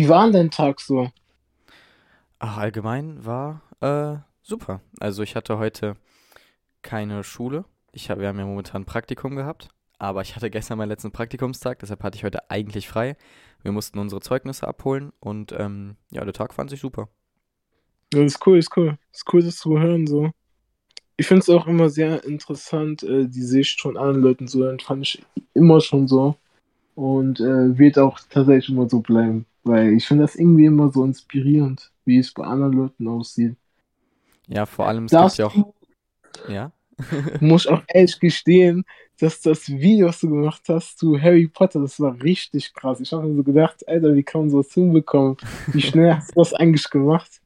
wie 0.00 0.08
war 0.08 0.24
denn 0.24 0.32
dein 0.32 0.50
Tag 0.50 0.80
so? 0.80 1.10
Ach, 2.38 2.56
allgemein 2.56 3.22
war 3.22 3.60
äh, 3.82 4.16
super. 4.40 4.80
Also 4.98 5.22
ich 5.22 5.36
hatte 5.36 5.58
heute 5.58 5.94
keine 6.80 7.22
Schule. 7.22 7.66
Ich 7.92 8.08
hab, 8.08 8.18
wir 8.18 8.28
haben 8.28 8.38
ja 8.38 8.46
momentan 8.46 8.80
ein 8.82 8.86
Praktikum 8.86 9.36
gehabt, 9.36 9.68
aber 9.98 10.22
ich 10.22 10.36
hatte 10.36 10.48
gestern 10.48 10.78
meinen 10.78 10.88
letzten 10.88 11.12
Praktikumstag, 11.12 11.80
deshalb 11.80 12.02
hatte 12.02 12.16
ich 12.16 12.24
heute 12.24 12.50
eigentlich 12.50 12.88
frei. 12.88 13.14
Wir 13.62 13.72
mussten 13.72 13.98
unsere 13.98 14.22
Zeugnisse 14.22 14.66
abholen 14.66 15.12
und 15.20 15.52
ähm, 15.52 15.96
ja, 16.10 16.24
der 16.24 16.32
Tag 16.32 16.54
fand 16.54 16.70
sich 16.70 16.80
super. 16.80 17.10
Das 18.08 18.22
ist 18.22 18.46
cool, 18.46 18.56
ist 18.56 18.74
cool. 18.78 18.96
Ist 19.12 19.30
cool, 19.30 19.42
das 19.42 19.56
zu 19.58 19.78
hören, 19.78 20.06
so. 20.06 20.30
Ich 21.18 21.26
finde 21.26 21.40
es 21.40 21.50
auch 21.50 21.66
immer 21.66 21.90
sehr 21.90 22.24
interessant, 22.24 23.02
äh, 23.02 23.28
die 23.28 23.42
Sicht 23.42 23.82
von 23.82 23.98
anderen 23.98 24.22
Leuten 24.22 24.48
so. 24.48 24.62
Das 24.64 24.82
fand 24.82 25.02
ich 25.02 25.22
immer 25.52 25.82
schon 25.82 26.08
so. 26.08 26.36
Und 26.94 27.38
äh, 27.40 27.76
wird 27.76 27.98
auch 27.98 28.18
tatsächlich 28.30 28.70
immer 28.70 28.88
so 28.88 29.00
bleiben. 29.00 29.44
Weil 29.62 29.92
ich 29.94 30.06
finde 30.06 30.24
das 30.24 30.36
irgendwie 30.36 30.64
immer 30.66 30.90
so 30.90 31.04
inspirierend, 31.04 31.90
wie 32.04 32.18
es 32.18 32.32
bei 32.32 32.44
anderen 32.44 32.72
Leuten 32.72 33.08
aussieht. 33.08 33.56
Ja, 34.48 34.66
vor 34.66 34.88
allem, 34.88 35.04
es 35.04 35.12
Das 35.12 35.36
gibt 35.36 35.38
ja 35.38 35.46
auch. 35.46 35.74
Ja? 36.48 36.72
muss 37.40 37.66
auch 37.66 37.82
ehrlich 37.88 38.18
gestehen, 38.20 38.84
dass 39.18 39.40
das 39.40 39.68
Video, 39.68 40.08
was 40.08 40.20
du 40.20 40.28
gemacht 40.28 40.62
hast 40.68 40.98
zu 40.98 41.20
Harry 41.20 41.48
Potter, 41.48 41.80
das 41.80 41.98
war 42.00 42.20
richtig 42.22 42.72
krass. 42.74 43.00
Ich 43.00 43.12
habe 43.12 43.26
mir 43.26 43.36
so 43.36 43.42
gedacht, 43.42 43.86
Alter, 43.88 44.14
wie 44.14 44.22
kann 44.22 44.42
man 44.42 44.50
sowas 44.50 44.72
hinbekommen? 44.72 45.36
Wie 45.68 45.80
schnell 45.82 46.14
hast 46.14 46.30
du 46.30 46.40
das 46.40 46.54
eigentlich 46.54 46.88
gemacht? 46.90 47.40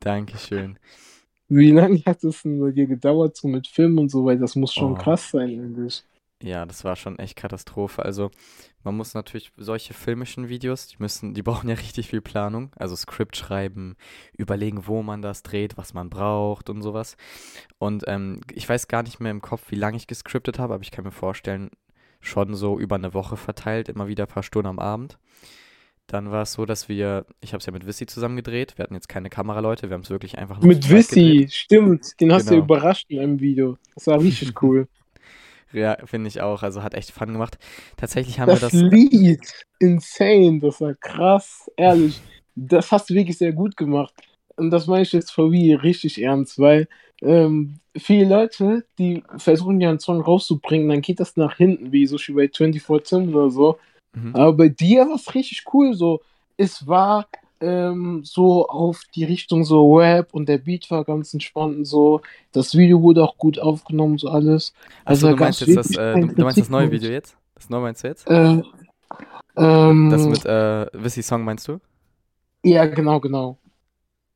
Dankeschön. 0.00 0.78
Wie 1.48 1.70
lange 1.70 1.98
hat 2.06 2.24
es 2.24 2.42
denn 2.42 2.60
bei 2.60 2.70
dir 2.72 2.86
gedauert, 2.86 3.36
so 3.36 3.48
mit 3.48 3.66
Film 3.68 3.98
und 3.98 4.10
so, 4.10 4.24
weil 4.24 4.38
das 4.38 4.56
muss 4.56 4.74
schon 4.74 4.92
Oh. 4.92 4.96
krass 4.96 5.30
sein, 5.30 5.48
eigentlich. 5.50 6.04
Ja, 6.42 6.66
das 6.66 6.84
war 6.84 6.96
schon 6.96 7.18
echt 7.18 7.36
Katastrophe. 7.36 8.02
Also, 8.04 8.30
man 8.86 8.96
muss 8.96 9.14
natürlich 9.14 9.52
solche 9.56 9.94
filmischen 9.94 10.48
Videos, 10.48 10.86
die 10.86 10.96
müssen, 11.00 11.34
die 11.34 11.42
brauchen 11.48 11.68
ja 11.68 11.74
richtig 11.74 12.08
viel 12.08 12.20
Planung. 12.22 12.70
Also 12.76 12.94
Skript 12.96 13.36
schreiben, 13.36 13.96
überlegen, 14.38 14.86
wo 14.86 15.02
man 15.02 15.20
das 15.22 15.42
dreht, 15.42 15.76
was 15.76 15.92
man 15.92 16.08
braucht 16.08 16.70
und 16.70 16.82
sowas. 16.82 17.16
Und 17.78 18.04
ähm, 18.06 18.40
ich 18.54 18.68
weiß 18.68 18.88
gar 18.88 19.02
nicht 19.02 19.18
mehr 19.20 19.32
im 19.32 19.42
Kopf, 19.42 19.70
wie 19.70 19.74
lange 19.76 19.96
ich 19.96 20.06
gescriptet 20.06 20.58
habe, 20.60 20.72
aber 20.74 20.82
ich 20.84 20.92
kann 20.92 21.04
mir 21.04 21.10
vorstellen, 21.10 21.70
schon 22.20 22.54
so 22.54 22.78
über 22.78 22.96
eine 22.96 23.12
Woche 23.12 23.36
verteilt, 23.36 23.88
immer 23.88 24.08
wieder 24.08 24.24
ein 24.24 24.28
paar 24.28 24.42
Stunden 24.42 24.68
am 24.68 24.78
Abend. 24.78 25.18
Dann 26.06 26.30
war 26.30 26.42
es 26.42 26.52
so, 26.52 26.64
dass 26.64 26.88
wir, 26.88 27.26
ich 27.40 27.52
habe 27.52 27.58
es 27.58 27.66
ja 27.66 27.72
mit 27.72 27.86
Wissy 27.86 28.06
zusammen 28.06 28.36
gedreht. 28.36 28.78
Wir 28.78 28.84
hatten 28.84 28.94
jetzt 28.94 29.08
keine 29.08 29.28
Kameraleute, 29.28 29.88
wir 29.90 29.94
haben 29.94 30.02
es 30.02 30.10
wirklich 30.10 30.38
einfach 30.38 30.60
nur 30.60 30.68
Mit. 30.68 30.88
Wissy, 30.88 31.48
stimmt. 31.50 32.20
Den 32.20 32.32
hast 32.32 32.46
du 32.48 32.54
Genau. 32.54 32.64
überrascht 32.64 33.06
in 33.08 33.18
einem 33.18 33.40
Video. 33.40 33.76
Das 33.96 34.06
war 34.06 34.20
richtig 34.20 34.54
cool. 34.62 34.86
Ja, 35.72 35.96
finde 36.04 36.28
ich 36.28 36.40
auch. 36.40 36.62
Also 36.62 36.82
hat 36.82 36.94
echt 36.94 37.10
Fun 37.10 37.32
gemacht. 37.32 37.58
Tatsächlich 37.96 38.38
haben 38.40 38.48
wir 38.48 38.54
Das 38.58 38.72
das. 38.72 38.72
Lied, 38.72 39.40
insane, 39.78 40.60
das 40.60 40.80
war 40.80 40.94
krass, 40.94 41.70
ehrlich. 41.76 42.20
Das 42.54 42.90
hast 42.92 43.10
du 43.10 43.14
wirklich 43.14 43.36
sehr 43.36 43.52
gut 43.52 43.76
gemacht. 43.76 44.14
Und 44.56 44.70
das 44.70 44.86
meine 44.86 45.02
ich 45.02 45.12
jetzt 45.12 45.32
for 45.32 45.50
real 45.50 45.78
richtig 45.78 46.22
ernst, 46.22 46.58
weil 46.58 46.88
ähm, 47.20 47.78
viele 47.96 48.28
Leute, 48.28 48.86
die 48.98 49.22
versuchen 49.36 49.80
ja 49.80 49.90
einen 49.90 49.98
Song 50.00 50.20
rauszubringen, 50.20 50.88
dann 50.88 51.02
geht 51.02 51.20
das 51.20 51.36
nach 51.36 51.56
hinten, 51.56 51.92
wie 51.92 52.06
so 52.06 52.16
bei 52.34 52.48
24 52.48 53.08
Tim 53.08 53.34
oder 53.34 53.50
so. 53.50 53.78
Mhm. 54.14 54.34
Aber 54.34 54.52
bei 54.54 54.68
dir 54.68 55.06
war 55.06 55.16
es 55.16 55.34
richtig 55.34 55.64
cool, 55.72 55.94
so. 55.94 56.20
Es 56.56 56.86
war 56.86 57.28
ähm, 57.60 58.22
so 58.24 58.66
auf 58.66 59.02
die 59.14 59.24
Richtung 59.24 59.64
so 59.64 59.96
Rap 59.96 60.34
und 60.34 60.48
der 60.48 60.58
Beat 60.58 60.90
war 60.90 61.04
ganz 61.04 61.32
entspannt 61.32 61.76
und 61.76 61.84
so. 61.84 62.20
Das 62.52 62.74
Video 62.76 63.02
wurde 63.02 63.22
auch 63.22 63.36
gut 63.38 63.58
aufgenommen, 63.58 64.18
so 64.18 64.28
alles. 64.28 64.74
Also 65.04 65.28
da 65.28 65.34
du 65.34 65.40
meinst 65.40 65.60
jetzt 65.62 65.76
das, 65.76 65.90
äh, 65.96 66.20
du, 66.20 66.26
du 66.28 66.44
meinst 66.44 66.58
das 66.58 66.68
neue. 66.70 66.90
Video 66.90 67.10
jetzt? 67.10 67.36
Das 67.54 67.70
neue 67.70 67.80
meinst 67.80 68.04
du 68.04 68.08
jetzt? 68.08 68.28
Äh, 68.28 68.62
ähm, 69.56 70.10
Das 70.10 70.26
mit 70.26 70.44
äh, 70.44 70.86
Wissy 70.92 71.22
Song 71.22 71.44
meinst 71.44 71.66
du? 71.68 71.80
Ja, 72.62 72.84
genau, 72.86 73.20
genau. 73.20 73.58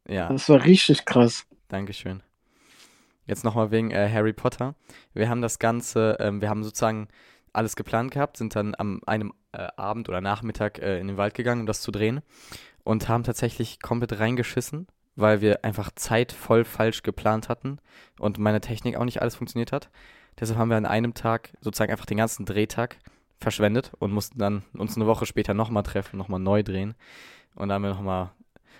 Ja, 0.09 0.28
Das 0.28 0.49
war 0.49 0.65
richtig 0.65 1.05
krass. 1.05 1.47
Dankeschön. 1.69 2.23
Jetzt 3.27 3.44
nochmal 3.44 3.71
wegen 3.71 3.91
äh, 3.91 4.09
Harry 4.12 4.33
Potter. 4.33 4.75
Wir 5.15 5.28
haben 5.28 5.43
das 5.43 5.59
Ganze, 5.59 6.17
ähm, 6.21 6.41
wir 6.41 6.49
haben 6.49 6.65
sozusagen 6.65 7.09
alles 7.53 7.77
geplant 7.77 8.12
gehabt, 8.12 8.37
sind 8.37 8.56
dann 8.56 8.75
am 8.77 9.00
einem 9.06 9.33
äh, 9.53 9.69
Abend 9.77 10.09
oder 10.09 10.21
Nachmittag 10.21 10.78
äh, 10.78 10.99
in 10.99 11.09
den 11.09 11.17
Wald 11.17 11.34
gegangen, 11.34 11.62
um 11.62 11.67
das 11.67 11.81
zu 11.81 11.91
drehen 11.91 12.23
und 12.85 13.09
haben 13.09 13.25
tatsächlich 13.25 13.81
komplett 13.81 14.19
reingeschissen, 14.19 14.87
weil 15.17 15.41
wir 15.41 15.65
einfach 15.65 15.91
Zeit 15.95 16.33
voll 16.33 16.65
falsch 16.65 17.03
geplant 17.03 17.49
hatten 17.49 17.79
und 18.19 18.39
meine 18.39 18.61
Technik 18.61 18.97
auch 18.97 19.05
nicht 19.05 19.21
alles 19.21 19.37
funktioniert 19.37 19.73
hat. 19.73 19.91
Deshalb 20.39 20.59
haben 20.59 20.71
wir 20.71 20.77
an 20.77 20.87
einem 20.87 21.15
Tag 21.15 21.51
sozusagen 21.61 21.93
einfach 21.93 22.07
den 22.07 22.19
ganzen 22.19 22.47
Drehtag 22.47 22.99
verschwendet 23.39 23.93
und 23.99 24.13
mussten 24.13 24.39
dann 24.39 24.63
uns 24.75 24.97
eine 24.97 25.07
Woche 25.07 25.27
später 25.27 25.55
nochmal 25.55 25.83
treffen, 25.83 26.17
nochmal 26.17 26.41
neu 26.41 26.63
drehen. 26.63 26.95
Und 27.55 27.69
da 27.69 27.75
haben 27.75 27.83
wir 27.83 27.91
nochmal 27.91 28.31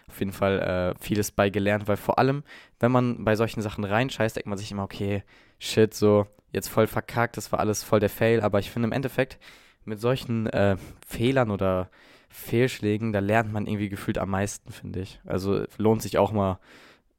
auf 0.09 0.19
jeden 0.19 0.33
Fall 0.33 0.59
äh, 0.61 1.03
vieles 1.03 1.31
bei 1.31 1.51
gelernt, 1.51 1.89
weil 1.89 1.97
vor 1.97 2.19
allem, 2.19 2.43
wenn 2.79 2.93
man 2.93 3.25
bei 3.25 3.37
solchen 3.37 3.63
Sachen 3.63 3.85
reinscheißt, 3.85 4.37
denkt 4.37 4.49
man 4.49 4.59
sich 4.59 4.71
immer, 4.71 4.83
okay, 4.83 5.23
shit, 5.59 5.95
so 5.95 6.27
jetzt 6.53 6.69
voll 6.69 6.87
verkackt, 6.87 7.37
das 7.37 7.53
war 7.53 7.61
alles 7.61 7.85
voll 7.85 8.01
der 8.01 8.11
Fail. 8.11 8.41
Aber 8.41 8.59
ich 8.59 8.71
finde 8.71 8.87
im 8.87 8.93
Endeffekt, 8.93 9.39
mit 9.85 10.01
solchen 10.01 10.47
äh, 10.49 10.77
Fehlern 11.07 11.51
oder 11.51 11.91
Fehlschlägen, 12.31 13.13
da 13.13 13.19
lernt 13.19 13.53
man 13.53 13.67
irgendwie 13.67 13.89
gefühlt 13.89 14.19
am 14.19 14.31
meisten, 14.31 14.73
finde 14.73 15.01
ich. 15.01 15.21
Also 15.27 15.65
lohnt 15.77 16.01
sich 16.03 16.17
auch 16.19 16.33
mal, 16.33 16.59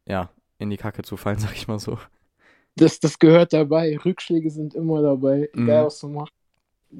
ja, 0.07 0.29
in 0.57 0.69
die 0.69 0.77
Kacke 0.77 1.03
zu 1.03 1.17
fallen, 1.17 1.37
sag 1.39 1.53
ich 1.55 1.67
mal 1.67 1.79
so. 1.79 1.97
Das, 2.75 2.99
das 2.99 3.19
gehört 3.19 3.53
dabei. 3.53 3.97
Rückschläge 4.03 4.49
sind 4.49 4.73
immer 4.73 5.01
dabei, 5.01 5.49
egal 5.53 5.83
Mhm. 5.83 5.85
was 5.87 5.99
du 5.99 6.07
machst. 6.07 6.33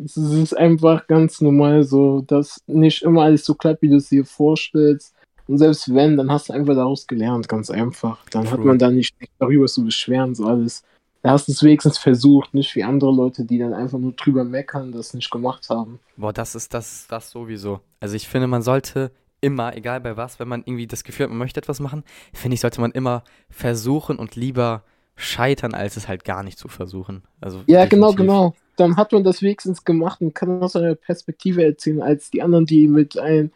Es 0.06 0.18
ist 0.18 0.58
einfach 0.58 1.08
ganz 1.08 1.42
normal 1.42 1.84
so, 1.84 2.22
dass 2.22 2.62
nicht 2.68 3.02
immer 3.02 3.24
alles 3.24 3.46
so 3.46 3.56
klappt, 3.56 3.82
wie 3.82 3.90
du 3.90 3.98
es 3.98 4.10
dir 4.10 4.26
vorstellst. 4.26 5.14
Und 5.48 5.58
selbst 5.58 5.94
wenn, 5.94 6.16
dann 6.18 6.32
hast 6.32 6.50
du 6.50 6.54
einfach 6.54 6.76
daraus 6.76 7.08
gelernt, 7.08 7.50
ganz 7.50 7.70
einfach. 7.70 8.24
Dann 8.30 8.50
hat 8.50 8.58
True. 8.58 8.68
man 8.68 8.80
da 8.80 8.90
nicht 8.90 9.14
darüber 9.40 9.66
zu 9.68 9.84
beschweren, 9.84 10.34
so 10.36 10.46
alles. 10.46 10.84
Da 11.22 11.32
hast 11.32 11.48
du 11.48 11.52
es 11.52 11.62
wenigstens 11.62 11.98
versucht, 11.98 12.54
nicht 12.54 12.76
wie 12.76 12.84
andere 12.84 13.12
Leute, 13.12 13.46
die 13.46 13.60
dann 13.60 13.74
einfach 13.74 14.00
nur 14.00 14.14
drüber 14.14 14.44
meckern, 14.44 14.92
das 14.92 15.14
nicht 15.14 15.30
gemacht 15.30 15.70
haben. 15.70 16.00
Boah, 16.18 16.34
das 16.34 16.56
ist 16.56 16.74
das, 16.74 17.06
das 17.08 17.30
sowieso. 17.30 17.80
Also 18.00 18.16
ich 18.16 18.28
finde, 18.28 18.48
man 18.48 18.64
sollte 18.64 19.12
immer, 19.40 19.76
egal 19.76 20.02
bei 20.02 20.18
was, 20.18 20.40
wenn 20.40 20.48
man 20.48 20.62
irgendwie 20.66 20.88
das 20.88 21.04
Gefühl 21.04 21.26
hat, 21.26 21.30
man 21.30 21.38
möchte 21.40 21.60
etwas 21.60 21.80
machen, 21.80 22.04
finde 22.34 22.56
ich, 22.56 22.62
sollte 22.62 22.82
man 22.82 22.92
immer 22.92 23.24
versuchen 23.50 24.18
und 24.18 24.36
lieber 24.36 24.84
scheitern, 25.16 25.74
als 25.74 25.98
es 25.98 26.08
halt 26.08 26.24
gar 26.24 26.44
nicht 26.44 26.58
zu 26.58 26.68
versuchen. 26.68 27.24
Also 27.40 27.64
Ja, 27.68 27.86
genau, 27.86 28.12
definitiv. 28.12 28.18
genau. 28.18 28.56
Dann 28.78 28.96
hat 28.96 29.12
man 29.12 29.24
das 29.24 29.42
wenigstens 29.42 29.84
gemacht 29.84 30.22
und 30.22 30.34
kann 30.34 30.64
aus 30.64 30.76
einer 30.76 30.96
Perspektive 30.96 31.64
erzählen, 31.64 32.02
als 32.02 32.32
die 32.32 32.42
anderen, 32.42 32.66
die 32.66 32.88
mit 32.88 33.18
ein, 33.20 33.52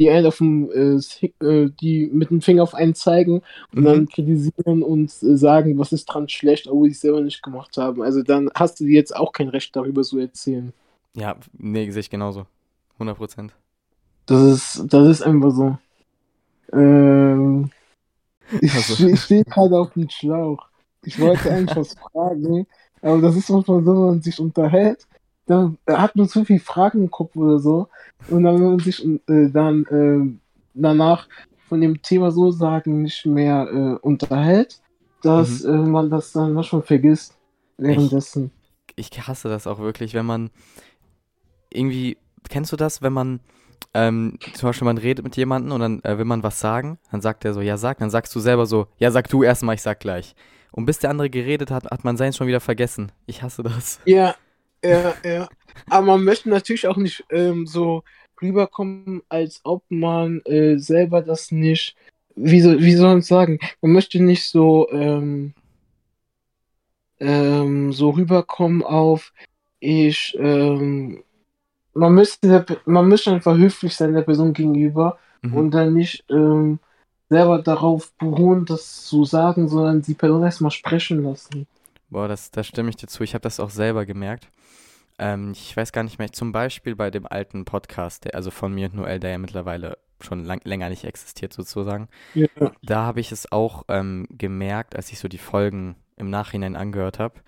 die 0.00 0.10
einen 0.10 0.26
auf 0.26 0.38
dem, 0.38 0.70
äh, 0.72 0.96
äh, 1.46 1.70
die 1.80 2.08
mit 2.12 2.30
dem 2.30 2.40
Finger 2.42 2.62
auf 2.64 2.74
einen 2.74 2.94
zeigen 2.96 3.42
und 3.76 3.84
Mhm. 3.84 3.84
dann 3.84 4.08
kritisieren 4.08 4.82
und 4.82 5.10
äh, 5.22 5.36
sagen, 5.36 5.78
was 5.78 5.92
ist 5.92 6.06
dran 6.06 6.28
schlecht, 6.28 6.68
obwohl 6.68 6.88
sie 6.88 6.94
es 6.94 7.00
selber 7.02 7.20
nicht 7.22 7.42
gemacht 7.42 7.76
haben. 7.78 8.02
Also 8.02 8.22
dann 8.22 8.50
hast 8.54 8.80
du 8.80 8.86
jetzt 8.86 9.14
auch 9.16 9.32
kein 9.32 9.48
Recht 9.48 9.76
darüber 9.76 10.02
zu 10.02 10.18
erzählen. 10.18 10.72
Ja, 11.14 11.36
nee, 11.52 11.90
sehe 11.90 12.00
ich 12.00 12.10
genauso. 12.10 12.46
100 12.98 13.16
Prozent. 13.18 13.54
Das 14.26 14.40
ist, 14.42 14.84
das 14.92 15.08
ist 15.08 15.22
einfach 15.22 15.50
so. 15.50 15.78
Ähm, 16.72 17.70
ich 18.60 18.72
Also. 18.74 18.96
ich 18.98 19.20
stehe 19.22 19.44
gerade 19.44 19.78
auf 19.78 19.92
dem 19.94 20.08
Schlauch. 20.10 20.68
Ich 21.04 21.18
wollte 21.18 21.50
eigentlich 21.52 21.76
was 21.76 21.94
fragen, 22.12 22.66
aber 23.02 23.20
das 23.22 23.36
ist 23.36 23.50
manchmal 23.50 23.84
so, 23.84 23.92
wenn 23.94 24.02
man 24.06 24.22
sich 24.22 24.40
unterhält, 24.40 25.06
dann 25.50 25.78
hat 25.88 26.14
man 26.14 26.28
zu 26.28 26.44
viele 26.44 26.60
Fragen 26.60 27.02
im 27.02 27.10
Kopf 27.10 27.34
oder 27.34 27.58
so. 27.58 27.88
Und 28.28 28.44
dann, 28.44 28.54
wenn 28.54 28.70
man 28.70 28.78
sich 28.78 29.04
äh, 29.04 29.50
dann 29.50 29.84
äh, 29.86 30.38
danach 30.74 31.26
von 31.68 31.80
dem 31.80 32.00
Thema 32.02 32.30
so 32.30 32.52
sagen 32.52 33.02
nicht 33.02 33.26
mehr 33.26 33.68
äh, 33.68 34.06
unterhält, 34.06 34.80
dass 35.22 35.64
äh, 35.64 35.72
man 35.72 36.08
das 36.08 36.32
dann 36.32 36.52
manchmal 36.52 36.82
vergisst 36.82 37.36
währenddessen. 37.78 38.52
Ich 38.94 39.10
hasse 39.26 39.48
das 39.48 39.66
auch 39.66 39.80
wirklich, 39.80 40.14
wenn 40.14 40.26
man 40.26 40.50
irgendwie, 41.68 42.16
kennst 42.48 42.70
du 42.70 42.76
das, 42.76 43.02
wenn 43.02 43.12
man 43.12 43.40
ähm, 43.92 44.38
zum 44.54 44.68
Beispiel 44.68 44.84
man 44.84 44.98
redet 44.98 45.24
mit 45.24 45.36
jemandem 45.36 45.72
und 45.72 45.80
dann 45.80 46.04
äh, 46.04 46.16
will 46.16 46.26
man 46.26 46.44
was 46.44 46.60
sagen, 46.60 46.98
dann 47.10 47.20
sagt 47.22 47.44
er 47.44 47.54
so, 47.54 47.60
ja 47.60 47.76
sag, 47.76 47.98
dann 47.98 48.10
sagst 48.10 48.32
du 48.36 48.40
selber 48.40 48.66
so, 48.66 48.86
ja 48.98 49.10
sag 49.10 49.28
du 49.28 49.42
erstmal, 49.42 49.74
ich 49.74 49.82
sag 49.82 49.98
gleich. 49.98 50.36
Und 50.70 50.86
bis 50.86 51.00
der 51.00 51.10
andere 51.10 51.28
geredet 51.28 51.72
hat, 51.72 51.86
hat 51.86 52.04
man 52.04 52.16
seins 52.16 52.36
schon 52.36 52.46
wieder 52.46 52.60
vergessen. 52.60 53.10
Ich 53.26 53.42
hasse 53.42 53.64
das. 53.64 53.98
Ja, 54.04 54.36
ja, 54.84 55.14
ja. 55.24 55.48
Aber 55.88 56.06
man 56.06 56.24
möchte 56.24 56.48
natürlich 56.48 56.86
auch 56.86 56.96
nicht 56.96 57.24
ähm, 57.30 57.66
so 57.66 58.02
rüberkommen, 58.40 59.22
als 59.28 59.60
ob 59.64 59.82
man 59.88 60.40
äh, 60.44 60.78
selber 60.78 61.22
das 61.22 61.50
nicht, 61.50 61.96
wie, 62.36 62.60
so, 62.60 62.78
wie 62.78 62.94
soll 62.94 63.08
man 63.08 63.22
sagen, 63.22 63.58
man 63.80 63.92
möchte 63.92 64.22
nicht 64.22 64.48
so, 64.48 64.88
ähm, 64.90 65.52
ähm, 67.18 67.92
so 67.92 68.10
rüberkommen 68.10 68.82
auf, 68.82 69.32
ich, 69.78 70.36
ähm, 70.38 71.22
man 71.94 72.14
müsste, 72.14 72.48
der, 72.48 72.78
man 72.84 73.08
müsste 73.08 73.32
einfach 73.32 73.56
höflich 73.56 73.94
sein 73.94 74.14
der 74.14 74.22
Person 74.22 74.52
gegenüber 74.52 75.18
Mhm. 75.42 75.56
und 75.56 75.70
dann 75.70 75.94
nicht 75.94 76.24
ähm, 76.28 76.78
selber 77.28 77.62
darauf 77.62 78.12
beruhen, 78.18 78.64
das 78.66 79.04
zu 79.04 79.24
sagen, 79.24 79.68
sondern 79.68 80.02
die 80.02 80.14
Person 80.14 80.42
erstmal 80.42 80.70
sprechen 80.70 81.22
lassen. 81.22 81.66
Boah, 82.08 82.28
das, 82.28 82.50
da 82.50 82.62
stimme 82.64 82.90
ich 82.90 82.96
dir 82.96 83.06
zu. 83.06 83.22
Ich 83.22 83.34
habe 83.34 83.42
das 83.42 83.60
auch 83.60 83.70
selber 83.70 84.04
gemerkt. 84.04 84.48
Ähm, 85.20 85.52
ich 85.52 85.76
weiß 85.76 85.92
gar 85.92 86.02
nicht 86.02 86.18
mehr, 86.18 86.32
zum 86.32 86.50
Beispiel 86.50 86.96
bei 86.96 87.10
dem 87.10 87.26
alten 87.26 87.66
Podcast, 87.66 88.24
der, 88.24 88.34
also 88.34 88.50
von 88.50 88.72
mir 88.74 88.86
und 88.86 88.96
Noel, 88.96 89.20
der 89.20 89.30
ja 89.30 89.38
mittlerweile 89.38 89.98
schon 90.18 90.44
lang, 90.44 90.60
länger 90.64 90.88
nicht 90.88 91.04
existiert 91.04 91.52
sozusagen. 91.52 92.08
Ja. 92.34 92.48
Da 92.82 93.02
habe 93.04 93.20
ich 93.20 93.30
es 93.30 93.52
auch 93.52 93.84
ähm, 93.88 94.26
gemerkt, 94.30 94.96
als 94.96 95.12
ich 95.12 95.18
so 95.18 95.28
die 95.28 95.38
Folgen 95.38 95.96
im 96.16 96.30
Nachhinein 96.30 96.74
angehört 96.74 97.18
habe, 97.18 97.40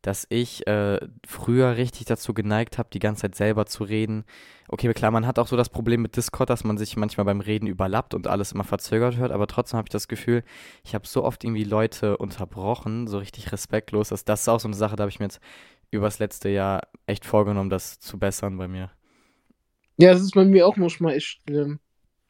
dass 0.00 0.26
ich 0.30 0.66
äh, 0.66 0.98
früher 1.26 1.76
richtig 1.76 2.06
dazu 2.06 2.32
geneigt 2.32 2.78
habe, 2.78 2.88
die 2.90 3.00
ganze 3.00 3.22
Zeit 3.22 3.34
selber 3.34 3.66
zu 3.66 3.84
reden. 3.84 4.24
Okay, 4.68 4.90
klar, 4.94 5.10
man 5.10 5.26
hat 5.26 5.38
auch 5.38 5.46
so 5.46 5.58
das 5.58 5.68
Problem 5.68 6.00
mit 6.00 6.16
Discord, 6.16 6.48
dass 6.48 6.64
man 6.64 6.78
sich 6.78 6.96
manchmal 6.96 7.26
beim 7.26 7.40
Reden 7.40 7.66
überlappt 7.66 8.14
und 8.14 8.26
alles 8.26 8.52
immer 8.52 8.64
verzögert 8.64 9.18
hört, 9.18 9.30
aber 9.30 9.46
trotzdem 9.46 9.76
habe 9.76 9.88
ich 9.88 9.92
das 9.92 10.08
Gefühl, 10.08 10.42
ich 10.84 10.94
habe 10.94 11.06
so 11.06 11.22
oft 11.22 11.44
irgendwie 11.44 11.64
Leute 11.64 12.16
unterbrochen, 12.16 13.08
so 13.08 13.18
richtig 13.18 13.52
respektlos. 13.52 14.08
Dass 14.08 14.24
das 14.24 14.42
ist 14.42 14.48
auch 14.48 14.60
so 14.60 14.68
eine 14.68 14.76
Sache, 14.76 14.96
da 14.96 15.02
habe 15.02 15.10
ich 15.10 15.18
mir 15.18 15.26
jetzt 15.26 15.40
übers 15.90 16.18
letzte 16.18 16.48
Jahr 16.48 16.82
echt 17.06 17.24
vorgenommen, 17.26 17.70
das 17.70 18.00
zu 18.00 18.18
bessern 18.18 18.56
bei 18.58 18.68
mir. 18.68 18.90
Ja, 19.98 20.12
das 20.12 20.22
ist 20.22 20.34
bei 20.34 20.44
mir 20.44 20.66
auch 20.66 20.76
manchmal 20.76 21.14
echt 21.14 21.40
schlimm. 21.44 21.80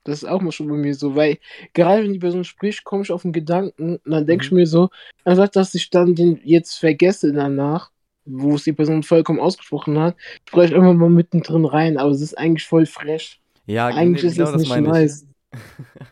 Das 0.04 0.18
ist 0.22 0.28
auch 0.28 0.42
manchmal 0.42 0.70
bei 0.70 0.76
mir 0.76 0.94
so, 0.94 1.16
weil 1.16 1.38
gerade 1.74 2.04
wenn 2.04 2.12
die 2.14 2.18
Person 2.20 2.44
spricht, 2.44 2.84
komme 2.84 3.02
ich 3.04 3.12
auf 3.12 3.24
einen 3.24 3.32
Gedanken 3.34 3.96
und 4.04 4.10
dann 4.12 4.26
denke 4.26 4.44
ich 4.46 4.50
Mhm. 4.50 4.56
mir 4.56 4.66
so, 4.66 4.90
anstatt 5.24 5.56
dass 5.56 5.74
ich 5.74 5.90
dann 5.90 6.14
den 6.14 6.40
jetzt 6.44 6.76
vergesse 6.78 7.32
danach, 7.32 7.90
wo 8.26 8.56
es 8.56 8.64
die 8.64 8.72
Person 8.74 9.02
vollkommen 9.04 9.40
ausgesprochen 9.40 9.98
hat, 10.00 10.16
spreche 10.48 10.74
ich 10.74 10.80
einfach 10.80 10.94
mal 10.94 11.10
mittendrin 11.10 11.66
rein, 11.66 11.98
aber 11.98 12.10
es 12.12 12.20
ist 12.22 12.38
eigentlich 12.38 12.66
voll 12.66 12.86
frech. 12.86 13.40
Ja, 13.66 13.90
Eigentlich 13.90 14.24
nee, 14.24 14.24
ist 14.24 14.36
genau 14.36 14.52
das 14.52 14.52
das 14.52 14.64
nicht 14.64 14.76
ich. 14.76 14.76
nice. 14.76 15.26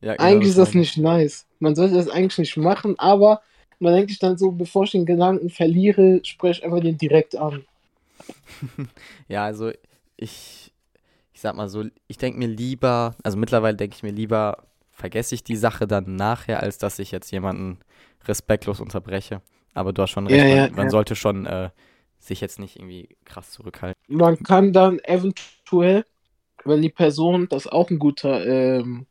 Ja, 0.00 0.16
genau 0.16 0.40
Eigentlich 0.40 0.50
ist 0.50 0.58
das 0.58 0.74
meine 0.74 0.80
ich. 0.80 0.82
nicht 0.82 0.96
nice. 0.98 1.46
Man 1.58 1.74
sollte 1.74 1.94
das 1.94 2.08
eigentlich 2.08 2.38
nicht 2.38 2.56
machen, 2.56 2.98
aber 2.98 3.42
man 3.78 3.94
denkt 3.94 4.10
sich 4.10 4.18
dann 4.18 4.38
so, 4.38 4.52
bevor 4.52 4.84
ich 4.84 4.92
den 4.92 5.06
Gedanken 5.06 5.50
verliere, 5.50 6.20
spreche 6.24 6.60
ich 6.60 6.64
einfach 6.64 6.80
den 6.80 6.98
direkt 6.98 7.36
an. 7.36 7.64
Ja, 9.28 9.44
also 9.44 9.70
ich, 10.16 10.72
ich 11.32 11.40
sag 11.40 11.56
mal 11.56 11.68
so, 11.68 11.84
ich 12.06 12.18
denke 12.18 12.38
mir 12.38 12.48
lieber, 12.48 13.16
also 13.22 13.36
mittlerweile 13.36 13.76
denke 13.76 13.96
ich 13.96 14.02
mir 14.02 14.12
lieber, 14.12 14.64
vergesse 14.92 15.34
ich 15.34 15.44
die 15.44 15.56
Sache 15.56 15.86
dann 15.86 16.16
nachher, 16.16 16.62
als 16.62 16.78
dass 16.78 16.98
ich 16.98 17.10
jetzt 17.10 17.30
jemanden 17.30 17.78
respektlos 18.26 18.80
unterbreche. 18.80 19.42
Aber 19.74 19.92
du 19.92 20.02
hast 20.02 20.10
schon 20.10 20.26
recht, 20.28 20.48
Ja, 20.48 20.48
man, 20.48 20.56
ja, 20.56 20.68
man 20.70 20.88
ja. 20.88 20.90
sollte 20.90 21.16
schon 21.16 21.46
äh, 21.46 21.70
sich 22.18 22.40
jetzt 22.40 22.58
nicht 22.58 22.76
irgendwie 22.76 23.08
krass 23.24 23.50
zurückhalten. 23.50 24.00
Man 24.08 24.42
kann 24.42 24.72
dann 24.72 24.98
eventuell, 25.00 26.04
wenn 26.64 26.80
die 26.82 26.90
Person, 26.90 27.48
das 27.50 27.66
ist 27.66 27.72
auch 27.72 27.90
ein 27.90 27.98
guter 27.98 28.46
ähm, 28.46 29.06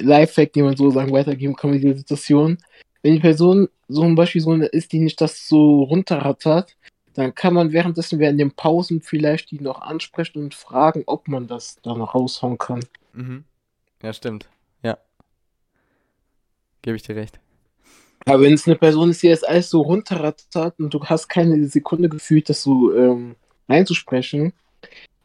Lifehack, 0.00 0.52
den 0.52 0.64
man 0.64 0.76
so 0.76 0.90
sagen 0.90 1.12
weitergeben 1.12 1.54
kann 1.54 1.70
mit 1.70 1.82
dieser 1.82 1.96
Situation, 1.96 2.58
wenn 3.04 3.12
die 3.12 3.20
Person 3.20 3.68
so 3.86 4.00
zum 4.00 4.14
Beispiel 4.14 4.40
so 4.40 4.52
eine 4.52 4.64
ist, 4.64 4.92
die 4.92 4.98
nicht 4.98 5.20
das 5.20 5.46
so 5.46 5.82
runterrattert, 5.82 6.74
dann 7.12 7.34
kann 7.34 7.52
man 7.52 7.70
währenddessen 7.70 8.18
während 8.18 8.40
den 8.40 8.52
Pausen 8.52 9.02
vielleicht 9.02 9.50
die 9.50 9.60
noch 9.60 9.82
ansprechen 9.82 10.42
und 10.42 10.54
fragen, 10.54 11.04
ob 11.06 11.28
man 11.28 11.46
das 11.46 11.76
dann 11.82 11.98
noch 11.98 12.14
raushauen 12.14 12.56
kann. 12.56 12.80
Mhm. 13.12 13.44
Ja, 14.02 14.14
stimmt. 14.14 14.48
Ja. 14.82 14.96
Gebe 16.80 16.96
ich 16.96 17.02
dir 17.02 17.14
recht. 17.14 17.38
Aber 18.24 18.40
wenn 18.40 18.54
es 18.54 18.66
eine 18.66 18.76
Person 18.76 19.10
ist, 19.10 19.22
die 19.22 19.28
das 19.28 19.44
alles 19.44 19.68
so 19.68 19.82
runterrattert 19.82 20.80
und 20.80 20.94
du 20.94 21.04
hast 21.04 21.28
keine 21.28 21.62
Sekunde 21.66 22.08
gefühlt, 22.08 22.48
das 22.48 22.62
so 22.62 22.96
ähm, 22.96 23.36
einzusprechen, 23.68 24.54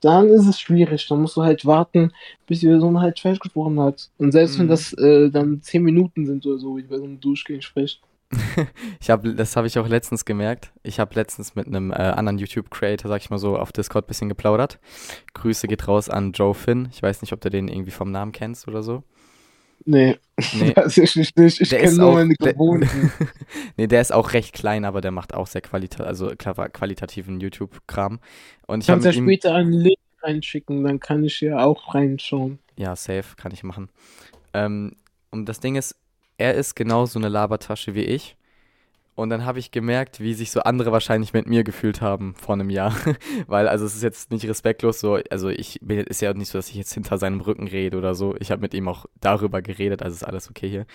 dann 0.01 0.27
ist 0.29 0.47
es 0.47 0.59
schwierig. 0.59 1.07
Dann 1.07 1.21
musst 1.21 1.35
du 1.37 1.43
halt 1.43 1.65
warten, 1.65 2.11
bis 2.47 2.59
die 2.61 2.67
Person 2.67 2.99
halt 2.99 3.19
fertig 3.19 3.39
gesprochen 3.39 3.79
hat. 3.79 4.09
Und 4.17 4.31
selbst 4.31 4.57
wenn 4.59 4.65
Mhm. 4.65 4.69
das 4.69 4.93
äh, 4.93 5.29
dann 5.29 5.61
zehn 5.61 5.83
Minuten 5.83 6.25
sind 6.25 6.45
oder 6.45 6.57
so, 6.59 6.77
wie 6.77 6.81
die 6.83 6.87
Person 6.87 7.19
durchgehend 7.19 7.63
spricht. 7.63 8.01
Ich 9.01 9.09
habe, 9.09 9.33
das 9.33 9.55
habe 9.55 9.65
ich 9.67 9.79
auch 9.79 9.87
letztens 9.87 10.23
gemerkt. 10.25 10.71
Ich 10.83 10.99
habe 10.99 11.15
letztens 11.15 11.55
mit 11.55 11.65
einem 11.67 11.91
äh, 11.91 11.95
anderen 11.95 12.37
YouTube-Creator, 12.37 13.09
sag 13.09 13.21
ich 13.21 13.29
mal 13.29 13.39
so, 13.39 13.57
auf 13.57 13.71
Discord 13.71 14.05
ein 14.05 14.07
bisschen 14.07 14.29
geplaudert. 14.29 14.77
Grüße 15.33 15.67
geht 15.67 15.87
raus 15.87 16.09
an 16.09 16.33
Joe 16.33 16.53
Finn. 16.53 16.89
Ich 16.91 17.01
weiß 17.01 17.21
nicht, 17.21 17.33
ob 17.33 17.41
du 17.41 17.49
den 17.49 17.67
irgendwie 17.67 17.91
vom 17.91 18.11
Namen 18.11 18.31
kennst 18.31 18.67
oder 18.67 18.83
so. 18.83 19.03
Nee, 19.85 20.17
Nee. 20.53 20.71
tatsächlich 20.75 21.35
nicht. 21.35 21.61
Ich 21.61 21.69
Der 21.69 21.79
kenne 21.79 21.91
ist 21.91 21.97
nur 21.97 22.09
auch, 22.09 22.13
meine 22.15 22.33
Gewohnten. 22.35 23.11
nee, 23.77 23.87
der 23.87 24.01
ist 24.01 24.13
auch 24.13 24.33
recht 24.33 24.53
klein, 24.53 24.85
aber 24.85 25.01
der 25.01 25.11
macht 25.11 25.33
auch 25.33 25.47
sehr 25.47 25.61
qualita 25.61 26.03
also 26.03 26.31
qualitativen 26.35 27.39
YouTube-Kram. 27.39 28.19
Und 28.67 28.81
ich 28.81 28.87
Kannst 28.87 29.05
ja 29.05 29.13
später 29.13 29.55
einen 29.55 29.73
Link 29.73 29.97
reinschicken, 30.21 30.83
dann 30.83 30.99
kann 30.99 31.23
ich 31.23 31.41
ja 31.41 31.59
auch 31.65 31.93
reinschauen. 31.93 32.59
ja, 32.77 32.95
safe, 32.95 33.35
kann 33.37 33.51
ich 33.51 33.63
machen. 33.63 33.89
Ähm, 34.53 34.95
und 35.31 35.47
das 35.47 35.59
Ding 35.59 35.75
ist, 35.75 35.95
er 36.37 36.55
ist 36.55 36.75
genauso 36.75 37.19
eine 37.19 37.29
Labertasche 37.29 37.93
wie 37.95 38.03
ich. 38.03 38.35
Und 39.19 39.29
dann 39.29 39.43
habe 39.43 39.59
ich 39.59 39.71
gemerkt, 39.71 40.21
wie 40.21 40.33
sich 40.33 40.49
so 40.49 40.61
andere 40.61 40.93
wahrscheinlich 40.93 41.33
mit 41.33 41.45
mir 41.45 41.65
gefühlt 41.65 41.99
haben 41.99 42.35
vor 42.35 42.55
einem 42.55 42.69
Jahr. 42.69 42.95
Weil, 43.47 43.67
also 43.67 43.85
es 43.85 43.93
ist 43.95 44.01
jetzt 44.01 44.31
nicht 44.31 44.47
respektlos 44.47 45.01
so, 45.01 45.19
also 45.29 45.49
ich 45.49 45.77
bin, 45.81 45.99
ist 45.99 46.21
ja 46.21 46.33
nicht 46.33 46.47
so, 46.47 46.57
dass 46.57 46.69
ich 46.69 46.75
jetzt 46.75 46.93
hinter 46.93 47.17
seinem 47.17 47.41
Rücken 47.41 47.67
rede 47.67 47.97
oder 47.97 48.15
so. 48.15 48.35
Ich 48.39 48.49
habe 48.49 48.61
mit 48.61 48.73
ihm 48.73 48.87
auch 48.87 49.07
darüber 49.19 49.61
geredet, 49.61 50.01
also 50.01 50.15
ist 50.15 50.23
alles 50.23 50.49
okay 50.49 50.69
hier. 50.69 50.85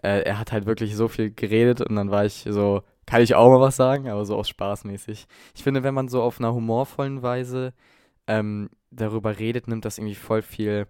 Äh, 0.00 0.22
er 0.22 0.38
hat 0.38 0.52
halt 0.52 0.64
wirklich 0.64 0.94
so 0.94 1.08
viel 1.08 1.32
geredet 1.32 1.80
und 1.80 1.96
dann 1.96 2.12
war 2.12 2.24
ich 2.24 2.44
so, 2.48 2.82
kann 3.04 3.20
ich 3.20 3.34
auch 3.34 3.50
mal 3.50 3.60
was 3.60 3.74
sagen, 3.74 4.08
aber 4.08 4.24
so 4.24 4.36
aus 4.36 4.48
Spaßmäßig. 4.48 5.26
Ich 5.56 5.64
finde, 5.64 5.82
wenn 5.82 5.94
man 5.94 6.06
so 6.06 6.22
auf 6.22 6.38
einer 6.38 6.54
humorvollen 6.54 7.22
Weise 7.22 7.74
ähm, 8.28 8.70
darüber 8.92 9.40
redet, 9.40 9.66
nimmt 9.66 9.84
das 9.84 9.98
irgendwie 9.98 10.14
voll 10.14 10.42
viel 10.42 10.86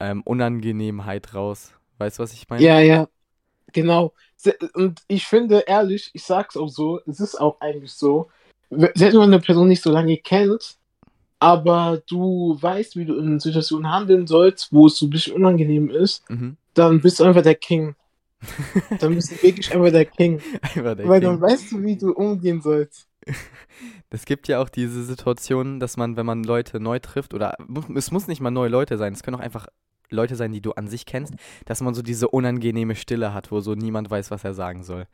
ähm, 0.00 0.22
Unangenehmheit 0.22 1.34
raus. 1.34 1.74
Weißt 1.98 2.18
du, 2.18 2.22
was 2.22 2.32
ich 2.32 2.48
meine? 2.48 2.64
Ja, 2.64 2.80
ja, 2.80 3.08
genau. 3.74 4.14
Und 4.74 5.02
ich 5.08 5.26
finde, 5.26 5.64
ehrlich, 5.66 6.10
ich 6.14 6.24
sag's 6.24 6.56
auch 6.56 6.68
so, 6.68 7.00
es 7.06 7.20
ist 7.20 7.38
auch 7.40 7.60
eigentlich 7.60 7.92
so, 7.92 8.28
selbst 8.70 9.02
wenn 9.02 9.16
man 9.16 9.32
eine 9.34 9.40
Person 9.40 9.68
nicht 9.68 9.82
so 9.82 9.90
lange 9.90 10.16
kennt, 10.16 10.76
aber 11.38 12.02
du 12.08 12.56
weißt, 12.60 12.96
wie 12.96 13.04
du 13.04 13.16
in 13.18 13.38
Situationen 13.40 13.90
handeln 13.90 14.26
sollst, 14.26 14.72
wo 14.72 14.86
es 14.86 14.96
so 14.96 15.06
ein 15.06 15.10
bisschen 15.10 15.34
unangenehm 15.34 15.90
ist, 15.90 16.28
Mhm. 16.30 16.56
dann 16.74 17.00
bist 17.00 17.20
du 17.20 17.24
einfach 17.24 17.42
der 17.42 17.54
King. 17.56 17.94
Dann 19.00 19.14
bist 19.14 19.30
du 19.32 19.42
wirklich 19.42 19.74
einfach 19.74 19.90
der 19.90 20.04
King. 20.04 20.38
Einfach 20.60 20.94
der 20.96 21.08
Weil 21.08 21.20
King. 21.20 21.30
dann 21.30 21.40
weißt 21.40 21.72
du, 21.72 21.82
wie 21.82 21.96
du 21.96 22.12
umgehen 22.12 22.60
sollst. 22.60 23.08
Es 24.10 24.26
gibt 24.26 24.46
ja 24.46 24.60
auch 24.62 24.68
diese 24.68 25.02
Situation, 25.02 25.80
dass 25.80 25.96
man, 25.96 26.16
wenn 26.16 26.26
man 26.26 26.44
Leute 26.44 26.78
neu 26.78 27.00
trifft, 27.00 27.34
oder 27.34 27.56
es 27.96 28.12
muss 28.12 28.28
nicht 28.28 28.40
mal 28.40 28.50
neue 28.52 28.68
Leute 28.68 28.96
sein, 28.96 29.12
es 29.12 29.24
können 29.24 29.36
auch 29.36 29.40
einfach 29.40 29.66
Leute 30.10 30.36
sein, 30.36 30.52
die 30.52 30.60
du 30.60 30.72
an 30.72 30.88
sich 30.88 31.06
kennst, 31.06 31.34
dass 31.64 31.80
man 31.80 31.94
so 31.94 32.02
diese 32.02 32.28
unangenehme 32.28 32.94
Stille 32.94 33.34
hat, 33.34 33.50
wo 33.50 33.60
so 33.60 33.74
niemand 33.74 34.10
weiß, 34.10 34.30
was 34.30 34.44
er 34.44 34.54
sagen 34.54 34.82
soll. 34.84 35.06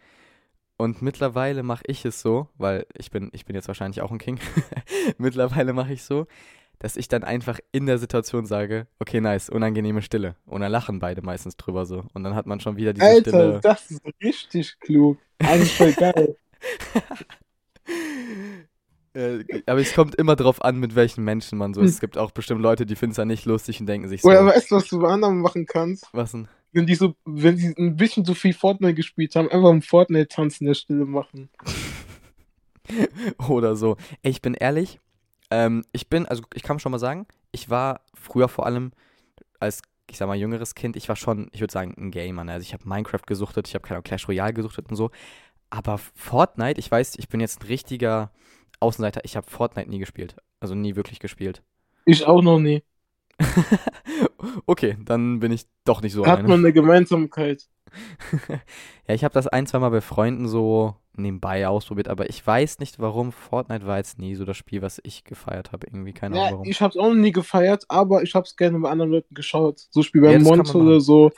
Und 0.76 1.02
mittlerweile 1.02 1.62
mache 1.62 1.85
ich 1.87 2.04
es 2.04 2.20
so, 2.23 2.49
weil 2.56 2.87
ich 2.97 3.11
bin, 3.11 3.28
ich 3.32 3.44
bin 3.44 3.54
jetzt 3.54 3.68
wahrscheinlich 3.68 4.00
auch 4.00 4.11
ein 4.11 4.18
King. 4.18 4.38
mittlerweile 5.18 5.75
mache 5.75 5.92
ich 5.92 6.02
so, 6.02 6.26
dass 6.78 6.97
ich 6.97 7.09
dann 7.09 7.23
einfach 7.23 7.61
in 7.73 7.85
der 7.85 7.99
Situation 7.99 8.47
sage, 8.47 8.87
okay, 8.99 9.20
nice, 9.20 9.50
unangenehme 9.50 10.00
Stille. 10.00 10.37
Und 10.47 10.62
dann 10.62 10.73
lachen 10.73 10.99
beide 10.99 11.20
meistens 11.20 11.59
drüber 11.59 11.85
so. 11.85 12.04
Und 12.14 12.25
dann 12.25 12.35
hat 12.35 12.47
man 12.47 12.61
schon 12.61 12.76
wieder 12.76 12.94
diese 12.94 13.06
Alter, 13.06 13.30
Stille. 13.30 13.61
das 13.62 13.90
ist 13.90 14.00
richtig 14.23 14.80
klug. 14.80 15.18
Eigentlich 15.38 15.76
voll 15.76 15.92
geil. 15.92 16.37
Äh, 19.12 19.44
aber 19.66 19.80
es 19.80 19.92
kommt 19.92 20.14
immer 20.14 20.36
drauf 20.36 20.62
an, 20.64 20.78
mit 20.78 20.94
welchen 20.94 21.24
Menschen 21.24 21.58
man 21.58 21.74
so 21.74 21.80
ist. 21.80 21.94
Es 21.94 22.00
gibt 22.00 22.16
auch 22.16 22.30
bestimmt 22.30 22.60
Leute, 22.60 22.86
die 22.86 22.94
finden 22.94 23.12
es 23.12 23.16
ja 23.16 23.24
nicht 23.24 23.44
lustig 23.44 23.80
und 23.80 23.86
denken 23.86 24.08
sich 24.08 24.22
so, 24.22 24.28
Oder 24.28 24.46
weißt 24.46 24.70
du, 24.70 24.76
was 24.76 24.88
du 24.88 25.00
bei 25.00 25.08
anderen 25.08 25.40
machen 25.40 25.66
kannst? 25.66 26.08
was 26.12 26.32
denn? 26.32 26.48
Wenn 26.72 26.86
die 26.86 26.94
so, 26.94 27.16
wenn 27.24 27.56
die 27.56 27.74
ein 27.76 27.96
bisschen 27.96 28.24
zu 28.24 28.34
viel 28.34 28.54
Fortnite 28.54 28.94
gespielt 28.94 29.34
haben, 29.34 29.50
einfach 29.50 29.70
einen 29.70 29.82
Fortnite-Tanz 29.82 30.60
in 30.60 30.68
der 30.68 30.74
Stille 30.74 31.04
machen. 31.04 31.50
Oder 33.48 33.74
so. 33.74 33.96
Ey, 34.22 34.30
ich 34.30 34.42
bin 34.42 34.54
ehrlich, 34.54 35.00
ähm, 35.50 35.84
ich 35.92 36.08
bin, 36.08 36.26
also 36.26 36.44
ich 36.54 36.62
kann 36.62 36.78
schon 36.78 36.92
mal 36.92 36.98
sagen, 36.98 37.26
ich 37.50 37.70
war 37.70 38.02
früher 38.14 38.48
vor 38.48 38.66
allem 38.66 38.92
als, 39.58 39.82
ich 40.08 40.18
sag 40.18 40.28
mal, 40.28 40.36
jüngeres 40.36 40.76
Kind, 40.76 40.96
ich 40.96 41.08
war 41.08 41.16
schon, 41.16 41.48
ich 41.52 41.60
würde 41.60 41.72
sagen, 41.72 41.94
ein 41.98 42.12
Gamer. 42.12 42.44
Ne? 42.44 42.52
Also 42.52 42.62
ich 42.62 42.72
habe 42.72 42.88
Minecraft 42.88 43.26
gesuchtet, 43.26 43.66
ich 43.66 43.74
habe 43.74 43.86
keine 43.86 44.02
Clash 44.02 44.28
Royale 44.28 44.54
gesuchtet 44.54 44.88
und 44.88 44.96
so. 44.96 45.10
Aber 45.70 45.98
Fortnite, 45.98 46.78
ich 46.78 46.90
weiß, 46.90 47.16
ich 47.18 47.28
bin 47.28 47.40
jetzt 47.40 47.62
ein 47.62 47.66
richtiger 47.66 48.30
Außenseiter, 48.80 49.20
ich 49.25 49.37
habe 49.37 49.49
Fortnite 49.50 49.88
nie 49.90 49.99
gespielt. 49.99 50.37
Also 50.60 50.75
nie 50.75 50.96
wirklich 50.96 51.20
gespielt. 51.20 51.62
Ich 52.04 52.26
auch 52.26 52.42
noch 52.42 52.58
nie. 52.58 52.82
okay, 54.66 54.96
dann 55.04 55.40
bin 55.40 55.52
ich 55.52 55.66
doch 55.84 56.02
nicht 56.02 56.12
so 56.12 56.22
Hat 56.26 56.38
alleine. 56.38 56.49
man 56.49 56.58
eine 56.60 56.72
Gemeinsamkeit. 56.72 57.66
ja, 59.08 59.14
ich 59.14 59.25
habe 59.25 59.34
das 59.34 59.46
ein, 59.49 59.66
zwei 59.66 59.78
Mal 59.80 59.88
bei 59.90 60.00
Freunden 60.00 60.46
so 60.49 60.94
nebenbei 61.14 61.66
ausprobiert, 61.66 62.08
aber 62.08 62.28
ich 62.30 62.46
weiß 62.46 62.78
nicht 62.78 62.99
warum. 62.99 63.32
Fortnite 63.32 63.87
war 63.87 63.96
jetzt 63.99 64.18
nie 64.18 64.34
so 64.34 64.44
das 64.44 64.56
Spiel, 64.56 64.82
was 64.82 65.00
ich 65.02 65.25
gefeiert 65.25 65.72
habe. 65.72 65.87
Irgendwie, 65.87 66.12
keine 66.12 66.37
Ahnung 66.37 66.46
Ja, 66.46 66.52
warum. 66.52 66.68
ich 66.68 66.80
hab's 66.80 66.96
auch 66.96 67.08
noch 67.08 67.14
nie 67.14 67.32
gefeiert, 67.32 67.84
aber 67.88 68.22
ich 68.22 68.34
hab's 68.34 68.56
gerne 68.56 68.78
bei 68.78 68.90
anderen 68.90 69.10
Leuten 69.10 69.34
geschaut. 69.34 69.87
So 69.90 70.02
Spiel 70.02 70.20
bei 70.22 70.32
Ja, 70.32 70.38
Monster 70.38 70.78
oder 70.78 71.00
so. 71.00 71.32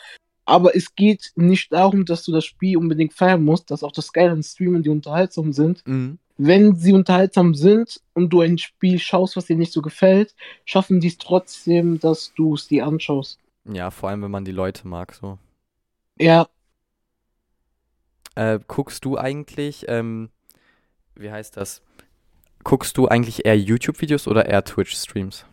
Aber 0.45 0.75
es 0.77 0.95
geht 0.95 1.33
nicht 1.37 1.73
darum, 1.73 2.05
dass 2.05 2.25
du 2.25 2.33
das 2.33 2.45
Spiel 2.45 2.77
unbedingt 2.77 3.13
feiern 3.15 3.45
musst, 3.45 3.71
dass 3.71 3.85
auch 3.85 3.93
das 3.93 4.13
Geile 4.13 4.33
an 4.33 4.43
Streamen, 4.43 4.83
die 4.83 4.91
unterhaltsam 4.91 5.53
sind. 5.53 5.87
Mhm. 5.87 6.19
Wenn 6.45 6.75
sie 6.75 6.93
unterhaltsam 6.93 7.55
sind 7.55 8.01
und 8.15 8.31
du 8.31 8.41
ein 8.41 8.59
Spiel 8.59 8.99
schaust, 8.99 9.37
was 9.37 9.47
dir 9.47 9.57
nicht 9.57 9.73
so 9.73 9.83
gefällt, 9.83 10.35
schaffen 10.65 11.01
die 11.01 11.09
es 11.09 11.19
trotzdem, 11.19 12.01
dass 12.01 12.33
du 12.35 12.55
es 12.55 12.69
dir 12.69 12.87
anschaust. 12.87 13.39
Ja, 13.65 13.91
vor 13.91 14.09
allem, 14.09 14.23
wenn 14.23 14.31
man 14.31 14.45
die 14.45 14.53
Leute 14.53 14.89
mag, 14.89 15.15
so. 15.15 15.39
Ja, 16.19 16.49
Äh, 18.35 18.61
guckst 18.67 19.05
du 19.05 19.19
eigentlich, 19.19 19.85
ähm, 19.89 20.31
wie 21.15 21.31
heißt 21.31 21.57
das? 21.57 21.83
Guckst 22.65 22.97
du 22.97 23.09
eigentlich 23.09 23.45
eher 23.45 23.59
YouTube-Videos 23.59 24.29
oder 24.29 24.47
eher 24.47 24.65
Twitch-Streams? 24.65 25.45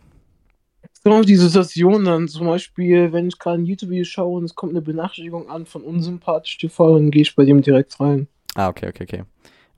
Genau 1.02 1.22
diese 1.22 1.48
Situation 1.48 2.04
dann, 2.04 2.28
zum 2.28 2.46
Beispiel, 2.46 3.12
wenn 3.12 3.28
ich 3.28 3.38
gerade 3.38 3.60
ein 3.60 3.64
YouTube-Video 3.64 4.04
schaue 4.04 4.38
und 4.38 4.44
es 4.44 4.54
kommt 4.54 4.72
eine 4.72 4.82
Benachrichtigung 4.82 5.48
an 5.48 5.66
von 5.66 5.82
unsympathisch 5.82 6.58
TV, 6.58 6.94
dann 6.94 7.10
gehe 7.10 7.22
ich 7.22 7.34
bei 7.34 7.44
dem 7.44 7.62
direkt 7.62 7.98
rein. 8.00 8.28
Ah, 8.54 8.68
okay, 8.68 8.88
okay, 8.88 9.04
okay. 9.04 9.24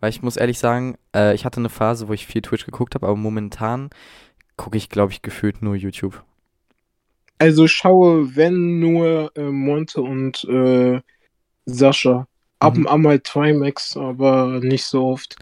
Weil 0.03 0.11
ich 0.11 0.23
muss 0.23 0.37
ehrlich 0.39 0.61
sagen, 0.61 0.99
äh, 1.17 1.35
ich 1.35 1.47
hatte 1.47 1.61
eine 1.63 1.71
Phase, 1.71 2.09
wo 2.09 2.15
ich 2.15 2.27
viel 2.29 2.43
Twitch 2.43 2.67
geguckt 2.67 2.97
habe, 2.97 3.09
aber 3.09 3.17
momentan 3.17 3.91
gucke 4.57 4.79
ich, 4.79 4.89
glaube 4.91 5.13
ich, 5.13 5.23
gefühlt 5.23 5.63
nur 5.63 5.77
YouTube. 5.77 6.25
Also 7.39 7.69
schaue, 7.69 8.37
wenn 8.37 8.81
nur 8.81 9.33
äh, 9.37 9.51
Monte 9.51 10.01
und 10.01 10.45
äh, 10.45 11.01
Sascha. 11.67 12.29
Ab 12.61 12.77
Mhm. 12.77 12.79
und 12.79 12.89
an 12.89 13.03
mal 13.03 13.21
Trimax, 13.21 13.97
aber 13.97 14.61
nicht 14.63 14.85
so 14.85 15.07
oft. 15.07 15.39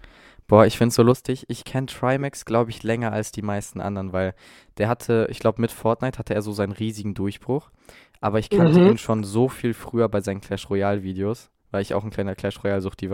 Boah, 0.46 0.66
ich 0.66 0.76
find's 0.76 0.96
so 0.96 1.02
lustig. 1.02 1.44
Ich 1.48 1.64
kenne 1.64 1.86
Trimax, 1.86 2.44
glaube 2.44 2.70
ich, 2.70 2.82
länger 2.82 3.12
als 3.12 3.30
die 3.32 3.42
meisten 3.42 3.80
anderen, 3.80 4.12
weil 4.12 4.34
der 4.78 4.88
hatte, 4.88 5.28
ich 5.30 5.38
glaube, 5.38 5.60
mit 5.60 5.70
Fortnite 5.70 6.18
hatte 6.18 6.34
er 6.34 6.42
so 6.42 6.52
seinen 6.52 6.72
riesigen 6.72 7.14
Durchbruch. 7.14 7.70
Aber 8.20 8.38
ich 8.38 8.50
kannte 8.50 8.80
Mhm. 8.80 8.82
ihn 8.82 8.98
schon 8.98 9.24
so 9.24 9.48
viel 9.48 9.74
früher 9.74 10.08
bei 10.08 10.20
seinen 10.20 10.40
Clash 10.40 10.68
Royale 10.68 11.02
Videos, 11.02 11.50
weil 11.70 11.82
ich 11.82 11.94
auch 11.94 12.04
ein 12.04 12.10
kleiner 12.10 12.34
Clash 12.34 12.62
Royale 12.64 12.82
Suchti 12.82 13.10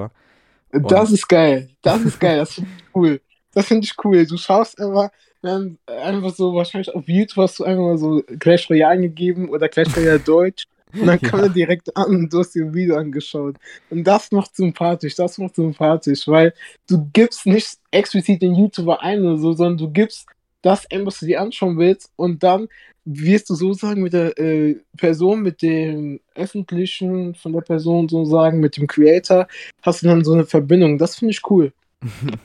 war. 0.72 0.80
Das 0.82 1.08
Und 1.08 1.14
ist 1.14 1.28
geil. 1.28 1.70
Das 1.82 2.00
ist 2.02 2.20
geil. 2.20 2.38
Das 2.38 2.54
finde 2.54 2.70
ich 2.76 2.94
cool. 2.94 3.20
Das 3.52 3.66
finde 3.66 3.84
ich 3.84 4.04
cool. 4.04 4.26
Du 4.26 4.36
schaust 4.36 4.78
immer 4.78 5.10
dann 5.42 5.78
einfach 5.86 6.34
so, 6.34 6.54
wahrscheinlich 6.54 6.94
auf 6.94 7.08
YouTube 7.08 7.44
hast 7.44 7.58
du 7.58 7.64
einfach 7.64 7.82
mal 7.82 7.98
so 7.98 8.22
Clash 8.38 8.68
Royale 8.68 9.00
gegeben 9.00 9.48
oder 9.48 9.68
Clash 9.68 9.96
Royale 9.96 10.20
Deutsch. 10.20 10.66
Und 10.92 11.06
dann 11.06 11.20
kam 11.22 11.40
ja, 11.40 11.46
er 11.46 11.52
direkt 11.52 11.96
an 11.96 12.06
und 12.06 12.32
du 12.32 12.38
hast 12.38 12.54
dir 12.54 12.64
ein 12.64 12.74
Video 12.74 12.96
angeschaut. 12.96 13.56
Und 13.90 14.04
das 14.04 14.30
macht 14.32 14.56
sympathisch, 14.56 15.14
das 15.14 15.38
macht 15.38 15.56
sympathisch, 15.56 16.26
weil 16.26 16.54
du 16.88 17.08
gibst 17.12 17.46
nicht 17.46 17.78
explizit 17.90 18.42
den 18.42 18.54
YouTuber 18.54 19.02
ein 19.02 19.20
oder 19.24 19.38
so, 19.38 19.52
sondern 19.52 19.78
du 19.78 19.90
gibst 19.90 20.26
das 20.62 20.90
ein, 20.90 21.06
was 21.06 21.20
du 21.20 21.26
dir 21.26 21.40
anschauen 21.40 21.78
willst 21.78 22.10
und 22.16 22.42
dann 22.42 22.68
wirst 23.06 23.50
du 23.50 23.54
sozusagen 23.56 24.02
mit 24.02 24.12
der 24.14 24.38
äh, 24.38 24.76
Person, 24.98 25.42
mit 25.42 25.62
dem 25.62 26.20
Öffentlichen 26.34 27.34
von 27.36 27.54
der 27.54 27.62
Person 27.62 28.08
sozusagen, 28.08 28.60
mit 28.60 28.76
dem 28.76 28.88
Creator, 28.88 29.48
hast 29.82 30.02
du 30.02 30.08
dann 30.08 30.24
so 30.24 30.34
eine 30.34 30.44
Verbindung. 30.46 30.98
Das 30.98 31.16
finde 31.16 31.32
ich 31.32 31.42
cool. 31.50 31.72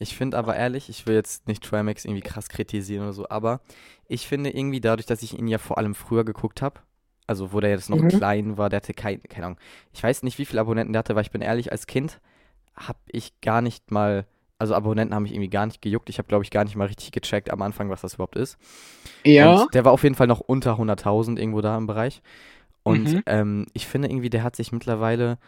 Ich 0.00 0.16
finde 0.16 0.36
aber 0.38 0.56
ehrlich, 0.56 0.88
ich 0.88 1.06
will 1.06 1.14
jetzt 1.14 1.46
nicht 1.48 1.62
Trimax 1.62 2.04
irgendwie 2.04 2.22
krass 2.22 2.48
kritisieren 2.48 3.04
oder 3.04 3.12
so, 3.12 3.28
aber 3.28 3.60
ich 4.08 4.26
finde 4.26 4.50
irgendwie 4.50 4.80
dadurch, 4.80 5.06
dass 5.06 5.22
ich 5.22 5.38
ihn 5.38 5.46
ja 5.48 5.58
vor 5.58 5.78
allem 5.78 5.94
früher 5.94 6.24
geguckt 6.24 6.62
habe, 6.62 6.80
also 7.28 7.52
wo 7.52 7.60
der 7.60 7.70
jetzt 7.70 7.90
noch 7.90 7.98
Mhm. 8.02 8.08
klein 8.08 8.58
war, 8.58 8.68
der 8.70 8.78
hatte 8.78 8.92
kein, 8.92 9.22
keine 9.22 9.46
Ahnung, 9.46 9.60
ich 9.92 10.02
weiß 10.02 10.24
nicht, 10.24 10.38
wie 10.38 10.44
viele 10.46 10.60
Abonnenten 10.60 10.92
der 10.92 10.98
hatte, 11.00 11.14
weil 11.14 11.22
ich 11.22 11.30
bin 11.30 11.42
ehrlich, 11.42 11.72
als 11.72 11.86
Kind 11.86 12.20
habe 12.76 12.98
ich 13.06 13.40
gar 13.40 13.62
nicht 13.62 13.92
mal, 13.92 14.26
also 14.58 14.74
Abonnenten 14.74 15.14
haben 15.14 15.24
mich 15.24 15.32
irgendwie 15.32 15.50
gar 15.50 15.66
nicht 15.66 15.82
gejuckt. 15.82 16.08
Ich 16.08 16.18
habe, 16.18 16.28
glaube 16.28 16.44
ich, 16.44 16.50
gar 16.50 16.64
nicht 16.64 16.76
mal 16.76 16.86
richtig 16.86 17.12
gecheckt 17.12 17.50
am 17.50 17.62
Anfang, 17.62 17.90
was 17.90 18.02
das 18.02 18.14
überhaupt 18.14 18.36
ist. 18.36 18.56
Ja. 19.24 19.62
Und 19.62 19.74
der 19.74 19.84
war 19.84 19.92
auf 19.92 20.02
jeden 20.02 20.14
Fall 20.14 20.26
noch 20.26 20.40
unter 20.40 20.78
100.000 20.78 21.38
irgendwo 21.38 21.60
da 21.60 21.76
im 21.76 21.86
Bereich. 21.86 22.22
Und 22.82 23.12
Mhm. 23.12 23.22
ähm, 23.26 23.66
ich 23.72 23.86
finde 23.86 24.08
irgendwie, 24.08 24.30
der 24.30 24.42
hat 24.42 24.56
sich 24.56 24.70
mittlerweile, 24.72 25.38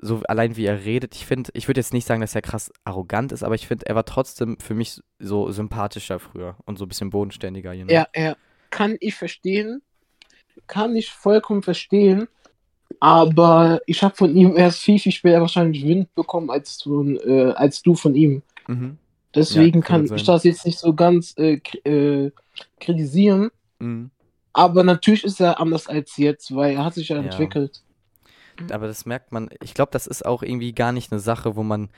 so 0.00 0.22
allein 0.28 0.56
wie 0.56 0.64
er 0.64 0.84
redet, 0.84 1.14
ich 1.14 1.26
finde, 1.26 1.50
ich 1.54 1.68
würde 1.68 1.80
jetzt 1.80 1.92
nicht 1.92 2.06
sagen, 2.06 2.20
dass 2.20 2.34
er 2.34 2.42
krass 2.42 2.72
arrogant 2.84 3.32
ist, 3.32 3.42
aber 3.42 3.54
ich 3.54 3.66
finde, 3.66 3.86
er 3.86 3.94
war 3.94 4.04
trotzdem 4.04 4.58
für 4.58 4.74
mich 4.74 5.00
so 5.18 5.50
sympathischer 5.50 6.18
früher 6.18 6.56
und 6.64 6.78
so 6.78 6.84
ein 6.84 6.88
bisschen 6.88 7.10
bodenständiger, 7.10 7.72
you 7.72 7.84
know? 7.84 7.92
Ja, 7.92 8.06
ja. 8.14 8.36
Kann 8.70 8.96
ich 9.00 9.14
verstehen. 9.14 9.82
Kann 10.66 10.96
ich 10.96 11.10
vollkommen 11.10 11.62
verstehen. 11.62 12.28
Aber 13.00 13.80
ich 13.86 14.02
habe 14.02 14.14
von 14.14 14.34
ihm 14.34 14.56
erst 14.56 14.80
viel, 14.80 14.98
viel 14.98 15.12
später 15.12 15.40
wahrscheinlich 15.40 15.84
Wind 15.84 16.14
bekommen 16.14 16.50
als, 16.50 16.82
von, 16.82 17.16
äh, 17.18 17.52
als 17.54 17.82
du 17.82 17.94
von 17.94 18.14
ihm. 18.14 18.42
Mhm. 18.68 18.98
Deswegen 19.34 19.80
Ja, 19.80 19.86
kann 19.86 20.06
kann 20.06 20.16
ich 20.16 20.24
das 20.24 20.44
jetzt 20.44 20.64
nicht 20.64 20.78
so 20.78 20.94
ganz 20.94 21.34
äh, 21.36 21.60
äh, 21.84 22.30
kritisieren. 22.80 23.50
Mhm. 23.80 24.10
Aber 24.52 24.84
natürlich 24.84 25.24
ist 25.24 25.40
er 25.40 25.58
anders 25.60 25.88
als 25.88 26.16
jetzt, 26.16 26.54
weil 26.54 26.76
er 26.76 26.84
hat 26.84 26.94
sich 26.94 27.08
ja 27.08 27.16
Ja. 27.16 27.22
entwickelt. 27.22 27.82
Aber 28.70 28.86
das 28.86 29.04
merkt 29.04 29.32
man, 29.32 29.50
ich 29.62 29.74
glaube, 29.74 29.90
das 29.92 30.06
ist 30.06 30.24
auch 30.24 30.42
irgendwie 30.42 30.72
gar 30.72 30.92
nicht 30.92 31.10
eine 31.10 31.20
Sache, 31.20 31.56
wo 31.56 31.62
man 31.64 31.90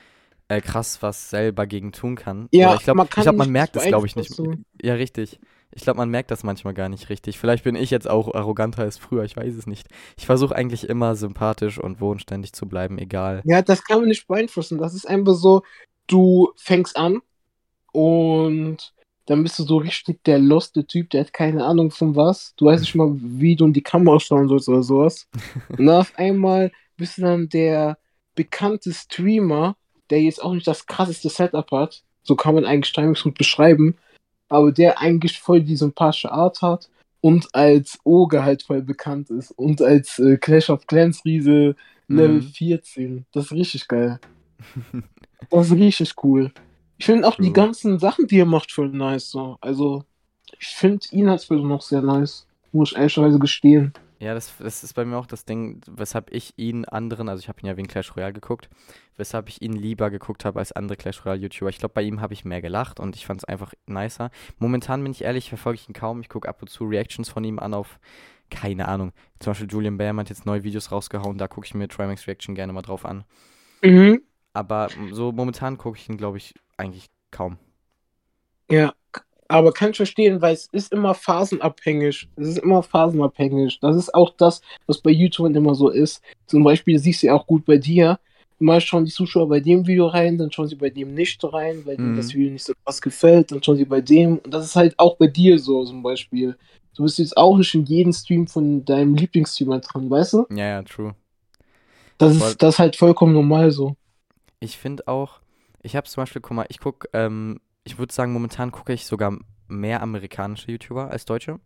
äh, 0.49 0.61
krass 0.61 1.01
was 1.03 1.29
selber 1.29 1.67
gegen 1.67 1.91
tun 1.91 2.15
kann. 2.15 2.49
Ja, 2.51 2.67
Oder 2.69 2.75
ich 2.75 2.83
glaube, 2.83 2.97
man 2.97 3.07
ich 3.07 3.11
kann 3.11 3.23
glaube, 3.23 3.37
man 3.37 3.51
merkt 3.51 3.75
es, 3.75 3.85
glaube 3.85 4.07
ich, 4.07 4.15
nicht. 4.15 4.29
beeinflussen. 4.29 4.65
Ja, 4.81 4.95
richtig. 4.95 5.39
Ich 5.71 5.83
glaube, 5.83 5.97
man 5.97 6.09
merkt 6.09 6.31
das 6.31 6.43
manchmal 6.43 6.73
gar 6.73 6.89
nicht 6.89 7.09
richtig. 7.09 7.37
Vielleicht 7.37 7.63
bin 7.63 7.75
ich 7.75 7.91
jetzt 7.91 8.09
auch 8.09 8.33
arroganter 8.33 8.83
als 8.83 8.97
früher, 8.97 9.23
ich 9.23 9.35
weiß 9.35 9.53
es 9.55 9.67
nicht. 9.67 9.87
Ich 10.17 10.25
versuche 10.25 10.55
eigentlich 10.55 10.87
immer 10.89 11.15
sympathisch 11.15 11.77
und 11.77 11.99
wohnständig 12.01 12.53
zu 12.53 12.67
bleiben, 12.67 12.97
egal. 12.97 13.43
Ja, 13.43 13.61
das 13.61 13.83
kann 13.83 13.99
man 13.99 14.09
nicht 14.09 14.27
beeinflussen. 14.27 14.77
Das 14.77 14.93
ist 14.93 15.07
einfach 15.07 15.33
so, 15.35 15.61
du 16.07 16.51
fängst 16.55 16.97
an 16.97 17.21
und 17.91 18.93
dann 19.25 19.43
bist 19.43 19.59
du 19.59 19.63
so 19.63 19.77
richtig 19.77 20.23
der 20.23 20.39
loste 20.39 20.85
Typ, 20.85 21.09
der 21.09 21.21
hat 21.21 21.33
keine 21.33 21.65
Ahnung 21.65 21.91
von 21.91 22.15
was. 22.15 22.53
Du 22.55 22.65
weißt 22.65 22.81
nicht 22.81 22.95
mal, 22.95 23.11
wie 23.13 23.55
du 23.57 23.65
in 23.65 23.73
die 23.73 23.81
Kamera 23.83 24.19
schauen 24.19 24.47
sollst 24.47 24.69
oder 24.69 24.83
sowas. 24.83 25.27
Und 25.77 25.89
auf 25.89 26.13
einmal 26.17 26.71
bist 26.95 27.17
du 27.17 27.23
dann 27.23 27.49
der 27.49 27.97
bekannte 28.35 28.93
Streamer, 28.93 29.75
der 30.09 30.21
jetzt 30.21 30.41
auch 30.41 30.53
nicht 30.53 30.65
das 30.65 30.85
krasseste 30.85 31.27
Setup 31.29 31.69
hat. 31.71 32.03
So 32.23 32.37
kann 32.37 32.55
man 32.55 32.63
eigentlich 32.63 32.93
Timings 32.93 33.23
gut 33.23 33.37
beschreiben. 33.37 33.97
Aber 34.47 34.71
der 34.71 35.01
eigentlich 35.01 35.39
voll 35.39 35.61
die 35.61 35.75
sympathische 35.75 36.31
Art 36.31 36.61
hat 36.61 36.89
und 37.19 37.53
als 37.53 37.99
Oge 38.05 38.43
halt 38.45 38.63
voll 38.63 38.81
bekannt 38.81 39.29
ist. 39.29 39.51
Und 39.51 39.81
als 39.81 40.19
äh, 40.19 40.37
Clash 40.37 40.69
of 40.69 40.87
Clans 40.87 41.25
Riese 41.25 41.75
Level 42.07 42.35
Mhm. 42.35 42.41
14. 42.43 43.25
Das 43.33 43.45
ist 43.45 43.51
richtig 43.51 43.87
geil. 43.89 44.19
Das 45.49 45.67
ist 45.67 45.77
richtig 45.77 46.13
cool. 46.23 46.51
Ich 46.97 47.05
finde 47.05 47.27
auch 47.27 47.35
die 47.35 47.53
ganzen 47.53 47.99
Sachen, 47.99 48.27
die 48.27 48.39
er 48.39 48.45
macht, 48.45 48.71
voll 48.71 48.89
nice. 48.89 49.29
So. 49.29 49.57
Also, 49.61 50.03
ich 50.59 50.67
finde 50.67 51.05
ihn 51.11 51.29
als 51.29 51.45
Person 51.45 51.67
noch 51.67 51.81
sehr 51.81 52.01
nice. 52.01 52.47
Muss 52.71 52.91
ich 52.91 52.97
ehrlicherweise 52.97 53.39
gestehen. 53.39 53.93
Ja, 54.19 54.33
das, 54.33 54.51
das 54.57 54.83
ist 54.83 54.93
bei 54.93 55.05
mir 55.05 55.17
auch 55.17 55.27
das 55.27 55.45
Ding, 55.45 55.79
weshalb 55.85 56.31
ich 56.33 56.53
ihn 56.57 56.85
anderen, 56.85 57.29
also 57.29 57.39
ich 57.39 57.49
habe 57.49 57.61
ihn 57.61 57.67
ja 57.67 57.77
wegen 57.77 57.87
Clash 57.87 58.15
Royale 58.15 58.33
geguckt, 58.33 58.67
weshalb 59.15 59.47
ich 59.47 59.61
ihn 59.61 59.73
lieber 59.73 60.09
geguckt 60.09 60.43
habe 60.43 60.57
als 60.57 60.71
andere 60.71 60.97
Clash 60.97 61.23
Royale 61.23 61.41
YouTuber. 61.41 61.69
Ich 61.69 61.77
glaube, 61.77 61.93
bei 61.93 62.01
ihm 62.01 62.19
habe 62.19 62.33
ich 62.33 62.43
mehr 62.43 62.61
gelacht 62.61 62.99
und 62.99 63.15
ich 63.15 63.27
fand 63.27 63.41
es 63.41 63.45
einfach 63.45 63.73
nicer. 63.85 64.31
Momentan 64.57 65.03
bin 65.03 65.11
ich 65.11 65.23
ehrlich, 65.23 65.49
verfolge 65.49 65.79
ich 65.79 65.87
ihn 65.87 65.93
kaum. 65.93 66.21
Ich 66.21 66.29
gucke 66.29 66.49
ab 66.49 66.61
und 66.61 66.69
zu 66.69 66.85
Reactions 66.85 67.29
von 67.29 67.43
ihm 67.43 67.59
an 67.59 67.75
auf, 67.75 67.99
keine 68.49 68.87
Ahnung. 68.87 69.11
Zum 69.39 69.51
Beispiel 69.51 69.67
Julian 69.69 69.99
Bam 69.99 70.19
hat 70.19 70.29
jetzt 70.29 70.47
neue 70.47 70.63
Videos 70.63 70.91
rausgehauen, 70.91 71.37
da 71.37 71.47
gucke 71.47 71.67
ich 71.67 71.75
mir 71.75 71.87
Trimax 71.87 72.25
Reaction 72.25 72.55
gerne 72.55 72.73
mal 72.73 72.81
drauf 72.81 73.05
an. 73.05 73.23
Mhm. 73.83 74.21
Aber 74.57 74.89
so 75.11 75.31
momentan 75.31 75.77
gucke 75.77 75.99
ich 75.99 76.09
ihn, 76.09 76.17
glaube 76.17 76.37
ich, 76.37 76.55
eigentlich 76.77 77.05
kaum. 77.29 77.59
Ja, 78.71 78.91
aber 79.47 79.71
kann 79.71 79.91
ich 79.91 79.97
verstehen, 79.97 80.41
weil 80.41 80.55
es 80.55 80.67
ist 80.71 80.91
immer 80.91 81.13
phasenabhängig. 81.13 82.27
Es 82.35 82.47
ist 82.47 82.57
immer 82.57 82.81
phasenabhängig. 82.81 83.79
Das 83.81 83.95
ist 83.95 84.15
auch 84.15 84.31
das, 84.35 84.61
was 84.87 84.99
bei 84.99 85.11
YouTubern 85.11 85.53
immer 85.53 85.75
so 85.75 85.89
ist. 85.89 86.23
Zum 86.47 86.63
Beispiel 86.63 86.97
siehst 86.97 87.21
du 87.21 87.27
ja 87.27 87.35
auch 87.35 87.45
gut 87.45 87.65
bei 87.65 87.77
dir. 87.77 88.19
Mal 88.57 88.81
schauen 88.81 89.05
die 89.05 89.11
Zuschauer 89.11 89.47
bei 89.47 89.59
dem 89.59 89.85
Video 89.85 90.07
rein, 90.07 90.39
dann 90.39 90.51
schauen 90.51 90.67
sie 90.67 90.75
bei 90.75 90.89
dem 90.89 91.13
nicht 91.13 91.43
rein, 91.43 91.83
weil 91.85 91.99
Mhm. 91.99 92.15
das 92.15 92.33
Video 92.33 92.51
nicht 92.51 92.63
so 92.65 92.73
krass 92.83 92.99
gefällt, 92.99 93.51
dann 93.51 93.61
schauen 93.61 93.77
sie 93.77 93.85
bei 93.85 94.01
dem. 94.01 94.39
Und 94.39 94.51
das 94.51 94.65
ist 94.65 94.75
halt 94.75 94.97
auch 94.97 95.17
bei 95.17 95.27
dir 95.27 95.59
so 95.59 95.85
zum 95.85 96.01
Beispiel. 96.01 96.57
Du 96.95 97.03
bist 97.03 97.19
jetzt 97.19 97.37
auch 97.37 97.55
nicht 97.55 97.75
in 97.75 97.85
jeden 97.85 98.11
Stream 98.11 98.47
von 98.47 98.83
deinem 98.83 99.13
Lieblingsstreamer 99.13 99.81
dran, 99.81 100.09
weißt 100.09 100.33
du? 100.33 100.47
Ja, 100.49 100.65
ja, 100.67 100.81
true. 100.81 101.13
Das 102.17 102.35
ist, 102.35 102.63
das 102.63 102.73
ist 102.73 102.79
halt 102.79 102.95
vollkommen 102.95 103.33
normal 103.33 103.69
so. 103.69 103.95
Ich 104.59 104.77
finde 104.77 105.07
auch, 105.07 105.41
ich 105.81 105.95
habe 105.95 106.07
zum 106.07 106.21
Beispiel, 106.21 106.41
guck 106.41 106.55
mal, 106.55 106.65
ich 106.69 106.79
gucke, 106.79 107.07
ähm, 107.13 107.59
ich 107.83 107.97
würde 107.97 108.13
sagen, 108.13 108.33
momentan 108.33 108.71
gucke 108.71 108.93
ich 108.93 109.05
sogar 109.05 109.37
mehr 109.67 110.01
amerikanische 110.01 110.71
YouTuber 110.71 111.09
als 111.09 111.25
deutsche. 111.25 111.59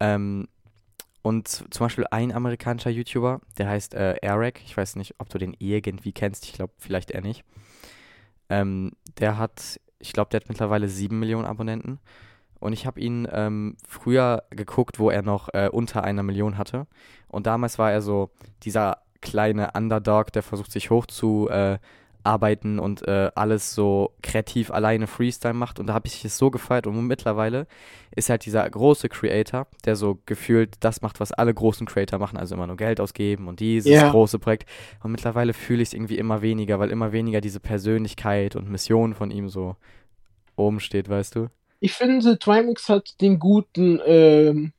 Ähm, 0.00 0.48
und 1.22 1.48
zum 1.48 1.84
Beispiel 1.84 2.06
ein 2.10 2.32
amerikanischer 2.32 2.90
YouTuber, 2.90 3.40
der 3.56 3.68
heißt 3.68 3.94
äh, 3.94 4.16
Eric. 4.22 4.60
Ich 4.64 4.76
weiß 4.76 4.96
nicht, 4.96 5.14
ob 5.18 5.28
du 5.28 5.38
den 5.38 5.54
irgendwie 5.58 6.12
kennst. 6.12 6.44
Ich 6.44 6.52
glaube, 6.52 6.72
vielleicht 6.78 7.12
eher 7.12 7.20
nicht. 7.20 7.44
Ähm, 8.48 8.92
der 9.18 9.38
hat, 9.38 9.80
ich 10.00 10.12
glaube, 10.12 10.30
der 10.30 10.40
hat 10.40 10.48
mittlerweile 10.48 10.88
sieben 10.88 11.20
Millionen 11.20 11.46
Abonnenten. 11.46 12.00
Und 12.58 12.72
ich 12.72 12.86
habe 12.86 13.00
ihn 13.00 13.26
ähm, 13.30 13.76
früher 13.86 14.44
geguckt, 14.50 14.98
wo 14.98 15.10
er 15.10 15.22
noch 15.22 15.48
äh, 15.52 15.68
unter 15.72 16.04
einer 16.04 16.22
Million 16.22 16.58
hatte. 16.58 16.86
Und 17.28 17.46
damals 17.46 17.78
war 17.78 17.92
er 17.92 18.02
so 18.02 18.30
dieser 18.62 18.98
kleine 19.22 19.70
Underdog, 19.74 20.32
der 20.32 20.42
versucht 20.42 20.72
sich 20.72 20.90
hoch 20.90 21.06
zu 21.06 21.48
äh, 21.48 21.78
arbeiten 22.24 22.78
und 22.78 23.06
äh, 23.08 23.30
alles 23.34 23.74
so 23.74 24.12
kreativ 24.22 24.70
alleine 24.70 25.06
Freestyle 25.06 25.54
macht. 25.54 25.80
Und 25.80 25.88
da 25.88 25.94
habe 25.94 26.06
ich 26.06 26.24
es 26.24 26.38
so 26.38 26.50
gefeiert. 26.50 26.86
Und 26.86 27.06
mittlerweile 27.06 27.66
ist 28.14 28.30
halt 28.30 28.46
dieser 28.46 28.68
große 28.68 29.08
Creator, 29.08 29.66
der 29.84 29.96
so 29.96 30.18
gefühlt 30.26 30.76
das 30.80 31.02
macht, 31.02 31.18
was 31.18 31.32
alle 31.32 31.52
großen 31.52 31.86
Creator 31.86 32.18
machen, 32.18 32.36
also 32.36 32.54
immer 32.54 32.66
nur 32.66 32.76
Geld 32.76 33.00
ausgeben 33.00 33.48
und 33.48 33.60
dieses 33.60 33.90
Ja. 33.90 34.10
große 34.10 34.38
Projekt. 34.38 34.68
Und 35.02 35.12
mittlerweile 35.12 35.52
fühle 35.52 35.82
ich 35.82 35.88
es 35.88 35.94
irgendwie 35.94 36.18
immer 36.18 36.42
weniger, 36.42 36.78
weil 36.78 36.90
immer 36.90 37.12
weniger 37.12 37.40
diese 37.40 37.60
Persönlichkeit 37.60 38.54
und 38.54 38.70
Mission 38.70 39.14
von 39.14 39.30
ihm 39.30 39.48
so 39.48 39.76
oben 40.56 40.80
steht, 40.80 41.08
weißt 41.08 41.36
du? 41.36 41.48
Ich 41.80 41.94
finde, 41.94 42.38
Trimax 42.38 42.88
hat 42.88 43.20
den 43.20 43.40
guten 43.40 43.98
ähm, 44.06 44.72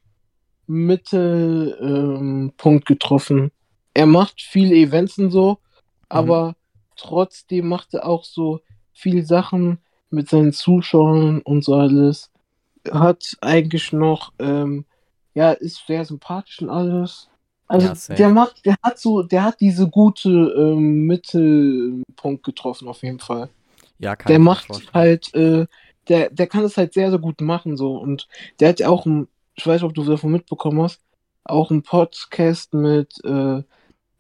Mittelpunkt 0.67 2.85
getroffen. 2.85 3.51
Er 3.93 4.05
macht 4.05 4.41
viele 4.41 4.75
Events 4.75 5.17
und 5.17 5.31
so, 5.31 5.59
aber 6.09 6.55
trotzdem 6.95 7.67
macht 7.67 7.93
er 7.93 8.05
auch 8.07 8.23
so 8.23 8.59
viele 8.93 9.23
Sachen 9.23 9.79
mit 10.09 10.29
seinen 10.29 10.53
Zuschauern 10.53 11.41
und 11.41 11.63
so 11.63 11.75
alles. 11.75 12.31
hat 12.91 13.38
eigentlich 13.41 13.93
noch, 13.93 14.33
ähm, 14.39 14.85
ja, 15.33 15.51
ist 15.51 15.85
sehr 15.88 16.05
sympathisch 16.05 16.62
und 16.62 16.69
alles. 16.69 17.29
Also 17.67 17.88
Ja, 17.88 18.15
der 18.15 18.29
macht, 18.29 18.65
der 18.65 18.75
hat 18.83 19.00
so, 19.00 19.23
der 19.23 19.43
hat 19.43 19.62
diese 19.62 19.88
gute 19.89 20.29
ähm, 20.29 21.05
Mittelpunkt 21.07 22.43
getroffen 22.43 22.88
auf 22.88 23.01
jeden 23.03 23.19
Fall. 23.19 23.50
Ja, 24.00 24.15
kann 24.15 24.29
Der 24.29 24.39
macht 24.39 24.67
vorstellen. 24.67 24.93
halt, 24.93 25.33
äh, 25.33 25.65
der, 26.09 26.29
der 26.29 26.47
kann 26.47 26.65
es 26.65 26.77
halt 26.77 26.93
sehr, 26.93 27.09
sehr 27.09 27.19
gut 27.19 27.39
machen 27.41 27.77
so 27.77 27.95
und 27.97 28.27
der 28.59 28.69
hat 28.69 28.79
ja 28.79 28.89
auch 28.89 29.05
ein, 29.05 29.27
ich 29.55 29.65
weiß 29.65 29.81
nicht, 29.81 29.89
ob 29.89 29.95
du 29.95 30.03
davon 30.03 30.31
mitbekommen 30.31 30.81
hast, 30.81 31.01
auch 31.45 31.71
einen 31.71 31.83
Podcast 31.83 32.73
mit 32.73 33.23
äh, 33.23 33.63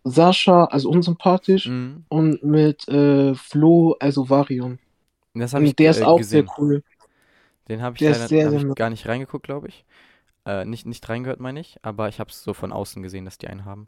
Sascha, 0.03 0.65
also 0.65 0.89
unsympathisch, 0.89 1.71
Mhm. 1.71 2.05
und 2.09 2.43
mit 2.43 2.87
äh, 2.89 3.35
Flo, 3.35 3.95
also 3.99 4.29
Varion. 4.29 4.79
Das 5.33 5.53
habe 5.53 5.65
ich 5.65 5.75
Und 5.75 5.79
der 5.79 5.91
ist 5.91 6.01
äh, 6.01 6.03
auch 6.03 6.23
gesehen. 6.23 6.45
sehr 6.45 6.45
cool. 6.57 6.83
Den 7.67 7.81
habe 7.81 7.95
ich 7.97 8.05
Der 8.05 8.11
ist 8.11 8.27
leider 8.27 8.29
sehr, 8.29 8.49
hab 8.49 8.51
sehr 8.51 8.59
ich 8.59 8.73
gar 8.75 8.89
nicht 8.89 9.05
reingeguckt, 9.07 9.45
glaube 9.45 9.67
ich. 9.67 9.85
Äh, 10.45 10.65
nicht, 10.65 10.85
nicht 10.87 11.07
reingehört, 11.09 11.39
meine 11.41 11.59
ich, 11.61 11.77
aber 11.83 12.09
ich 12.09 12.19
habe 12.19 12.31
es 12.31 12.43
so 12.43 12.53
von 12.53 12.71
außen 12.73 13.03
gesehen, 13.03 13.25
dass 13.25 13.37
die 13.39 13.47
einen 13.47 13.65
haben. 13.65 13.87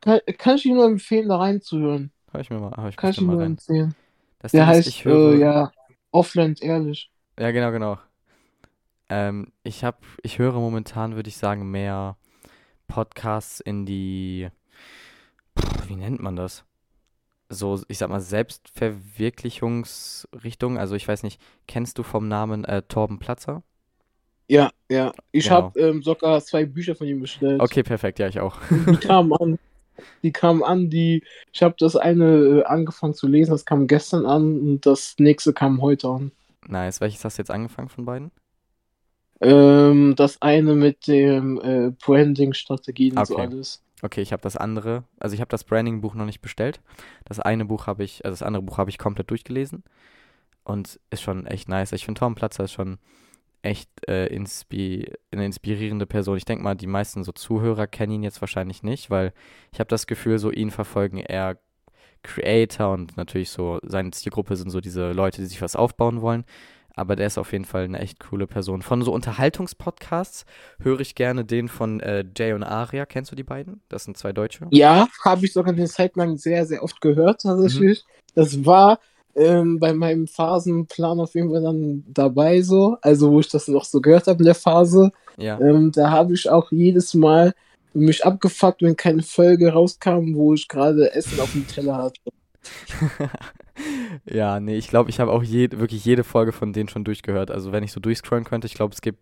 Kann, 0.00 0.20
kann 0.38 0.56
ich 0.56 0.62
dir 0.62 0.74
nur 0.74 0.86
empfehlen, 0.86 1.28
da 1.28 1.36
reinzuhören. 1.38 2.12
Hör 2.32 2.40
ich 2.40 2.48
mir 2.50 2.58
mal, 2.60 2.74
hör 2.76 2.88
ich 2.88 2.96
Kann 2.96 3.10
ich 3.12 3.20
mal 3.20 3.36
nur 3.36 3.42
rein. 3.42 3.58
empfehlen. 3.58 3.94
Das 4.40 4.54
Der 4.54 4.66
Ding 4.66 4.70
ist, 4.70 4.82
heißt, 4.82 4.86
ich 4.86 5.04
höre. 5.06 5.22
äh, 5.24 5.38
ja, 5.38 5.72
Offline 6.12 6.50
und 6.50 6.62
ehrlich. 6.62 7.10
Ja, 7.38 7.50
genau, 7.52 7.70
genau. 7.72 7.98
Ähm, 9.08 9.52
ich 9.62 9.84
habe, 9.84 9.98
ich 10.22 10.38
höre 10.38 10.52
momentan, 10.54 11.14
würde 11.16 11.28
ich 11.28 11.36
sagen, 11.36 11.70
mehr 11.70 12.16
Podcasts 12.88 13.60
in 13.60 13.86
die, 13.86 14.50
wie 15.86 15.96
nennt 15.96 16.20
man 16.22 16.36
das? 16.36 16.64
So, 17.50 17.80
ich 17.88 17.98
sag 17.98 18.10
mal, 18.10 18.20
Selbstverwirklichungsrichtung. 18.20 20.78
Also 20.78 20.94
ich 20.96 21.06
weiß 21.08 21.22
nicht, 21.24 21.40
kennst 21.68 21.98
du 21.98 22.02
vom 22.04 22.28
Namen 22.28 22.64
äh, 22.64 22.82
Torben 22.82 23.18
Platzer? 23.20 23.62
Ja, 24.48 24.70
ja. 24.90 25.12
Ich 25.32 25.44
Genau. 25.46 25.50
habe 25.50 25.78
ähm, 25.80 26.02
sogar 26.02 26.40
zwei 26.42 26.64
Bücher 26.64 26.94
von 26.94 27.06
ihm 27.06 27.20
bestellt. 27.20 27.60
Okay, 27.60 27.82
perfekt, 27.82 28.18
ja, 28.18 28.28
ich 28.28 28.40
auch. 28.40 28.56
Die 28.90 28.96
kamen 28.98 29.32
an. 29.34 29.58
Die 30.22 30.32
kamen 30.32 30.62
an, 30.64 30.88
die. 30.90 31.22
Ich 31.52 31.62
habe 31.62 31.74
das 31.78 31.96
eine 31.96 32.60
äh, 32.60 32.64
angefangen 32.64 33.14
zu 33.14 33.26
lesen, 33.28 33.50
das 33.52 33.64
kam 33.66 33.86
gestern 33.88 34.26
an 34.26 34.60
und 34.60 34.86
das 34.86 35.16
nächste 35.18 35.52
kam 35.54 35.82
heute 35.82 36.08
an. 36.08 36.32
Nice. 36.68 37.00
Welches 37.00 37.24
hast 37.24 37.38
du 37.38 37.42
jetzt 37.42 37.50
angefangen 37.50 37.88
von 37.88 38.04
beiden? 38.04 38.30
Ähm, 39.40 40.14
das 40.16 40.42
eine 40.42 40.74
mit 40.74 41.06
dem 41.06 41.60
äh, 41.60 41.90
Branding-Strategien 41.90 43.16
und 43.16 43.26
so 43.26 43.34
Okay. 43.34 43.38
alles. 43.38 43.82
Okay, 44.02 44.20
ich 44.22 44.32
habe 44.32 44.42
das 44.42 44.56
andere, 44.56 45.04
also 45.18 45.34
ich 45.34 45.40
habe 45.40 45.48
das 45.48 45.64
Branding-Buch 45.64 46.14
noch 46.14 46.24
nicht 46.24 46.40
bestellt. 46.40 46.80
Das 47.24 47.40
eine 47.40 47.64
Buch 47.64 47.86
habe 47.86 48.04
ich, 48.04 48.24
also 48.24 48.32
das 48.32 48.42
andere 48.42 48.62
Buch 48.62 48.78
habe 48.78 48.90
ich 48.90 48.98
komplett 48.98 49.30
durchgelesen 49.30 49.82
und 50.64 51.00
ist 51.10 51.22
schon 51.22 51.46
echt 51.46 51.68
nice. 51.68 51.92
Ich 51.92 52.04
finde 52.04 52.20
Tom 52.20 52.34
Platzer 52.34 52.64
ist 52.64 52.72
schon 52.72 52.98
echt 53.62 53.90
äh, 54.08 54.26
inspi 54.26 55.10
eine 55.32 55.44
inspirierende 55.44 56.06
Person. 56.06 56.36
Ich 56.36 56.44
denke 56.44 56.62
mal, 56.62 56.76
die 56.76 56.86
meisten 56.86 57.24
so 57.24 57.32
Zuhörer 57.32 57.86
kennen 57.86 58.12
ihn 58.12 58.22
jetzt 58.22 58.40
wahrscheinlich 58.40 58.82
nicht, 58.82 59.10
weil 59.10 59.32
ich 59.72 59.80
habe 59.80 59.88
das 59.88 60.06
Gefühl, 60.06 60.38
so 60.38 60.50
ihn 60.52 60.70
verfolgen 60.70 61.18
eher 61.18 61.58
Creator 62.22 62.92
und 62.92 63.16
natürlich 63.16 63.50
so 63.50 63.78
seine 63.82 64.10
Zielgruppe 64.10 64.56
sind 64.56 64.70
so 64.70 64.80
diese 64.80 65.12
Leute, 65.12 65.40
die 65.40 65.48
sich 65.48 65.62
was 65.62 65.76
aufbauen 65.76 66.20
wollen. 66.20 66.44
Aber 66.98 67.14
der 67.14 67.28
ist 67.28 67.38
auf 67.38 67.52
jeden 67.52 67.64
Fall 67.64 67.84
eine 67.84 68.00
echt 68.00 68.18
coole 68.18 68.46
Person. 68.48 68.82
Von 68.82 69.02
so 69.02 69.12
Unterhaltungspodcasts 69.12 70.44
höre 70.80 70.98
ich 71.00 71.14
gerne 71.14 71.44
den 71.44 71.68
von 71.68 72.00
äh, 72.00 72.24
Jay 72.36 72.52
und 72.52 72.64
Aria. 72.64 73.06
Kennst 73.06 73.30
du 73.30 73.36
die 73.36 73.44
beiden? 73.44 73.80
Das 73.88 74.04
sind 74.04 74.16
zwei 74.16 74.32
Deutsche. 74.32 74.66
Ja, 74.70 75.06
habe 75.24 75.46
ich 75.46 75.52
sogar 75.52 75.72
eine 75.72 75.86
Zeit 75.86 76.16
lang 76.16 76.36
sehr, 76.36 76.66
sehr 76.66 76.82
oft 76.82 77.00
gehört, 77.00 77.44
Mhm. 77.44 77.48
tatsächlich. 77.50 78.04
Das 78.34 78.64
war 78.64 78.98
ähm, 79.36 79.78
bei 79.78 79.92
meinem 79.94 80.26
Phasenplan 80.26 81.20
auf 81.20 81.34
jeden 81.34 81.50
Fall 81.50 81.62
dann 81.62 82.04
dabei 82.08 82.62
so. 82.62 82.96
Also, 83.02 83.30
wo 83.30 83.38
ich 83.38 83.48
das 83.48 83.68
noch 83.68 83.84
so 83.84 84.00
gehört 84.00 84.26
habe 84.26 84.40
in 84.40 84.46
der 84.46 84.54
Phase. 84.56 85.12
Ja. 85.36 85.60
Ähm, 85.60 85.92
da 85.92 86.10
habe 86.10 86.34
ich 86.34 86.50
auch 86.50 86.72
jedes 86.72 87.14
Mal 87.14 87.54
mich 87.94 88.24
abgefuckt, 88.24 88.82
wenn 88.82 88.96
keine 88.96 89.22
Folge 89.22 89.72
rauskam, 89.72 90.34
wo 90.34 90.52
ich 90.54 90.66
gerade 90.66 91.12
Essen 91.14 91.38
auf 91.40 91.52
dem 91.52 91.66
Teller 91.68 91.96
hatte. 91.96 92.20
Ja, 94.24 94.60
nee, 94.60 94.76
ich 94.76 94.88
glaube, 94.88 95.10
ich 95.10 95.20
habe 95.20 95.30
auch 95.32 95.42
je, 95.42 95.68
wirklich 95.72 96.04
jede 96.04 96.24
Folge 96.24 96.52
von 96.52 96.72
denen 96.72 96.88
schon 96.88 97.04
durchgehört. 97.04 97.50
Also 97.50 97.72
wenn 97.72 97.82
ich 97.84 97.92
so 97.92 98.00
durchscrollen 98.00 98.44
könnte, 98.44 98.66
ich 98.66 98.74
glaube, 98.74 98.94
es 98.94 99.00
gibt 99.00 99.18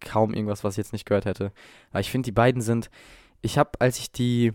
kaum 0.00 0.32
irgendwas, 0.34 0.64
was 0.64 0.74
ich 0.74 0.78
jetzt 0.78 0.92
nicht 0.92 1.06
gehört 1.06 1.24
hätte. 1.24 1.52
Aber 1.90 2.00
ich 2.00 2.10
finde, 2.10 2.26
die 2.26 2.32
beiden 2.32 2.62
sind, 2.62 2.90
ich 3.42 3.58
habe, 3.58 3.70
als 3.78 3.98
ich 3.98 4.12
die, 4.12 4.52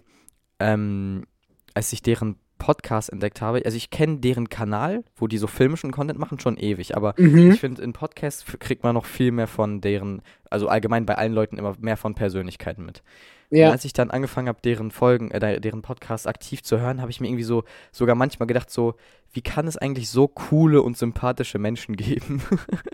ähm, 0.60 1.26
als 1.74 1.92
ich 1.94 2.02
deren 2.02 2.38
Podcast 2.60 3.12
entdeckt 3.12 3.42
habe, 3.42 3.62
also 3.66 3.76
ich 3.76 3.90
kenne 3.90 4.20
deren 4.20 4.48
Kanal, 4.48 5.04
wo 5.18 5.28
die 5.28 5.38
so 5.38 5.48
filmischen 5.48 5.92
Content 5.92 6.18
machen, 6.18 6.40
schon 6.40 6.56
ewig, 6.56 6.96
aber 6.96 7.14
Mhm. 7.18 7.52
ich 7.52 7.60
finde, 7.60 7.82
in 7.82 7.92
Podcasts 7.92 8.46
kriegt 8.60 8.84
man 8.84 8.94
noch 8.94 9.06
viel 9.06 9.32
mehr 9.32 9.48
von 9.48 9.82
deren, 9.82 10.22
also 10.50 10.70
allgemein 10.70 11.06
bei 11.06 11.16
allen 11.18 11.34
Leuten 11.34 11.58
immer 11.58 11.76
mehr 11.82 11.98
von 11.98 12.16
Persönlichkeiten 12.16 12.86
mit. 12.86 13.04
Und 13.60 13.60
Ja, 13.60 13.72
als 13.72 13.86
ich 13.86 13.94
dann 13.94 14.10
angefangen 14.12 14.48
habe, 14.48 14.60
deren 14.64 14.92
Folgen, 14.92 15.32
äh, 15.32 15.40
de- 15.40 15.60
deren 15.60 15.82
Podcast 15.82 16.28
aktiv 16.28 16.64
zu 16.64 16.80
hören, 16.80 17.02
habe 17.02 17.12
ich 17.12 17.22
mir 17.22 17.28
irgendwie 17.28 17.44
so 17.44 17.64
sogar 17.92 18.16
manchmal 18.16 18.48
gedacht, 18.48 18.70
so, 18.72 18.96
wie 19.32 19.42
kann 19.42 19.68
es 19.68 19.78
eigentlich 19.78 20.10
so 20.10 20.28
coole 20.28 20.82
und 20.82 20.98
sympathische 20.98 21.60
Menschen 21.60 21.96
geben? 21.98 22.42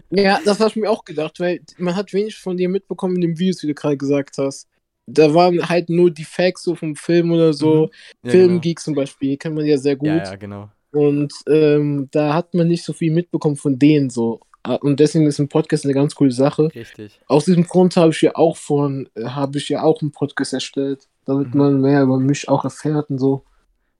ja, 0.10 0.40
das 0.44 0.60
habe 0.60 0.70
ich 0.70 0.76
mir 0.76 0.90
auch 0.90 1.06
gedacht, 1.06 1.40
weil 1.40 1.62
man 1.78 1.96
hat 1.96 2.14
wenig 2.14 2.38
von 2.38 2.58
dir 2.58 2.70
mitbekommen 2.70 3.16
in 3.16 3.22
den 3.22 3.40
Videos, 3.40 3.64
wie 3.64 3.68
du 3.68 3.74
gerade 3.74 3.98
gesagt 3.98 4.38
hast. 4.38 4.68
Da 5.08 5.34
waren 5.34 5.68
halt 5.68 5.90
nur 5.90 6.12
die 6.12 6.24
Facts 6.26 6.64
so 6.64 6.76
vom 6.76 6.96
Film 6.96 7.32
oder 7.32 7.54
so. 7.54 7.86
Mhm. 7.86 7.92
Ja, 8.26 8.32
Filmgeek 8.32 8.80
zum 8.80 8.96
Beispiel, 8.96 9.38
kennt 9.38 9.56
man 9.56 9.66
ja 9.66 9.78
sehr 9.78 9.96
gut. 9.96 10.10
genau. 10.10 10.26
Ja, 10.26 10.32
ja, 10.32 10.36
genau. 10.36 10.70
Und 10.92 11.34
ähm, 11.48 12.08
da 12.12 12.34
hat 12.34 12.54
man 12.54 12.68
nicht 12.68 12.84
so 12.84 12.94
viel 12.94 13.12
mitbekommen 13.12 13.56
von 13.56 13.78
denen 13.78 14.10
so. 14.10 14.40
Ah, 14.64 14.76
Und 14.76 15.00
deswegen 15.00 15.26
ist 15.26 15.40
ein 15.40 15.48
Podcast 15.50 15.86
eine 15.86 15.94
ganz 15.94 16.16
coole 16.16 16.32
Sache. 16.32 16.70
Richtig. 16.76 17.22
Aus 17.28 17.46
diesem 17.46 17.64
Grund 17.66 17.96
habe 17.96 18.12
ich 18.12 18.22
ja 18.22 18.36
auch 18.36 18.58
von, 18.58 19.10
äh, 19.16 19.26
habe 19.26 19.58
ich 19.58 19.70
ja 19.70 19.84
auch 19.84 20.02
einen 20.02 20.12
Podcast 20.12 20.54
erstellt, 20.54 21.08
damit 21.26 21.54
Mhm. 21.54 21.60
man 21.60 21.82
mehr 21.82 22.02
über 22.04 22.20
mich 22.20 22.50
auch 22.50 22.64
erfährt 22.66 23.10
und 23.10 23.20
so. 23.20 23.44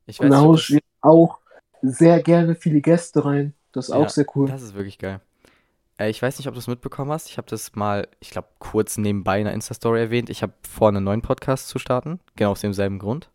Ich 0.06 0.20
Und 0.20 0.26
weiß 0.30 0.32
da 0.32 0.42
nicht, 0.42 0.48
haue 0.48 0.58
ich 0.78 0.84
auch 1.02 1.40
sehr 1.82 2.22
gerne 2.22 2.56
viele 2.56 2.82
Gäste 2.82 3.24
rein. 3.24 3.54
Das 3.72 3.86
ist 3.88 3.94
Ja, 3.96 4.02
auch 4.02 4.10
sehr 4.10 4.26
cool. 4.36 4.48
das, 4.48 4.60
das 4.62 4.70
ist 4.72 4.76
wirklich 4.76 4.98
geil. 4.98 5.22
Äh, 5.98 6.10
ich 6.10 6.22
weiß 6.22 6.38
nicht, 6.40 6.48
ob 6.48 6.54
du 6.56 6.60
es 6.60 6.68
mitbekommen 6.68 7.12
hast. 7.12 7.30
Ich 7.30 7.38
habe 7.38 7.48
das 7.50 7.76
mal, 7.76 8.08
ich 8.20 8.32
glaube, 8.32 8.48
kurz 8.60 8.98
nebenbei 8.98 9.40
in 9.40 9.48
einer 9.48 9.54
Insta-Story 9.54 10.00
erwähnt. 10.02 10.30
Ich 10.30 10.42
habe 10.44 10.54
vor, 10.68 10.90
einen 10.90 11.04
neuen 11.04 11.22
Podcast 11.22 11.70
zu 11.70 11.80
starten. 11.80 12.20
Genau 12.36 12.52
aus 12.52 12.62
demselben 12.62 13.00
Grund. 13.00 13.30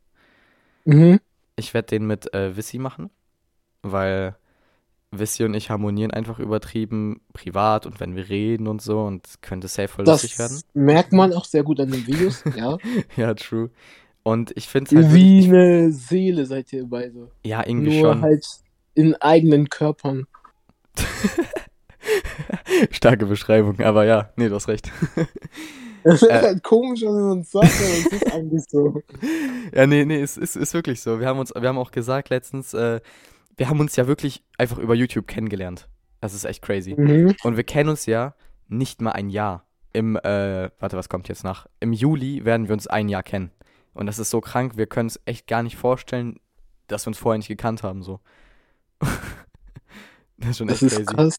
Mhm. 0.85 1.21
Ich 1.57 1.73
werde 1.73 1.87
den 1.89 2.07
mit 2.07 2.35
äh, 2.35 2.57
Wissi 2.57 2.79
machen, 2.79 3.11
weil 3.83 4.37
Wissi 5.18 5.44
und 5.44 5.55
ich 5.55 5.70
harmonieren 5.70 6.11
einfach 6.11 6.38
übertrieben 6.38 7.20
privat 7.33 7.87
und 7.87 8.00
wenn 8.00 8.16
wir 8.16 8.29
reden 8.29 8.66
und 8.68 8.83
so 8.83 9.00
und 9.03 9.27
könnte 9.42 9.68
safe 9.68 9.88
voll 9.88 10.05
lustig 10.07 10.38
werden. 10.38 10.53
Das 10.55 10.64
merkt 10.74 11.12
man 11.12 11.33
auch 11.33 11.44
sehr 11.44 11.62
gut 11.62 11.81
an 11.81 11.90
den 11.90 12.07
Videos, 12.07 12.42
ja. 12.57 12.79
Ja, 13.16 13.35
true. 13.35 13.70
Und 14.22 14.53
ich 14.57 14.68
finde 14.68 14.96
es 14.96 15.05
halt 15.05 15.14
Wie 15.14 15.44
eine 15.44 15.92
Seele 15.92 16.46
seid 16.46 16.72
ihr 16.72 16.87
beide. 16.87 17.31
ja, 17.44 17.66
irgendwie 17.66 18.00
Nur 18.00 18.12
schon. 18.12 18.22
halt 18.22 18.46
in 18.94 19.14
eigenen 19.16 19.68
Körpern. 19.68 20.27
Starke 22.90 23.27
Beschreibung, 23.27 23.81
aber 23.81 24.05
ja, 24.05 24.31
nee, 24.37 24.48
du 24.48 24.55
hast 24.55 24.68
recht. 24.68 24.90
Das 26.07 26.20
ist 26.20 26.29
Äh. 26.29 26.35
halt 26.42 26.62
komisch, 26.62 27.00
wenn 27.00 27.14
man 27.14 27.38
es 27.40 27.50
sagt, 27.50 27.64
aber 27.64 27.88
es 27.88 28.07
ist 28.12 28.31
eigentlich 28.35 28.62
so. 28.68 29.00
Ja, 29.74 29.87
nee, 29.87 30.05
nee, 30.05 30.20
es 30.20 30.37
ist, 30.37 30.55
ist 30.55 30.74
wirklich 30.74 31.00
so. 31.00 31.18
Wir 31.18 31.27
haben 31.27 31.38
uns, 31.38 31.50
wir 31.59 31.66
haben 31.66 31.79
auch 31.79 31.92
gesagt 31.92 32.29
letztens, 32.29 32.74
äh, 32.74 33.00
wir 33.57 33.69
haben 33.69 33.81
uns 33.81 33.97
ja 33.97 34.07
wirklich 34.07 34.43
einfach 34.59 34.79
über 34.79 34.95
YouTube 34.95 35.27
kennengelernt. 35.27 35.88
Das 36.21 36.35
ist 36.35 36.45
echt 36.45 36.62
crazy. 36.62 36.95
Mhm. 36.95 37.35
Und 37.43 37.57
wir 37.57 37.64
kennen 37.64 37.88
uns 37.90 38.07
ja 38.07 38.35
nicht 38.69 39.01
mal 39.01 39.12
ein 39.12 39.29
Jahr. 39.31 39.67
Im, 39.93 40.17
äh, 40.17 40.71
warte, 40.81 40.97
was 40.97 41.09
kommt 41.09 41.29
jetzt 41.29 41.45
nach? 41.45 41.67
Im 41.81 41.93
Juli 41.93 42.45
werden 42.45 42.67
wir 42.69 42.73
uns 42.73 42.87
ein 42.87 43.09
Jahr 43.09 43.23
kennen. 43.23 43.51
Und 43.93 44.07
das 44.07 44.19
ist 44.19 44.31
so 44.31 44.40
krank, 44.40 44.77
wir 44.77 44.87
können 44.87 45.07
es 45.09 45.21
echt 45.25 45.47
gar 45.47 45.62
nicht 45.62 45.77
vorstellen, 45.77 46.40
dass 46.88 47.05
wir 47.07 47.09
uns 47.11 47.19
vorher 47.19 47.38
nicht 47.38 47.49
gekannt 47.49 47.83
haben, 47.85 48.03
so. 48.03 48.21
das 50.38 50.51
ist 50.51 50.59
schon 50.59 50.67
Das 50.69 50.83
echt 50.83 50.93
ist 50.93 50.97
crazy. 51.07 51.14
krass. 51.17 51.37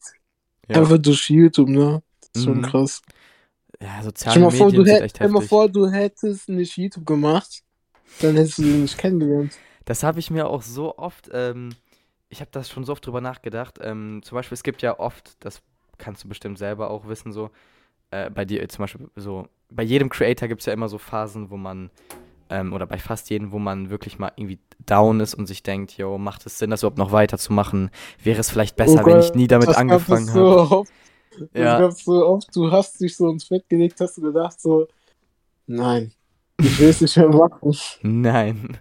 Ja. 0.68 0.76
Einfach 0.80 0.98
durch 0.98 1.28
YouTube, 1.28 1.68
ne? 1.68 2.02
Das 2.20 2.30
ist 2.34 2.44
schon 2.44 2.58
Mhm. 2.58 2.62
krass. 2.62 3.02
ja, 3.80 3.88
Stell 3.92 4.04
soziale 4.04 4.40
vor, 4.50 4.66
Medien 4.66 4.70
du, 4.70 4.84
sind 4.86 4.94
hätt, 4.94 5.02
echt 5.02 5.16
stell 5.16 5.26
dir 5.28 5.32
mal 5.32 5.38
heftig. 5.40 5.48
vor, 5.50 5.68
du 5.68 5.88
hättest 5.90 6.48
nicht 6.48 6.76
YouTube 6.78 7.06
gemacht, 7.06 7.62
dann 8.20 8.36
hättest 8.36 8.58
du 8.58 8.62
ihn 8.62 8.82
nicht 8.82 8.96
kennengelernt. 8.98 9.52
Das 9.84 10.02
habe 10.02 10.18
ich 10.18 10.30
mir 10.30 10.48
auch 10.48 10.62
so 10.62 10.96
oft, 10.98 11.28
ähm, 11.32 11.74
ich 12.36 12.40
habe 12.40 12.50
das 12.52 12.68
schon 12.68 12.84
so 12.84 12.92
oft 12.92 13.04
drüber 13.06 13.22
nachgedacht. 13.22 13.78
Ähm, 13.80 14.20
zum 14.22 14.36
Beispiel, 14.36 14.54
es 14.54 14.62
gibt 14.62 14.82
ja 14.82 14.98
oft, 14.98 15.42
das 15.42 15.62
kannst 15.96 16.22
du 16.22 16.28
bestimmt 16.28 16.58
selber 16.58 16.90
auch 16.90 17.08
wissen, 17.08 17.32
so, 17.32 17.50
äh, 18.10 18.28
bei 18.28 18.44
dir 18.44 18.68
zum 18.68 18.82
Beispiel 18.82 19.08
so, 19.16 19.48
bei 19.70 19.82
jedem 19.82 20.10
Creator 20.10 20.46
gibt 20.46 20.60
es 20.60 20.66
ja 20.66 20.74
immer 20.74 20.90
so 20.90 20.98
Phasen, 20.98 21.50
wo 21.50 21.56
man, 21.56 21.90
ähm, 22.50 22.74
oder 22.74 22.86
bei 22.86 22.98
fast 22.98 23.30
jedem, 23.30 23.52
wo 23.52 23.58
man 23.58 23.88
wirklich 23.88 24.18
mal 24.18 24.32
irgendwie 24.36 24.58
down 24.84 25.20
ist 25.20 25.34
und 25.34 25.46
sich 25.46 25.62
denkt, 25.62 25.96
yo, 25.96 26.18
macht 26.18 26.44
es 26.44 26.58
Sinn, 26.58 26.68
das 26.68 26.82
überhaupt 26.82 26.98
noch 26.98 27.10
weiterzumachen? 27.10 27.90
Wäre 28.22 28.40
es 28.40 28.50
vielleicht 28.50 28.76
besser, 28.76 29.04
wenn 29.06 29.18
ich 29.20 29.34
nie 29.34 29.48
damit 29.48 29.70
Oh 29.70 29.72
angefangen 29.72 30.26
so 30.26 30.70
habe? 30.70 30.84
Ja. 31.54 31.78
gab 31.80 31.92
es 31.92 32.04
so 32.04 32.26
oft, 32.26 32.54
du 32.54 32.70
hast 32.70 33.00
dich 33.00 33.16
so 33.16 33.30
ins 33.30 33.48
Bett 33.48 33.66
gelegt, 33.68 33.98
hast 34.00 34.18
du 34.18 34.22
gedacht 34.22 34.60
so, 34.60 34.88
nein, 35.66 36.12
ich 36.60 36.78
will 36.78 36.88
es 36.88 37.00
nicht 37.00 37.16
mehr 37.16 37.28
machen. 37.28 37.76
Nein. 38.02 38.78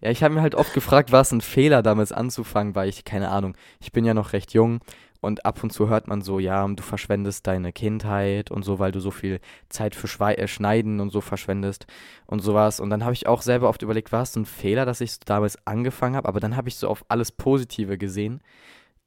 Ja, 0.00 0.10
ich 0.10 0.22
habe 0.22 0.34
mir 0.34 0.42
halt 0.42 0.54
oft 0.54 0.74
gefragt, 0.74 1.10
war 1.10 1.22
es 1.22 1.32
ein 1.32 1.40
Fehler, 1.40 1.82
damals 1.82 2.12
anzufangen, 2.12 2.74
weil 2.76 2.88
ich, 2.88 3.04
keine 3.04 3.30
Ahnung, 3.30 3.56
ich 3.80 3.90
bin 3.92 4.04
ja 4.04 4.14
noch 4.14 4.32
recht 4.32 4.52
jung 4.52 4.80
Und 5.20 5.44
ab 5.44 5.62
und 5.64 5.72
zu 5.72 5.88
hört 5.88 6.06
man 6.06 6.22
so, 6.22 6.38
ja, 6.38 6.66
du 6.68 6.82
verschwendest 6.82 7.46
deine 7.48 7.72
Kindheit 7.72 8.50
und 8.52 8.64
so, 8.64 8.78
weil 8.78 8.92
du 8.92 9.00
so 9.00 9.10
viel 9.10 9.40
Zeit 9.68 9.96
für 9.96 10.06
Schwei 10.06 10.34
äh, 10.34 10.46
Schneiden 10.46 11.00
und 11.00 11.10
so 11.10 11.20
verschwendest 11.20 11.86
und 12.26 12.40
sowas. 12.40 12.78
Und 12.78 12.90
dann 12.90 13.02
habe 13.04 13.14
ich 13.14 13.26
auch 13.26 13.42
selber 13.42 13.68
oft 13.68 13.82
überlegt, 13.82 14.12
war 14.12 14.22
es 14.22 14.36
ein 14.36 14.46
Fehler, 14.46 14.86
dass 14.86 15.00
ich 15.00 15.18
damals 15.20 15.58
angefangen 15.66 16.14
habe? 16.16 16.28
Aber 16.28 16.38
dann 16.40 16.56
habe 16.56 16.68
ich 16.68 16.76
so 16.76 16.88
auf 16.88 17.04
alles 17.08 17.32
Positive 17.32 17.98
gesehen. 17.98 18.40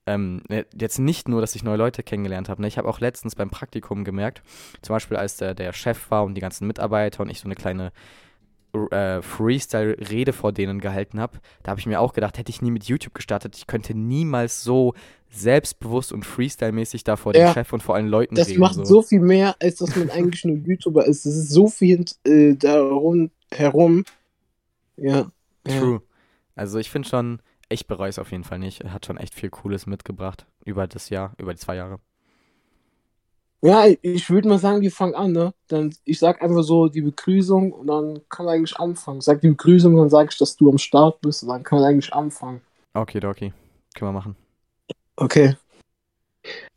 Ähm, 0.08 0.44
ne, 0.50 0.66
jetzt 0.80 1.00
nicht 1.00 1.30
nur, 1.30 1.42
dass 1.42 1.56
ich 1.56 1.64
neue 1.64 1.78
Leute 1.78 2.04
kennengelernt 2.04 2.50
habe. 2.50 2.62
Ne? 2.62 2.68
Ich 2.68 2.78
habe 2.78 2.90
auch 2.90 3.00
letztens 3.00 3.36
beim 3.36 3.50
Praktikum 3.52 4.04
gemerkt, 4.04 4.42
zum 4.82 4.96
Beispiel 4.96 5.18
als 5.18 5.38
der, 5.38 5.54
der 5.56 5.74
Chef 5.74 6.12
war 6.12 6.24
und 6.26 6.36
die 6.36 6.42
ganzen 6.42 6.68
Mitarbeiter 6.68 7.22
und 7.24 7.30
ich 7.30 7.40
so 7.40 7.46
eine 7.48 7.56
kleine 7.56 7.92
äh, 8.92 9.22
Freestyle-Rede 9.22 10.34
vor 10.34 10.52
denen 10.52 10.80
gehalten 10.80 11.20
habe, 11.20 11.40
da 11.64 11.72
habe 11.72 11.80
ich 11.80 11.86
mir 11.86 12.00
auch 12.00 12.14
gedacht, 12.14 12.38
hätte 12.38 12.50
ich 12.50 12.62
nie 12.62 12.72
mit 12.72 12.86
YouTube 12.86 13.14
gestartet, 13.14 13.56
ich 13.58 13.68
könnte 13.68 13.94
niemals 13.94 14.64
so 14.64 14.94
selbstbewusst 15.30 16.12
und 16.12 16.26
Freestyle-mäßig 16.26 17.04
da 17.04 17.16
vor 17.16 17.36
ja, 17.36 17.48
dem 17.48 17.54
Chef 17.54 17.74
und 17.74 17.82
vor 17.82 17.96
allen 17.96 18.08
Leuten 18.08 18.36
das 18.36 18.50
reden. 18.50 18.62
Das 18.62 18.76
macht 18.76 18.86
so. 18.88 18.96
so. 18.96 19.02
viel 19.02 19.22
mehr, 19.22 19.56
als 19.62 19.76
dass 19.76 19.96
man 19.96 20.10
eigentlich 20.10 20.44
nur 20.46 20.58
YouTuber 20.58 21.06
ist. 21.06 21.26
Es 21.26 21.36
ist 21.36 21.50
so 21.50 21.68
viel 21.68 22.06
äh, 22.26 22.56
darum 22.56 23.32
herum. 23.52 24.04
Ja. 24.98 25.32
True. 25.64 25.94
Ja. 25.94 26.00
Also 26.56 26.80
ich 26.80 26.90
finde 26.90 27.08
schon, 27.08 27.42
ich 27.70 27.88
bereue 27.88 28.10
es 28.10 28.20
auf 28.20 28.32
jeden 28.32 28.44
Fall 28.44 28.60
nicht. 28.60 28.82
Er 28.82 28.94
hat 28.94 29.06
schon 29.06 29.18
echt 29.18 29.34
viel 29.34 29.50
Cooles 29.50 29.86
mitgebracht 29.86 30.46
über 30.66 30.88
das 30.88 31.10
Jahr, 31.10 31.34
über 31.38 31.54
die 31.54 31.60
zwei 31.60 31.76
Jahre. 31.76 32.00
Ja, 33.64 33.86
ich 33.86 34.28
würde 34.32 34.50
mal 34.50 34.58
sagen, 34.58 34.82
wir 34.82 34.92
fangen 34.92 35.14
an, 35.14 35.34
ne? 35.34 35.54
Dann, 35.68 35.94
ich 36.04 36.18
sag 36.18 36.42
einfach 36.42 36.64
so 36.64 36.88
die 36.88 37.02
Begrüßung 37.02 37.72
und 37.72 37.88
dann 37.88 38.22
kann 38.28 38.48
man 38.48 38.56
eigentlich 38.56 38.76
anfangen. 38.80 39.22
Sag 39.22 39.42
die 39.42 39.50
Begrüßung, 39.50 39.96
dann 39.96 40.10
sag 40.10 40.32
ich, 40.32 40.38
dass 40.40 40.56
du 40.56 40.72
am 40.72 40.80
Start 40.80 41.22
bist 41.22 41.44
und 41.44 41.50
dann 41.50 41.62
kann 41.62 41.80
man 41.80 41.90
eigentlich 41.90 42.12
anfangen. 42.12 42.62
Okay, 42.96 43.24
okay. 43.24 43.54
Können 43.94 44.10
wir 44.10 44.14
machen. 44.14 44.36
Okay. 45.16 45.56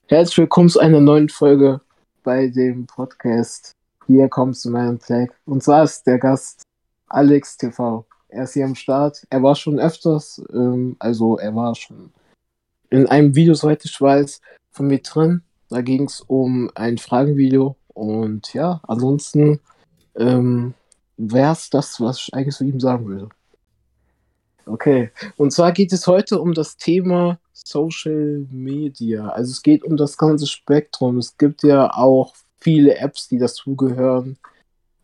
Herzlich 0.09 0.37
willkommen 0.37 0.69
zu 0.69 0.79
einer 0.79 1.01
neuen 1.01 1.31
Folge 1.31 1.81
bei 2.23 2.49
dem 2.49 2.87
Podcast. 2.87 3.73
Hier 4.07 4.29
kommst 4.29 4.67
du 4.67 4.71
meinem 4.71 5.01
Flag. 5.01 5.29
Und 5.47 5.63
zwar 5.63 5.85
ist 5.85 6.07
der 6.07 6.19
Gast 6.19 6.65
Alex 7.09 7.57
TV. 7.57 8.05
Er 8.29 8.45
ist 8.45 8.53
hier 8.53 8.67
am 8.67 8.75
Start. 8.75 9.25
Er 9.31 9.43
war 9.43 9.55
schon 9.55 9.81
öfters, 9.81 10.45
ähm, 10.53 10.97
also 10.99 11.39
er 11.39 11.55
war 11.55 11.75
schon 11.75 12.13
in 12.91 13.07
einem 13.07 13.35
Video, 13.35 13.55
soweit 13.55 13.83
ich 13.87 13.99
weiß, 13.99 14.43
von 14.71 14.87
mir 14.87 14.99
drin. 14.99 15.43
Da 15.75 15.83
ging 15.83 16.05
es 16.05 16.21
um 16.21 16.71
ein 16.77 16.99
Fragenvideo. 16.99 17.75
Und 17.89 18.55
ja, 18.55 18.81
ansonsten 18.85 19.59
ähm, 20.15 20.73
wäre 21.17 21.51
es 21.51 21.69
das, 21.69 22.01
was 22.01 22.19
ich 22.19 22.33
eigentlich 22.33 22.55
zu 22.55 22.63
ihm 22.63 22.79
sagen 22.79 23.09
würde. 23.09 23.29
Okay, 24.67 25.11
und 25.37 25.53
zwar 25.53 25.73
geht 25.73 25.93
es 25.93 26.07
heute 26.07 26.41
um 26.41 26.55
das 26.55 26.77
Thema 26.77 27.41
Social 27.53 28.47
Media. 28.53 29.31
Also 29.31 29.51
es 29.51 29.63
geht 29.65 29.83
um 29.83 29.97
das 29.97 30.17
ganze 30.17 30.47
Spektrum. 30.47 31.19
Es 31.19 31.37
gibt 31.37 31.65
ja 31.65 31.93
auch 31.93 32.35
viele 32.61 32.97
Apps, 32.99 33.27
die 33.27 33.39
dazugehören. 33.39 34.39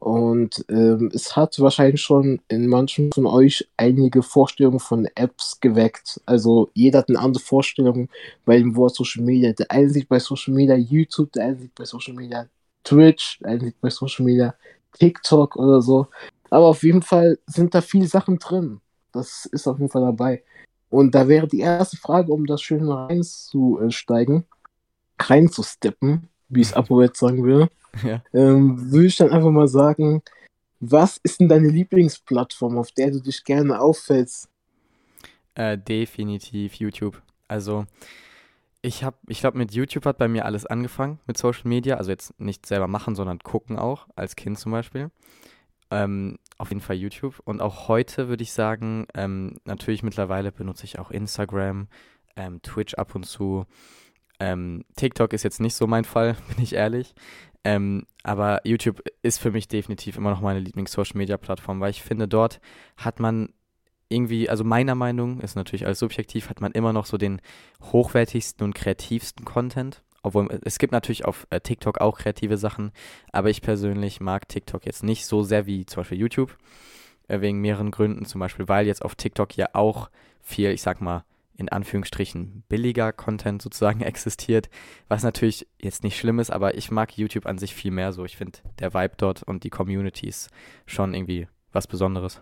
Und 0.00 0.64
ähm, 0.70 1.10
es 1.12 1.36
hat 1.36 1.60
wahrscheinlich 1.60 2.00
schon 2.00 2.40
in 2.48 2.66
manchen 2.66 3.12
von 3.12 3.26
euch 3.26 3.68
einige 3.76 4.22
Vorstellungen 4.22 4.80
von 4.80 5.06
Apps 5.14 5.60
geweckt. 5.60 6.22
Also 6.24 6.70
jeder 6.72 7.00
hat 7.00 7.10
eine 7.10 7.18
andere 7.18 7.42
Vorstellung 7.42 8.08
bei 8.46 8.56
dem 8.56 8.74
Wort 8.76 8.94
Social 8.94 9.22
Media. 9.22 9.52
Der 9.52 9.70
eine 9.70 9.90
sieht 9.90 10.08
bei 10.08 10.18
Social 10.18 10.54
Media 10.54 10.74
YouTube, 10.74 11.32
der 11.32 11.44
eine 11.44 11.56
sieht 11.58 11.74
bei 11.74 11.84
Social 11.84 12.14
Media 12.14 12.46
Twitch, 12.82 13.40
der 13.40 13.50
eine 13.50 13.60
sieht 13.60 13.80
bei 13.82 13.90
Social 13.90 14.24
Media 14.24 14.54
TikTok 14.98 15.56
oder 15.56 15.82
so. 15.82 16.06
Aber 16.48 16.66
auf 16.66 16.82
jeden 16.82 17.02
Fall 17.02 17.38
sind 17.46 17.74
da 17.74 17.82
viele 17.82 18.06
Sachen 18.06 18.38
drin. 18.38 18.80
Das 19.12 19.44
ist 19.52 19.66
auf 19.66 19.78
jeden 19.78 19.90
Fall 19.90 20.02
dabei. 20.02 20.42
Und 20.88 21.14
da 21.14 21.28
wäre 21.28 21.46
die 21.46 21.60
erste 21.60 21.98
Frage, 21.98 22.32
um 22.32 22.46
das 22.46 22.62
schön 22.62 22.88
reinzusteigen, 22.88 24.44
reinzusteppen, 25.20 26.30
wie 26.50 26.60
es 26.60 26.74
Apo 26.74 27.00
jetzt 27.00 27.18
sagen 27.18 27.42
würde 27.44 27.70
ja. 28.04 28.22
ähm, 28.32 28.92
würde 28.92 29.06
ich 29.06 29.16
dann 29.16 29.30
einfach 29.30 29.50
mal 29.50 29.68
sagen, 29.68 30.22
was 30.80 31.18
ist 31.22 31.40
denn 31.40 31.48
deine 31.48 31.68
Lieblingsplattform, 31.68 32.78
auf 32.78 32.92
der 32.92 33.10
du 33.10 33.20
dich 33.20 33.44
gerne 33.44 33.80
auffällst? 33.80 34.48
Äh, 35.54 35.76
definitiv 35.76 36.74
YouTube. 36.74 37.20
Also 37.48 37.86
ich 38.82 39.04
habe, 39.04 39.16
ich 39.28 39.40
glaube, 39.40 39.58
mit 39.58 39.72
YouTube 39.72 40.06
hat 40.06 40.16
bei 40.16 40.28
mir 40.28 40.46
alles 40.46 40.64
angefangen, 40.64 41.20
mit 41.26 41.36
Social 41.36 41.68
Media. 41.68 41.96
Also 41.96 42.10
jetzt 42.10 42.38
nicht 42.40 42.64
selber 42.64 42.86
machen, 42.86 43.14
sondern 43.14 43.40
gucken 43.40 43.78
auch, 43.78 44.06
als 44.16 44.36
Kind 44.36 44.58
zum 44.58 44.72
Beispiel. 44.72 45.10
Ähm, 45.90 46.38
auf 46.56 46.70
jeden 46.70 46.80
Fall 46.80 46.96
YouTube. 46.96 47.40
Und 47.44 47.60
auch 47.60 47.88
heute 47.88 48.28
würde 48.28 48.42
ich 48.42 48.52
sagen, 48.52 49.06
ähm, 49.14 49.56
natürlich 49.64 50.02
mittlerweile 50.02 50.52
benutze 50.52 50.84
ich 50.84 50.98
auch 50.98 51.10
Instagram, 51.10 51.88
ähm, 52.36 52.62
Twitch 52.62 52.94
ab 52.94 53.14
und 53.14 53.24
zu. 53.24 53.66
Ähm, 54.40 54.84
TikTok 54.96 55.32
ist 55.32 55.42
jetzt 55.42 55.60
nicht 55.60 55.74
so 55.74 55.86
mein 55.86 56.04
Fall, 56.04 56.36
bin 56.54 56.64
ich 56.64 56.74
ehrlich. 56.74 57.14
Ähm, 57.62 58.06
aber 58.22 58.66
YouTube 58.66 59.02
ist 59.22 59.38
für 59.38 59.50
mich 59.50 59.68
definitiv 59.68 60.16
immer 60.16 60.30
noch 60.30 60.40
meine 60.40 60.60
Lieblings-Social-Media-Plattform, 60.60 61.80
weil 61.80 61.90
ich 61.90 62.02
finde, 62.02 62.26
dort 62.26 62.60
hat 62.96 63.20
man 63.20 63.52
irgendwie, 64.08 64.48
also 64.48 64.64
meiner 64.64 64.94
Meinung, 64.94 65.40
ist 65.40 65.54
natürlich 65.54 65.86
alles 65.86 66.00
subjektiv, 66.00 66.48
hat 66.48 66.60
man 66.60 66.72
immer 66.72 66.92
noch 66.92 67.06
so 67.06 67.16
den 67.16 67.40
hochwertigsten 67.92 68.64
und 68.64 68.74
kreativsten 68.74 69.44
Content. 69.44 70.02
Obwohl 70.22 70.48
es 70.64 70.78
gibt 70.78 70.92
natürlich 70.92 71.24
auf 71.24 71.46
äh, 71.50 71.60
TikTok 71.60 72.00
auch 72.00 72.18
kreative 72.18 72.58
Sachen, 72.58 72.92
aber 73.32 73.50
ich 73.50 73.62
persönlich 73.62 74.20
mag 74.20 74.48
TikTok 74.48 74.84
jetzt 74.84 75.02
nicht 75.02 75.24
so 75.26 75.42
sehr 75.42 75.66
wie 75.66 75.86
zum 75.86 76.00
Beispiel 76.00 76.18
YouTube. 76.18 76.56
Äh, 77.30 77.40
wegen 77.40 77.60
mehreren 77.60 77.92
Gründen. 77.92 78.24
Zum 78.24 78.40
Beispiel, 78.40 78.68
weil 78.68 78.86
jetzt 78.86 79.04
auf 79.04 79.14
TikTok 79.14 79.56
ja 79.56 79.68
auch 79.72 80.10
viel, 80.40 80.70
ich 80.70 80.82
sag 80.82 81.00
mal, 81.00 81.24
in 81.60 81.68
Anführungsstrichen 81.68 82.64
billiger 82.68 83.12
Content 83.12 83.60
sozusagen 83.62 84.00
existiert, 84.00 84.70
was 85.08 85.22
natürlich 85.22 85.68
jetzt 85.78 86.02
nicht 86.02 86.18
schlimm 86.18 86.40
ist, 86.40 86.50
aber 86.50 86.74
ich 86.76 86.90
mag 86.90 87.16
YouTube 87.16 87.46
an 87.46 87.58
sich 87.58 87.74
viel 87.74 87.90
mehr 87.90 88.12
so. 88.12 88.24
Ich 88.24 88.36
finde 88.36 88.58
der 88.78 88.94
Vibe 88.94 89.14
dort 89.18 89.42
und 89.42 89.62
die 89.62 89.70
Community 89.70 90.26
ist 90.26 90.48
schon 90.86 91.14
irgendwie 91.14 91.46
was 91.72 91.86
Besonderes. 91.86 92.40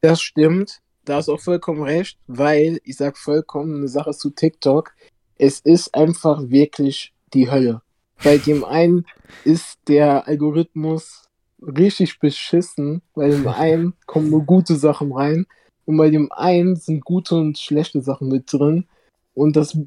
Das 0.00 0.22
stimmt, 0.22 0.80
da 1.04 1.16
hast 1.16 1.28
du 1.28 1.34
auch 1.34 1.40
vollkommen 1.40 1.82
recht, 1.82 2.18
weil 2.26 2.80
ich 2.84 2.96
sag 2.96 3.18
vollkommen 3.18 3.76
eine 3.76 3.88
Sache 3.88 4.12
zu 4.12 4.30
TikTok. 4.30 4.94
Es 5.36 5.60
ist 5.60 5.94
einfach 5.94 6.48
wirklich 6.48 7.12
die 7.34 7.50
Hölle. 7.50 7.82
Bei 8.22 8.38
dem 8.38 8.64
einen 8.64 9.06
ist 9.44 9.80
der 9.88 10.26
Algorithmus 10.28 11.28
richtig 11.60 12.20
beschissen, 12.20 13.02
bei 13.14 13.28
dem 13.28 13.48
einen 13.48 13.94
kommen 14.06 14.30
nur 14.30 14.44
gute 14.44 14.76
Sachen 14.76 15.12
rein 15.12 15.46
und 15.86 15.96
bei 15.96 16.10
dem 16.10 16.30
einen 16.32 16.76
sind 16.76 17.04
gute 17.04 17.36
und 17.36 17.58
schlechte 17.58 18.02
Sachen 18.02 18.28
mit 18.28 18.52
drin. 18.52 18.86
Und 19.34 19.56
das, 19.56 19.78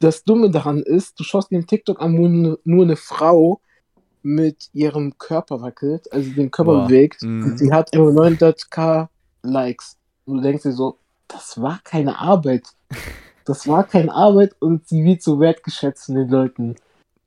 das 0.00 0.24
Dumme 0.24 0.50
daran 0.50 0.82
ist, 0.82 1.18
du 1.18 1.24
schaust 1.24 1.50
den 1.50 1.66
TikTok 1.66 2.00
an, 2.00 2.18
wo 2.18 2.28
nur 2.28 2.84
eine 2.84 2.96
Frau 2.96 3.60
mit 4.22 4.68
ihrem 4.72 5.16
Körper 5.18 5.60
wackelt, 5.62 6.12
also 6.12 6.30
den 6.30 6.50
Körper 6.50 6.72
Boah. 6.72 6.86
bewegt. 6.86 7.22
Mhm. 7.22 7.44
Und 7.44 7.58
sie 7.58 7.72
hat 7.72 7.94
immer 7.94 8.10
900k 8.10 9.08
Likes. 9.42 9.96
Und 10.24 10.38
du 10.38 10.42
denkst 10.42 10.64
dir 10.64 10.72
so, 10.72 10.98
das 11.28 11.60
war 11.60 11.80
keine 11.84 12.18
Arbeit. 12.18 12.66
Das 13.44 13.68
war 13.68 13.84
keine 13.84 14.12
Arbeit 14.12 14.56
und 14.58 14.88
sie 14.88 15.04
wird 15.04 15.22
so 15.22 15.38
wertgeschätzt 15.38 16.06
von 16.06 16.14
den 16.14 16.28
Leuten. 16.28 16.76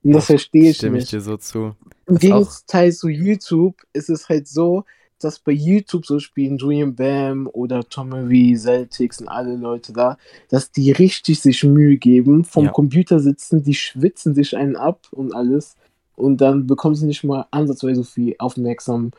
Und 0.04 0.13
das 0.13 0.26
verstehe 0.26 0.72
ich 0.72 0.78
Stimme 0.78 0.98
nicht. 0.98 1.08
Stimme 1.08 1.20
ich 1.20 1.26
dir 1.26 1.32
so 1.32 1.38
zu. 1.38 1.76
Im 2.08 2.18
Gegenteil 2.18 2.92
zu 2.92 3.08
YouTube 3.08 3.76
ist 3.94 4.10
es 4.10 4.28
halt 4.28 4.48
so, 4.48 4.84
dass 5.19 5.39
bei 5.39 5.51
YouTube 5.51 6.06
so 6.06 6.19
spielen, 6.19 6.58
Julian 6.58 6.95
Bam 6.95 7.49
oder 7.51 7.88
Tommy 7.88 8.56
Celtics 8.58 9.21
und 9.21 9.27
alle 9.27 9.56
Leute 9.56 9.93
da, 9.93 10.17
dass 10.49 10.71
die 10.71 10.91
richtig 10.91 11.39
sich 11.39 11.63
Mühe 11.63 11.97
geben, 11.97 12.43
vom 12.43 12.65
ja. 12.65 12.71
Computer 12.71 13.19
sitzen, 13.19 13.63
die 13.63 13.73
schwitzen 13.73 14.34
sich 14.34 14.56
einen 14.56 14.75
ab 14.75 15.08
und 15.12 15.34
alles 15.34 15.75
und 16.15 16.41
dann 16.41 16.67
bekommen 16.67 16.95
sie 16.95 17.06
nicht 17.06 17.23
mal 17.23 17.45
ansatzweise 17.51 18.03
so 18.03 18.03
viel 18.03 18.36
Aufmerksamkeit 18.39 19.13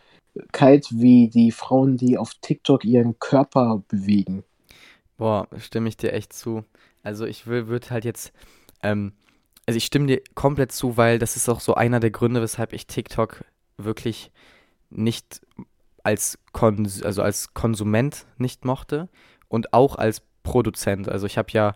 wie 0.90 1.28
die 1.28 1.52
Frauen, 1.52 1.96
die 1.96 2.18
auf 2.18 2.34
TikTok 2.40 2.84
ihren 2.84 3.18
Körper 3.18 3.82
bewegen. 3.88 4.44
Boah, 5.16 5.48
stimme 5.58 5.88
ich 5.88 5.96
dir 5.96 6.12
echt 6.12 6.32
zu. 6.32 6.64
Also 7.02 7.24
ich 7.26 7.46
würde 7.46 7.90
halt 7.90 8.04
jetzt, 8.04 8.32
ähm, 8.82 9.12
also 9.66 9.76
ich 9.76 9.84
stimme 9.84 10.06
dir 10.06 10.22
komplett 10.34 10.72
zu, 10.72 10.96
weil 10.96 11.18
das 11.18 11.36
ist 11.36 11.48
auch 11.48 11.60
so 11.60 11.74
einer 11.74 12.00
der 12.00 12.10
Gründe, 12.10 12.40
weshalb 12.40 12.72
ich 12.72 12.86
TikTok 12.86 13.44
wirklich 13.76 14.30
nicht 14.90 15.40
als, 16.08 16.38
Kons 16.52 17.02
also 17.02 17.20
als 17.22 17.52
Konsument 17.52 18.24
nicht 18.38 18.64
mochte 18.64 19.10
und 19.48 19.74
auch 19.74 19.96
als 19.96 20.22
Produzent. 20.42 21.06
Also 21.08 21.26
ich 21.26 21.36
habe 21.36 21.48
ja 21.52 21.74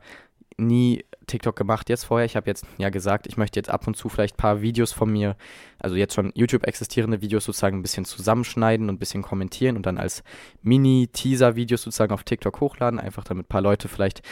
nie 0.57 1.05
TikTok 1.27 1.55
gemacht 1.55 1.91
jetzt 1.91 2.05
vorher. 2.05 2.25
Ich 2.25 2.35
habe 2.35 2.49
jetzt 2.49 2.65
ja 2.79 2.89
gesagt, 2.89 3.27
ich 3.27 3.37
möchte 3.37 3.59
jetzt 3.59 3.69
ab 3.69 3.87
und 3.87 3.95
zu 3.95 4.09
vielleicht 4.09 4.37
ein 4.37 4.39
paar 4.39 4.63
Videos 4.63 4.93
von 4.93 5.13
mir, 5.13 5.37
also 5.79 5.97
jetzt 5.97 6.15
schon 6.15 6.33
YouTube 6.35 6.67
existierende 6.67 7.21
Videos 7.21 7.45
sozusagen 7.45 7.79
ein 7.79 7.83
bisschen 7.83 8.07
zusammenschneiden 8.07 8.89
und 8.89 8.97
ein 8.97 8.99
bisschen 8.99 9.23
kommentieren 9.23 9.77
und 9.77 9.85
dann 9.85 9.99
als 9.99 10.23
Mini-Teaser-Videos 10.63 11.83
sozusagen 11.83 12.15
auf 12.15 12.25
TikTok 12.25 12.61
hochladen, 12.61 12.99
einfach 12.99 13.25
damit 13.25 13.47
ein 13.47 13.49
paar 13.49 13.61
Leute 13.61 13.89
vielleicht 13.89 14.23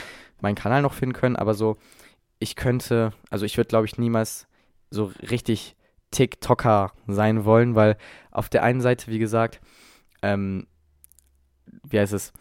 meinen 0.40 0.54
Kanal 0.54 0.80
noch 0.80 0.94
finden 0.94 1.14
können. 1.14 1.36
Aber 1.36 1.52
so, 1.52 1.76
ich 2.38 2.56
könnte, 2.56 3.12
also 3.28 3.44
ich 3.44 3.58
würde 3.58 3.68
glaube 3.68 3.84
ich 3.86 3.98
niemals 3.98 4.46
so 4.90 5.12
richtig 5.30 5.76
TikToker 6.10 6.92
sein 7.06 7.44
wollen, 7.44 7.74
weil 7.74 7.98
auf 8.30 8.48
der 8.48 8.62
einen 8.62 8.80
Seite, 8.80 9.10
wie 9.10 9.18
gesagt, 9.18 9.60
ähm, 10.22 10.66
wie 11.84 11.98
heißt 11.98 12.12
es, 12.12 12.32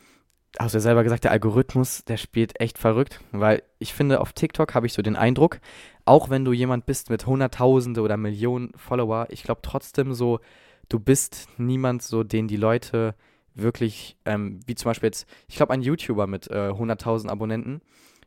hast 0.57 0.73
du 0.73 0.77
ja 0.77 0.81
selber 0.81 1.03
gesagt, 1.03 1.23
der 1.23 1.31
Algorithmus, 1.31 2.03
der 2.05 2.17
spielt 2.17 2.59
echt 2.59 2.77
verrückt, 2.77 3.21
weil 3.31 3.63
ich 3.77 3.93
finde, 3.93 4.21
auf 4.21 4.33
TikTok 4.33 4.73
habe 4.73 4.87
ich 4.87 4.93
so 4.93 5.01
den 5.01 5.15
Eindruck, 5.15 5.59
auch 6.05 6.29
wenn 6.29 6.45
du 6.45 6.53
jemand 6.53 6.85
bist 6.85 7.09
mit 7.09 7.25
Hunderttausende 7.25 8.01
oder 8.01 8.17
Millionen 8.17 8.71
Follower, 8.75 9.27
ich 9.29 9.43
glaube 9.43 9.61
trotzdem 9.61 10.13
so, 10.13 10.39
du 10.87 10.99
bist 10.99 11.47
niemand 11.57 12.01
so, 12.01 12.23
den 12.23 12.47
die 12.47 12.57
Leute 12.57 13.15
wirklich, 13.53 14.17
ähm, 14.25 14.59
wie 14.65 14.75
zum 14.75 14.89
Beispiel 14.89 15.07
jetzt, 15.07 15.27
ich 15.47 15.55
glaube, 15.55 15.73
ein 15.73 15.81
YouTuber 15.81 16.27
mit 16.27 16.49
äh, 16.49 16.69
100.000 16.69 17.29
Abonnenten 17.29 17.81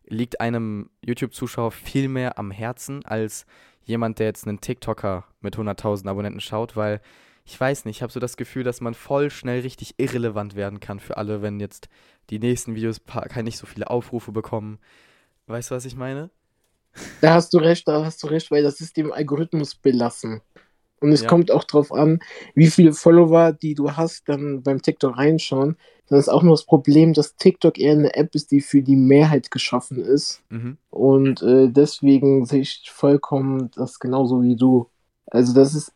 liegt 0.07 0.41
einem 0.41 0.91
YouTube-Zuschauer 1.05 1.73
viel 1.73 2.09
mehr 2.09 2.39
am 2.39 2.51
Herzen 2.51 3.05
als 3.05 3.47
jemand, 3.85 4.19
der 4.19 4.27
jetzt 4.27 4.47
einen 4.47 4.61
TikToker 4.61 5.25
mit 5.41 5.57
100.000 5.57 6.09
Abonnenten 6.09 6.41
schaut, 6.41 6.77
weil 6.77 7.01
ich 7.45 7.59
weiß 7.59 7.85
nicht, 7.85 7.97
ich 7.97 8.03
habe 8.03 8.13
so 8.13 8.21
das 8.21 8.37
Gefühl, 8.37 8.65
dass 8.65 8.81
man 8.81 8.95
voll 8.95 9.31
schnell 9.31 9.61
richtig 9.61 9.95
irrelevant 9.99 10.55
werden 10.55 10.81
kann 10.81 11.01
für 11.01 11.17
alle, 11.17 11.43
wenn 11.43 11.61
jetzt 11.61 11.89
die 12.31 12.39
nächsten 12.39 12.75
Videos 12.75 13.01
kann 13.05 13.45
nicht 13.45 13.59
so 13.59 13.67
viele 13.67 13.91
Aufrufe 13.91 14.33
bekommen. 14.33 14.79
Weißt 15.47 15.71
du, 15.71 15.75
was 15.75 15.85
ich 15.85 15.97
meine? 15.97 16.31
Da 17.21 17.35
hast 17.35 17.53
du 17.55 17.59
recht, 17.59 17.89
da 17.89 18.05
hast 18.05 18.23
du 18.23 18.27
recht, 18.29 18.51
weil 18.51 18.63
das 18.63 18.81
ist 18.81 18.97
dem 18.97 19.13
Algorithmus 19.13 19.75
belassen. 19.75 20.41
Und 21.01 21.11
es 21.11 21.23
ja. 21.23 21.29
kommt 21.29 21.51
auch 21.51 21.65
darauf 21.65 21.91
an, 21.91 22.21
wie 22.55 22.69
viele 22.69 22.93
Follower, 22.93 23.53
die 23.53 23.75
du 23.75 23.91
hast, 23.97 24.29
dann 24.29 24.63
beim 24.63 24.81
TikTok 24.81 25.19
reinschauen. 25.19 25.77
Dann 26.07 26.19
ist 26.19 26.29
auch 26.29 26.45
nur 26.45 26.53
das 26.53 26.65
Problem, 26.65 27.13
dass 27.13 27.35
TikTok 27.35 27.79
eher 27.79 27.93
eine 27.93 28.15
App 28.15 28.35
ist, 28.37 28.53
die 28.53 28.61
für 28.61 28.83
die 28.83 28.97
Mehrheit 28.97 29.51
geschaffen 29.51 29.99
ist. 29.99 30.43
Mhm. 30.51 30.77
Und 30.91 31.43
äh, 31.43 31.69
deswegen 31.69 32.47
sehe 32.47 32.61
ich 32.61 32.89
vollkommen 32.93 33.71
das 33.75 33.99
genauso 33.99 34.43
wie 34.43 34.55
du. 34.55 34.89
Also 35.33 35.55
das 35.55 35.75
ist 35.75 35.93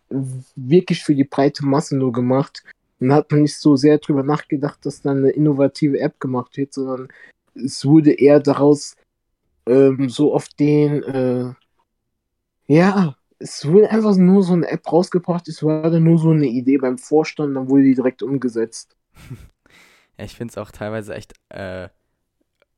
wirklich 0.56 1.04
für 1.04 1.14
die 1.14 1.24
breite 1.24 1.64
Masse 1.66 1.96
nur 1.96 2.10
gemacht. 2.10 2.64
Und 2.98 3.12
hat 3.12 3.30
man 3.30 3.42
nicht 3.42 3.58
so 3.58 3.76
sehr 3.76 3.98
drüber 3.98 4.22
nachgedacht, 4.22 4.84
dass 4.86 5.02
dann 5.02 5.18
eine 5.18 5.30
innovative 5.30 6.00
App 6.00 6.18
gemacht 6.18 6.56
wird, 6.56 6.72
sondern 6.72 7.08
es 7.54 7.84
wurde 7.84 8.12
eher 8.12 8.40
daraus 8.40 8.96
ähm, 9.66 10.08
so 10.08 10.34
auf 10.34 10.48
den, 10.48 11.02
äh, 11.02 11.52
ja, 12.66 13.14
es 13.38 13.66
wurde 13.66 13.90
einfach 13.90 14.16
nur 14.16 14.42
so 14.42 14.54
eine 14.54 14.68
App 14.68 14.90
rausgebracht, 14.90 15.46
es 15.48 15.62
war 15.62 15.90
dann 15.90 16.04
nur 16.04 16.18
so 16.18 16.30
eine 16.30 16.46
Idee 16.46 16.78
beim 16.78 16.96
Vorstand, 16.96 17.54
dann 17.54 17.68
wurde 17.68 17.82
die 17.82 17.94
direkt 17.94 18.22
umgesetzt. 18.22 18.96
ja, 20.18 20.24
ich 20.24 20.34
finde 20.34 20.52
es 20.52 20.58
auch 20.58 20.70
teilweise 20.70 21.14
echt, 21.14 21.34
äh, 21.50 21.90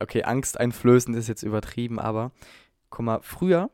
okay, 0.01 0.25
angsteinflößend 0.25 1.16
ist 1.16 1.29
jetzt 1.29 1.44
übertrieben, 1.44 2.01
aber 2.01 2.33
guck 2.90 3.05
mal, 3.05 3.21
früher, 3.23 3.71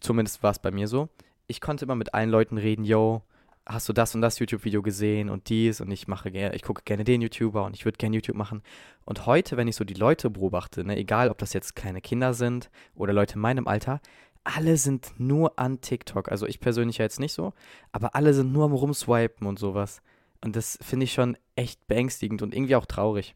zumindest 0.00 0.42
war 0.42 0.50
es 0.50 0.58
bei 0.58 0.72
mir 0.72 0.88
so, 0.88 1.08
ich 1.48 1.60
konnte 1.60 1.84
immer 1.84 1.96
mit 1.96 2.14
allen 2.14 2.30
Leuten 2.30 2.58
reden, 2.58 2.84
yo, 2.84 3.22
hast 3.66 3.88
du 3.88 3.92
das 3.92 4.14
und 4.14 4.20
das 4.20 4.38
YouTube-Video 4.38 4.82
gesehen 4.82 5.28
und 5.28 5.48
dies 5.48 5.80
und 5.80 5.90
ich 5.90 6.08
mache 6.08 6.30
ich 6.30 6.62
gucke 6.62 6.82
gerne 6.84 7.04
den 7.04 7.20
YouTuber 7.20 7.64
und 7.64 7.74
ich 7.74 7.84
würde 7.84 7.98
gerne 7.98 8.16
YouTube 8.16 8.36
machen. 8.36 8.62
Und 9.04 9.26
heute, 9.26 9.56
wenn 9.56 9.68
ich 9.68 9.76
so 9.76 9.84
die 9.84 9.94
Leute 9.94 10.30
beobachte, 10.30 10.84
ne, 10.84 10.96
egal 10.96 11.30
ob 11.30 11.38
das 11.38 11.52
jetzt 11.52 11.74
kleine 11.74 12.00
Kinder 12.00 12.32
sind 12.32 12.70
oder 12.94 13.12
Leute 13.12 13.34
in 13.34 13.40
meinem 13.40 13.66
Alter, 13.66 14.00
alle 14.44 14.76
sind 14.76 15.12
nur 15.18 15.58
an 15.58 15.80
TikTok. 15.80 16.30
Also 16.30 16.46
ich 16.46 16.60
persönlich 16.60 16.98
ja 16.98 17.04
jetzt 17.04 17.20
nicht 17.20 17.34
so, 17.34 17.52
aber 17.92 18.14
alle 18.14 18.32
sind 18.32 18.52
nur 18.52 18.64
am 18.64 18.72
Rumswipen 18.72 19.46
und 19.46 19.58
sowas. 19.58 20.00
Und 20.42 20.54
das 20.54 20.78
finde 20.80 21.04
ich 21.04 21.12
schon 21.12 21.36
echt 21.56 21.86
beängstigend 21.88 22.42
und 22.42 22.54
irgendwie 22.54 22.76
auch 22.76 22.86
traurig. 22.86 23.34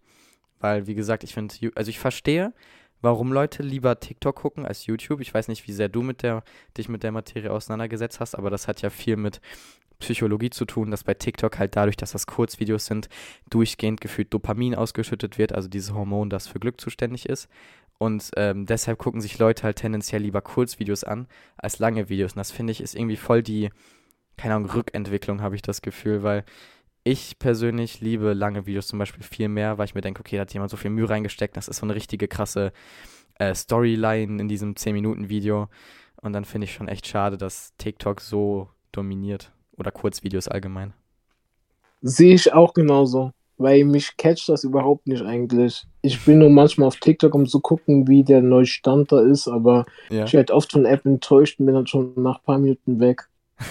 Weil, 0.61 0.87
wie 0.87 0.95
gesagt, 0.95 1.25
ich 1.25 1.35
finde, 1.35 1.55
also 1.75 1.91
ich 1.91 1.99
verstehe, 1.99 2.55
warum 3.03 3.33
Leute 3.33 3.63
lieber 3.63 4.01
TikTok 4.01 4.37
gucken 4.37 4.65
als 4.65 4.87
YouTube. 4.87 5.21
Ich 5.21 5.35
weiß 5.35 5.49
nicht, 5.49 5.67
wie 5.69 5.73
sehr 5.73 5.89
du 5.89 6.03
mit 6.03 6.23
der, 6.23 6.43
dich 6.79 6.89
mit 6.89 7.03
der 7.03 7.13
Materie 7.13 7.53
auseinandergesetzt 7.53 8.21
hast, 8.21 8.35
aber 8.35 8.49
das 8.49 8.69
hat 8.69 8.81
ja 8.81 8.91
viel 8.91 9.17
mit 9.17 9.41
Psychologie 9.99 10.51
zu 10.51 10.65
tun, 10.65 10.91
dass 10.91 11.05
bei 11.05 11.15
TikTok 11.15 11.59
halt 11.59 11.77
dadurch, 11.77 11.97
dass 11.97 12.13
das 12.13 12.27
Kurzvideos 12.27 12.87
sind, 12.87 13.09
durchgehend 13.51 14.01
gefühlt 14.01 14.33
Dopamin 14.35 14.75
ausgeschüttet 14.75 15.39
wird, 15.39 15.53
also 15.53 15.69
dieses 15.69 15.95
Hormon, 15.95 16.31
das 16.31 16.49
für 16.49 16.59
Glück 16.59 16.81
zuständig 16.81 17.29
ist. 17.29 17.49
Und 17.99 18.31
ähm, 18.37 18.67
deshalb 18.67 18.99
gucken 18.99 19.21
sich 19.21 19.39
Leute 19.39 19.63
halt 19.63 19.77
tendenziell 19.77 20.23
lieber 20.23 20.41
Kurzvideos 20.43 21.05
an 21.05 21.29
als 21.57 21.79
lange 21.79 22.09
Videos. 22.09 22.33
Und 22.33 22.39
das 22.39 22.51
finde 22.51 22.73
ich 22.73 22.81
ist 22.81 22.97
irgendwie 22.97 23.17
voll 23.17 23.43
die, 23.45 23.71
keine 24.37 24.57
Ahnung, 24.57 24.71
Rückentwicklung, 24.71 25.41
habe 25.41 25.55
ich 25.55 25.63
das 25.63 25.83
Gefühl, 25.83 26.25
weil 26.25 26.45
ich 27.05 27.39
persönlich 27.39 28.01
liebe 28.01 28.33
lange 28.33 28.67
Videos 28.67 28.87
zum 28.87 28.99
Beispiel 28.99 29.23
viel 29.23 29.49
mehr, 29.49 29.79
weil 29.79 29.87
ich 29.87 29.95
mir 29.95 30.01
denke, 30.01 30.21
okay, 30.21 30.37
da 30.37 30.43
hat 30.43 30.53
jemand 30.53 30.71
so 30.71 30.77
viel 30.77 30.91
Mühe 30.91 31.09
reingesteckt, 31.09 31.57
das 31.57 31.69
ist 31.69 31.79
so 31.79 31.87
eine 31.87 31.95
richtige 31.95 32.29
krasse 32.29 32.73
äh, 33.39 33.55
Storyline 33.55 34.41
in 34.41 34.49
diesem 34.49 34.75
10-Minuten-Video. 34.75 35.69
Und 36.21 36.33
dann 36.33 36.45
finde 36.45 36.67
ich 36.67 36.75
schon 36.75 36.89
echt 36.89 37.07
schade, 37.07 37.37
dass 37.37 37.75
TikTok 37.79 38.21
so 38.21 38.69
dominiert. 38.93 39.53
Oder 39.77 39.91
Kurzvideos 39.91 40.49
allgemein. 40.49 40.93
Sehe 42.03 42.35
ich 42.35 42.53
auch 42.53 42.75
genauso 42.75 43.33
weil 43.63 43.85
mich 43.85 44.17
catcht 44.17 44.49
das 44.49 44.65
überhaupt 44.65 45.07
nicht 45.07 45.23
eigentlich. 45.23 45.85
Ich 46.03 46.25
bin 46.25 46.39
nur 46.39 46.51
manchmal 46.51 46.89
auf 46.89 46.97
TikTok, 46.97 47.35
um 47.35 47.47
zu 47.47 47.61
gucken, 47.61 48.09
wie 48.09 48.25
der 48.25 48.43
neue 48.43 48.67
Stand 48.67 49.13
da 49.13 49.21
ist, 49.21 49.49
aber 49.49 49.87
ja. 50.11 50.25
ich 50.25 50.33
werde 50.33 50.53
oft 50.53 50.73
von 50.73 50.85
App 50.85 51.07
enttäuscht 51.07 51.61
und 51.61 51.67
bin 51.67 51.75
dann 51.75 51.87
schon 51.87 52.13
nach 52.17 52.39
ein 52.39 52.45
paar 52.45 52.59
Minuten 52.59 53.01
weg. 53.01 53.29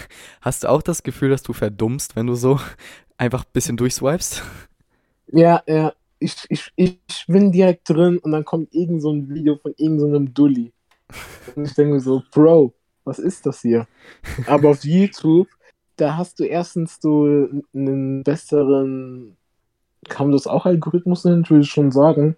Hast 0.41 0.63
du 0.63 0.69
auch 0.69 0.81
das 0.81 1.03
Gefühl, 1.03 1.29
dass 1.29 1.43
du 1.43 1.53
verdummst, 1.53 2.15
wenn 2.15 2.27
du 2.27 2.35
so 2.35 2.59
einfach 3.21 3.45
ein 3.45 3.51
bisschen 3.53 3.77
durchswipest? 3.77 4.43
Ja, 5.31 5.61
ja. 5.67 5.93
Ich, 6.19 6.35
ich, 6.49 6.71
ich 6.75 7.25
bin 7.27 7.51
direkt 7.51 7.89
drin 7.89 8.17
und 8.19 8.31
dann 8.31 8.45
kommt 8.45 8.73
irgend 8.73 9.01
so 9.01 9.11
ein 9.11 9.29
Video 9.29 9.57
von 9.57 9.73
irgendeinem 9.77 10.27
so 10.27 10.33
Dulli. 10.33 10.71
Und 11.55 11.65
ich 11.65 11.73
denke 11.73 11.99
so, 11.99 12.21
Bro, 12.31 12.73
was 13.05 13.17
ist 13.17 13.45
das 13.45 13.61
hier? 13.61 13.87
Aber 14.45 14.69
auf 14.69 14.83
YouTube, 14.83 15.47
da 15.95 16.17
hast 16.17 16.39
du 16.39 16.43
erstens 16.43 16.99
so 17.01 17.47
einen 17.73 18.23
besseren 18.23 19.37
kam 20.09 20.31
das 20.31 20.47
auch 20.47 20.65
Algorithmus 20.65 21.23
hin, 21.23 21.45
würde 21.47 21.63
ich 21.63 21.69
schon 21.69 21.91
sagen, 21.91 22.35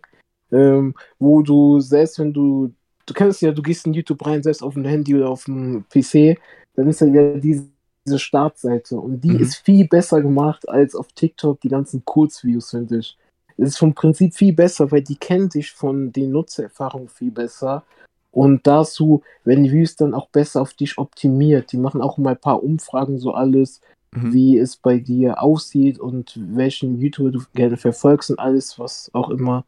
ähm, 0.52 0.96
wo 1.20 1.42
du 1.42 1.80
selbst 1.80 2.20
wenn 2.20 2.34
du, 2.34 2.74
du 3.06 3.14
kennst 3.14 3.42
ja, 3.42 3.52
du 3.52 3.62
gehst 3.62 3.86
in 3.88 3.94
YouTube 3.94 4.26
rein, 4.26 4.44
selbst 4.44 4.62
auf 4.62 4.74
dem 4.74 4.86
Handy 4.86 5.16
oder 5.16 5.30
auf 5.30 5.46
dem 5.46 5.86
PC, 5.90 6.38
dann 6.76 6.88
ist 6.88 7.02
ja 7.02 7.38
diese, 7.38 7.70
diese 8.06 8.20
Startseite 8.20 9.00
und 9.00 9.22
die 9.22 9.32
mhm. 9.32 9.40
ist 9.40 9.56
viel 9.56 9.88
besser 9.88 10.22
gemacht 10.22 10.68
als 10.68 10.96
auf 10.96 11.08
TikTok 11.14 11.62
die 11.62 11.70
ganzen 11.70 12.04
Kurzvideos, 12.06 12.72
finde 12.72 13.00
ich. 13.00 13.18
Es 13.58 13.70
ist 13.70 13.78
vom 13.78 13.94
Prinzip 13.94 14.34
viel 14.34 14.54
besser, 14.54 14.92
weil 14.92 15.02
die 15.02 15.16
kennen 15.16 15.50
dich 15.50 15.72
von 15.72 16.12
den 16.12 16.32
Nutzererfahrungen 16.32 17.08
viel 17.08 17.32
besser. 17.32 17.84
Und 18.32 18.66
dazu 18.66 19.22
werden 19.44 19.64
die 19.64 19.72
Views 19.72 19.96
dann 19.96 20.16
auch 20.16 20.28
besser 20.30 20.62
auf 20.62 20.74
dich 20.74 20.98
optimiert. 20.98 21.72
Die 21.72 21.78
machen 21.78 22.02
auch 22.02 22.18
mal 22.18 22.32
ein 22.32 22.42
paar 22.42 22.64
Umfragen, 22.64 23.20
so 23.20 23.32
alles 23.34 23.80
mhm. 24.12 24.34
wie 24.34 24.58
es 24.58 24.76
bei 24.76 24.98
dir 24.98 25.42
aussieht 25.42 26.00
und 26.00 26.34
welchen 26.36 26.98
YouTuber 26.98 27.32
du 27.32 27.42
gerne 27.54 27.78
verfolgst 27.78 28.32
und 28.32 28.40
alles, 28.40 28.80
was 28.80 29.10
auch 29.14 29.30
immer. 29.30 29.66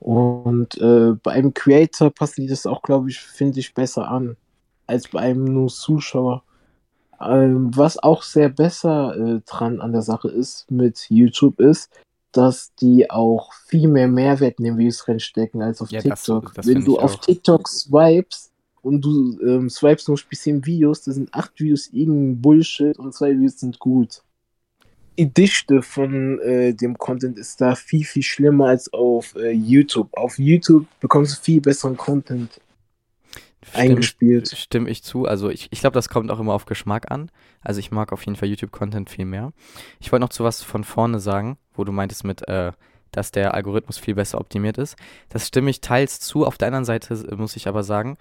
Und 0.00 0.78
äh, 0.78 1.12
bei 1.22 1.32
einem 1.32 1.54
Creator 1.54 2.10
passen 2.10 2.42
die 2.42 2.48
das 2.48 2.66
auch, 2.66 2.82
glaube 2.82 3.10
ich, 3.10 3.20
finde 3.20 3.60
ich, 3.60 3.74
besser 3.74 4.08
an, 4.08 4.36
als 4.86 5.08
bei 5.08 5.20
einem 5.20 5.44
nur 5.44 5.68
Zuschauer. 5.68 6.42
Ähm, 7.22 7.70
was 7.76 7.98
auch 8.02 8.22
sehr 8.22 8.48
besser 8.48 9.16
äh, 9.16 9.40
dran 9.46 9.80
an 9.80 9.92
der 9.92 10.02
Sache 10.02 10.28
ist 10.28 10.70
mit 10.70 11.06
YouTube 11.10 11.60
ist, 11.60 11.90
dass 12.32 12.74
die 12.76 13.10
auch 13.10 13.52
viel 13.66 13.88
mehr 13.88 14.08
Mehrwert 14.08 14.58
in 14.58 14.64
den 14.64 14.78
Videos 14.78 15.06
reinstecken 15.06 15.62
als 15.62 15.82
auf 15.82 15.90
ja, 15.90 16.00
TikTok. 16.00 16.44
Das, 16.44 16.52
das 16.54 16.66
Wenn 16.66 16.84
du 16.84 16.98
auf 16.98 17.20
TikTok 17.20 17.68
swipes, 17.68 18.50
und 18.82 19.04
du 19.04 19.38
ähm, 19.42 19.68
swipest 19.68 20.06
zum 20.06 20.14
Beispiel 20.14 20.38
10 20.38 20.66
Videos, 20.66 21.02
da 21.02 21.12
sind 21.12 21.32
8 21.34 21.60
Videos 21.60 21.88
irgendein 21.88 22.40
Bullshit 22.40 22.98
und 22.98 23.14
2 23.14 23.32
Videos 23.32 23.60
sind 23.60 23.78
gut. 23.78 24.22
Die 25.18 25.32
Dichte 25.32 25.82
von 25.82 26.38
äh, 26.40 26.72
dem 26.72 26.96
Content 26.96 27.36
ist 27.36 27.60
da 27.60 27.74
viel, 27.74 28.04
viel 28.04 28.22
schlimmer 28.22 28.68
als 28.68 28.90
auf 28.92 29.34
äh, 29.36 29.50
YouTube. 29.50 30.08
Auf 30.16 30.38
YouTube 30.38 30.86
bekommst 31.00 31.38
du 31.38 31.42
viel 31.42 31.60
besseren 31.60 31.96
Content 31.96 32.58
stimme 33.62 33.84
eingespielt. 33.84 34.52
Ich, 34.52 34.60
stimme 34.60 34.90
ich 34.90 35.02
zu. 35.02 35.26
Also 35.26 35.50
ich, 35.50 35.68
ich 35.70 35.80
glaube, 35.80 35.94
das 35.94 36.08
kommt 36.08 36.30
auch 36.30 36.40
immer 36.40 36.54
auf 36.54 36.66
Geschmack 36.66 37.10
an. 37.10 37.30
Also 37.60 37.80
ich 37.80 37.90
mag 37.90 38.12
auf 38.12 38.24
jeden 38.24 38.36
Fall 38.36 38.48
YouTube-Content 38.48 39.10
viel 39.10 39.26
mehr. 39.26 39.52
Ich 40.00 40.12
wollte 40.12 40.22
noch 40.22 40.30
zu 40.30 40.44
was 40.44 40.62
von 40.62 40.84
vorne 40.84 41.20
sagen, 41.20 41.58
wo 41.74 41.84
du 41.84 41.92
meintest 41.92 42.24
mit 42.24 42.46
äh, 42.48 42.72
dass 43.12 43.30
der 43.30 43.54
Algorithmus 43.54 43.98
viel 43.98 44.14
besser 44.14 44.38
optimiert 44.38 44.78
ist. 44.78 44.96
Das 45.28 45.46
stimme 45.46 45.70
ich 45.70 45.80
teils 45.80 46.20
zu. 46.20 46.46
Auf 46.46 46.58
der 46.58 46.68
anderen 46.68 46.84
Seite 46.84 47.34
muss 47.36 47.56
ich 47.56 47.68
aber 47.68 47.82
sagen, 47.82 48.16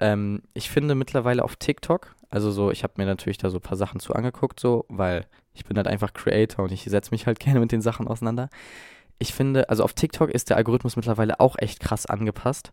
ähm, 0.00 0.42
ich 0.54 0.70
finde 0.70 0.94
mittlerweile 0.94 1.44
auf 1.44 1.56
TikTok, 1.56 2.14
also 2.30 2.50
so, 2.50 2.70
ich 2.70 2.82
habe 2.82 2.94
mir 2.96 3.06
natürlich 3.06 3.38
da 3.38 3.50
so 3.50 3.58
ein 3.58 3.62
paar 3.62 3.76
Sachen 3.76 4.00
zu 4.00 4.14
angeguckt, 4.14 4.58
so, 4.58 4.84
weil 4.88 5.26
ich 5.54 5.64
bin 5.64 5.76
halt 5.76 5.86
einfach 5.86 6.12
Creator 6.12 6.64
und 6.64 6.72
ich 6.72 6.84
setze 6.84 7.10
mich 7.10 7.26
halt 7.26 7.40
gerne 7.40 7.60
mit 7.60 7.72
den 7.72 7.82
Sachen 7.82 8.08
auseinander. 8.08 8.48
Ich 9.18 9.34
finde, 9.34 9.68
also 9.68 9.84
auf 9.84 9.92
TikTok 9.92 10.30
ist 10.30 10.50
der 10.50 10.56
Algorithmus 10.56 10.96
mittlerweile 10.96 11.38
auch 11.38 11.56
echt 11.58 11.78
krass 11.78 12.06
angepasst, 12.06 12.72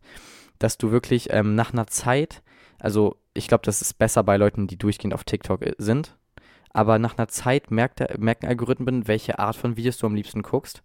dass 0.60 0.78
du 0.78 0.92
wirklich 0.92 1.30
ähm, 1.32 1.56
nach 1.56 1.74
einer 1.74 1.88
Zeit, 1.88 2.42
also 2.80 3.18
ich 3.34 3.48
glaube, 3.48 3.64
das 3.66 3.82
ist 3.82 3.98
besser 3.98 4.24
bei 4.24 4.38
Leuten, 4.38 4.68
die 4.68 4.78
durchgehend 4.78 5.14
auf 5.14 5.24
TikTok 5.24 5.62
äh, 5.66 5.74
sind, 5.78 6.16
aber 6.72 7.00
nach 7.00 7.18
einer 7.18 7.28
Zeit 7.28 7.72
merkt 7.72 8.00
merken 8.20 8.46
Algorithmen, 8.46 9.08
welche 9.08 9.40
Art 9.40 9.56
von 9.56 9.76
Videos 9.76 9.98
du 9.98 10.06
am 10.06 10.16
liebsten 10.16 10.44
guckst. 10.44 10.84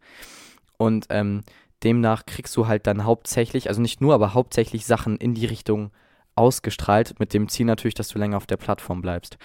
Und 0.79 1.07
ähm, 1.11 1.43
demnach 1.83 2.25
kriegst 2.27 2.57
du 2.57 2.67
halt 2.67 2.87
dann 2.87 3.05
hauptsächlich, 3.05 3.69
also 3.69 3.83
nicht 3.83 4.01
nur, 4.01 4.15
aber 4.15 4.35
hauptsächlich 4.35 4.87
Sachen 4.87 5.17
in 5.19 5.35
die 5.35 5.47
Richtung 5.47 5.91
ausgestrahlt, 6.35 7.21
mit 7.21 7.35
dem 7.35 7.49
Ziel 7.49 7.67
natürlich, 7.67 7.95
dass 7.95 8.09
du 8.09 8.19
länger 8.19 8.39
auf 8.39 8.47
der 8.47 8.57
Plattform 8.57 9.03
bleibst. 9.03 9.39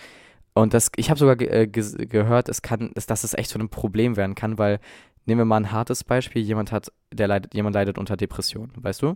Und 0.54 0.74
das, 0.74 0.92
ich 0.96 1.10
habe 1.10 1.20
sogar 1.20 1.36
ge 1.36 1.48
äh, 1.48 1.68
ge 1.68 2.06
gehört, 2.08 2.50
es 2.50 2.62
kann, 2.62 2.92
dass, 2.96 3.06
dass 3.06 3.24
es 3.24 3.34
echt 3.34 3.50
zu 3.50 3.60
einem 3.60 3.70
Problem 3.70 4.16
werden 4.16 4.36
kann, 4.36 4.58
weil 4.58 4.80
nehmen 5.26 5.40
wir 5.42 5.46
mal 5.46 5.58
ein 5.58 5.72
hartes 5.72 6.04
Beispiel, 6.04 6.42
jemand 6.42 6.72
hat, 6.72 6.92
der 7.14 7.28
leidet, 7.28 7.54
jemand 7.54 7.76
leidet 7.76 7.98
unter 7.98 8.18
Depression, 8.18 8.72
weißt 8.78 9.02
du? 9.02 9.16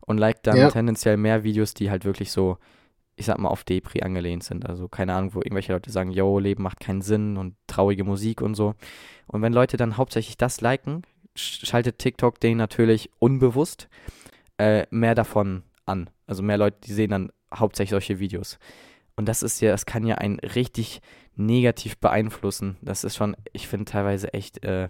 Und 0.00 0.18
liked 0.18 0.46
dann 0.46 0.56
Ja. 0.56 0.68
tendenziell 0.70 1.16
mehr 1.16 1.44
Videos, 1.44 1.74
die 1.74 1.90
halt 1.90 2.04
wirklich 2.04 2.30
so, 2.32 2.58
ich 3.16 3.26
sag 3.26 3.38
mal, 3.38 3.48
auf 3.48 3.64
Depri 3.64 4.02
angelehnt 4.02 4.44
sind. 4.44 4.66
Also 4.68 4.88
keine 4.88 5.14
Ahnung, 5.14 5.34
wo 5.34 5.40
irgendwelche 5.40 5.72
Leute 5.72 5.90
sagen, 5.90 6.10
yo, 6.10 6.38
Leben 6.38 6.62
macht 6.62 6.80
keinen 6.80 7.02
Sinn 7.02 7.36
und 7.36 7.56
traurige 7.66 8.04
Musik 8.04 8.40
und 8.40 8.54
so. 8.54 8.74
Und 9.26 9.42
wenn 9.42 9.52
Leute 9.52 9.76
dann 9.76 9.96
hauptsächlich 9.96 10.36
das 10.36 10.60
liken, 10.60 11.02
sch- 11.36 11.66
schaltet 11.66 11.98
TikTok 11.98 12.40
denen 12.40 12.56
natürlich 12.58 13.10
unbewusst 13.18 13.88
äh, 14.58 14.86
mehr 14.90 15.14
davon 15.14 15.62
an. 15.84 16.08
Also 16.26 16.42
mehr 16.42 16.58
Leute, 16.58 16.78
die 16.84 16.92
sehen 16.92 17.10
dann 17.10 17.32
hauptsächlich 17.54 17.90
solche 17.90 18.18
Videos. 18.18 18.58
Und 19.16 19.26
das 19.26 19.42
ist 19.42 19.60
ja, 19.60 19.70
das 19.72 19.84
kann 19.84 20.06
ja 20.06 20.14
einen 20.16 20.38
richtig 20.38 21.00
negativ 21.34 21.98
beeinflussen. 21.98 22.76
Das 22.82 23.04
ist 23.04 23.16
schon, 23.16 23.36
ich 23.52 23.66
finde 23.68 23.84
teilweise 23.86 24.32
echt, 24.32 24.64
äh, 24.64 24.88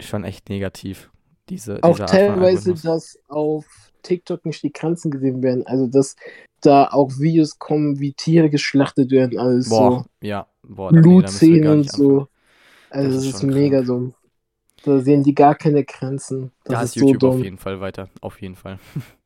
schon 0.00 0.24
echt 0.24 0.48
negativ. 0.48 1.10
Diese, 1.48 1.82
Auch 1.82 1.98
teilweise, 1.98 2.74
dass 2.74 3.18
auf 3.28 3.66
TikTok 4.02 4.44
nicht 4.46 4.62
die 4.62 4.72
Grenzen 4.72 5.10
gesehen 5.10 5.42
werden. 5.42 5.66
Also, 5.66 5.86
dass 5.86 6.16
da 6.60 6.88
auch 6.88 7.10
Videos 7.18 7.58
kommen, 7.58 8.00
wie 8.00 8.14
Tiere 8.14 8.48
geschlachtet 8.50 9.10
werden, 9.10 9.38
alles 9.38 9.68
Boah, 9.68 10.04
so. 10.04 10.06
ja, 10.26 10.46
boah, 10.62 10.90
Blutszenen 10.92 11.68
und 11.68 11.90
so. 11.90 12.28
Also, 12.90 13.16
Das 13.16 13.24
das 13.24 13.24
ist 13.26 13.42
ist, 13.42 13.42
mega 13.42 13.78
krank. 13.78 13.86
dumm. 13.88 14.14
Da 14.84 15.00
sehen 15.00 15.22
die 15.22 15.34
gar 15.34 15.54
keine 15.54 15.84
Grenzen. 15.84 16.52
Das 16.64 16.78
Da 16.78 16.82
ist 16.82 16.90
ist 16.90 16.94
so 16.96 17.06
YouTube 17.06 17.24
auf 17.24 17.36
dumm. 17.36 17.42
jeden 17.42 17.58
Fall 17.58 17.80
weiter. 17.80 18.08
Auf 18.20 18.40
jeden 18.40 18.56
Fall. 18.56 18.78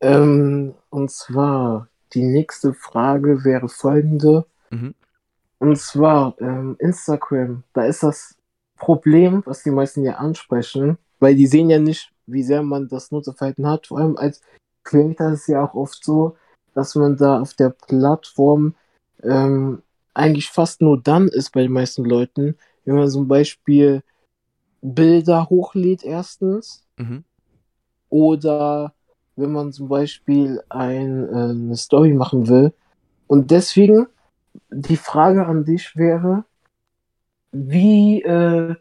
Ähm, 0.00 0.74
und 0.90 1.10
zwar, 1.10 1.88
die 2.14 2.24
nächste 2.24 2.74
Frage 2.74 3.44
wäre 3.44 3.68
folgende. 3.68 4.46
Mhm. 4.70 4.94
Und 5.58 5.78
zwar, 5.78 6.34
ähm, 6.40 6.76
Instagram, 6.78 7.64
da 7.74 7.84
ist 7.84 8.02
das 8.02 8.36
Problem, 8.80 9.42
was 9.46 9.62
die 9.62 9.70
meisten 9.70 10.02
ja 10.02 10.14
ansprechen, 10.14 10.98
weil 11.20 11.36
die 11.36 11.46
sehen 11.46 11.70
ja 11.70 11.78
nicht, 11.78 12.10
wie 12.26 12.42
sehr 12.42 12.62
man 12.62 12.88
das 12.88 13.12
Nutzerverhalten 13.12 13.66
hat. 13.66 13.86
Vor 13.86 13.98
allem 13.98 14.16
als 14.16 14.40
Creator 14.82 15.28
ist 15.32 15.42
es 15.42 15.46
ja 15.48 15.62
auch 15.62 15.74
oft 15.74 16.02
so, 16.02 16.36
dass 16.74 16.94
man 16.94 17.16
da 17.16 17.40
auf 17.40 17.54
der 17.54 17.70
Plattform 17.70 18.74
ähm, 19.22 19.82
eigentlich 20.14 20.48
fast 20.48 20.80
nur 20.80 21.00
dann 21.00 21.28
ist 21.28 21.52
bei 21.52 21.62
den 21.62 21.72
meisten 21.72 22.04
Leuten, 22.04 22.56
wenn 22.84 22.96
man 22.96 23.10
zum 23.10 23.28
Beispiel 23.28 24.02
Bilder 24.80 25.48
hochlädt 25.50 26.02
erstens 26.02 26.86
Mhm. 26.98 27.24
oder 28.08 28.94
wenn 29.36 29.52
man 29.52 29.72
zum 29.72 29.88
Beispiel 29.88 30.62
ein, 30.68 31.28
äh, 31.28 31.50
eine 31.50 31.76
Story 31.76 32.12
machen 32.14 32.48
will. 32.48 32.72
Und 33.26 33.50
deswegen 33.50 34.06
die 34.70 34.96
Frage 34.96 35.46
an 35.46 35.64
dich 35.64 35.96
wäre, 35.96 36.44
wie 37.52 38.22
äh, 38.22 38.74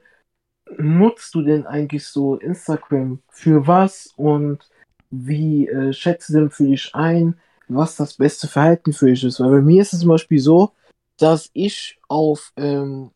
nutzt 0.77 1.33
du 1.35 1.41
denn 1.41 1.65
eigentlich 1.65 2.05
so 2.07 2.35
Instagram? 2.35 3.19
Für 3.29 3.67
was 3.67 4.13
und 4.15 4.69
wie 5.09 5.67
äh, 5.67 5.93
schätzt 5.93 6.29
du 6.29 6.33
denn 6.33 6.51
für 6.51 6.65
dich 6.65 6.93
ein, 6.93 7.35
was 7.67 7.95
das 7.95 8.13
beste 8.13 8.47
Verhalten 8.47 8.93
für 8.93 9.07
dich 9.07 9.23
ist? 9.23 9.39
Weil 9.39 9.51
bei 9.51 9.61
mir 9.61 9.81
ist 9.81 9.93
es 9.93 10.01
zum 10.01 10.09
Beispiel 10.09 10.39
so, 10.39 10.71
dass 11.17 11.49
ich 11.53 11.99
auf 12.07 12.53
ähm, 12.57 13.11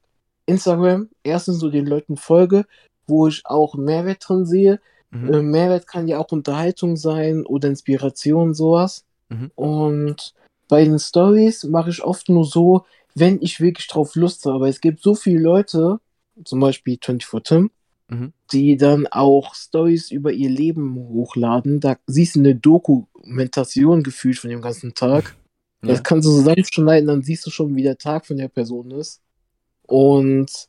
Instagram 0.46 1.10
erstens 1.24 1.60
so 1.60 1.70
den 1.70 1.86
Leuten 1.86 2.18
folge, 2.18 2.66
wo 3.08 3.28
ich 3.28 3.46
auch 3.46 3.76
Mehrwert 3.76 4.28
drin 4.28 4.46
sehe. 4.46 4.80
Mhm. 5.12 5.34
Äh, 5.34 5.42
Mehrwert 5.42 5.88
kann 5.88 6.08
ja 6.08 6.20
auch 6.20 6.32
Unterhaltung 6.32 6.98
sein 6.98 7.46
oder 7.46 7.70
Inspiration, 7.70 8.54
sowas. 8.54 9.06
Mhm. 9.30 9.52
Und 9.56 10.34
bei 10.68 10.84
den 10.84 11.00
Stories 11.00 11.64
mache 11.66 11.92
ich 11.92 12.04
oft 12.04 12.30
nur 12.30 12.46
so, 12.46 12.86
wenn 13.16 13.42
ich 13.42 13.60
wirklich 13.60 13.88
drauf 13.88 14.16
Lust 14.16 14.46
habe. 14.46 14.68
Es 14.68 14.82
gibt 14.82 15.02
so 15.02 15.16
viele 15.16 15.40
Leute, 15.40 16.00
zum 16.46 16.60
Beispiel 16.60 16.98
24 17.02 17.44
Tim, 17.44 17.72
Mhm. 18.10 18.34
die 18.52 18.78
dann 18.78 19.08
auch 19.08 19.56
Stories 19.56 20.12
über 20.12 20.32
ihr 20.32 20.50
Leben 20.50 20.96
hochladen. 20.96 21.80
Da 21.80 21.96
siehst 22.06 22.36
du 22.36 22.40
eine 22.40 22.56
Dokumentation 22.56 24.04
gefühlt 24.04 24.38
von 24.38 24.50
dem 24.50 24.62
ganzen 24.62 24.94
Tag. 24.94 25.36
Ja. 25.82 25.90
Das 25.90 26.04
kannst 26.04 26.28
du 26.28 26.32
zusammenschneiden, 26.32 27.08
dann 27.08 27.24
siehst 27.24 27.46
du 27.46 27.50
schon, 27.50 27.76
wie 27.76 27.84
der 27.84 27.98
Tag 27.98 28.26
von 28.26 28.38
der 28.38 28.50
Person 28.50 28.92
ist. 28.92 29.22
Und 29.88 30.68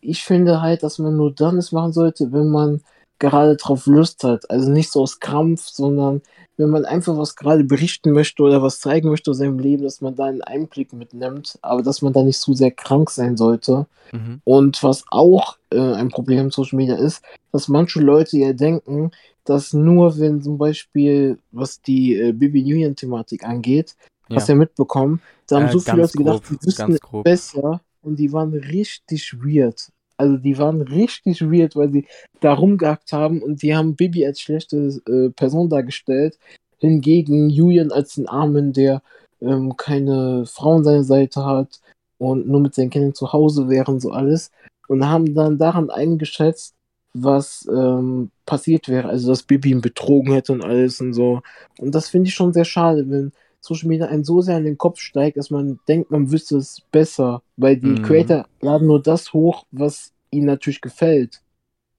ich 0.00 0.22
finde 0.22 0.60
halt, 0.60 0.82
dass 0.82 0.98
man 0.98 1.16
nur 1.16 1.32
dann 1.32 1.58
es 1.58 1.72
machen 1.72 1.92
sollte, 1.92 2.32
wenn 2.32 2.48
man 2.48 2.82
gerade 3.18 3.56
drauf 3.56 3.86
Lust 3.86 4.24
hat. 4.24 4.50
Also 4.50 4.70
nicht 4.70 4.90
so 4.90 5.02
aus 5.02 5.20
Krampf, 5.20 5.68
sondern 5.68 6.22
wenn 6.56 6.70
man 6.70 6.84
einfach 6.84 7.16
was 7.16 7.34
gerade 7.36 7.64
berichten 7.64 8.12
möchte 8.12 8.42
oder 8.42 8.62
was 8.62 8.80
zeigen 8.80 9.08
möchte 9.08 9.30
aus 9.30 9.38
seinem 9.38 9.58
Leben, 9.58 9.82
dass 9.84 10.00
man 10.00 10.14
da 10.16 10.24
einen 10.26 10.42
Einblick 10.42 10.92
mitnimmt, 10.92 11.58
aber 11.62 11.82
dass 11.82 12.02
man 12.02 12.12
da 12.12 12.22
nicht 12.22 12.40
zu 12.40 12.54
sehr 12.54 12.70
krank 12.70 13.10
sein 13.10 13.36
sollte. 13.36 13.86
Mhm. 14.12 14.40
Und 14.44 14.82
was 14.82 15.04
auch 15.10 15.56
äh, 15.70 15.78
ein 15.78 16.08
Problem 16.10 16.38
im 16.40 16.50
Social 16.50 16.76
Media 16.76 16.96
ist, 16.96 17.22
dass 17.52 17.68
manche 17.68 18.00
Leute 18.00 18.36
ja 18.38 18.52
denken, 18.52 19.10
dass 19.44 19.72
nur 19.72 20.18
wenn 20.18 20.42
zum 20.42 20.58
Beispiel, 20.58 21.38
was 21.52 21.80
die 21.80 22.14
äh, 22.16 22.32
Bibi 22.32 22.62
Union 22.62 22.94
Thematik 22.94 23.44
angeht, 23.44 23.96
Ja. 24.28 24.36
was 24.36 24.46
wir 24.48 24.54
mitbekommen, 24.54 25.20
da 25.48 25.56
haben 25.56 25.66
Äh, 25.66 25.72
so 25.72 25.80
viele 25.80 25.96
Leute 26.02 26.18
gedacht, 26.18 26.44
grob, 26.44 26.62
wüssten 26.64 26.82
ganz 26.82 26.94
es 26.94 27.00
grob. 27.00 27.24
besser 27.24 27.80
und 28.02 28.16
die 28.16 28.32
waren 28.32 28.52
richtig 28.52 29.34
weird. 29.42 29.88
Also 30.22 30.36
die 30.36 30.56
waren 30.56 30.82
richtig 30.82 31.42
weird, 31.42 31.74
weil 31.74 31.90
sie 31.90 32.06
da 32.38 32.54
rumgehackt 32.54 33.12
haben 33.12 33.42
und 33.42 33.62
die 33.62 33.74
haben 33.74 33.96
Bibi 33.96 34.24
als 34.24 34.40
schlechte 34.40 35.00
äh, 35.08 35.30
Person 35.30 35.68
dargestellt. 35.68 36.38
Hingegen 36.78 37.50
Julian 37.50 37.90
als 37.90 38.14
den 38.14 38.28
Armen, 38.28 38.72
der 38.72 39.02
ähm, 39.40 39.76
keine 39.76 40.46
Frau 40.46 40.76
an 40.76 40.84
seiner 40.84 41.02
Seite 41.02 41.44
hat 41.44 41.80
und 42.18 42.46
nur 42.46 42.60
mit 42.60 42.74
seinen 42.74 42.90
Kindern 42.90 43.14
zu 43.14 43.32
Hause 43.32 43.68
wäre 43.68 43.90
und 43.90 44.00
so 44.00 44.12
alles. 44.12 44.52
Und 44.86 45.08
haben 45.08 45.34
dann 45.34 45.58
daran 45.58 45.90
eingeschätzt, 45.90 46.76
was 47.14 47.68
ähm, 47.68 48.30
passiert 48.46 48.88
wäre. 48.88 49.08
Also 49.08 49.28
dass 49.28 49.42
Bibi 49.42 49.70
ihn 49.70 49.80
betrogen 49.80 50.34
hätte 50.34 50.52
und 50.52 50.62
alles 50.64 51.00
und 51.00 51.14
so. 51.14 51.40
Und 51.78 51.96
das 51.96 52.08
finde 52.10 52.28
ich 52.28 52.34
schon 52.34 52.52
sehr 52.52 52.64
schade, 52.64 53.10
wenn 53.10 53.32
Social 53.62 53.88
Media 53.88 54.06
einen 54.08 54.24
so 54.24 54.42
sehr 54.42 54.58
in 54.58 54.64
den 54.64 54.78
Kopf 54.78 55.00
steigt, 55.00 55.38
dass 55.38 55.50
man 55.50 55.80
denkt, 55.88 56.10
man 56.12 56.30
wüsste 56.32 56.58
es 56.58 56.82
besser. 56.92 57.42
Weil 57.56 57.78
die 57.78 57.96
Mhm. 57.96 58.02
Creator 58.02 58.48
laden 58.60 58.88
nur 58.88 59.02
das 59.02 59.32
hoch, 59.32 59.66
was 59.72 60.12
ihnen 60.30 60.46
natürlich 60.46 60.82
gefällt. 60.82 61.42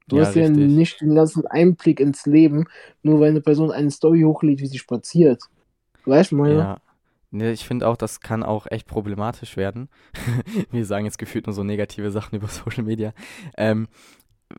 Du 0.08 0.20
Ja, 0.20 0.22
hast 0.22 0.36
ja 0.36 0.48
richtig. 0.48 0.50
nicht 0.50 1.02
den 1.02 1.16
ganzen 1.16 1.48
Einblick 1.48 2.00
ins 2.00 2.26
Leben, 2.26 2.66
nur 3.04 3.20
weil 3.20 3.32
eine 3.32 3.42
Person 3.42 3.72
eine 3.72 3.92
Story 3.92 4.22
hochlädt, 4.24 4.62
wie 4.62 4.68
sie 4.68 4.80
spaziert. 4.80 5.44
Weißt 6.06 6.32
du, 6.32 6.38
meine? 6.38 6.70
Ja. 6.70 6.80
Nee, 7.32 7.52
ich 7.52 7.66
finde 7.66 7.88
auch, 7.88 7.98
das 7.98 8.22
kann 8.22 8.44
auch 8.44 8.68
echt 8.70 8.88
problematisch 8.88 9.58
werden. 9.58 9.90
Wir 10.72 10.86
sagen 10.86 11.06
jetzt 11.06 11.18
gefühlt 11.18 11.48
nur 11.48 11.54
so 11.56 11.64
negative 11.64 12.12
Sachen 12.12 12.36
über 12.38 12.48
Social 12.50 12.84
Media. 12.84 13.14
Ähm, 13.58 13.88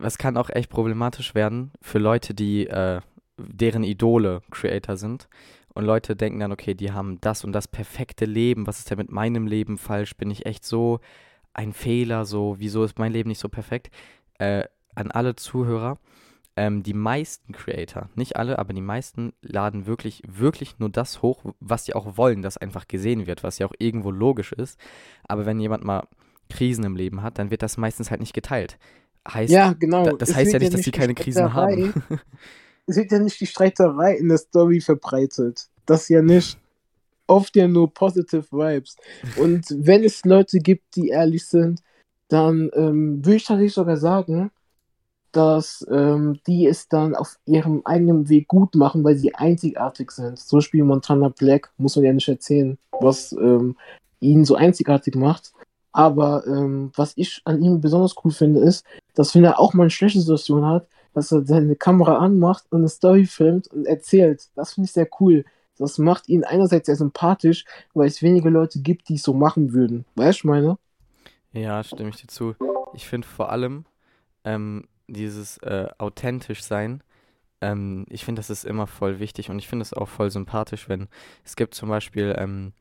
das 0.00 0.18
kann 0.18 0.36
auch 0.36 0.50
echt 0.50 0.70
problematisch 0.70 1.34
werden 1.34 1.72
für 1.82 1.98
Leute, 1.98 2.34
die 2.34 2.66
äh, 2.68 3.00
deren 3.38 3.84
Idole 3.84 4.42
Creator 4.50 4.96
sind. 4.96 5.28
Und 5.74 5.84
Leute 5.84 6.14
denken 6.14 6.38
dann, 6.40 6.52
okay, 6.52 6.74
die 6.74 6.92
haben 6.92 7.20
das 7.20 7.44
und 7.44 7.52
das 7.52 7.66
perfekte 7.68 8.24
Leben. 8.24 8.66
Was 8.66 8.78
ist 8.78 8.90
denn 8.90 8.98
mit 8.98 9.10
meinem 9.10 9.46
Leben 9.46 9.76
falsch? 9.76 10.16
Bin 10.16 10.30
ich 10.30 10.46
echt 10.46 10.64
so 10.64 11.00
ein 11.52 11.72
Fehler? 11.72 12.24
So, 12.24 12.56
wieso 12.58 12.84
ist 12.84 12.98
mein 12.98 13.12
Leben 13.12 13.28
nicht 13.28 13.40
so 13.40 13.48
perfekt? 13.48 13.90
Äh, 14.38 14.64
an 14.94 15.10
alle 15.10 15.34
Zuhörer, 15.34 15.98
ähm, 16.56 16.84
die 16.84 16.94
meisten 16.94 17.52
Creator, 17.52 18.08
nicht 18.14 18.36
alle, 18.36 18.60
aber 18.60 18.72
die 18.72 18.80
meisten 18.80 19.32
laden 19.42 19.86
wirklich, 19.86 20.22
wirklich 20.26 20.78
nur 20.78 20.88
das 20.88 21.22
hoch, 21.22 21.44
was 21.58 21.86
sie 21.86 21.94
auch 21.94 22.16
wollen, 22.16 22.42
dass 22.42 22.56
einfach 22.56 22.86
gesehen 22.86 23.26
wird, 23.26 23.42
was 23.42 23.58
ja 23.58 23.66
auch 23.66 23.74
irgendwo 23.78 24.12
logisch 24.12 24.52
ist. 24.52 24.78
Aber 25.26 25.46
wenn 25.46 25.58
jemand 25.58 25.82
mal 25.82 26.06
Krisen 26.48 26.84
im 26.84 26.94
Leben 26.94 27.22
hat, 27.22 27.38
dann 27.38 27.50
wird 27.50 27.62
das 27.62 27.76
meistens 27.76 28.10
halt 28.12 28.20
nicht 28.20 28.34
geteilt. 28.34 28.78
Heißt, 29.26 29.52
Ja, 29.52 29.72
genau. 29.72 30.04
da, 30.04 30.12
das 30.12 30.30
Es 30.30 30.36
heißt 30.36 30.52
ja 30.52 30.58
nicht, 30.60 30.72
dass 30.72 30.82
sie 30.82 30.92
die 30.92 30.98
keine 30.98 31.14
Krisen 31.14 31.54
haben. 31.54 31.92
Es 32.86 32.96
wird 32.96 33.12
ja 33.12 33.18
nicht 33.18 33.40
die 33.40 33.46
Streiterei 33.46 34.16
in 34.16 34.28
der 34.28 34.38
Story 34.38 34.80
verbreitet. 34.80 35.68
Das 35.86 36.08
ja 36.08 36.22
nicht. 36.22 36.58
Oft 37.26 37.56
ja 37.56 37.66
nur 37.66 37.92
positive 37.92 38.44
Vibes. 38.50 38.96
Und 39.36 39.66
wenn 39.70 40.04
es 40.04 40.24
Leute 40.24 40.58
gibt, 40.58 40.96
die 40.96 41.08
ehrlich 41.08 41.46
sind, 41.46 41.80
dann 42.28 42.70
ähm, 42.74 43.24
würde 43.24 43.36
ich 43.36 43.44
tatsächlich 43.44 43.74
sogar 43.74 43.96
sagen, 43.96 44.50
dass 45.32 45.84
ähm, 45.90 46.38
die 46.46 46.66
es 46.66 46.88
dann 46.88 47.14
auf 47.14 47.38
ihrem 47.44 47.82
eigenen 47.84 48.28
Weg 48.28 48.48
gut 48.48 48.74
machen, 48.74 49.02
weil 49.02 49.16
sie 49.16 49.34
einzigartig 49.34 50.10
sind. 50.10 50.38
Zum 50.38 50.58
Beispiel 50.58 50.84
Montana 50.84 51.28
Black, 51.28 51.72
muss 51.76 51.96
man 51.96 52.04
ja 52.04 52.12
nicht 52.12 52.28
erzählen, 52.28 52.78
was 53.00 53.32
ähm, 53.32 53.76
ihn 54.20 54.44
so 54.44 54.54
einzigartig 54.54 55.16
macht. 55.16 55.52
Aber 55.92 56.46
ähm, 56.46 56.90
was 56.96 57.12
ich 57.16 57.40
an 57.44 57.62
ihm 57.62 57.80
besonders 57.80 58.14
cool 58.24 58.32
finde, 58.32 58.60
ist, 58.60 58.84
dass 59.14 59.34
wenn 59.34 59.44
er 59.44 59.60
auch 59.60 59.74
mal 59.74 59.84
eine 59.84 59.90
schlechte 59.90 60.20
Situation 60.20 60.66
hat, 60.66 60.88
dass 61.14 61.32
er 61.32 61.44
seine 61.46 61.76
Kamera 61.76 62.18
anmacht 62.18 62.64
und 62.70 62.80
eine 62.80 62.88
Story 62.88 63.24
filmt 63.24 63.68
und 63.68 63.86
erzählt. 63.86 64.48
Das 64.54 64.74
finde 64.74 64.86
ich 64.86 64.92
sehr 64.92 65.08
cool. 65.20 65.44
Das 65.78 65.98
macht 65.98 66.28
ihn 66.28 66.44
einerseits 66.44 66.86
sehr 66.86 66.96
sympathisch, 66.96 67.64
weil 67.94 68.06
es 68.06 68.22
wenige 68.22 68.50
Leute 68.50 68.80
gibt, 68.80 69.08
die 69.08 69.14
es 69.14 69.22
so 69.22 69.32
machen 69.32 69.72
würden. 69.72 70.04
Weißt 70.14 70.44
du, 70.44 70.48
meine? 70.48 70.78
Ja, 71.52 71.82
stimme 71.82 72.10
ich 72.10 72.16
dir 72.16 72.28
zu. 72.28 72.54
Ich 72.92 73.08
finde 73.08 73.26
vor 73.26 73.50
allem 73.50 73.84
ähm, 74.44 74.84
dieses 75.08 75.58
äh, 75.58 75.88
authentisch 75.98 76.62
sein, 76.62 77.02
ähm, 77.60 78.04
ich 78.10 78.24
finde, 78.24 78.40
das 78.40 78.50
ist 78.50 78.64
immer 78.64 78.86
voll 78.86 79.20
wichtig 79.20 79.50
und 79.50 79.58
ich 79.58 79.68
finde 79.68 79.82
es 79.82 79.94
auch 79.94 80.08
voll 80.08 80.30
sympathisch, 80.30 80.88
wenn 80.88 81.08
es 81.44 81.56
gibt 81.56 81.74
zum 81.74 81.88
Beispiel 81.88 82.34
ähm, 82.38 82.72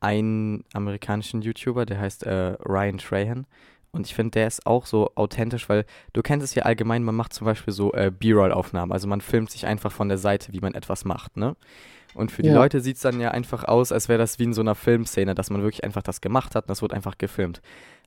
einen 0.00 0.64
amerikanischen 0.72 1.42
YouTuber, 1.42 1.86
der 1.86 2.00
heißt 2.00 2.24
äh, 2.24 2.56
Ryan 2.64 2.98
Trahan 2.98 3.46
Und 3.94 4.06
ich 4.06 4.14
finde, 4.14 4.30
der 4.32 4.46
ist 4.46 4.66
auch 4.66 4.86
so 4.86 5.10
authentisch, 5.16 5.68
weil 5.68 5.84
du 6.14 6.22
kennst 6.22 6.44
es 6.44 6.54
ja 6.54 6.62
allgemein, 6.62 7.04
man 7.04 7.14
macht 7.14 7.34
zum 7.34 7.44
Beispiel 7.44 7.74
so 7.74 7.92
äh, 7.92 8.10
B-Roll-Aufnahmen. 8.10 8.90
Also 8.90 9.06
man 9.06 9.20
filmt 9.20 9.50
sich 9.50 9.66
einfach 9.66 9.92
von 9.92 10.08
der 10.08 10.16
Seite, 10.16 10.52
wie 10.54 10.60
man 10.60 10.74
etwas 10.74 11.04
macht, 11.04 11.36
ne? 11.36 11.56
Und 12.14 12.30
für 12.30 12.42
die 12.42 12.48
Ja. 12.50 12.54
Leute 12.54 12.80
sieht 12.80 12.96
es 12.96 13.02
dann 13.02 13.20
ja 13.20 13.30
einfach 13.30 13.64
aus, 13.64 13.90
als 13.92 14.08
wäre 14.08 14.18
das 14.18 14.38
wie 14.38 14.44
in 14.44 14.52
so 14.52 14.60
einer 14.60 14.74
Filmszene, 14.74 15.34
dass 15.34 15.48
man 15.50 15.62
wirklich 15.62 15.84
einfach 15.84 16.02
das 16.02 16.20
gemacht 16.20 16.54
hat 16.54 16.64
und 16.64 16.70
das 16.70 16.82
wurde 16.82 16.94
einfach 16.94 17.16
gefilmt. 17.18 17.60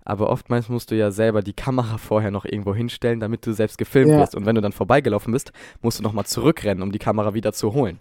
Aber 0.04 0.30
oftmals 0.30 0.70
musst 0.70 0.92
du 0.92 0.96
ja 0.96 1.10
selber 1.12 1.42
die 1.42 1.54
Kamera 1.54 1.98
vorher 2.00 2.32
noch 2.32 2.46
irgendwo 2.46 2.74
hinstellen, 2.74 3.20
damit 3.20 3.46
du 3.46 3.54
selbst 3.54 3.78
gefilmt 3.78 4.12
Ja. 4.12 4.18
wirst. 4.18 4.34
Und 4.36 4.46
wenn 4.48 4.56
du 4.56 4.62
dann 4.62 4.72
vorbeigelaufen 4.72 5.34
bist, 5.34 5.52
musst 5.82 6.00
du 6.00 6.04
nochmal 6.04 6.26
zurückrennen, 6.26 6.82
um 6.84 6.92
die 6.92 7.00
Kamera 7.00 7.36
wieder 7.36 7.54
zu 7.54 7.74
holen. 7.74 8.00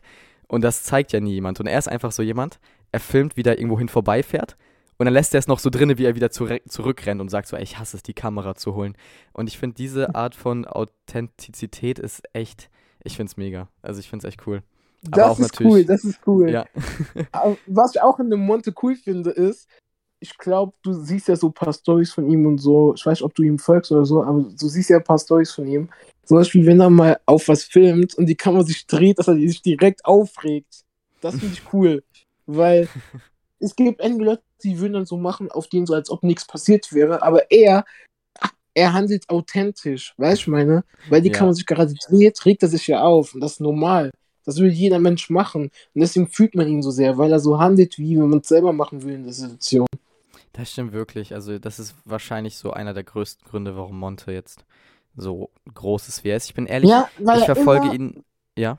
Und 0.49 0.63
das 0.63 0.83
zeigt 0.85 1.13
ja 1.13 1.21
nie 1.21 1.33
jemand. 1.35 1.61
Und 1.61 1.67
er 1.67 1.79
ist 1.79 1.89
einfach 1.89 2.13
so 2.13 2.23
jemand, 2.23 2.61
er 2.93 3.01
filmt, 3.01 3.37
wie 3.37 3.43
der 3.43 3.59
irgendwo 3.59 3.79
hin 3.79 3.89
vorbeifährt. 3.89 4.57
Und 4.97 5.07
dann 5.07 5.15
lässt 5.15 5.35
er 5.35 5.39
es 5.39 5.49
noch 5.49 5.59
so 5.59 5.71
drinne, 5.71 5.99
wie 5.99 6.05
er 6.05 6.15
wieder 6.15 6.31
zurück, 6.31 6.63
zurückrennt 6.69 7.21
und 7.21 7.29
sagt 7.29 7.49
so, 7.49 7.57
ey, 7.57 7.63
ich 7.63 7.79
hasse 7.79 7.97
es, 7.97 8.03
die 8.03 8.15
Kamera 8.15 8.55
zu 8.55 8.75
holen. 8.75 8.97
Und 9.33 9.49
ich 9.49 9.59
finde, 9.59 9.75
diese 9.75 10.15
Art 10.15 10.35
von 10.35 10.65
Authentizität 10.65 11.99
ist 11.99 12.23
echt, 12.33 12.71
ich 13.03 13.17
finde 13.17 13.31
es 13.31 13.37
mega. 13.37 13.69
Also 13.83 14.01
ich 14.01 14.09
finde 14.09 14.27
es 14.27 14.33
echt 14.33 14.47
cool. 14.47 14.63
Aber 15.11 15.17
Das 15.17 15.41
ist 15.41 15.61
cool, 15.61 15.85
das 15.85 16.05
ist 16.05 16.21
cool. 16.27 16.51
Ja. 16.51 16.67
Was 17.67 17.95
ich 17.95 18.01
auch 18.01 18.19
in 18.21 18.31
dem 18.31 18.41
Monte 18.41 18.73
cool 18.83 18.95
finde, 18.95 19.31
ist, 19.31 19.69
ich 20.21 20.39
glaube, 20.39 20.73
du 20.83 20.93
siehst 20.95 21.29
ja 21.29 21.37
so 21.37 21.49
ein 21.49 21.53
paar 21.53 21.73
Stories 21.73 22.13
von 22.13 22.31
ihm 22.31 22.47
und 22.47 22.59
so. 22.59 22.95
Ich 22.95 23.05
weiß 23.05 23.19
nicht, 23.19 23.25
ob 23.25 23.35
du 23.35 23.43
ihm 23.43 23.59
folgst 23.59 23.93
oder 23.93 24.07
so, 24.07 24.23
aber 24.23 24.43
du 24.43 24.69
siehst 24.69 24.89
ja 24.89 24.97
ein 24.97 25.05
paar 25.05 25.19
Stories 25.19 25.53
von 25.53 25.67
ihm. 25.67 25.91
Zum 26.25 26.39
Beispiel, 26.39 26.65
wenn 26.65 26.81
er 26.81 26.89
mal 26.89 27.21
auf 27.27 27.49
was 27.49 27.65
filmt 27.65 28.15
und 28.15 28.27
die 28.27 28.35
Kamera 28.35 28.65
sich 28.65 28.87
dreht, 28.87 29.19
dass 29.19 29.29
er 29.29 29.35
sich 29.35 29.61
direkt 29.61 30.05
aufregt. 30.07 30.85
Das 31.21 31.37
finde 31.37 31.55
ich 31.55 31.73
cool. 31.75 32.03
Weil 32.47 32.89
es 33.61 33.77
gibt 33.77 34.01
einige 34.01 34.25
Leute, 34.25 34.43
die 34.63 34.79
würden 34.79 34.95
dann 34.95 35.07
so 35.07 35.17
machen, 35.17 35.51
auf 35.51 35.69
denen 35.69 35.87
so, 35.87 35.95
als 35.95 36.11
ob 36.11 36.23
nichts 36.23 36.47
passiert 36.47 36.93
wäre, 36.93 37.23
aber 37.23 37.51
er, 37.51 37.85
er 38.75 38.93
handelt 38.93 39.29
authentisch, 39.29 40.15
weißt 40.17 40.39
du, 40.39 40.43
ich 40.43 40.47
meine? 40.49 40.85
Weil 41.09 41.23
die 41.23 41.29
Ja. 41.29 41.35
Kamera 41.39 41.55
sich 41.55 41.67
gerade 41.67 41.95
dreht, 42.09 42.45
regt 42.45 42.63
er 42.63 42.69
sich 42.69 42.87
ja 42.87 43.03
auf 43.03 43.35
und 43.35 43.41
das 43.41 43.53
ist 43.53 43.61
normal. 43.61 44.11
Das 44.45 44.59
will 44.59 44.71
jeder 44.71 44.99
Mensch 44.99 45.31
machen. 45.31 45.71
Und 45.95 46.01
deswegen 46.01 46.29
fühlt 46.29 46.55
man 46.55 46.69
ihn 46.69 46.83
so 46.83 46.91
sehr, 46.91 47.17
weil 47.17 47.33
er 47.33 47.41
so 47.41 47.59
handelt, 47.59 47.99
wie 47.99 48.19
wenn 48.19 48.29
man 48.29 48.41
es 48.41 48.49
selber 48.49 48.75
machen 48.75 49.03
will 49.03 49.15
in 49.15 49.25
der 49.25 49.33
Situation. 49.33 49.87
Das 50.53 50.71
stimmt 50.71 50.93
wirklich. 50.93 51.35
Also, 51.35 51.59
das 51.59 51.79
ist 51.79 51.95
wahrscheinlich 52.05 52.57
so 52.57 52.71
einer 52.71 52.93
der 52.93 53.05
größten 53.05 53.49
Gründe, 53.49 53.75
warum 53.77 53.99
Monte 53.99 54.33
jetzt 54.33 54.65
so 55.17 55.51
groß 55.73 56.09
ist, 56.09 56.25
wie 56.25 56.29
er 56.29 56.37
ist. 56.37 56.47
Ich 56.47 56.55
bin 56.55 56.67
ehrlich, 56.67 56.91
ja, 56.91 57.09
ich 57.19 57.27
er 57.27 57.45
verfolge 57.45 57.95
ihn. 57.95 58.23
Ja, 58.57 58.79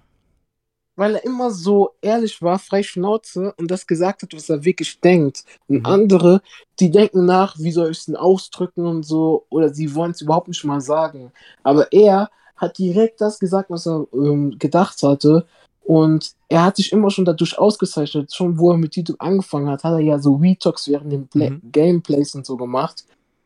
weil 0.96 1.16
er 1.16 1.26
immer 1.26 1.52
so 1.52 1.92
ehrlich 2.02 2.42
war, 2.42 2.60
frei 2.60 2.84
Schnauze 2.84 3.54
und 3.58 3.70
das 3.72 3.88
gesagt 3.88 4.24
hat, 4.24 4.34
was 4.34 4.50
er 4.50 4.64
wirklich 4.66 5.00
denkt. 5.02 5.44
Und 5.68 5.80
Mhm. 5.80 5.86
andere, 5.86 6.42
die 6.80 6.92
denken 6.92 7.26
nach, 7.26 7.58
wie 7.60 7.72
soll 7.72 7.92
ich 7.92 8.00
es 8.00 8.06
denn 8.06 8.16
ausdrücken 8.16 8.86
und 8.86 9.04
so, 9.04 9.46
oder 9.50 9.74
sie 9.74 9.94
wollen 9.96 10.12
es 10.12 10.22
überhaupt 10.22 10.48
nicht 10.48 10.64
mal 10.64 10.82
sagen. 10.82 11.32
Aber 11.64 11.92
er 11.92 12.30
hat 12.56 12.78
direkt 12.78 13.20
das 13.22 13.40
gesagt, 13.40 13.70
was 13.70 13.86
er 13.88 14.08
ähm, 14.14 14.58
gedacht 14.60 15.02
hatte. 15.04 15.46
Und 15.84 16.32
er 16.50 16.64
hat 16.64 16.78
sich 16.78 16.92
immer 16.92 17.12
schon 17.12 17.26
dadurch 17.26 17.58
ausgezeichnet. 17.60 18.34
Schon 18.34 18.58
wo 18.58 18.72
er 18.72 18.78
mit 18.78 18.96
YouTube 18.96 19.22
angefangen 19.22 19.70
hat, 19.70 19.84
hat 19.84 19.94
er 19.94 20.00
ja 20.00 20.18
so 20.20 20.36
Retalks 20.36 20.88
während 20.88 21.12
den 21.12 21.28
Play 21.28 21.52
Mhm. 21.52 21.62
Gameplays 21.72 22.34
und 22.36 22.46
so 22.46 22.58
gemacht. 22.58 23.06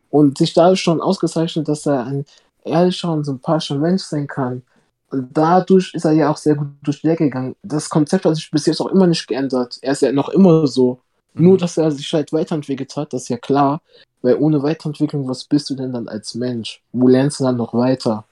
Und 0.09 0.37
sich 0.37 0.53
dadurch 0.53 0.81
schon 0.81 1.01
ausgezeichnet, 1.01 1.67
dass 1.67 1.85
er 1.85 2.05
ein 2.05 2.25
ehrlicher 2.63 3.11
und 3.11 3.25
sympathischer 3.25 3.77
Mensch 3.77 4.03
sein 4.03 4.27
kann. 4.27 4.63
Und 5.11 5.29
dadurch 5.35 5.93
ist 5.93 6.05
er 6.05 6.11
ja 6.11 6.29
auch 6.29 6.37
sehr 6.37 6.55
gut 6.55 6.67
durch 6.83 7.01
die 7.01 7.07
Decke 7.07 7.25
gegangen. 7.25 7.55
Das 7.63 7.89
Konzept 7.89 8.25
hat 8.25 8.35
sich 8.35 8.49
bis 8.51 8.65
jetzt 8.67 8.79
auch 8.79 8.87
immer 8.87 9.07
nicht 9.07 9.27
geändert. 9.27 9.77
Er 9.81 9.93
ist 9.93 10.01
ja 10.01 10.11
noch 10.11 10.29
immer 10.29 10.67
so. 10.67 10.99
Nur, 11.33 11.53
Mhm. 11.53 11.57
dass 11.59 11.77
er 11.77 11.91
sich 11.91 12.11
halt 12.13 12.31
weiterentwickelt 12.33 12.95
hat, 12.95 13.13
das 13.13 13.23
ist 13.23 13.29
ja 13.29 13.37
klar. 13.37 13.81
Weil 14.21 14.35
ohne 14.35 14.61
Weiterentwicklung, 14.61 15.27
was 15.27 15.45
bist 15.45 15.69
du 15.69 15.75
denn 15.75 15.93
dann 15.93 16.07
als 16.07 16.35
Mensch? 16.35 16.81
Wo 16.91 17.07
lernst 17.07 17.39
du 17.39 17.43
dann 17.45 17.57
noch 17.57 17.73
weiter? 17.73 18.25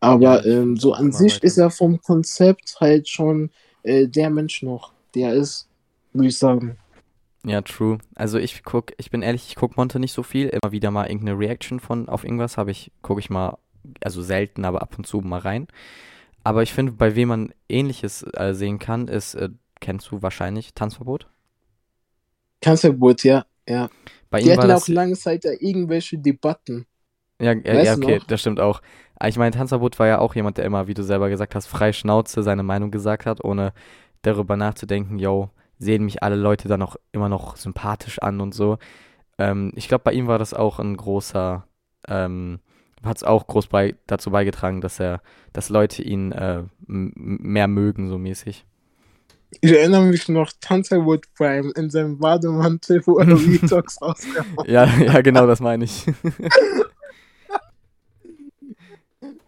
Aber 0.00 0.20
Ja, 0.22 0.44
ähm, 0.44 0.76
so 0.76 0.92
an 0.92 1.12
sich 1.12 1.36
weiter. 1.36 1.44
ist 1.44 1.58
er 1.58 1.70
vom 1.70 2.00
Konzept 2.02 2.76
halt 2.80 3.08
schon 3.08 3.50
äh, 3.82 4.06
der 4.06 4.30
Mensch 4.30 4.62
noch, 4.62 4.92
der 5.14 5.32
ist, 5.34 5.66
würde 6.12 6.28
ich 6.28 6.38
sagen. 6.38 6.76
Ja, 7.46 7.60
true. 7.62 7.98
Also 8.14 8.38
ich 8.38 8.62
guck, 8.64 8.92
ich 8.98 9.10
bin 9.10 9.22
ehrlich, 9.22 9.46
ich 9.48 9.56
guck 9.56 9.76
Monte 9.76 9.98
nicht 9.98 10.12
so 10.12 10.22
viel. 10.22 10.48
Immer 10.48 10.72
wieder 10.72 10.90
mal 10.90 11.06
irgendeine 11.06 11.38
Reaction 11.38 11.80
von 11.80 12.08
auf 12.08 12.24
irgendwas 12.24 12.56
habe 12.56 12.70
ich, 12.70 12.90
gucke 13.02 13.20
ich 13.20 13.30
mal, 13.30 13.58
also 14.02 14.22
selten, 14.22 14.64
aber 14.64 14.82
ab 14.82 14.96
und 14.98 15.06
zu 15.06 15.20
mal 15.20 15.40
rein. 15.40 15.68
Aber 16.44 16.62
ich 16.62 16.74
finde, 16.74 16.92
bei 16.92 17.16
wem 17.16 17.28
man 17.28 17.54
Ähnliches 17.68 18.24
äh, 18.34 18.54
sehen 18.54 18.78
kann, 18.78 19.08
ist, 19.08 19.34
äh, 19.34 19.50
kennst 19.80 20.10
du 20.12 20.22
wahrscheinlich 20.22 20.74
Tanzverbot? 20.74 21.28
Kanzlergeburt, 22.60 23.22
ja, 23.24 23.46
ja. 23.68 23.88
Bei 24.30 24.40
Die 24.40 24.50
ihm 24.50 24.56
war 24.56 24.66
hatten 24.66 24.70
auch 24.70 24.88
lange 24.88 25.14
Zeit 25.16 25.44
ja 25.44 25.52
irgendwelche 25.58 26.18
Debatten. 26.18 26.86
ja, 27.40 27.52
ja, 27.52 27.74
weißt 27.74 27.80
ja, 27.80 27.94
okay, 27.94 28.20
noch? 28.20 28.26
das 28.26 28.40
stimmt 28.40 28.60
auch. 28.60 28.80
Aber 29.16 29.28
ich 29.28 29.36
meine, 29.36 29.52
Tanzverbot 29.52 29.98
war 29.98 30.06
ja 30.06 30.18
auch 30.18 30.34
jemand, 30.34 30.58
der 30.58 30.64
immer, 30.64 30.86
wie 30.86 30.94
du 30.94 31.02
selber 31.02 31.28
gesagt 31.28 31.54
hast, 31.54 31.66
frei 31.66 31.92
Schnauze 31.92 32.42
seine 32.42 32.62
Meinung 32.62 32.90
gesagt 32.90 33.26
hat, 33.26 33.44
ohne 33.44 33.72
darüber 34.22 34.56
nachzudenken, 34.56 35.18
yo, 35.18 35.50
sehen 35.78 36.04
mich 36.04 36.22
alle 36.22 36.36
Leute 36.36 36.68
dann 36.68 36.82
auch 36.82 36.96
immer 37.12 37.28
noch 37.28 37.56
sympathisch 37.56 38.18
an 38.20 38.40
und 38.40 38.54
so. 38.54 38.78
Ähm, 39.38 39.72
ich 39.76 39.88
glaube, 39.88 40.04
bei 40.04 40.12
ihm 40.14 40.28
war 40.28 40.38
das 40.38 40.54
auch 40.54 40.78
ein 40.80 40.96
großer, 40.96 41.66
ähm, 42.08 42.60
hat 43.04 43.18
es 43.18 43.24
auch 43.24 43.46
groß 43.46 43.66
bei, 43.68 43.94
dazu 44.06 44.30
beigetragen, 44.30 44.80
dass 44.80 45.00
er, 45.00 45.22
dass 45.52 45.68
Leute 45.68 46.02
ihn 46.02 46.32
äh, 46.32 46.62
mehr 46.86 47.68
mögen, 47.68 48.08
so 48.08 48.18
mäßig. 48.18 48.64
Ich 49.60 49.72
erinnere 49.72 50.02
mich 50.02 50.28
noch, 50.28 50.50
Tanzerwood 50.60 51.32
Prime 51.34 51.70
in 51.76 51.90
seinem 51.90 52.18
Bademantel, 52.18 53.02
wo 53.06 53.18
er 53.18 53.28
Retalks 53.28 54.00
rausgehauen 54.02 54.68
Ja, 54.68 54.86
ja, 54.86 55.20
genau, 55.20 55.46
das 55.46 55.60
meine 55.60 55.84
ich. 55.84 56.06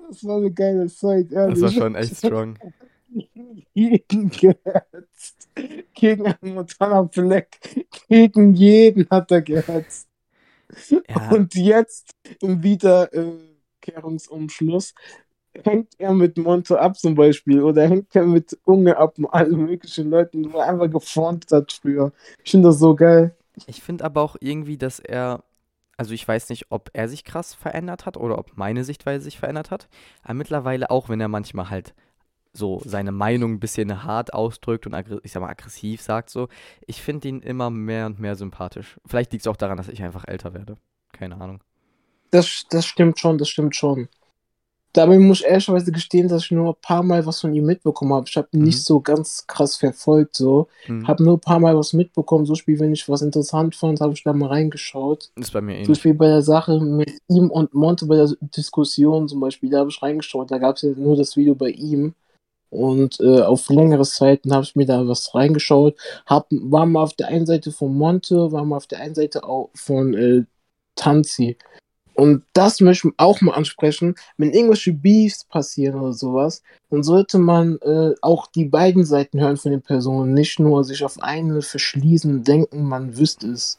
Das 0.09 0.25
war 0.25 0.37
eine 0.37 0.53
geile 0.53 0.87
Zeit, 0.87 1.33
ehrlich. 1.33 1.61
Das 1.61 1.63
war 1.63 1.83
schon 1.83 1.95
echt 1.97 2.17
strong. 2.17 2.59
Gegen 3.75 4.31
gehetzt. 4.31 5.49
Gegen 5.95 6.27
einen 6.27 6.55
Montana 6.55 7.03
Black. 7.03 7.59
Gegen 8.09 8.55
jeden 8.55 9.09
hat 9.11 9.31
er 9.31 9.43
gehetzt. 9.43 10.09
Ja, 11.09 11.31
Und 11.31 11.55
jetzt 11.55 12.11
im 12.41 12.63
Wiederkehrungsumschluss 12.63 14.95
hängt 15.65 15.95
er 15.99 16.13
mit 16.13 16.37
Monte 16.37 16.81
ab 16.81 16.99
zum 16.99 17.15
Beispiel 17.15 17.63
oder 17.63 17.89
hängt 17.89 18.15
er 18.15 18.27
mit 18.27 18.59
Unge 18.65 18.97
ab 18.97 19.19
und 19.19 19.27
allen 19.27 19.67
möglichen 19.67 20.11
Leuten, 20.11 20.53
wo 20.53 20.59
er 20.59 20.69
einfach 20.69 20.91
geformt 20.91 21.47
hat 21.51 21.73
früher. 21.73 22.13
Ich 22.45 22.51
finde 22.51 22.69
das 22.69 22.79
so 22.79 22.95
geil. 22.95 23.35
Ich 23.67 23.83
finde 23.83 24.05
aber 24.05 24.21
auch 24.21 24.37
irgendwie, 24.41 24.77
dass 24.77 24.99
er, 24.99 25.45
also 25.97 26.13
ich 26.13 26.27
weiß 26.27 26.51
nicht, 26.51 26.67
ob 26.71 26.91
er 26.93 27.09
sich 27.09 27.25
krass 27.25 27.55
verändert 27.55 28.05
hat 28.05 28.17
oder 28.17 28.39
ob 28.39 28.57
meine 28.57 28.85
Sichtweise 28.85 29.25
sich 29.25 29.39
verändert 29.39 29.71
hat, 29.71 29.89
aber 30.23 30.35
mittlerweile 30.35 30.91
auch, 30.91 31.09
wenn 31.09 31.21
er 31.21 31.29
manchmal 31.29 31.71
halt 31.71 31.95
so 32.57 32.81
seine 32.85 33.13
Meinung 33.13 33.55
ein 33.55 33.61
bisschen 33.61 34.05
hart 34.05 34.35
ausdrückt 34.35 34.87
und 34.87 34.95
ich 35.23 35.33
sag 35.33 35.41
mal 35.43 35.49
aggressiv 35.51 36.03
sagt 36.03 36.31
so, 36.31 36.49
ich 36.87 37.03
finde 37.03 37.29
ihn 37.29 37.41
immer 37.41 37.71
mehr 37.71 38.07
und 38.07 38.19
mehr 38.21 38.37
sympathisch. 38.37 38.99
Vielleicht 39.07 39.33
liegt 39.33 39.43
es 39.43 39.49
auch 39.49 39.57
daran, 39.57 39.77
dass 39.77 39.89
ich 39.89 40.03
einfach 40.03 40.25
älter 40.27 40.55
werde. 40.55 40.77
Keine 41.13 41.41
Ahnung. 41.41 41.61
Das, 42.31 42.65
das 42.71 42.87
stimmt 42.87 43.19
schon, 43.19 43.39
das 43.39 43.49
stimmt 43.49 43.77
schon. 43.77 44.09
Dabei 44.93 45.19
muss 45.19 45.41
ich 45.41 45.47
ehrlicherweise 45.47 45.93
gestehen, 45.93 46.27
dass 46.29 46.45
ich 46.45 46.51
nur 46.53 46.71
ein 46.71 46.81
paar 46.81 47.03
Mal 47.03 47.27
was 47.27 47.43
von 47.43 47.53
ihm 47.53 47.67
mitbekommen 47.67 48.15
habe. 48.15 48.27
Ich 48.29 48.37
habe 48.39 48.49
ihn 48.53 48.61
Mhm. 48.61 48.65
nicht 48.67 48.83
so 48.83 49.01
ganz 49.01 49.47
krass 49.47 49.77
verfolgt, 49.77 50.37
so. 50.37 50.69
Hm. 50.87 51.07
Habe 51.07 51.23
nur 51.23 51.37
ein 51.37 51.41
paar 51.41 51.61
Mal 51.61 51.77
was 51.77 51.93
mitbekommen. 51.93 52.47
So 52.47 52.55
Spiel, 52.55 52.81
wenn 52.81 52.95
ich 52.95 53.07
was 53.07 53.21
interessant 53.21 53.77
fand, 53.77 54.01
habe 54.01 54.15
ich 54.15 54.23
da 54.25 54.33
mal 54.33 54.49
reingeschaut. 54.49 55.31
Ist 55.37 55.53
bei 55.53 55.61
mir 55.61 55.73
Zum 55.73 55.77
ähnlich. 55.77 55.89
Beispiel 55.89 56.15
bei 56.15 56.29
der 56.29 56.41
Sache 56.43 56.81
mit 56.81 57.13
ihm 57.29 57.51
und 57.51 57.75
Monte 57.75 58.07
bei 58.07 58.17
der 58.17 58.31
Diskussion 58.41 59.29
zum 59.29 59.41
Beispiel, 59.41 59.69
da 59.69 59.81
habe 59.81 59.91
ich 59.91 60.01
reingeschaut. 60.03 60.51
Da 60.51 60.57
gab 60.57 60.77
es 60.77 60.83
ja 60.83 60.91
nur 60.97 61.15
das 61.15 61.37
Video 61.37 61.55
bei 61.55 61.69
ihm. 61.69 62.15
Und 62.71 63.21
äh, 63.21 63.41
auf 63.43 63.69
längere 63.69 64.05
Zeiten 64.05 64.53
habe 64.53 64.65
ich 64.65 64.77
mir 64.77 64.87
da 64.87 65.07
was 65.07 65.35
reingeschaut. 65.35 65.97
Hab, 66.27 66.49
war 66.51 66.87
mal 66.87 67.03
auf 67.03 67.15
der 67.15 67.29
einen 67.29 67.47
Seite 67.47 67.73
von 67.73 67.97
Monte, 67.97 68.53
war 68.53 68.65
mal 68.65 68.77
auf 68.77 68.87
der 68.87 69.01
einen 69.01 69.15
Seite 69.15 69.45
auch 69.45 69.71
von 69.75 70.15
äh, 70.15 70.45
Tanzi. 70.97 71.57
Und 72.17 72.45
das 72.55 72.81
möchte 72.81 73.09
ich 73.09 73.15
auch 73.19 73.43
mal 73.43 73.53
ansprechen. 73.53 74.15
Wenn 74.39 74.51
irgendwelche 74.51 74.95
Beefs 74.95 75.45
passieren 75.45 76.01
oder 76.01 76.15
sowas, 76.15 76.63
dann 76.89 77.03
sollte 77.03 77.39
man 77.39 77.79
äh, 77.83 78.15
auch 78.23 78.47
die 78.47 78.65
beiden 78.65 79.05
Seiten 79.05 79.39
hören 79.39 79.59
von 79.59 79.73
den 79.73 79.83
Personen, 79.83 80.33
nicht 80.33 80.59
nur 80.59 80.83
sich 80.83 81.05
auf 81.05 81.23
eine 81.23 81.61
verschließen 81.61 82.43
denken, 82.43 82.85
man 82.85 83.19
wüsste 83.19 83.49
es. 83.49 83.79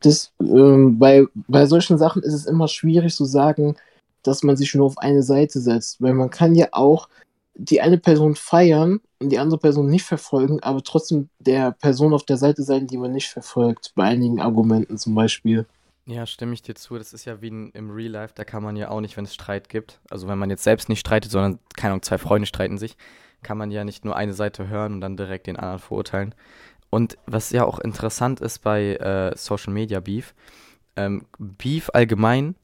Das, 0.00 0.32
ähm, 0.40 0.98
bei, 0.98 1.26
bei 1.34 1.66
solchen 1.66 1.98
Sachen 1.98 2.22
ist 2.22 2.32
es 2.32 2.46
immer 2.46 2.68
schwierig 2.68 3.14
zu 3.14 3.26
sagen, 3.26 3.76
dass 4.22 4.42
man 4.42 4.56
sich 4.56 4.74
nur 4.74 4.86
auf 4.86 4.98
eine 4.98 5.22
Seite 5.22 5.60
setzt, 5.60 6.00
weil 6.00 6.14
man 6.14 6.30
kann 6.30 6.54
ja 6.54 6.68
auch 6.72 7.08
die 7.54 7.80
eine 7.80 7.98
Person 7.98 8.34
feiern 8.34 9.00
und 9.20 9.30
die 9.30 9.38
andere 9.38 9.58
Person 9.58 9.86
nicht 9.88 10.04
verfolgen, 10.04 10.60
aber 10.62 10.82
trotzdem 10.82 11.28
der 11.38 11.72
Person 11.72 12.12
auf 12.12 12.24
der 12.24 12.36
Seite 12.36 12.62
sein, 12.62 12.86
die 12.86 12.98
man 12.98 13.12
nicht 13.12 13.28
verfolgt, 13.28 13.92
bei 13.94 14.04
einigen 14.04 14.40
Argumenten 14.40 14.98
zum 14.98 15.14
Beispiel. 15.14 15.66
Ja, 16.06 16.26
stimme 16.26 16.52
ich 16.52 16.62
dir 16.62 16.74
zu. 16.74 16.98
Das 16.98 17.14
ist 17.14 17.24
ja 17.24 17.40
wie 17.40 17.48
im 17.48 17.90
Real 17.90 18.10
Life, 18.10 18.34
da 18.36 18.44
kann 18.44 18.62
man 18.62 18.76
ja 18.76 18.90
auch 18.90 19.00
nicht, 19.00 19.16
wenn 19.16 19.24
es 19.24 19.32
Streit 19.32 19.68
gibt, 19.68 20.00
also 20.10 20.28
wenn 20.28 20.38
man 20.38 20.50
jetzt 20.50 20.64
selbst 20.64 20.88
nicht 20.88 21.00
streitet, 21.00 21.30
sondern, 21.30 21.58
keine 21.76 21.92
Ahnung, 21.92 22.02
zwei 22.02 22.18
Freunde 22.18 22.46
streiten 22.46 22.76
sich, 22.76 22.96
kann 23.42 23.56
man 23.56 23.70
ja 23.70 23.84
nicht 23.84 24.04
nur 24.04 24.16
eine 24.16 24.34
Seite 24.34 24.68
hören 24.68 24.94
und 24.94 25.00
dann 25.00 25.16
direkt 25.16 25.46
den 25.46 25.56
anderen 25.56 25.78
verurteilen. 25.78 26.34
Und 26.90 27.16
was 27.26 27.50
ja 27.50 27.64
auch 27.64 27.78
interessant 27.78 28.40
ist 28.40 28.60
bei 28.60 28.96
äh, 28.96 29.36
Social 29.36 29.72
Media 29.72 30.00
Beef, 30.00 30.34
ähm, 30.96 31.26
Beef 31.38 31.90
allgemein 31.92 32.54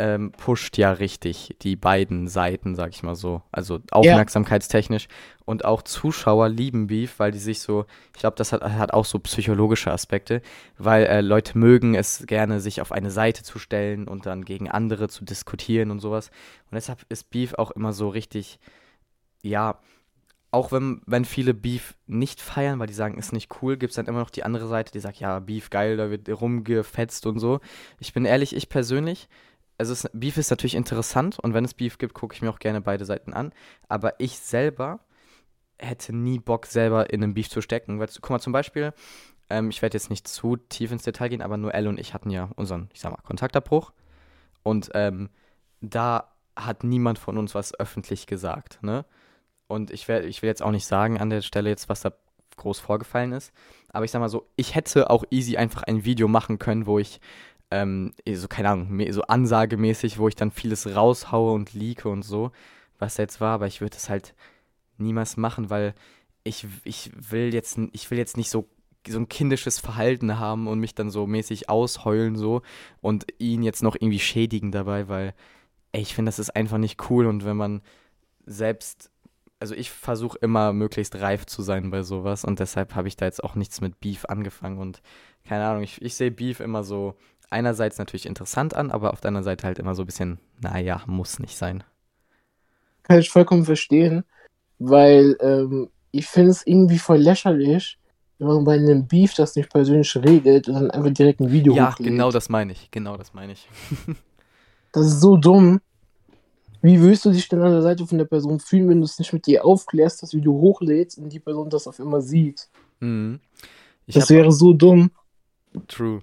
ähm, 0.00 0.32
pusht 0.32 0.78
ja 0.78 0.92
richtig 0.92 1.56
die 1.60 1.76
beiden 1.76 2.26
Seiten, 2.26 2.74
sag 2.74 2.90
ich 2.90 3.02
mal 3.02 3.14
so. 3.14 3.42
Also 3.52 3.80
aufmerksamkeitstechnisch. 3.90 5.08
Und 5.44 5.64
auch 5.64 5.82
Zuschauer 5.82 6.48
lieben 6.48 6.86
Beef, 6.86 7.18
weil 7.18 7.32
die 7.32 7.38
sich 7.38 7.60
so, 7.60 7.84
ich 8.14 8.20
glaube, 8.20 8.36
das 8.36 8.52
hat, 8.52 8.62
hat 8.62 8.94
auch 8.94 9.04
so 9.04 9.18
psychologische 9.18 9.92
Aspekte, 9.92 10.40
weil 10.78 11.04
äh, 11.04 11.20
Leute 11.20 11.58
mögen 11.58 11.94
es 11.94 12.24
gerne, 12.26 12.60
sich 12.60 12.80
auf 12.80 12.92
eine 12.92 13.10
Seite 13.10 13.42
zu 13.42 13.58
stellen 13.58 14.08
und 14.08 14.26
dann 14.26 14.44
gegen 14.44 14.70
andere 14.70 15.08
zu 15.08 15.24
diskutieren 15.24 15.90
und 15.90 16.00
sowas. 16.00 16.28
Und 16.70 16.76
deshalb 16.76 17.04
ist 17.08 17.30
Beef 17.30 17.54
auch 17.54 17.70
immer 17.72 17.92
so 17.92 18.08
richtig, 18.08 18.58
ja, 19.42 19.78
auch 20.52 20.72
wenn, 20.72 21.02
wenn 21.06 21.24
viele 21.24 21.54
Beef 21.54 21.94
nicht 22.06 22.40
feiern, 22.40 22.78
weil 22.78 22.88
die 22.88 22.92
sagen, 22.92 23.18
ist 23.18 23.32
nicht 23.32 23.62
cool, 23.62 23.76
gibt 23.76 23.90
es 23.90 23.96
dann 23.96 24.06
immer 24.06 24.18
noch 24.18 24.30
die 24.30 24.42
andere 24.42 24.66
Seite, 24.66 24.92
die 24.92 24.98
sagt, 24.98 25.20
ja, 25.20 25.38
Beef 25.38 25.70
geil, 25.70 25.96
da 25.96 26.10
wird 26.10 26.28
rumgefetzt 26.28 27.26
und 27.26 27.38
so. 27.38 27.60
Ich 28.00 28.12
bin 28.12 28.24
ehrlich, 28.24 28.56
ich 28.56 28.68
persönlich 28.68 29.28
also 29.80 29.94
es, 29.94 30.08
Beef 30.12 30.36
ist 30.36 30.50
natürlich 30.50 30.74
interessant 30.74 31.38
und 31.38 31.54
wenn 31.54 31.64
es 31.64 31.72
Beef 31.72 31.96
gibt, 31.96 32.12
gucke 32.12 32.34
ich 32.34 32.42
mir 32.42 32.50
auch 32.50 32.58
gerne 32.58 32.82
beide 32.82 33.06
Seiten 33.06 33.32
an. 33.32 33.52
Aber 33.88 34.12
ich 34.18 34.38
selber 34.38 35.00
hätte 35.78 36.14
nie 36.14 36.38
Bock, 36.38 36.66
selber 36.66 37.10
in 37.10 37.24
einem 37.24 37.32
Beef 37.32 37.48
zu 37.48 37.62
stecken. 37.62 37.98
Weil, 37.98 38.08
guck 38.20 38.28
mal, 38.28 38.40
zum 38.40 38.52
Beispiel, 38.52 38.92
ähm, 39.48 39.70
ich 39.70 39.80
werde 39.80 39.96
jetzt 39.96 40.10
nicht 40.10 40.28
zu 40.28 40.58
tief 40.58 40.92
ins 40.92 41.04
Detail 41.04 41.28
gehen, 41.28 41.40
aber 41.40 41.56
nur 41.56 41.72
Elle 41.74 41.88
und 41.88 41.98
ich 41.98 42.12
hatten 42.12 42.28
ja 42.28 42.50
unseren, 42.56 42.90
ich 42.92 43.00
sag 43.00 43.10
mal, 43.10 43.22
Kontaktabbruch. 43.22 43.92
Und 44.62 44.90
ähm, 44.92 45.30
da 45.80 46.30
hat 46.56 46.84
niemand 46.84 47.18
von 47.18 47.38
uns 47.38 47.54
was 47.54 47.78
öffentlich 47.80 48.26
gesagt, 48.26 48.82
ne? 48.82 49.06
Und 49.66 49.90
ich, 49.90 50.08
werd, 50.08 50.26
ich 50.26 50.42
will 50.42 50.48
jetzt 50.48 50.62
auch 50.62 50.72
nicht 50.72 50.84
sagen 50.84 51.18
an 51.18 51.30
der 51.30 51.40
Stelle 51.40 51.70
jetzt, 51.70 51.88
was 51.88 52.02
da 52.02 52.12
groß 52.56 52.80
vorgefallen 52.80 53.32
ist. 53.32 53.50
Aber 53.88 54.04
ich 54.04 54.10
sag 54.10 54.18
mal 54.18 54.28
so, 54.28 54.46
ich 54.56 54.74
hätte 54.74 55.08
auch 55.08 55.24
easy 55.30 55.56
einfach 55.56 55.84
ein 55.84 56.04
Video 56.04 56.28
machen 56.28 56.58
können, 56.58 56.84
wo 56.86 56.98
ich 56.98 57.20
ähm, 57.70 58.12
eh, 58.24 58.34
so, 58.34 58.48
keine 58.48 58.70
Ahnung, 58.70 59.12
so 59.12 59.22
ansagemäßig, 59.22 60.18
wo 60.18 60.28
ich 60.28 60.36
dann 60.36 60.50
vieles 60.50 60.94
raushaue 60.94 61.52
und 61.52 61.72
leake 61.74 62.08
und 62.08 62.22
so, 62.22 62.52
was 62.98 63.16
jetzt 63.16 63.40
war, 63.40 63.54
aber 63.54 63.66
ich 63.66 63.80
würde 63.80 63.96
es 63.96 64.08
halt 64.08 64.34
niemals 64.98 65.36
machen, 65.36 65.70
weil 65.70 65.94
ich, 66.44 66.66
ich 66.84 67.10
will 67.14 67.54
jetzt, 67.54 67.78
ich 67.92 68.10
will 68.10 68.18
jetzt 68.18 68.36
nicht 68.36 68.50
so 68.50 68.68
so 69.08 69.18
ein 69.18 69.28
kindisches 69.28 69.78
Verhalten 69.78 70.38
haben 70.38 70.68
und 70.68 70.78
mich 70.78 70.94
dann 70.94 71.10
so 71.10 71.26
mäßig 71.26 71.68
ausheulen 71.68 72.36
so 72.36 72.62
und 73.00 73.26
ihn 73.38 73.62
jetzt 73.62 73.82
noch 73.82 73.96
irgendwie 73.96 74.18
schädigen 74.18 74.72
dabei, 74.72 75.08
weil 75.08 75.34
ey, 75.92 76.02
ich 76.02 76.14
finde, 76.14 76.28
das 76.28 76.38
ist 76.38 76.50
einfach 76.50 76.78
nicht 76.78 77.10
cool 77.10 77.26
und 77.26 77.44
wenn 77.44 77.56
man 77.56 77.82
selbst, 78.44 79.10
also 79.58 79.74
ich 79.74 79.90
versuche 79.90 80.38
immer 80.40 80.72
möglichst 80.72 81.16
reif 81.16 81.46
zu 81.46 81.62
sein 81.62 81.90
bei 81.90 82.02
sowas 82.02 82.44
und 82.44 82.58
deshalb 82.58 82.94
habe 82.94 83.08
ich 83.08 83.16
da 83.16 83.24
jetzt 83.24 83.42
auch 83.42 83.54
nichts 83.54 83.80
mit 83.80 84.00
Beef 84.00 84.26
angefangen 84.26 84.78
und 84.78 85.02
keine 85.44 85.64
Ahnung, 85.66 85.82
ich, 85.82 86.02
ich 86.02 86.14
sehe 86.14 86.30
Beef 86.30 86.60
immer 86.60 86.84
so 86.84 87.14
einerseits 87.50 87.98
natürlich 87.98 88.26
interessant 88.26 88.74
an, 88.74 88.90
aber 88.90 89.12
auf 89.12 89.20
der 89.20 89.28
anderen 89.28 89.44
Seite 89.44 89.66
halt 89.66 89.78
immer 89.78 89.94
so 89.94 90.02
ein 90.02 90.06
bisschen, 90.06 90.38
naja, 90.60 91.02
muss 91.06 91.38
nicht 91.38 91.56
sein. 91.56 91.84
Kann 93.02 93.18
ich 93.18 93.30
vollkommen 93.30 93.64
verstehen, 93.64 94.24
weil 94.78 95.36
ähm, 95.40 95.90
ich 96.12 96.26
finde 96.26 96.50
es 96.50 96.66
irgendwie 96.66 96.98
voll 96.98 97.18
lächerlich, 97.18 97.98
wenn 98.38 98.48
man 98.48 98.64
bei 98.64 98.74
einem 98.74 99.06
Beef 99.06 99.34
das 99.34 99.56
nicht 99.56 99.70
persönlich 99.70 100.16
regelt 100.16 100.68
und 100.68 100.74
dann 100.74 100.90
einfach 100.90 101.12
direkt 101.12 101.40
ein 101.40 101.50
Video 101.50 101.74
Ja, 101.74 101.92
hochlädt. 101.92 102.08
genau 102.08 102.30
das 102.30 102.48
meine 102.48 102.72
ich, 102.72 102.90
genau 102.90 103.16
das 103.16 103.34
meine 103.34 103.52
ich. 103.52 103.68
das 104.92 105.06
ist 105.06 105.20
so 105.20 105.36
dumm. 105.36 105.80
Wie 106.82 106.98
willst 107.02 107.26
du 107.26 107.30
dich 107.30 107.46
denn 107.48 107.60
an 107.60 107.72
der 107.72 107.82
Seite 107.82 108.06
von 108.06 108.16
der 108.16 108.24
Person 108.24 108.58
fühlen, 108.58 108.88
wenn 108.88 108.98
du 109.00 109.04
es 109.04 109.18
nicht 109.18 109.34
mit 109.34 109.46
dir 109.46 109.64
aufklärst, 109.66 110.22
das 110.22 110.32
Video 110.32 110.52
hochlädst 110.52 111.18
und 111.18 111.28
die 111.30 111.40
Person 111.40 111.68
das 111.68 111.86
auf 111.86 111.98
immer 111.98 112.22
sieht? 112.22 112.68
Mhm. 113.00 113.40
das 114.06 114.30
wäre 114.30 114.50
so 114.52 114.72
dumm. 114.72 115.10
True 115.88 116.22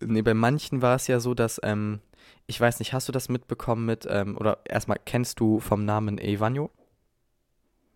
nee, 0.00 0.22
bei 0.22 0.34
manchen 0.34 0.82
war 0.82 0.96
es 0.96 1.06
ja 1.06 1.20
so, 1.20 1.34
dass, 1.34 1.60
ähm, 1.62 2.00
ich 2.46 2.60
weiß 2.60 2.78
nicht, 2.78 2.92
hast 2.92 3.08
du 3.08 3.12
das 3.12 3.28
mitbekommen 3.28 3.86
mit, 3.86 4.06
ähm, 4.08 4.36
oder 4.36 4.58
erstmal 4.64 4.98
kennst 5.04 5.40
du 5.40 5.60
vom 5.60 5.84
Namen 5.84 6.18
Evanio? 6.18 6.70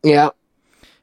Ja. 0.04 0.32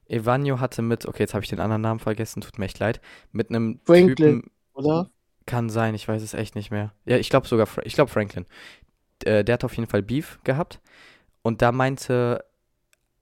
Evanio 0.07 0.59
hatte 0.59 0.81
mit, 0.81 1.05
okay, 1.05 1.23
jetzt 1.23 1.33
habe 1.33 1.43
ich 1.43 1.49
den 1.49 1.59
anderen 1.59 1.81
Namen 1.81 1.99
vergessen, 1.99 2.41
tut 2.41 2.57
mir 2.57 2.65
echt 2.65 2.79
leid, 2.79 2.99
mit 3.31 3.49
einem 3.49 3.79
Franklin, 3.85 4.15
Typen, 4.15 4.51
oder? 4.73 5.09
Kann 5.45 5.69
sein, 5.69 5.95
ich 5.95 6.07
weiß 6.07 6.21
es 6.21 6.33
echt 6.33 6.55
nicht 6.55 6.71
mehr. 6.71 6.93
Ja, 7.05 7.17
ich 7.17 7.29
glaube 7.29 7.47
sogar, 7.47 7.67
ich 7.83 7.93
glaube 7.93 8.11
Franklin. 8.11 8.45
Der, 9.23 9.43
der 9.43 9.53
hat 9.53 9.63
auf 9.63 9.75
jeden 9.75 9.89
Fall 9.89 10.01
Beef 10.01 10.39
gehabt 10.43 10.79
und 11.41 11.61
da 11.61 11.71
meinte 11.71 12.43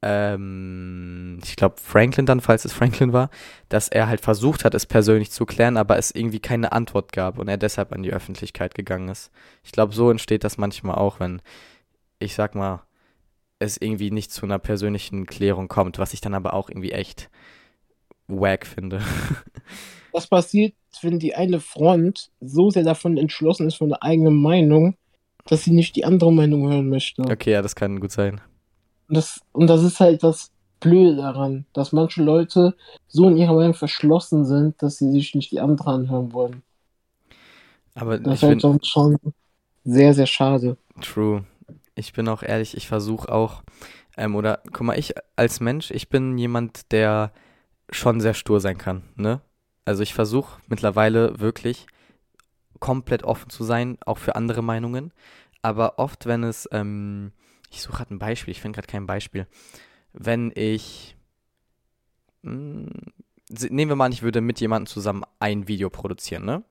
ähm, 0.08 1.40
ich 1.44 1.58
glaube 1.58 1.76
Franklin 1.82 2.26
dann, 2.26 2.40
falls 2.40 2.64
es 2.64 2.72
Franklin 2.72 3.12
war, 3.12 3.30
dass 3.68 3.90
er 3.90 4.08
halt 4.08 4.22
versucht 4.22 4.64
hat, 4.64 4.74
es 4.74 4.86
persönlich 4.86 5.32
zu 5.32 5.46
klären, 5.46 5.76
aber 5.76 5.98
es 5.98 6.12
irgendwie 6.12 6.40
keine 6.40 6.72
Antwort 6.72 7.12
gab 7.12 7.38
und 7.38 7.50
er 7.50 7.58
deshalb 7.58 7.92
an 7.92 8.04
die 8.04 8.14
Öffentlichkeit 8.14 8.74
gegangen 8.74 9.10
ist. 9.10 9.32
Ich 9.66 9.74
glaube, 9.74 9.94
so 9.94 10.10
entsteht 10.10 10.46
das 10.46 10.58
manchmal 10.58 10.96
auch, 10.96 11.20
wenn, 11.20 11.42
ich 12.20 12.36
sag 12.36 12.56
mal, 12.56 12.84
es 13.60 13.76
irgendwie 13.76 14.12
nicht 14.12 14.32
zu 14.32 14.46
einer 14.46 14.60
persönlichen 14.60 15.26
Klärung 15.26 15.68
kommt, 15.68 16.00
was 16.00 16.14
ich 16.14 16.22
dann 16.22 16.36
aber 16.36 16.54
auch 16.54 16.70
irgendwie 16.70 16.92
echt 16.92 17.30
wack 18.28 18.66
finde. 18.66 19.02
Was 20.14 20.28
passiert, 20.28 20.74
wenn 21.02 21.20
die 21.20 21.36
eine 21.36 21.60
Front 21.60 22.32
so 22.42 22.72
sehr 22.72 22.84
davon 22.84 23.18
entschlossen 23.18 23.68
ist 23.68 23.76
von 23.76 23.90
der 23.90 24.02
eigenen 24.02 24.42
Meinung, 24.42 24.96
dass 25.46 25.64
sie 25.64 25.72
nicht 25.72 25.96
die 25.96 26.06
andere 26.06 26.34
Meinung 26.34 26.68
hören 26.70 26.90
möchte? 26.90 27.22
Okay, 27.22 27.52
ja, 27.52 27.62
das 27.62 27.76
kann 27.76 28.00
gut 28.00 28.12
sein. 28.12 28.42
Und 29.08 29.18
das, 29.18 29.42
und 29.52 29.68
das 29.68 29.84
ist 29.84 30.00
halt 30.00 30.24
das 30.24 30.52
Blöde 30.80 31.16
daran, 31.16 31.66
dass 31.74 31.92
manche 31.92 32.22
Leute 32.22 32.76
so 33.08 33.28
in 33.28 33.38
ihrer 33.38 33.54
Meinung 33.54 33.74
verschlossen 33.74 34.46
sind, 34.46 34.82
dass 34.82 34.98
sie 34.98 35.12
sich 35.12 35.34
nicht 35.34 35.52
die 35.52 35.60
anderen 35.60 36.04
anhören 36.04 36.34
wollen. 36.34 36.62
Aber 37.96 38.20
das 38.20 38.44
ist 38.44 38.64
halt 38.64 38.86
schon 38.86 39.18
sehr, 39.84 40.14
sehr 40.14 40.28
schade. 40.28 40.78
True. 41.02 41.46
Ich 41.96 42.14
bin 42.14 42.28
auch 42.28 42.44
ehrlich, 42.44 42.78
ich 42.78 42.88
versuche 42.88 43.32
auch, 43.32 43.64
ähm, 44.18 44.36
oder 44.36 44.62
guck 44.72 44.82
mal, 44.82 45.00
ich 45.00 45.16
als 45.36 45.60
Mensch, 45.60 45.90
ich 45.90 46.10
bin 46.10 46.38
jemand, 46.38 46.92
der 46.92 47.32
schon 47.90 48.22
sehr 48.22 48.34
stur 48.34 48.60
sein 48.60 48.78
kann, 48.78 49.04
ne? 49.16 49.42
Also 49.86 50.04
ich 50.04 50.14
versuche 50.14 50.60
mittlerweile 50.68 51.40
wirklich 51.40 51.88
komplett 52.80 53.24
offen 53.24 53.50
zu 53.50 53.64
sein, 53.64 53.98
auch 54.06 54.18
für 54.18 54.36
andere 54.36 54.62
Meinungen. 54.62 55.14
Aber 55.62 55.98
oft, 55.98 56.26
wenn 56.26 56.44
es 56.44 56.68
ähm, 56.72 57.32
ich 57.70 57.82
suche 57.82 57.98
gerade 57.98 58.14
ein 58.14 58.20
Beispiel, 58.20 58.52
ich 58.52 58.62
finde 58.62 58.78
gerade 58.78 58.88
kein 58.88 59.06
Beispiel. 59.06 59.48
Wenn 60.14 60.52
ich. 60.56 61.16
Mh, 62.42 62.52
hm, 62.52 62.92
nehmen 63.70 63.90
wir 63.90 63.96
mal 63.96 64.06
an, 64.06 64.12
ich 64.12 64.24
würde 64.24 64.42
mit 64.42 64.60
jemandem 64.60 64.88
zusammen 64.88 65.24
ein 65.40 65.68
Video 65.68 65.90
produzieren, 65.90 66.46
ne? 66.46 66.64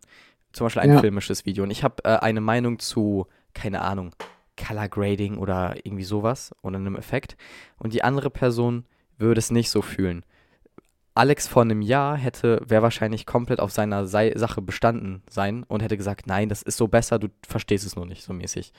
Zum 0.52 0.66
Beispiel 0.66 0.82
ein 0.82 0.92
ja. 0.92 1.00
filmisches 1.00 1.46
Video. 1.46 1.64
Und 1.64 1.70
ich 1.70 1.84
habe 1.84 2.04
äh, 2.04 2.16
eine 2.16 2.40
Meinung 2.40 2.78
zu, 2.78 3.26
keine 3.54 3.80
Ahnung, 3.82 4.14
Color 4.56 4.88
Grading 4.88 5.38
oder 5.38 5.76
irgendwie 5.84 6.04
sowas 6.04 6.54
oder 6.62 6.76
einem 6.76 6.96
Effekt. 6.96 7.36
Und 7.78 7.92
die 7.92 8.02
andere 8.04 8.30
Person 8.30 8.84
würde 9.18 9.38
es 9.38 9.50
nicht 9.50 9.70
so 9.70 9.82
fühlen. 9.82 10.24
Alex 11.14 11.48
vor 11.48 11.62
einem 11.62 11.80
Jahr 11.80 12.16
hätte, 12.16 12.60
wäre 12.66 12.82
wahrscheinlich 12.82 13.24
komplett 13.24 13.58
auf 13.60 13.72
seiner 13.72 14.06
Sei 14.06 14.32
Sache 14.36 14.60
bestanden 14.60 15.22
sein 15.30 15.62
und 15.64 15.82
hätte 15.82 15.96
gesagt, 15.96 16.26
nein, 16.26 16.50
das 16.50 16.62
ist 16.62 16.76
so 16.76 16.88
besser, 16.88 17.18
du 17.18 17.28
verstehst 17.46 17.86
es 17.86 17.96
nur 17.96 18.04
nicht 18.04 18.22
so 18.22 18.34
mäßig. 18.34 18.72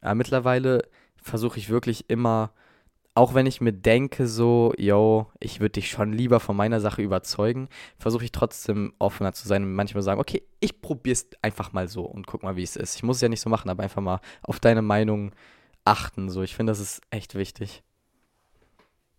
Aber 0.00 0.14
mittlerweile 0.14 0.88
versuche 1.22 1.58
ich 1.58 1.70
wirklich 1.70 2.08
immer, 2.08 2.52
auch 3.14 3.34
wenn 3.34 3.46
ich 3.46 3.60
mir 3.60 3.72
denke, 3.72 4.26
so, 4.26 4.72
yo, 4.78 5.26
ich 5.40 5.60
würde 5.60 5.72
dich 5.72 5.90
schon 5.90 6.12
lieber 6.12 6.40
von 6.40 6.56
meiner 6.56 6.80
Sache 6.80 7.02
überzeugen, 7.02 7.68
versuche 7.98 8.24
ich 8.24 8.32
trotzdem 8.32 8.92
offener 8.98 9.32
zu 9.32 9.48
sein 9.48 9.64
und 9.64 9.74
manchmal 9.74 10.02
sagen, 10.02 10.20
okay, 10.20 10.42
ich 10.60 10.80
probiere 10.80 11.14
es 11.14 11.28
einfach 11.42 11.72
mal 11.72 11.88
so 11.88 12.04
und 12.04 12.26
guck 12.26 12.42
mal, 12.42 12.56
wie 12.56 12.62
es 12.62 12.76
ist. 12.76 12.96
Ich 12.96 13.02
muss 13.02 13.16
es 13.16 13.22
ja 13.22 13.28
nicht 13.28 13.40
so 13.40 13.50
machen, 13.50 13.68
aber 13.68 13.82
einfach 13.82 14.02
mal 14.02 14.20
auf 14.42 14.60
deine 14.60 14.82
Meinung 14.82 15.32
achten. 15.84 16.30
So, 16.30 16.42
ich 16.42 16.54
finde, 16.54 16.70
das 16.70 16.80
ist 16.80 17.00
echt 17.10 17.34
wichtig. 17.34 17.82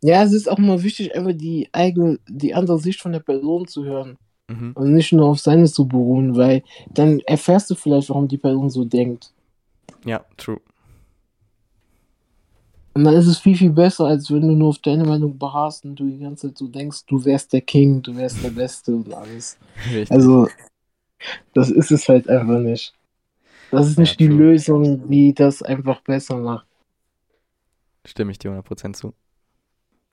Ja, 0.01 0.23
es 0.23 0.33
ist 0.33 0.49
auch 0.49 0.57
mal 0.57 0.81
wichtig, 0.81 1.15
einfach 1.15 1.33
die 1.33 1.69
eigene, 1.73 2.19
die 2.27 2.55
andere 2.55 2.79
Sicht 2.79 3.01
von 3.01 3.11
der 3.11 3.19
Person 3.19 3.67
zu 3.67 3.83
hören. 3.83 4.17
Mhm. 4.47 4.71
Und 4.73 4.93
nicht 4.93 5.13
nur 5.13 5.27
auf 5.27 5.39
seine 5.39 5.65
zu 5.65 5.87
beruhen, 5.87 6.35
weil 6.35 6.63
dann 6.89 7.19
erfährst 7.19 7.69
du 7.69 7.75
vielleicht, 7.75 8.09
warum 8.09 8.27
die 8.27 8.37
Person 8.39 8.69
so 8.69 8.83
denkt. 8.83 9.31
Ja, 10.05 10.25
true. 10.37 10.59
Und 12.93 13.05
dann 13.05 13.13
ist 13.13 13.27
es 13.27 13.39
viel, 13.39 13.55
viel 13.55 13.69
besser, 13.69 14.05
als 14.05 14.29
wenn 14.31 14.41
du 14.41 14.53
nur 14.53 14.69
auf 14.69 14.79
deine 14.79 15.05
Meinung 15.05 15.37
beharrst 15.37 15.85
und 15.85 15.95
du 15.95 16.05
die 16.05 16.19
ganze 16.19 16.47
Zeit 16.47 16.57
so 16.57 16.67
denkst, 16.67 17.05
du 17.05 17.23
wärst 17.23 17.53
der 17.53 17.61
King, 17.61 18.01
du 18.01 18.15
wärst 18.15 18.43
der 18.43 18.49
Beste 18.49 18.93
und 18.93 19.13
alles. 19.13 19.57
Richtig. 19.85 20.11
Also, 20.11 20.49
das 21.53 21.69
ist 21.69 21.91
es 21.91 22.09
halt 22.09 22.27
einfach 22.27 22.59
nicht. 22.59 22.93
Das 23.71 23.87
ist 23.87 23.97
nicht 23.97 24.19
ja, 24.19 24.27
die 24.27 24.33
Lösung, 24.33 25.09
die 25.09 25.33
das 25.33 25.61
einfach 25.63 26.01
besser 26.01 26.35
macht. 26.35 26.67
Stimme 28.05 28.31
ich 28.31 28.39
dir 28.39 28.51
100% 28.51 28.93
zu. 28.93 29.13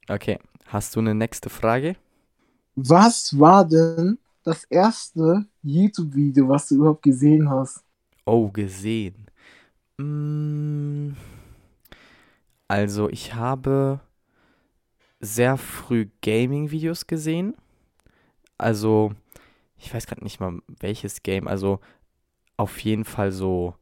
Okay, 0.08 0.38
hast 0.66 0.94
du 0.94 1.00
eine 1.00 1.14
nächste 1.14 1.50
Frage? 1.50 1.96
Was 2.76 3.36
war 3.36 3.64
denn 3.64 4.18
das 4.44 4.64
erste 4.64 5.46
YouTube-Video, 5.62 6.48
was 6.48 6.68
du 6.68 6.76
überhaupt 6.76 7.02
gesehen 7.02 7.50
hast? 7.50 7.82
Oh, 8.24 8.48
gesehen. 8.48 9.26
Mmh. 9.96 11.16
Also, 12.68 13.08
ich 13.08 13.34
habe 13.34 14.00
sehr 15.20 15.56
früh 15.56 16.08
Gaming-Videos 16.22 17.06
gesehen. 17.06 17.54
Also, 18.58 19.12
ich 19.76 19.92
weiß 19.92 20.06
gerade 20.06 20.22
nicht 20.22 20.38
mal 20.40 20.60
welches 20.80 21.22
Game. 21.22 21.48
Also, 21.48 21.80
auf 22.56 22.78
jeden 22.80 23.04
Fall 23.04 23.32
so 23.32 23.74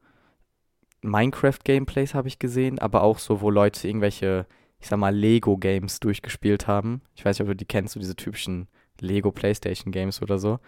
Minecraft-Gameplays 1.02 2.14
habe 2.14 2.28
ich 2.28 2.38
gesehen, 2.38 2.78
aber 2.78 3.02
auch 3.02 3.18
so, 3.18 3.40
wo 3.40 3.50
Leute 3.50 3.86
irgendwelche, 3.88 4.46
ich 4.78 4.88
sag 4.88 4.98
mal, 4.98 5.14
Lego-Games 5.14 6.00
durchgespielt 6.00 6.66
haben. 6.66 7.02
Ich 7.14 7.24
weiß 7.24 7.38
nicht, 7.38 7.42
ob 7.46 7.52
du 7.52 7.56
die 7.56 7.64
kennst, 7.64 7.94
so 7.94 8.00
diese 8.00 8.16
typischen 8.16 8.68
Lego-Playstation-Games 9.00 10.22
oder 10.22 10.38
so. 10.38 10.58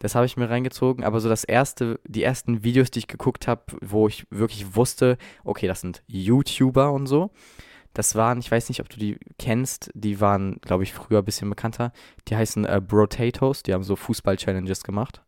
Das 0.00 0.14
habe 0.14 0.26
ich 0.26 0.36
mir 0.38 0.48
reingezogen, 0.48 1.04
aber 1.04 1.20
so 1.20 1.28
das 1.28 1.44
erste, 1.44 2.00
die 2.06 2.22
ersten 2.22 2.64
Videos, 2.64 2.90
die 2.90 3.00
ich 3.00 3.06
geguckt 3.06 3.46
habe, 3.46 3.62
wo 3.82 4.08
ich 4.08 4.26
wirklich 4.30 4.74
wusste, 4.74 5.18
okay, 5.44 5.68
das 5.68 5.82
sind 5.82 6.02
YouTuber 6.06 6.90
und 6.90 7.06
so. 7.06 7.30
Das 7.92 8.14
waren, 8.14 8.38
ich 8.38 8.50
weiß 8.50 8.70
nicht, 8.70 8.80
ob 8.80 8.88
du 8.88 8.98
die 8.98 9.18
kennst, 9.38 9.90
die 9.94 10.20
waren, 10.20 10.58
glaube 10.62 10.84
ich, 10.84 10.94
früher 10.94 11.18
ein 11.18 11.24
bisschen 11.24 11.50
bekannter. 11.50 11.92
Die 12.28 12.36
heißen 12.36 12.64
äh, 12.64 12.80
Brotatoes, 12.84 13.62
die 13.62 13.74
haben 13.74 13.82
so 13.82 13.94
Fußball-Challenges 13.94 14.84
gemacht. 14.84 15.22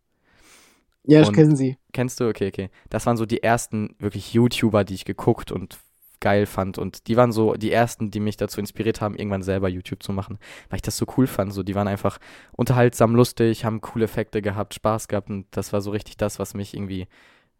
Ja, 1.04 1.20
ich 1.20 1.32
kenne 1.32 1.54
sie. 1.54 1.76
Kennst 1.92 2.20
du? 2.20 2.28
Okay, 2.28 2.48
okay. 2.48 2.70
Das 2.88 3.04
waren 3.06 3.16
so 3.16 3.26
die 3.26 3.42
ersten 3.42 3.94
wirklich 3.98 4.32
YouTuber, 4.32 4.84
die 4.84 4.94
ich 4.94 5.04
geguckt 5.04 5.52
und 5.52 5.78
geil 6.22 6.46
fand. 6.46 6.78
Und 6.78 7.08
die 7.08 7.18
waren 7.18 7.32
so 7.32 7.52
die 7.54 7.70
ersten, 7.70 8.10
die 8.10 8.20
mich 8.20 8.38
dazu 8.38 8.60
inspiriert 8.60 9.02
haben, 9.02 9.14
irgendwann 9.14 9.42
selber 9.42 9.68
YouTube 9.68 10.02
zu 10.02 10.12
machen. 10.12 10.38
Weil 10.70 10.76
ich 10.76 10.82
das 10.82 10.96
so 10.96 11.04
cool 11.18 11.26
fand. 11.26 11.52
So, 11.52 11.62
die 11.62 11.74
waren 11.74 11.88
einfach 11.88 12.18
unterhaltsam, 12.52 13.14
lustig, 13.14 13.66
haben 13.66 13.82
coole 13.82 14.06
Effekte 14.06 14.40
gehabt, 14.40 14.72
Spaß 14.72 15.08
gehabt. 15.08 15.28
Und 15.28 15.46
das 15.50 15.74
war 15.74 15.82
so 15.82 15.90
richtig 15.90 16.16
das, 16.16 16.38
was 16.38 16.54
mich 16.54 16.74
irgendwie 16.74 17.06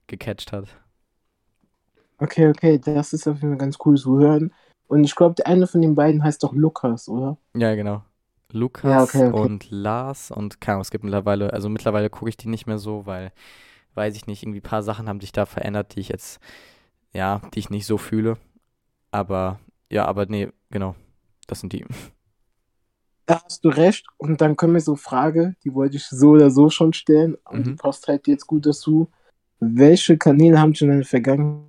gecatcht 0.06 0.52
hat. 0.52 0.68
Okay, 2.18 2.48
okay, 2.48 2.78
das 2.78 3.12
ist 3.12 3.26
auf 3.28 3.36
jeden 3.36 3.50
Fall 3.50 3.58
ganz 3.58 3.76
cool 3.84 3.96
zu 3.96 4.18
hören. 4.18 4.52
Und 4.86 5.04
ich 5.04 5.14
glaube, 5.14 5.34
der 5.34 5.48
eine 5.48 5.66
von 5.66 5.82
den 5.82 5.94
beiden 5.94 6.22
heißt 6.22 6.42
doch 6.42 6.52
Lukas, 6.52 7.08
oder? 7.08 7.36
Ja, 7.54 7.74
genau. 7.74 8.02
Lukas 8.52 8.84
Ja, 8.90 9.02
okay, 9.02 9.28
okay. 9.28 9.40
und 9.40 9.70
Lars 9.70 10.30
und 10.30 10.60
keine 10.60 10.74
Ahnung, 10.74 10.82
es 10.82 10.90
gibt 10.90 11.04
mittlerweile, 11.04 11.52
also 11.52 11.68
mittlerweile 11.68 12.10
gucke 12.10 12.28
ich 12.28 12.36
die 12.36 12.48
nicht 12.48 12.66
mehr 12.66 12.78
so, 12.78 13.06
weil, 13.06 13.32
weiß 13.94 14.14
ich 14.14 14.26
nicht, 14.26 14.42
irgendwie 14.42 14.60
ein 14.60 14.62
paar 14.62 14.82
Sachen 14.82 15.08
haben 15.08 15.20
sich 15.20 15.32
da 15.32 15.46
verändert, 15.46 15.94
die 15.94 16.00
ich 16.00 16.08
jetzt, 16.08 16.40
ja, 17.12 17.40
die 17.54 17.58
ich 17.58 17.70
nicht 17.70 17.86
so 17.86 17.98
fühle. 17.98 18.36
Aber, 19.12 19.60
ja, 19.90 20.06
aber 20.06 20.26
nee, 20.26 20.50
genau. 20.70 20.96
Das 21.48 21.60
sind 21.60 21.72
die. 21.74 21.86
Da 23.26 23.42
hast 23.44 23.64
du 23.64 23.70
recht. 23.70 24.06
Und 24.18 24.40
dann 24.40 24.56
kommen 24.56 24.74
wir 24.74 24.80
so 24.80 24.96
Frage, 24.96 25.56
die 25.64 25.74
wollte 25.74 25.96
ich 25.96 26.06
so 26.06 26.30
oder 26.30 26.50
so 26.50 26.70
schon 26.70 26.92
stellen. 26.92 27.36
Und 27.48 27.66
die 27.66 27.72
Mhm. 27.72 27.76
passt 27.76 28.08
halt 28.08 28.26
jetzt 28.28 28.46
gut 28.46 28.66
dazu. 28.66 29.10
Welche 29.60 30.18
Kanäle 30.18 30.60
haben 30.60 30.72
dich 30.72 30.82
in 30.82 30.90
der 30.90 31.04
Vergangenheit 31.04 31.68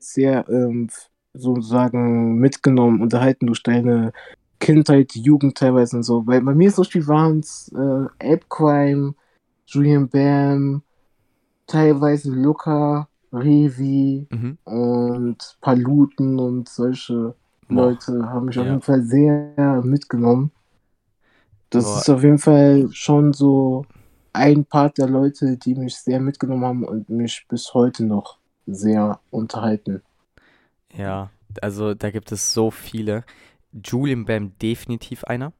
sehr 0.00 0.48
ähm, 0.48 0.88
sozusagen 1.34 2.36
mitgenommen, 2.36 3.00
unterhalten 3.02 3.46
durch 3.46 3.62
deine 3.62 4.12
Kindheit, 4.60 5.14
Jugend 5.14 5.58
teilweise 5.58 5.96
und 5.98 6.02
so? 6.04 6.26
Weil 6.26 6.42
bei 6.42 6.54
mir 6.54 6.70
so 6.70 6.84
viel 6.84 7.06
waren 7.08 7.40
es 7.40 7.72
äh, 7.74 8.32
Apecrime, 8.34 9.14
Julian 9.66 10.08
Bam, 10.08 10.82
teilweise 11.66 12.30
Luca, 12.32 13.08
Revi 13.32 14.26
Mhm. 14.30 14.56
und 14.64 15.58
Paluten 15.60 16.38
und 16.38 16.68
solche 16.68 17.34
Boah. 17.68 17.96
Leute 17.96 18.28
haben 18.30 18.46
mich 18.46 18.58
auf 18.58 18.66
Ja. 18.66 18.70
jeden 18.70 18.82
Fall 18.82 19.02
sehr 19.02 19.82
mitgenommen. 19.84 20.52
Das 21.70 21.84
Boah. 21.84 21.96
ist 21.96 22.08
auf 22.10 22.22
jeden 22.22 22.38
Fall 22.38 22.88
schon 22.92 23.32
so 23.32 23.86
ein 24.32 24.64
Part 24.64 24.98
der 24.98 25.08
Leute, 25.08 25.56
die 25.56 25.74
mich 25.74 25.96
sehr 25.96 26.20
mitgenommen 26.20 26.64
haben 26.64 26.84
und 26.84 27.08
mich 27.08 27.46
bis 27.48 27.74
heute 27.74 28.04
noch 28.04 28.38
sehr 28.66 29.20
unterhalten. 29.30 30.02
Ja, 30.94 31.30
also 31.60 31.94
da 31.94 32.10
gibt 32.10 32.32
es 32.32 32.52
so 32.52 32.70
viele. 32.70 33.24
Julian 33.72 34.24
Bam 34.24 34.56
definitiv 34.58 35.24
einer. 35.24 35.52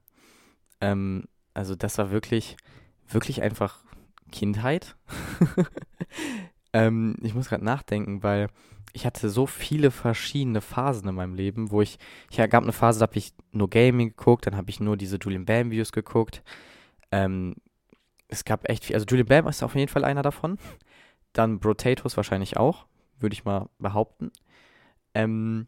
Ähm, 0.81 1.27
also 1.55 1.77
das 1.77 1.99
war 1.99 2.11
wirklich, 2.11 2.57
wirklich 3.09 3.43
einfach 3.43 3.81
Kindheit. 4.33 4.97
ähm, 6.73 7.17
ich 7.23 7.35
muss 7.35 7.49
gerade 7.49 7.65
nachdenken, 7.65 8.23
weil 8.23 8.49
ich 8.93 9.07
hatte 9.07 9.31
so 9.31 9.47
viele 9.47 9.91
verschiedene 9.91 10.61
Phasen 10.61 11.09
in 11.09 11.15
meinem 11.15 11.35
Leben, 11.35 11.71
wo 11.71 11.81
ich, 11.81 11.99
ich 12.31 12.37
gab 12.37 12.63
eine 12.63 12.73
Phase, 12.73 13.01
da 13.01 13.07
habe 13.07 13.17
ich 13.17 13.33
nur 13.51 13.71
Gaming 13.71 14.11
geguckt, 14.11 14.47
dann 14.47 14.57
habe 14.57 14.71
ich 14.71 14.81
nur 14.81 14.97
diese 14.97 15.17
Julian 15.17 15.45
Bam 15.45 15.71
Videos 15.71 15.93
geguckt. 15.93 16.43
Ähm, 17.11 17.55
es 18.29 18.45
gab 18.45 18.69
echt 18.69 18.85
viel, 18.85 18.97
also 18.97 19.07
Julian 19.07 19.29
Bam 19.29 19.49
ist 19.49 19.63
auf 19.63 19.75
jeden 19.75 19.89
Fall 19.89 20.05
einer 20.05 20.23
davon. 20.23 20.59
Dann 21.33 21.59
Brotatoes 21.59 22.17
wahrscheinlich 22.17 22.57
auch, 22.59 22.87
würde 23.19 23.33
ich 23.33 23.45
mal 23.45 23.69
behaupten. 23.79 24.31
Ähm, 25.15 25.67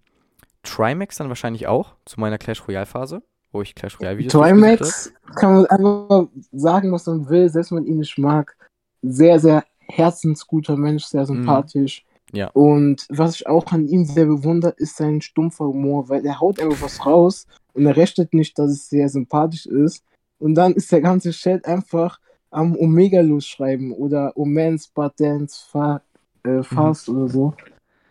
Trimax 0.62 1.16
dann 1.16 1.28
wahrscheinlich 1.28 1.66
auch, 1.66 1.94
zu 2.04 2.20
meiner 2.20 2.38
Clash 2.38 2.66
Royale 2.66 2.86
Phase, 2.86 3.22
wo 3.52 3.62
ich 3.62 3.74
Clash 3.74 3.98
Royale 4.00 4.18
Videos. 4.18 4.32
Trimax 4.32 5.12
kann 5.36 5.54
man 5.54 5.66
einfach 5.66 6.28
sagen, 6.52 6.92
was 6.92 7.06
man 7.06 7.28
will, 7.28 7.48
selbst 7.48 7.70
wenn 7.70 7.78
man 7.78 7.86
ihn 7.86 7.98
nicht 7.98 8.18
mag. 8.18 8.56
Sehr, 9.02 9.38
sehr 9.38 9.64
herzensguter 9.88 10.76
Mensch, 10.76 11.04
sehr 11.04 11.26
sympathisch. 11.26 12.04
Mhm. 12.32 12.38
Ja. 12.38 12.50
Und 12.52 13.06
was 13.10 13.36
ich 13.36 13.46
auch 13.46 13.66
an 13.72 13.86
ihm 13.86 14.04
sehr 14.04 14.26
bewundere, 14.26 14.74
ist 14.76 14.96
sein 14.96 15.20
stumpfer 15.20 15.66
Humor, 15.66 16.08
weil 16.08 16.26
er 16.26 16.40
haut 16.40 16.58
einfach 16.60 16.82
was 16.82 17.04
raus 17.06 17.46
und 17.74 17.86
er 17.86 17.96
rechnet 17.96 18.34
nicht, 18.34 18.58
dass 18.58 18.70
es 18.70 18.88
sehr 18.88 19.08
sympathisch 19.08 19.66
ist. 19.66 20.02
Und 20.38 20.54
dann 20.56 20.72
ist 20.74 20.90
der 20.90 21.00
ganze 21.00 21.30
Chat 21.30 21.64
einfach 21.64 22.18
am 22.50 22.76
Omega 22.76 23.20
losschreiben 23.20 23.92
oder 23.92 24.32
Omens, 24.36 24.88
But 24.88 25.12
Dance, 25.18 25.64
Fa 25.70 26.02
Mhm. 26.44 26.50
äh, 26.50 26.62
Fast 26.62 27.08
oder 27.08 27.28
so. 27.28 27.54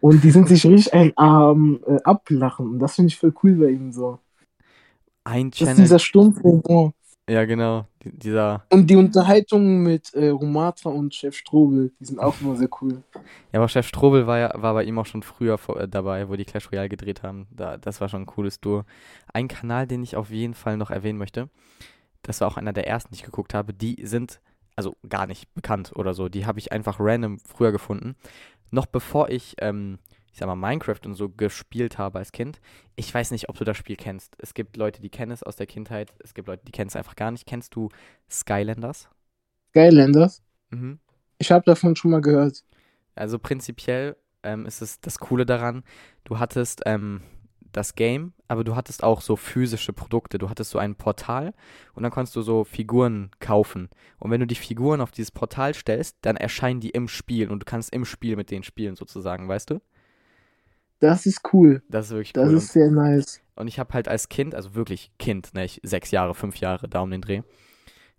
Und 0.01 0.23
die 0.23 0.31
sind 0.31 0.47
sich 0.49 0.65
richtig 0.65 0.93
ein 0.93 1.13
am 1.15 1.79
äh, 1.87 1.97
ablachen. 2.03 2.71
Und 2.71 2.79
das 2.79 2.95
finde 2.95 3.07
ich 3.07 3.17
voll 3.17 3.33
cool 3.43 3.55
bei 3.55 3.69
ihm 3.69 3.91
so. 3.91 4.19
Ein 5.23 5.51
Das 5.51 5.61
ist 5.61 5.65
Channel, 5.67 5.83
dieser 5.83 5.99
stumpfe 5.99 6.43
Humor. 6.43 6.93
Ja 7.29 7.45
genau, 7.45 7.87
die- 8.03 8.17
dieser, 8.17 8.65
Und 8.71 8.89
die 8.89 8.95
Unterhaltungen 8.95 9.83
mit 9.83 10.13
äh, 10.13 10.29
Romatra 10.29 10.89
und 10.89 11.13
Chef 11.15 11.35
Strobel, 11.35 11.91
die 11.99 12.05
sind 12.05 12.19
auch 12.19 12.39
immer 12.41 12.55
sehr 12.55 12.69
cool. 12.81 13.03
ja, 13.51 13.59
aber 13.59 13.69
Chef 13.69 13.87
Strobel 13.87 14.27
war 14.27 14.39
ja, 14.39 14.51
war 14.55 14.73
bei 14.73 14.83
ihm 14.83 14.99
auch 14.99 15.05
schon 15.05 15.23
früher 15.23 15.57
vor, 15.57 15.79
äh, 15.79 15.87
dabei, 15.87 16.27
wo 16.29 16.35
die 16.35 16.45
Clash 16.45 16.71
Royale 16.71 16.89
gedreht 16.89 17.23
haben. 17.23 17.47
Da, 17.51 17.77
das 17.77 18.01
war 18.01 18.09
schon 18.09 18.23
ein 18.23 18.25
cooles 18.27 18.59
Duo. 18.59 18.83
Ein 19.33 19.47
Kanal, 19.47 19.87
den 19.87 20.03
ich 20.03 20.15
auf 20.15 20.29
jeden 20.31 20.53
Fall 20.53 20.77
noch 20.77 20.91
erwähnen 20.91 21.17
möchte, 21.17 21.49
das 22.23 22.41
war 22.41 22.47
auch 22.47 22.57
einer 22.57 22.73
der 22.73 22.87
ersten, 22.87 23.09
die 23.13 23.19
ich 23.19 23.23
geguckt 23.25 23.53
habe, 23.53 23.73
die 23.73 24.05
sind 24.05 24.39
also 24.75 24.95
gar 25.07 25.27
nicht 25.27 25.53
bekannt 25.53 25.91
oder 25.95 26.13
so. 26.13 26.29
Die 26.29 26.45
habe 26.45 26.59
ich 26.59 26.71
einfach 26.71 26.97
random 26.99 27.39
früher 27.39 27.71
gefunden. 27.71 28.15
Noch 28.71 28.87
bevor 28.87 29.29
ich, 29.29 29.55
ähm, 29.59 29.99
ich 30.33 30.39
sag 30.39 30.47
mal, 30.47 30.55
Minecraft 30.55 30.99
und 31.05 31.13
so 31.13 31.29
gespielt 31.29 31.99
habe 31.99 32.17
als 32.17 32.31
Kind. 32.31 32.59
Ich 32.95 33.13
weiß 33.13 33.29
nicht, 33.29 33.49
ob 33.49 33.57
du 33.57 33.63
das 33.63 33.77
Spiel 33.77 33.95
kennst. 33.95 34.35
Es 34.39 34.55
gibt 34.55 34.77
Leute, 34.77 34.99
die 34.99 35.09
kennen 35.09 35.31
es 35.31 35.43
aus 35.43 35.55
der 35.55 35.67
Kindheit. 35.67 36.11
Es 36.23 36.33
gibt 36.33 36.47
Leute, 36.47 36.65
die 36.65 36.71
kennen 36.71 36.87
es 36.87 36.95
einfach 36.95 37.15
gar 37.15 37.29
nicht. 37.29 37.45
Kennst 37.45 37.75
du 37.75 37.89
Skylanders? 38.29 39.09
Skylanders. 39.69 40.41
Mhm. 40.71 40.99
Ich 41.37 41.51
habe 41.51 41.63
davon 41.65 41.95
schon 41.95 42.09
mal 42.09 42.21
gehört. 42.21 42.63
Also 43.13 43.37
prinzipiell 43.37 44.15
ähm, 44.41 44.65
ist 44.65 44.81
es 44.81 44.99
das 44.99 45.19
Coole 45.19 45.45
daran, 45.45 45.83
du 46.23 46.39
hattest 46.39 46.81
ähm, 46.87 47.21
das 47.71 47.93
Game, 47.93 48.33
aber 48.47 48.63
du 48.63 48.75
hattest 48.75 49.03
auch 49.03 49.21
so 49.21 49.35
physische 49.35 49.93
Produkte. 49.93 50.39
Du 50.39 50.49
hattest 50.49 50.71
so 50.71 50.79
ein 50.79 50.95
Portal 50.95 51.53
und 51.93 52.03
dann 52.03 52.11
konntest 52.11 52.35
du 52.35 52.41
so 52.41 52.63
Figuren 52.63 53.29
kaufen. 53.39 53.89
Und 54.19 54.31
wenn 54.31 54.39
du 54.39 54.47
die 54.47 54.55
Figuren 54.55 55.01
auf 55.01 55.11
dieses 55.11 55.31
Portal 55.31 55.73
stellst, 55.73 56.17
dann 56.21 56.37
erscheinen 56.37 56.79
die 56.79 56.89
im 56.89 57.07
Spiel 57.07 57.49
und 57.49 57.59
du 57.59 57.65
kannst 57.65 57.93
im 57.93 58.05
Spiel 58.05 58.35
mit 58.35 58.51
denen 58.51 58.63
spielen 58.63 58.95
sozusagen, 58.95 59.47
weißt 59.47 59.69
du? 59.69 59.81
Das 61.03 61.25
ist 61.25 61.41
cool. 61.51 61.83
Das 61.89 62.05
ist 62.05 62.11
wirklich 62.11 62.31
Das 62.31 62.47
cool. 62.47 62.55
ist 62.55 62.71
sehr 62.71 62.89
nice. 62.89 63.41
Und 63.55 63.67
ich 63.67 63.77
habe 63.77 63.93
halt 63.93 64.07
als 64.07 64.29
Kind, 64.29 64.55
also 64.55 64.73
wirklich 64.73 65.11
Kind, 65.19 65.53
ne, 65.53 65.65
ich, 65.65 65.81
sechs 65.83 66.11
Jahre, 66.11 66.33
fünf 66.33 66.55
Jahre, 66.57 66.87
da 66.87 67.01
um 67.01 67.11
den 67.11 67.19
Dreh, 67.19 67.41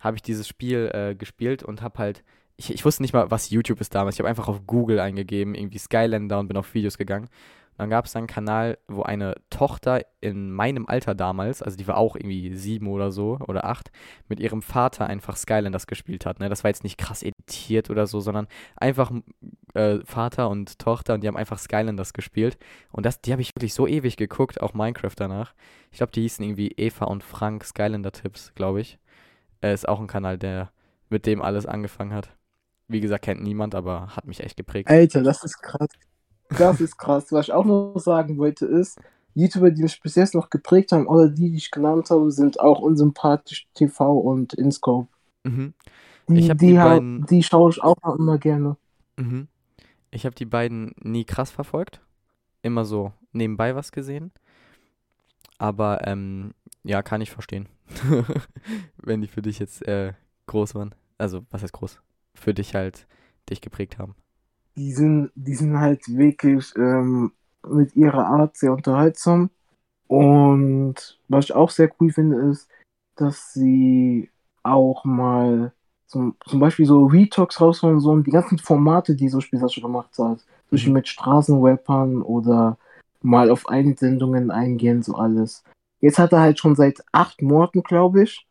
habe 0.01 0.16
ich 0.16 0.22
dieses 0.22 0.47
Spiel 0.47 0.91
äh, 0.93 1.14
gespielt 1.14 1.62
und 1.62 1.80
habe 1.80 1.99
halt, 1.99 2.22
ich, 2.59 2.74
ich 2.74 2.85
wusste 2.85 3.03
nicht 3.03 3.14
mal, 3.14 3.30
was 3.30 3.49
YouTube 3.49 3.80
ist 3.80 3.95
damals. 3.95 4.16
Ich 4.16 4.20
habe 4.20 4.28
einfach 4.28 4.49
auf 4.49 4.66
Google 4.66 5.01
eingegeben, 5.01 5.55
irgendwie 5.55 5.78
Skylander 5.78 6.39
und 6.39 6.49
bin 6.49 6.59
auf 6.59 6.74
Videos 6.74 6.99
gegangen. 6.99 7.30
Dann 7.77 7.91
gab 7.91 8.07
es 8.07 8.14
einen 8.14 8.27
Kanal, 8.27 8.79
wo 8.87 9.03
eine 9.03 9.35
Tochter 9.51 10.03
in 10.20 10.53
meinem 10.53 10.87
Alter 10.87 11.14
damals, 11.14 11.62
also 11.62 11.77
die 11.77 11.87
war 11.89 11.97
auch 11.97 12.14
irgendwie 12.16 12.55
sieben 12.55 12.87
oder 12.87 13.11
so 13.11 13.39
oder 13.47 13.64
acht, 13.64 13.91
mit 14.29 14.41
ihrem 14.41 14.62
Vater 14.62 15.07
einfach 15.07 15.37
Skylanders 15.37 15.87
gespielt 15.87 16.25
hat. 16.25 16.39
Ne? 16.41 16.49
Das 16.49 16.64
war 16.64 16.70
jetzt 16.70 16.85
nicht 16.85 16.99
krass 16.99 17.22
editiert 17.22 17.91
oder 17.91 18.07
so, 18.07 18.20
sondern 18.20 18.47
einfach 18.77 19.11
äh, 19.75 19.99
Vater 20.05 20.49
und 20.49 20.79
Tochter 20.79 21.14
und 21.14 21.22
die 21.22 21.29
haben 21.29 21.37
einfach 21.37 21.59
Skylanders 21.59 22.12
gespielt. 22.12 22.59
Und 22.93 23.05
das, 23.05 23.20
die 23.20 23.33
habe 23.33 23.43
ich 23.43 23.51
wirklich 23.57 23.75
so 23.75 23.87
ewig 23.87 24.16
geguckt, 24.16 24.61
auch 24.61 24.75
Minecraft 24.75 25.16
danach. 25.16 25.55
Ich 25.91 25.99
glaube, 25.99 26.12
die 26.12 26.22
hießen 26.22 26.45
irgendwie 26.45 26.68
Eva 26.77 27.07
und 27.07 27.25
Frank 27.25 27.64
Skylander 27.64 28.12
Tipps, 28.12 28.53
glaube 28.55 28.81
ich. 28.81 28.99
Äh, 29.62 29.75
ist 29.75 29.89
auch 29.89 30.01
ein 30.01 30.07
Kanal, 30.07 30.39
der 30.39 30.70
mit 31.09 31.27
dem 31.27 31.43
alles 31.43 31.66
angefangen 31.66 32.12
hat. 32.12 32.31
Wie 32.87 33.01
gesagt, 33.01 33.25
kennt 33.25 33.43
niemand, 33.43 33.75
aber 33.75 34.14
hat 34.14 34.27
mich 34.27 34.41
echt 34.41 34.57
geprägt. 34.57 34.89
Alter, 34.89 35.22
das 35.22 35.43
ist 35.43 35.61
krass. 35.61 35.89
Das 36.51 36.81
ist 36.81 36.97
krass. 36.99 37.33
Was 37.33 37.47
ich 37.49 37.53
auch 37.53 37.65
noch 37.65 37.99
sagen 37.99 38.39
wollte 38.39 38.67
ist, 38.67 38.99
YouTuber, 39.35 39.71
die 39.71 39.83
mich 39.83 40.01
bis 40.01 40.15
jetzt 40.15 40.35
noch 40.35 40.51
geprägt 40.51 40.93
haben, 40.93 41.07
oder 41.07 41.29
die, 41.29 41.51
die 41.51 41.57
ich 41.57 41.71
genannt 41.71 42.11
habe, 42.11 42.31
sind 42.31 42.61
auch 42.61 42.81
unsympathisch 42.81 43.67
TV 43.75 44.17
und 44.19 44.55
InScope. 44.55 45.09
Mhm. 45.43 45.75
Die, 46.29 46.35
die, 46.49 46.55
die 46.57 46.75
beiden- 46.75 47.27
die 47.27 47.43
schaue 47.43 47.71
ich 47.71 47.83
auch 47.83 47.97
immer 48.17 48.39
gerne. 48.39 48.77
Mhm. 49.17 49.49
Ich 50.11 50.25
habe 50.25 50.35
die 50.37 50.45
beiden 50.47 50.95
nie 51.03 51.25
krass 51.25 51.51
verfolgt. 51.51 52.01
Immer 52.63 52.85
so 52.85 53.13
nebenbei 53.33 53.75
was 53.75 53.91
gesehen. 53.93 54.31
Aber 55.59 56.07
ähm, 56.07 56.53
ja, 56.83 57.03
kann 57.03 57.21
ich 57.21 57.31
verstehen. 57.31 57.69
Wenn 58.97 59.21
die 59.21 59.29
für 59.29 59.43
dich 59.43 59.59
jetzt 59.59 59.87
äh, 59.87 60.13
groß 60.47 60.75
waren. 60.75 60.95
Also, 61.19 61.45
was 61.51 61.63
heißt 61.63 61.73
groß? 61.73 62.01
Für 62.35 62.55
dich 62.55 62.75
halt 62.75 63.07
dich 63.51 63.61
geprägt 63.61 63.99
haben. 63.99 64.15
Die 64.77 64.93
sind, 64.93 65.31
die 65.35 65.55
sind 65.55 65.79
halt 65.79 66.03
wirklich 66.09 66.75
ähm, 66.77 67.33
mit 67.66 67.95
ihrer 67.97 68.27
Art 68.27 68.57
sehr 68.57 68.72
unterhaltsam. 68.72 69.51
Und 70.07 71.18
was 71.29 71.47
ich 71.47 71.55
auch 71.55 71.70
sehr 71.70 71.91
cool 72.01 72.11
finde, 72.12 72.37
ist, 72.51 72.68
dass 73.16 73.53
sie 73.53 74.31
auch 74.62 75.05
mal 75.05 75.72
zum, 76.07 76.37
zum 76.47 76.61
Beispiel 76.61 76.87
so 76.87 77.07
Retalks 77.07 77.61
raushauen, 77.61 78.01
so 78.01 78.16
die 78.18 78.31
ganzen 78.31 78.59
Formate, 78.59 79.14
die 79.16 79.29
so 79.29 79.41
Spieler 79.41 79.68
schon 79.68 79.83
gemacht 79.83 80.11
hat. 80.11 80.39
Zum 80.39 80.70
Beispiel 80.70 80.93
mit 80.93 81.09
Straßenrappern 81.09 82.22
oder 82.22 82.79
mal 83.22 83.51
auf 83.51 83.68
Einsendungen 83.68 84.51
eingehen, 84.51 85.03
so 85.03 85.14
alles. 85.14 85.64
Jetzt 86.01 86.18
hat 86.18 86.33
er 86.33 86.41
halt 86.41 86.59
schon 86.59 86.77
seit 86.77 87.03
acht 87.12 87.41
Monaten, 87.41 87.83
glaube 87.83 88.25
ich, 88.25 88.47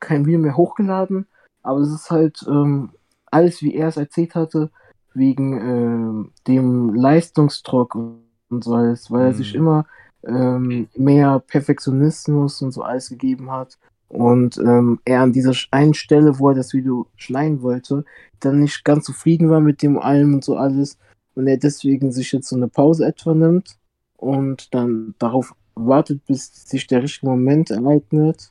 kein 0.00 0.26
Video 0.26 0.38
mehr 0.38 0.56
hochgeladen. 0.56 1.26
Aber 1.62 1.80
es 1.80 1.90
ist 1.90 2.10
halt 2.10 2.44
ähm, 2.48 2.90
alles, 3.26 3.62
wie 3.62 3.74
er 3.74 3.88
es 3.88 3.96
erzählt 3.96 4.34
hatte, 4.34 4.70
wegen 5.14 6.26
äh, 6.26 6.30
dem 6.46 6.94
Leistungsdruck 6.94 7.94
und 7.94 8.64
so 8.64 8.74
alles, 8.74 9.10
weil 9.10 9.26
er 9.26 9.34
sich 9.34 9.54
Mhm. 9.54 9.60
immer 9.60 9.86
ähm, 10.26 10.88
mehr 10.96 11.38
Perfektionismus 11.40 12.62
und 12.62 12.72
so 12.72 12.82
alles 12.82 13.08
gegeben 13.08 13.50
hat. 13.50 13.78
Und 14.08 14.56
ähm, 14.58 15.00
er 15.04 15.20
an 15.22 15.32
dieser 15.32 15.52
einen 15.70 15.94
Stelle, 15.94 16.38
wo 16.38 16.48
er 16.48 16.54
das 16.54 16.72
Video 16.72 17.06
schneiden 17.16 17.62
wollte, 17.62 18.04
dann 18.40 18.60
nicht 18.60 18.84
ganz 18.84 19.04
zufrieden 19.04 19.50
war 19.50 19.60
mit 19.60 19.82
dem 19.82 19.98
allem 19.98 20.34
und 20.34 20.44
so 20.44 20.56
alles. 20.56 20.98
Und 21.34 21.46
er 21.46 21.58
deswegen 21.58 22.10
sich 22.10 22.32
jetzt 22.32 22.48
so 22.48 22.56
eine 22.56 22.68
Pause 22.68 23.06
etwa 23.06 23.34
nimmt 23.34 23.76
und 24.16 24.74
dann 24.74 25.14
darauf 25.18 25.54
wartet, 25.74 26.24
bis 26.26 26.68
sich 26.68 26.86
der 26.86 27.02
richtige 27.02 27.26
Moment 27.26 27.70
ereignet 27.70 28.50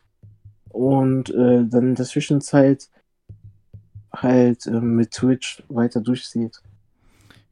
und 0.69 1.29
äh, 1.31 1.65
dann 1.65 1.89
in 1.89 1.95
der 1.95 2.05
Zwischenzeit 2.05 2.89
halt 4.22 4.65
äh, 4.65 4.72
mit 4.72 5.11
Twitch 5.11 5.63
weiter 5.70 6.01
durchzieht. 6.01 6.61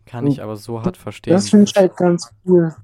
Kann 0.05 0.27
ich 0.27 0.41
aber 0.41 0.55
so 0.55 0.83
hart 0.83 0.97
verstehen. 0.97 1.33
Das 1.33 1.49
finde 1.49 1.65
ich 1.65 1.75
halt 1.75 1.97
ganz 1.97 2.31
cool. 2.45 2.75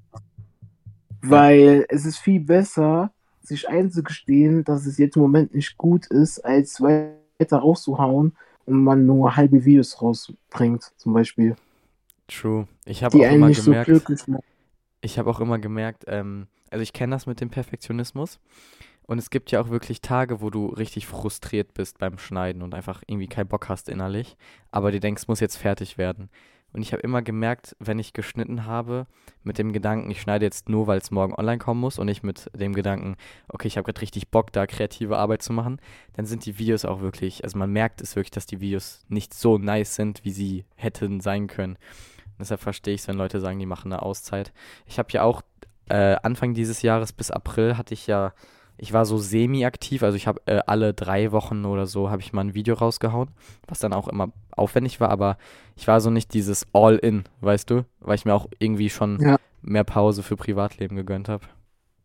Weil 1.21 1.85
es 1.89 2.05
ist 2.05 2.17
viel 2.17 2.39
besser, 2.39 3.11
sich 3.41 3.69
einzugestehen, 3.69 4.63
dass 4.63 4.85
es 4.85 4.97
jetzt 4.97 5.15
im 5.15 5.21
Moment 5.21 5.53
nicht 5.53 5.77
gut 5.77 6.07
ist, 6.07 6.39
als 6.39 6.81
weiter 6.81 7.57
rauszuhauen 7.57 8.35
und 8.65 8.83
man 8.83 9.05
nur 9.05 9.35
halbe 9.35 9.63
Videos 9.65 10.01
rausbringt, 10.01 10.91
zum 10.97 11.13
Beispiel. 11.13 11.55
True. 12.27 12.67
Ich 12.85 13.03
habe 13.03 13.17
auch 13.17 13.31
immer 13.31 13.53
so 13.53 13.63
gemerkt, 13.65 13.85
glücklich 13.87 14.27
machen. 14.27 14.43
ich 15.01 15.19
habe 15.19 15.29
auch 15.29 15.39
immer 15.39 15.59
gemerkt, 15.59 16.05
ähm, 16.07 16.47
also 16.69 16.81
ich 16.81 16.93
kenne 16.93 17.15
das 17.15 17.25
mit 17.25 17.41
dem 17.41 17.49
Perfektionismus. 17.49 18.39
Und 19.03 19.17
es 19.17 19.29
gibt 19.29 19.51
ja 19.51 19.61
auch 19.61 19.69
wirklich 19.69 20.01
Tage, 20.01 20.41
wo 20.41 20.49
du 20.49 20.67
richtig 20.67 21.07
frustriert 21.07 21.73
bist 21.73 21.97
beim 21.97 22.17
Schneiden 22.17 22.61
und 22.61 22.73
einfach 22.73 23.03
irgendwie 23.07 23.27
keinen 23.27 23.47
Bock 23.47 23.67
hast 23.67 23.89
innerlich, 23.89 24.37
aber 24.71 24.91
dir 24.91 24.99
denkst, 24.99 25.27
muss 25.27 25.39
jetzt 25.39 25.57
fertig 25.57 25.97
werden. 25.97 26.29
Und 26.73 26.81
ich 26.81 26.93
habe 26.93 27.01
immer 27.01 27.21
gemerkt, 27.21 27.75
wenn 27.79 27.99
ich 27.99 28.13
geschnitten 28.13 28.65
habe, 28.65 29.05
mit 29.43 29.57
dem 29.57 29.73
Gedanken, 29.73 30.09
ich 30.09 30.21
schneide 30.21 30.45
jetzt 30.45 30.69
nur, 30.69 30.87
weil 30.87 30.99
es 30.99 31.11
morgen 31.11 31.33
online 31.33 31.57
kommen 31.57 31.81
muss 31.81 31.99
und 31.99 32.05
nicht 32.05 32.23
mit 32.23 32.49
dem 32.55 32.73
Gedanken, 32.73 33.17
okay, 33.49 33.67
ich 33.67 33.77
habe 33.77 33.85
gerade 33.85 34.01
richtig 34.01 34.29
Bock, 34.29 34.53
da 34.53 34.65
kreative 34.67 35.17
Arbeit 35.17 35.41
zu 35.41 35.51
machen, 35.51 35.81
dann 36.13 36.25
sind 36.25 36.45
die 36.45 36.57
Videos 36.59 36.85
auch 36.85 37.01
wirklich, 37.01 37.43
also 37.43 37.57
man 37.57 37.71
merkt 37.71 38.01
es 38.01 38.15
wirklich, 38.15 38.31
dass 38.31 38.45
die 38.45 38.61
Videos 38.61 39.03
nicht 39.09 39.33
so 39.33 39.57
nice 39.57 39.95
sind, 39.95 40.23
wie 40.23 40.31
sie 40.31 40.65
hätten 40.75 41.19
sein 41.19 41.47
können. 41.47 41.77
Deshalb 42.39 42.61
verstehe 42.61 42.93
ich 42.93 43.01
es, 43.01 43.07
wenn 43.07 43.17
Leute 43.17 43.39
sagen, 43.39 43.59
die 43.59 43.65
machen 43.65 43.91
eine 43.91 44.01
Auszeit. 44.01 44.53
Ich 44.85 44.97
habe 44.97 45.09
ja 45.11 45.23
auch 45.23 45.41
äh, 45.89 46.15
Anfang 46.23 46.53
dieses 46.53 46.81
Jahres 46.81 47.11
bis 47.11 47.31
April 47.31 47.77
hatte 47.77 47.93
ich 47.93 48.07
ja, 48.07 48.33
ich 48.81 48.93
war 48.93 49.05
so 49.05 49.17
semi-aktiv, 49.17 50.01
also 50.01 50.17
ich 50.17 50.25
habe 50.25 50.41
äh, 50.47 50.59
alle 50.65 50.93
drei 50.93 51.31
Wochen 51.31 51.65
oder 51.65 51.85
so 51.85 52.09
habe 52.09 52.21
ich 52.21 52.33
mal 52.33 52.41
ein 52.41 52.55
Video 52.55 52.73
rausgehauen, 52.73 53.29
was 53.67 53.77
dann 53.77 53.93
auch 53.93 54.07
immer 54.07 54.29
aufwendig 54.57 54.99
war, 54.99 55.09
aber 55.09 55.37
ich 55.75 55.87
war 55.87 56.01
so 56.01 56.09
nicht 56.09 56.33
dieses 56.33 56.65
All-In, 56.73 57.23
weißt 57.41 57.69
du, 57.69 57.85
weil 57.99 58.15
ich 58.15 58.25
mir 58.25 58.33
auch 58.33 58.47
irgendwie 58.57 58.89
schon 58.89 59.19
Ja. 59.21 59.37
mehr 59.61 59.83
Pause 59.83 60.23
für 60.23 60.35
Privatleben 60.35 60.95
gegönnt 60.95 61.29
habe. 61.29 61.45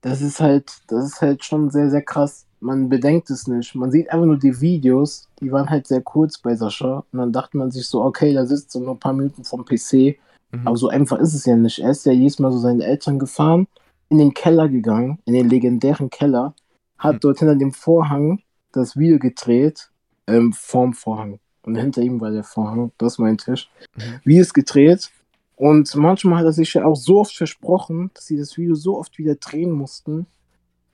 Das 0.03 0.21
ist 0.21 0.39
halt, 0.41 0.71
das 0.89 1.07
ist 1.07 1.23
halt 1.23 1.45
schon 1.45 1.71
sehr, 1.71 1.89
sehr 1.91 2.03
krass. 2.03 2.45
Man 2.61 2.91
bedenkt 2.91 3.31
es 3.31 3.47
nicht. 3.49 3.75
Man 3.75 3.91
sieht 3.91 4.11
einfach 4.11 4.27
nur 4.27 4.39
die 4.39 4.61
Videos, 4.61 5.29
die 5.41 5.51
waren 5.51 5.69
halt 5.71 5.87
sehr 5.87 6.03
kurz 6.03 6.39
bei 6.39 6.55
Sascha. 6.55 7.05
Und 7.11 7.19
dann 7.19 7.33
dachte 7.33 7.57
man 7.57 7.71
sich 7.71 7.87
so, 7.87 8.03
okay, 8.05 8.33
da 8.35 8.45
sitzt 8.47 8.71
so 8.71 8.81
nur 8.81 8.95
ein 8.95 9.01
paar 9.01 9.13
Minuten 9.15 9.45
vom 9.45 9.65
PC. 9.65 10.19
Mhm. 10.53 10.67
Aber 10.67 10.77
so 10.77 10.89
einfach 10.89 11.19
ist 11.19 11.35
es 11.35 11.45
ja 11.47 11.57
nicht. 11.57 11.81
Er 11.81 11.91
ist 11.91 12.07
ja 12.07 12.13
jedes 12.13 12.39
Mal 12.39 12.53
so 12.53 12.59
seinen 12.59 12.83
Eltern 12.83 13.19
gefahren, 13.19 13.67
in 14.09 14.19
den 14.19 14.33
Keller 14.35 14.69
gegangen, 14.69 15.19
in 15.25 15.35
den 15.35 15.49
legendären 15.49 16.11
Keller, 16.11 16.55
hat 16.99 17.15
Hm. 17.15 17.21
dort 17.21 17.39
hinter 17.39 17.57
dem 17.57 17.73
Vorhang 17.73 18.41
das 18.73 18.97
Video 18.97 19.19
gedreht, 19.19 19.91
ähm, 20.27 20.53
vorm 20.53 20.93
Vorhang. 20.93 21.39
Und 21.63 21.77
hinter 21.77 22.03
ihm 22.03 22.21
war 22.21 22.31
der 22.31 22.45
Vorhang, 22.45 22.93
das 22.99 23.15
ist 23.15 23.19
mein 23.19 23.39
Tisch. 23.39 23.69
Mhm. 23.97 24.21
Wie 24.25 24.39
es 24.39 24.55
gedreht. 24.55 25.11
Und 25.57 25.95
manchmal 25.97 26.39
hat 26.39 26.45
er 26.45 26.53
sich 26.53 26.75
ja 26.75 26.85
auch 26.85 26.95
so 26.95 27.21
oft 27.21 27.35
versprochen, 27.37 28.11
dass 28.15 28.27
sie 28.27 28.37
das 28.37 28.57
Video 28.57 28.75
so 28.75 28.99
oft 28.99 29.19
wieder 29.19 29.35
drehen 29.37 29.73
mussten. 29.73 30.27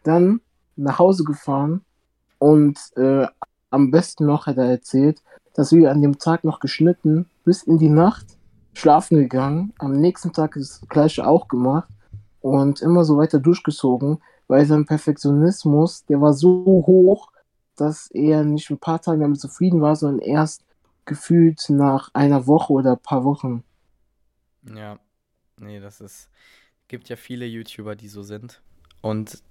Dann 0.04 0.40
nach 0.76 0.98
Hause 0.98 1.24
gefahren 1.24 1.82
und 2.38 2.78
äh, 2.96 3.26
am 3.70 3.90
besten 3.90 4.26
noch 4.26 4.46
hat 4.46 4.58
er 4.58 4.66
erzählt, 4.70 5.22
das 5.54 5.72
Video 5.72 5.90
an 5.90 6.00
dem 6.00 6.18
Tag 6.18 6.44
noch 6.44 6.60
geschnitten, 6.60 7.26
bis 7.44 7.62
in 7.62 7.78
die 7.78 7.88
Nacht, 7.88 8.26
schlafen 8.72 9.18
gegangen, 9.18 9.72
am 9.78 9.92
nächsten 9.92 10.32
Tag 10.32 10.54
das 10.54 10.80
gleiche 10.88 11.26
auch 11.26 11.48
gemacht 11.48 11.88
und 12.40 12.80
immer 12.80 13.04
so 13.04 13.18
weiter 13.18 13.38
durchgezogen, 13.38 14.18
weil 14.52 14.66
sein 14.66 14.84
Perfektionismus, 14.84 16.04
der 16.04 16.20
war 16.20 16.34
so 16.34 16.50
hoch, 16.86 17.32
dass 17.74 18.10
er 18.10 18.44
nicht 18.44 18.68
ein 18.68 18.76
paar 18.76 19.00
Tage 19.00 19.18
damit 19.18 19.40
zufrieden 19.40 19.80
war, 19.80 19.96
sondern 19.96 20.20
erst 20.20 20.62
gefühlt 21.06 21.70
nach 21.70 22.10
einer 22.12 22.46
Woche 22.46 22.70
oder 22.74 22.92
ein 22.92 23.02
paar 23.02 23.24
Wochen. 23.24 23.64
Ja, 24.62 24.98
nee, 25.58 25.80
das 25.80 26.02
ist. 26.02 26.28
Gibt 26.86 27.08
ja 27.08 27.16
viele 27.16 27.46
YouTuber, 27.46 27.96
die 27.96 28.08
so 28.08 28.22
sind. 28.22 28.60
Und 29.00 29.42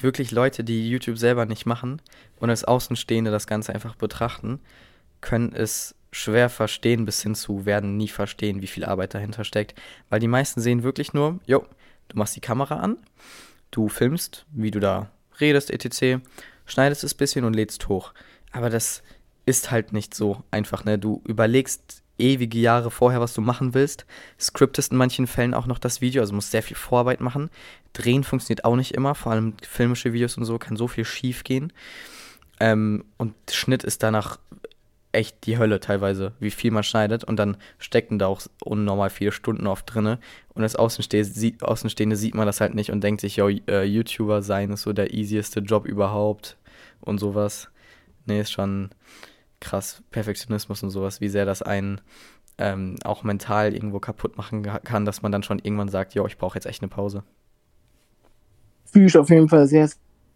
wirklich 0.00 0.32
Leute, 0.32 0.64
die 0.64 0.90
YouTube 0.90 1.18
selber 1.18 1.46
nicht 1.46 1.64
machen 1.64 2.02
und 2.40 2.50
als 2.50 2.64
Außenstehende 2.64 3.30
das 3.30 3.46
Ganze 3.46 3.72
einfach 3.72 3.94
betrachten, 3.94 4.58
können 5.20 5.52
es 5.52 5.94
schwer 6.10 6.48
verstehen, 6.48 7.04
bis 7.04 7.22
hin 7.22 7.36
zu 7.36 7.64
werden 7.64 7.96
nie 7.96 8.08
verstehen, 8.08 8.60
wie 8.60 8.66
viel 8.66 8.84
Arbeit 8.84 9.14
dahinter 9.14 9.44
steckt. 9.44 9.80
Weil 10.08 10.18
die 10.18 10.26
meisten 10.26 10.60
sehen 10.60 10.82
wirklich 10.82 11.14
nur, 11.14 11.38
jo, 11.46 11.64
du 12.08 12.18
machst 12.18 12.34
die 12.34 12.40
Kamera 12.40 12.80
an, 12.80 12.96
du 13.70 13.88
filmst, 13.88 14.46
wie 14.52 14.70
du 14.70 14.80
da 14.80 15.10
redest, 15.40 15.70
etc., 15.70 16.22
schneidest 16.66 17.04
es 17.04 17.14
ein 17.14 17.18
bisschen 17.18 17.44
und 17.44 17.54
lädst 17.54 17.88
hoch. 17.88 18.12
Aber 18.52 18.70
das 18.70 19.02
ist 19.46 19.70
halt 19.70 19.92
nicht 19.92 20.14
so 20.14 20.42
einfach, 20.50 20.84
ne? 20.84 20.98
Du 20.98 21.22
überlegst 21.26 22.02
ewige 22.18 22.58
Jahre 22.58 22.90
vorher, 22.90 23.20
was 23.20 23.32
du 23.32 23.40
machen 23.40 23.74
willst, 23.74 24.04
scriptest 24.38 24.92
in 24.92 24.98
manchen 24.98 25.26
Fällen 25.26 25.54
auch 25.54 25.66
noch 25.66 25.78
das 25.78 26.00
Video, 26.00 26.20
also 26.20 26.34
musst 26.34 26.50
sehr 26.50 26.62
viel 26.62 26.76
Vorarbeit 26.76 27.20
machen. 27.20 27.48
Drehen 27.92 28.24
funktioniert 28.24 28.64
auch 28.64 28.76
nicht 28.76 28.94
immer, 28.94 29.14
vor 29.14 29.32
allem 29.32 29.54
filmische 29.62 30.12
Videos 30.12 30.36
und 30.36 30.44
so 30.44 30.58
kann 30.58 30.76
so 30.76 30.88
viel 30.88 31.04
schief 31.04 31.44
gehen. 31.44 31.72
Ähm, 32.60 33.04
und 33.16 33.34
Schnitt 33.50 33.84
ist 33.84 34.02
danach 34.02 34.38
echt 35.18 35.46
die 35.46 35.58
Hölle 35.58 35.80
teilweise, 35.80 36.32
wie 36.38 36.52
viel 36.52 36.70
man 36.70 36.84
schneidet 36.84 37.24
und 37.24 37.36
dann 37.36 37.56
stecken 37.78 38.20
da 38.20 38.28
auch 38.28 38.40
unnormal 38.64 39.10
viele 39.10 39.32
Stunden 39.32 39.66
oft 39.66 39.92
drinne 39.92 40.20
und 40.54 40.62
als 40.62 40.76
Außenstehende 40.76 41.28
sieht, 41.28 41.64
Außenstehende 41.64 42.14
sieht 42.14 42.36
man 42.36 42.46
das 42.46 42.60
halt 42.60 42.74
nicht 42.76 42.92
und 42.92 43.02
denkt 43.02 43.20
sich, 43.20 43.36
yo, 43.36 43.48
äh, 43.48 43.82
YouTuber 43.82 44.42
sein 44.42 44.70
ist 44.70 44.82
so 44.82 44.92
der 44.92 45.12
easieste 45.12 45.58
Job 45.60 45.86
überhaupt 45.86 46.56
und 47.00 47.18
sowas. 47.18 47.68
Nee, 48.26 48.42
ist 48.42 48.52
schon 48.52 48.90
krass. 49.60 50.04
Perfektionismus 50.12 50.84
und 50.84 50.90
sowas, 50.90 51.20
wie 51.20 51.28
sehr 51.28 51.44
das 51.44 51.62
einen 51.62 52.00
ähm, 52.58 52.96
auch 53.02 53.24
mental 53.24 53.74
irgendwo 53.74 53.98
kaputt 53.98 54.36
machen 54.36 54.62
kann, 54.62 55.04
dass 55.04 55.22
man 55.22 55.32
dann 55.32 55.42
schon 55.42 55.58
irgendwann 55.58 55.88
sagt, 55.88 56.14
yo, 56.14 56.26
ich 56.26 56.38
brauche 56.38 56.56
jetzt 56.56 56.66
echt 56.66 56.82
eine 56.82 56.88
Pause. 56.88 57.24
Fühle 58.84 59.06
ich 59.06 59.18
auf 59.18 59.30
jeden 59.30 59.48
Fall 59.48 59.66
sehr, 59.66 59.90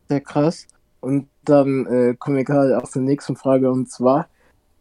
sehr 0.08 0.20
krass. 0.20 0.66
Und 1.00 1.28
dann 1.44 1.86
äh, 1.86 2.14
kommen 2.18 2.36
wir 2.36 2.44
gerade 2.44 2.80
auf 2.80 2.92
die 2.92 3.00
nächste 3.00 3.34
Frage 3.34 3.70
und 3.70 3.90
zwar, 3.90 4.28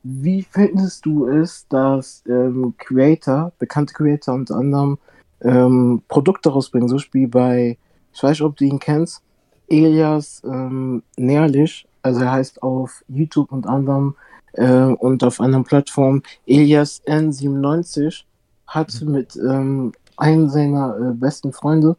wie 0.04 0.42
findest 0.44 1.06
du 1.06 1.28
es, 1.28 1.68
dass 1.68 2.24
ähm, 2.28 2.74
Creator, 2.78 3.52
bekannte 3.60 3.94
Creator 3.94 4.34
unter 4.34 4.56
anderem, 4.56 4.98
ähm, 5.42 6.02
Produkte 6.08 6.50
rausbringen, 6.50 6.88
so 6.88 6.98
wie 7.12 7.28
bei, 7.28 7.78
ich 8.14 8.24
weiß 8.24 8.32
nicht, 8.32 8.42
ob 8.42 8.58
du 8.58 8.66
ihn 8.66 8.80
kennst, 8.80 9.22
Elias 9.68 10.42
ähm, 10.46 11.04
Nährlich, 11.18 11.88
also 12.02 12.22
er 12.22 12.32
heißt 12.32 12.62
auf 12.64 13.04
YouTube 13.08 13.52
unter 13.52 13.70
anderem 13.70 14.16
äh, 14.54 14.84
und 14.84 15.24
auf 15.24 15.40
anderen 15.40 15.64
Plattformen 15.64 16.24
Elias 16.46 17.02
N97, 17.06 18.24
hat 18.68 19.02
mit 19.02 19.36
ähm, 19.36 19.92
einem 20.18 20.50
seiner 20.50 20.98
äh, 20.98 21.14
besten 21.14 21.52
Freunde, 21.52 21.96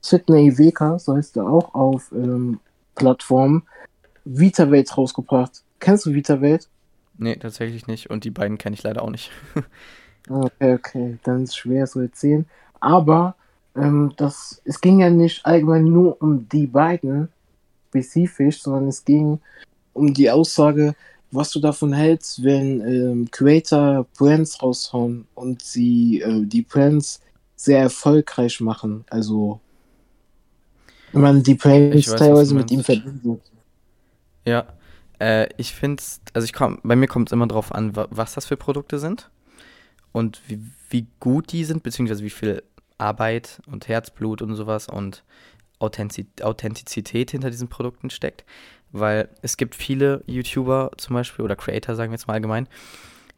Sidney 0.00 0.56
Weka, 0.56 0.98
so 0.98 1.16
heißt 1.16 1.36
er 1.36 1.48
auch 1.48 1.74
auf 1.74 2.12
ähm, 2.12 2.60
Plattformen, 2.94 3.62
VitaWelt 4.24 4.96
rausgebracht. 4.96 5.62
Kennst 5.78 6.06
du 6.06 6.14
VitaWelt? 6.14 6.68
Nee, 7.18 7.36
tatsächlich 7.36 7.86
nicht. 7.86 8.10
Und 8.10 8.24
die 8.24 8.30
beiden 8.30 8.58
kenne 8.58 8.74
ich 8.74 8.82
leider 8.82 9.02
auch 9.02 9.10
nicht. 9.10 9.30
Okay, 10.28 10.74
okay, 10.74 11.18
dann 11.22 11.44
ist 11.44 11.50
es 11.50 11.56
schwer 11.56 11.86
zu 11.86 12.00
erzählen. 12.00 12.46
Aber 12.80 13.36
ähm, 13.76 14.12
das, 14.16 14.60
es 14.64 14.80
ging 14.80 14.98
ja 14.98 15.08
nicht 15.08 15.46
allgemein 15.46 15.84
nur 15.84 16.20
um 16.20 16.48
die 16.48 16.66
beiden 16.66 17.28
spezifisch, 17.88 18.62
sondern 18.62 18.88
es 18.88 19.04
ging 19.04 19.38
um 19.92 20.12
die 20.12 20.30
Aussage, 20.30 20.94
was 21.30 21.50
du 21.50 21.60
davon 21.60 21.92
hältst, 21.92 22.42
wenn 22.42 22.80
ähm, 22.80 23.28
Creator 23.30 24.06
Brands 24.18 24.62
raushauen 24.62 25.26
und 25.34 25.62
sie 25.62 26.20
äh, 26.20 26.44
die 26.44 26.62
Brands 26.62 27.20
sehr 27.56 27.80
erfolgreich 27.80 28.60
machen. 28.60 29.04
Also 29.08 29.60
wenn 31.12 31.22
man 31.22 31.42
die 31.42 31.54
Brands 31.54 32.10
weiß, 32.10 32.18
teilweise 32.18 32.54
mit 32.54 32.70
ihm 32.70 32.84
verbindet. 32.84 33.40
Ja, 34.44 34.66
äh, 35.18 35.48
ich 35.56 35.72
finde 35.74 36.00
es, 36.00 36.20
also 36.32 36.44
ich 36.44 36.52
komm, 36.52 36.80
bei 36.82 36.96
mir 36.96 37.06
kommt 37.06 37.28
es 37.28 37.32
immer 37.32 37.46
drauf 37.46 37.72
an, 37.72 37.94
was 37.94 38.34
das 38.34 38.46
für 38.46 38.56
Produkte 38.56 38.98
sind 38.98 39.30
und 40.12 40.40
wie, 40.46 40.60
wie 40.90 41.06
gut 41.20 41.52
die 41.52 41.64
sind, 41.64 41.82
beziehungsweise 41.82 42.24
wie 42.24 42.30
viel 42.30 42.62
Arbeit 42.98 43.60
und 43.66 43.88
Herzblut 43.88 44.42
und 44.42 44.54
sowas 44.54 44.88
und 44.88 45.24
Authentizität 45.78 47.30
hinter 47.30 47.50
diesen 47.50 47.68
Produkten 47.68 48.10
steckt. 48.10 48.44
Weil 48.92 49.28
es 49.42 49.56
gibt 49.56 49.74
viele 49.74 50.22
YouTuber 50.26 50.92
zum 50.96 51.14
Beispiel 51.14 51.44
oder 51.44 51.56
Creator, 51.56 51.94
sagen 51.96 52.10
wir 52.10 52.16
jetzt 52.16 52.28
mal 52.28 52.34
allgemein, 52.34 52.68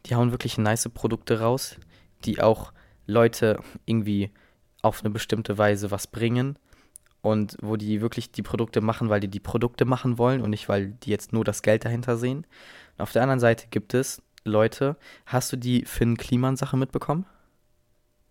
die 0.05 0.15
hauen 0.15 0.31
wirklich 0.31 0.57
nice 0.57 0.87
Produkte 0.89 1.41
raus, 1.41 1.75
die 2.23 2.41
auch 2.41 2.71
Leute 3.07 3.59
irgendwie 3.85 4.31
auf 4.81 5.01
eine 5.01 5.09
bestimmte 5.09 5.57
Weise 5.57 5.91
was 5.91 6.07
bringen 6.07 6.57
und 7.21 7.57
wo 7.61 7.75
die 7.75 8.01
wirklich 8.01 8.31
die 8.31 8.41
Produkte 8.41 8.81
machen, 8.81 9.09
weil 9.09 9.19
die 9.19 9.27
die 9.27 9.39
Produkte 9.39 9.85
machen 9.85 10.17
wollen 10.17 10.41
und 10.41 10.51
nicht, 10.51 10.69
weil 10.69 10.87
die 11.03 11.09
jetzt 11.09 11.33
nur 11.33 11.43
das 11.43 11.61
Geld 11.61 11.85
dahinter 11.85 12.17
sehen. 12.17 12.45
Und 12.97 13.01
auf 13.01 13.11
der 13.11 13.21
anderen 13.21 13.39
Seite 13.39 13.67
gibt 13.69 13.93
es 13.93 14.21
Leute, 14.43 14.95
hast 15.25 15.51
du 15.51 15.57
die 15.57 15.85
Finn 15.85 16.17
Kliman-Sache 16.17 16.77
mitbekommen? 16.77 17.25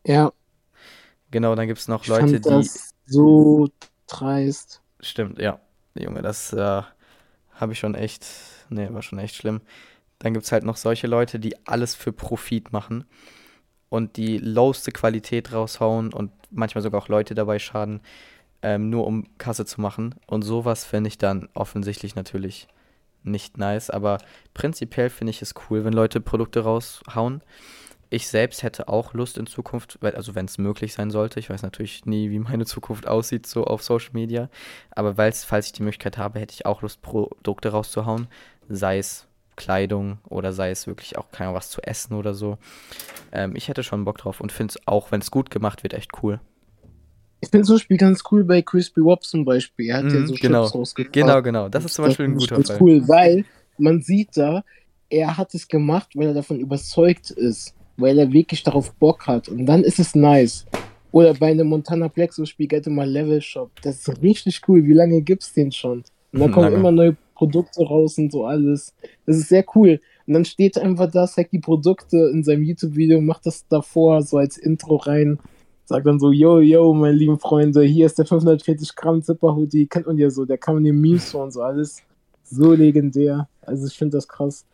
Ja. 0.06 0.32
Genau, 1.30 1.54
dann 1.54 1.66
gibt 1.66 1.80
es 1.80 1.88
noch 1.88 2.02
ich 2.02 2.08
Leute, 2.08 2.40
fand 2.40 2.46
das 2.46 2.94
die. 3.06 3.12
so 3.12 3.68
dreist. 4.06 4.80
Stimmt, 5.00 5.38
ja. 5.38 5.60
Junge, 5.94 6.22
das 6.22 6.52
äh, 6.52 6.82
habe 7.52 7.72
ich 7.72 7.78
schon 7.78 7.94
echt. 7.94 8.26
Nee, 8.70 8.88
war 8.92 9.02
schon 9.02 9.18
echt 9.18 9.34
schlimm. 9.34 9.60
Dann 10.18 10.32
gibt 10.32 10.44
es 10.44 10.52
halt 10.52 10.64
noch 10.64 10.76
solche 10.76 11.06
Leute, 11.06 11.38
die 11.38 11.54
alles 11.66 11.94
für 11.94 12.12
Profit 12.12 12.72
machen 12.72 13.04
und 13.88 14.16
die 14.16 14.38
lowste 14.38 14.90
Qualität 14.90 15.52
raushauen 15.52 16.12
und 16.12 16.32
manchmal 16.50 16.82
sogar 16.82 17.02
auch 17.02 17.08
Leute 17.08 17.34
dabei 17.34 17.58
schaden, 17.58 18.00
ähm, 18.62 18.90
nur 18.90 19.06
um 19.06 19.26
Kasse 19.38 19.64
zu 19.64 19.80
machen. 19.80 20.14
Und 20.26 20.42
sowas 20.42 20.84
finde 20.84 21.08
ich 21.08 21.18
dann 21.18 21.48
offensichtlich 21.54 22.14
natürlich 22.14 22.68
nicht 23.22 23.58
nice. 23.58 23.90
Aber 23.90 24.18
prinzipiell 24.54 25.10
finde 25.10 25.30
ich 25.30 25.42
es 25.42 25.54
cool, 25.68 25.84
wenn 25.84 25.92
Leute 25.92 26.20
Produkte 26.20 26.60
raushauen. 26.60 27.42
Ich 28.10 28.28
selbst 28.28 28.62
hätte 28.62 28.88
auch 28.88 29.12
Lust 29.12 29.36
in 29.36 29.46
Zukunft, 29.46 29.98
also 30.02 30.34
wenn 30.34 30.46
es 30.46 30.56
möglich 30.56 30.94
sein 30.94 31.10
sollte, 31.10 31.38
ich 31.40 31.50
weiß 31.50 31.60
natürlich 31.60 32.06
nie, 32.06 32.30
wie 32.30 32.38
meine 32.38 32.64
Zukunft 32.64 33.06
aussieht, 33.06 33.46
so 33.46 33.64
auf 33.64 33.82
Social 33.82 34.12
Media, 34.14 34.48
aber 34.90 35.14
falls 35.14 35.66
ich 35.66 35.72
die 35.72 35.82
Möglichkeit 35.82 36.16
habe, 36.16 36.40
hätte 36.40 36.54
ich 36.54 36.64
auch 36.64 36.80
Lust, 36.80 37.02
Produkte 37.02 37.68
rauszuhauen, 37.68 38.28
sei 38.66 38.96
es 38.96 39.26
Kleidung 39.56 40.18
oder 40.26 40.54
sei 40.54 40.70
es 40.70 40.86
wirklich 40.86 41.18
auch 41.18 41.30
keine 41.32 41.52
was 41.52 41.68
zu 41.68 41.82
essen 41.82 42.14
oder 42.14 42.32
so. 42.32 42.56
Ähm, 43.30 43.54
ich 43.56 43.68
hätte 43.68 43.82
schon 43.82 44.06
Bock 44.06 44.16
drauf 44.16 44.40
und 44.40 44.52
finde 44.52 44.72
es 44.72 44.86
auch, 44.86 45.10
wenn 45.12 45.20
es 45.20 45.30
gut 45.30 45.50
gemacht 45.50 45.82
wird, 45.82 45.92
echt 45.92 46.22
cool. 46.22 46.40
Ich 47.40 47.48
finde 47.50 47.66
zum 47.66 47.76
Beispiel 47.76 47.96
ganz 47.96 48.22
cool 48.30 48.44
bei 48.44 48.62
Crispy 48.62 49.02
Wop 49.02 49.22
zum 49.24 49.44
Beispiel. 49.44 49.86
Er 49.90 49.98
hat 49.98 50.04
Mhm, 50.06 50.14
ja 50.14 50.26
so 50.26 50.34
genau. 50.34 50.64
Chips 50.64 50.74
rausgebracht. 50.74 51.12
Genau, 51.12 51.42
genau. 51.42 51.68
Das 51.68 51.84
ist 51.84 51.94
zum 51.94 52.04
Beispiel 52.06 52.26
ein 52.26 52.34
guter 52.34 52.62
Fall. 52.62 52.76
cool, 52.80 53.02
weil 53.06 53.44
man 53.78 54.00
sieht 54.02 54.36
da, 54.36 54.64
er 55.08 55.36
hat 55.36 55.54
es 55.54 55.68
gemacht, 55.68 56.10
weil 56.14 56.28
er 56.28 56.34
davon 56.34 56.58
überzeugt 56.58 57.30
ist, 57.30 57.74
weil 57.96 58.18
er 58.18 58.32
wirklich 58.32 58.62
darauf 58.64 58.92
Bock 58.94 59.26
hat. 59.26 59.48
Und 59.48 59.66
dann 59.66 59.84
ist 59.84 59.98
es 59.98 60.14
nice. 60.14 60.66
Oder 61.12 61.32
bei 61.34 61.50
einem 61.52 61.68
Montana 61.68 62.08
Black 62.08 62.32
so 62.32 62.44
Spiel 62.44 62.66
Get 62.66 62.86
mal 62.88 63.08
Level 63.08 63.40
Shop. 63.40 63.70
Das 63.82 63.96
ist 64.08 64.20
richtig 64.22 64.60
cool. 64.68 64.84
Wie 64.84 64.92
lange 64.92 65.22
gibt's 65.22 65.52
den 65.54 65.72
schon? 65.72 66.02
Und 66.32 66.40
dann 66.40 66.52
kommen 66.52 66.64
Lange. 66.66 66.76
immer 66.76 66.90
neue 66.90 67.16
Produkte 67.34 67.82
raus 67.82 68.18
und 68.18 68.30
so 68.30 68.44
alles. 68.44 68.92
Das 69.24 69.36
ist 69.36 69.48
sehr 69.48 69.64
cool. 69.74 70.00
Und 70.26 70.34
dann 70.34 70.44
steht 70.44 70.76
einfach 70.76 71.10
da, 71.10 71.26
zeigt 71.26 71.52
die 71.52 71.60
Produkte 71.60 72.30
in 72.32 72.44
seinem 72.44 72.62
YouTube-Video, 72.64 73.20
macht 73.22 73.46
das 73.46 73.66
davor 73.68 74.20
so 74.22 74.36
als 74.36 74.58
Intro 74.58 74.96
rein. 74.96 75.38
Sagt 75.88 76.06
dann 76.06 76.20
so, 76.20 76.30
yo, 76.32 76.60
yo, 76.60 76.92
meine 76.92 77.16
lieben 77.16 77.38
Freunde, 77.38 77.82
hier 77.82 78.04
ist 78.04 78.18
der 78.18 78.26
540 78.26 78.94
Gramm 78.94 79.22
Zipper 79.22 79.56
Hoodie, 79.56 79.86
kennt 79.86 80.06
man 80.06 80.18
ja 80.18 80.28
so, 80.28 80.44
der 80.44 80.58
kann 80.58 80.74
man 80.74 80.84
den 80.84 81.00
Memes 81.00 81.32
und 81.32 81.50
so 81.50 81.62
alles. 81.62 82.02
So 82.44 82.74
legendär. 82.74 83.48
Also 83.62 83.86
ich 83.86 83.94
finde 83.94 84.18
das 84.18 84.28
krass. 84.28 84.66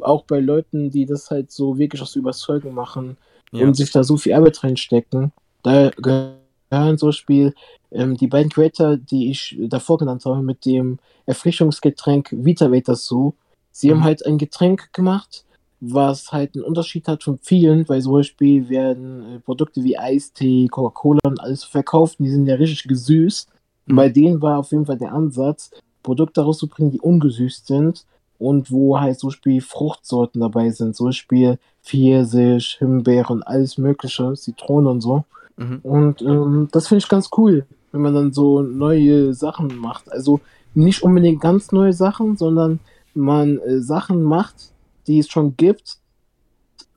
Auch 0.00 0.24
bei 0.24 0.40
Leuten, 0.40 0.90
die 0.90 1.06
das 1.06 1.30
halt 1.30 1.52
so 1.52 1.78
wirklich 1.78 2.02
aus 2.02 2.16
Überzeugung 2.16 2.74
machen 2.74 3.16
Ja. 3.52 3.64
und 3.64 3.76
sich 3.76 3.92
da 3.92 4.02
so 4.02 4.16
viel 4.16 4.32
Arbeit 4.32 4.64
reinstecken. 4.64 5.30
Da 5.62 5.90
gehören 5.90 6.98
zum 6.98 7.10
Beispiel 7.10 7.54
ähm, 7.92 8.16
die 8.16 8.26
beiden 8.26 8.50
Creator, 8.50 8.96
die 8.96 9.30
ich 9.30 9.56
davor 9.68 9.98
genannt 9.98 10.24
habe, 10.24 10.42
mit 10.42 10.64
dem 10.66 10.98
Erfrischungsgetränk 11.26 12.30
Vitavator 12.32 12.96
so. 12.96 13.34
Sie 13.70 13.88
haben 13.92 13.98
Mhm. 13.98 14.04
halt 14.04 14.26
ein 14.26 14.38
Getränk 14.38 14.92
gemacht, 14.92 15.44
was 15.80 16.32
halt 16.32 16.54
einen 16.54 16.64
Unterschied 16.64 17.06
hat 17.08 17.22
von 17.22 17.38
vielen, 17.42 17.88
weil 17.88 18.00
zum 18.00 18.12
Beispiel 18.14 18.68
werden 18.68 19.36
äh, 19.36 19.38
Produkte 19.40 19.84
wie 19.84 19.98
Eistee, 19.98 20.68
Coca-Cola 20.68 21.20
und 21.26 21.40
alles 21.40 21.64
verkauft, 21.64 22.16
die 22.18 22.30
sind 22.30 22.46
ja 22.46 22.54
richtig 22.54 22.88
gesüßt. 22.88 23.48
Und 23.86 23.92
Mhm. 23.92 23.96
bei 23.96 24.08
denen 24.08 24.42
war 24.42 24.58
auf 24.58 24.70
jeden 24.72 24.86
Fall 24.86 24.98
der 24.98 25.12
Ansatz, 25.12 25.70
Produkte 26.02 26.40
rauszubringen, 26.40 26.92
die 26.92 27.00
ungesüßt 27.00 27.66
sind 27.66 28.04
und 28.38 28.70
wo 28.70 28.98
halt 29.00 29.18
zum 29.18 29.30
Beispiel 29.30 29.60
Fruchtsorten 29.60 30.40
dabei 30.40 30.70
sind, 30.70 30.96
zum 30.96 31.06
Beispiel 31.06 31.58
Pfirsich, 31.82 32.76
Himbeere 32.78 33.32
und 33.32 33.42
alles 33.42 33.78
mögliche, 33.78 34.32
Zitrone 34.34 34.90
und 34.90 35.00
so. 35.00 35.24
Mhm. 35.56 35.80
Und 35.82 36.22
ähm, 36.22 36.68
das 36.72 36.88
finde 36.88 36.98
ich 37.02 37.08
ganz 37.08 37.30
cool, 37.36 37.66
wenn 37.92 38.02
man 38.02 38.14
dann 38.14 38.32
so 38.32 38.62
neue 38.62 39.34
Sachen 39.34 39.76
macht. 39.78 40.10
Also 40.12 40.40
nicht 40.74 41.02
unbedingt 41.02 41.40
ganz 41.40 41.72
neue 41.72 41.92
Sachen, 41.92 42.36
sondern 42.36 42.80
man 43.14 43.58
äh, 43.58 43.80
Sachen 43.80 44.22
macht, 44.22 44.72
die 45.06 45.18
es 45.18 45.28
schon 45.28 45.56
gibt, 45.56 45.98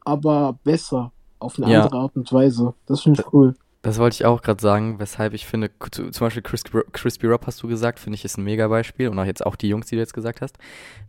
aber 0.06 0.58
besser, 0.64 1.12
auf 1.40 1.58
eine 1.58 1.72
Ja. 1.72 1.84
andere 1.84 1.98
Art 2.02 2.16
und 2.16 2.32
Weise. 2.34 2.74
Das 2.86 3.02
finde 3.02 3.22
ich 3.22 3.34
cool. 3.34 3.56
Das 3.82 3.98
wollte 3.98 4.16
ich 4.16 4.26
auch 4.26 4.42
gerade 4.42 4.62
sagen, 4.62 5.00
weshalb 5.00 5.34
ich 5.34 5.46
finde, 5.46 5.72
zu- 5.92 6.10
zum 6.10 6.26
Beispiel 6.26 6.42
Crispy, 6.44 6.82
Crispy 6.92 7.28
Rob 7.28 7.48
hast 7.48 7.64
du 7.64 7.68
gesagt, 7.70 8.00
finde 8.00 8.16
ich 8.16 8.26
ist 8.26 8.38
ein 8.38 8.44
mega 8.44 8.68
Beispiel 8.68 9.08
und 9.08 9.18
auch 9.18 9.24
jetzt 9.26 9.46
auch 9.46 9.56
die 9.56 9.70
Jungs, 9.70 9.86
die 9.88 9.96
du 9.96 10.02
jetzt 10.02 10.14
gesagt 10.14 10.42
hast, 10.42 10.58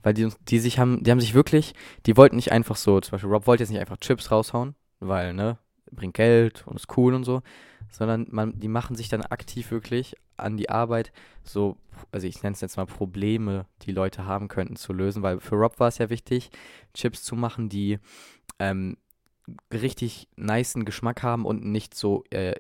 weil 0.04 0.14
die, 0.14 0.28
die 0.48 0.60
sich 0.60 0.78
haben, 0.78 1.02
die 1.02 1.10
haben 1.10 1.18
sich 1.20 1.34
wirklich, 1.34 1.74
die 2.06 2.16
wollten 2.16 2.36
nicht 2.36 2.52
einfach 2.52 2.76
so, 2.76 3.00
zum 3.00 3.10
Beispiel 3.12 3.30
Rob 3.30 3.48
wollte 3.48 3.64
jetzt 3.64 3.70
nicht 3.70 3.80
einfach 3.80 3.96
Chips 3.96 4.30
raushauen, 4.30 4.76
weil, 5.00 5.34
ne, 5.34 5.58
bringt 5.90 6.14
Geld 6.14 6.64
und 6.68 6.76
ist 6.76 6.96
cool 6.96 7.14
und 7.14 7.24
so, 7.24 7.42
sondern 7.90 8.28
man, 8.30 8.56
die 8.60 8.68
machen 8.68 8.94
sich 8.94 9.08
dann 9.08 9.22
aktiv 9.22 9.72
wirklich 9.72 10.14
an 10.42 10.56
die 10.56 10.70
Arbeit, 10.70 11.12
so, 11.44 11.76
also 12.12 12.26
ich 12.26 12.42
nenne 12.42 12.54
es 12.54 12.60
jetzt 12.60 12.76
mal 12.76 12.86
Probleme, 12.86 13.66
die 13.82 13.92
Leute 13.92 14.26
haben 14.26 14.48
könnten, 14.48 14.76
zu 14.76 14.92
lösen, 14.92 15.22
weil 15.22 15.40
für 15.40 15.56
Rob 15.56 15.78
war 15.80 15.88
es 15.88 15.98
ja 15.98 16.10
wichtig, 16.10 16.50
Chips 16.94 17.22
zu 17.22 17.36
machen, 17.36 17.68
die 17.68 17.98
ähm, 18.58 18.96
richtig 19.72 20.28
nicen 20.36 20.84
Geschmack 20.84 21.22
haben 21.22 21.44
und 21.44 21.64
nicht 21.64 21.94
so, 21.94 22.24
äh, 22.30 22.54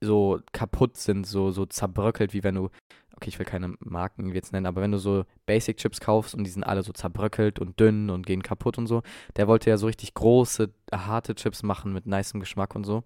so 0.00 0.40
kaputt 0.52 0.96
sind, 0.96 1.26
so, 1.26 1.50
so 1.50 1.66
zerbröckelt, 1.66 2.32
wie 2.32 2.42
wenn 2.42 2.54
du, 2.54 2.70
okay, 3.16 3.28
ich 3.28 3.38
will 3.38 3.46
keine 3.46 3.74
Marken 3.80 4.34
jetzt 4.34 4.52
nennen, 4.52 4.66
aber 4.66 4.80
wenn 4.80 4.92
du 4.92 4.98
so 4.98 5.24
Basic 5.46 5.76
Chips 5.76 6.00
kaufst 6.00 6.34
und 6.34 6.44
die 6.44 6.50
sind 6.50 6.64
alle 6.64 6.82
so 6.82 6.92
zerbröckelt 6.92 7.58
und 7.58 7.78
dünn 7.78 8.08
und 8.10 8.26
gehen 8.26 8.42
kaputt 8.42 8.78
und 8.78 8.86
so, 8.86 9.02
der 9.36 9.46
wollte 9.46 9.70
ja 9.70 9.76
so 9.76 9.86
richtig 9.86 10.14
große, 10.14 10.70
harte 10.92 11.34
Chips 11.34 11.62
machen 11.62 11.92
mit 11.92 12.06
nicem 12.06 12.40
Geschmack 12.40 12.74
und 12.74 12.84
so. 12.84 13.04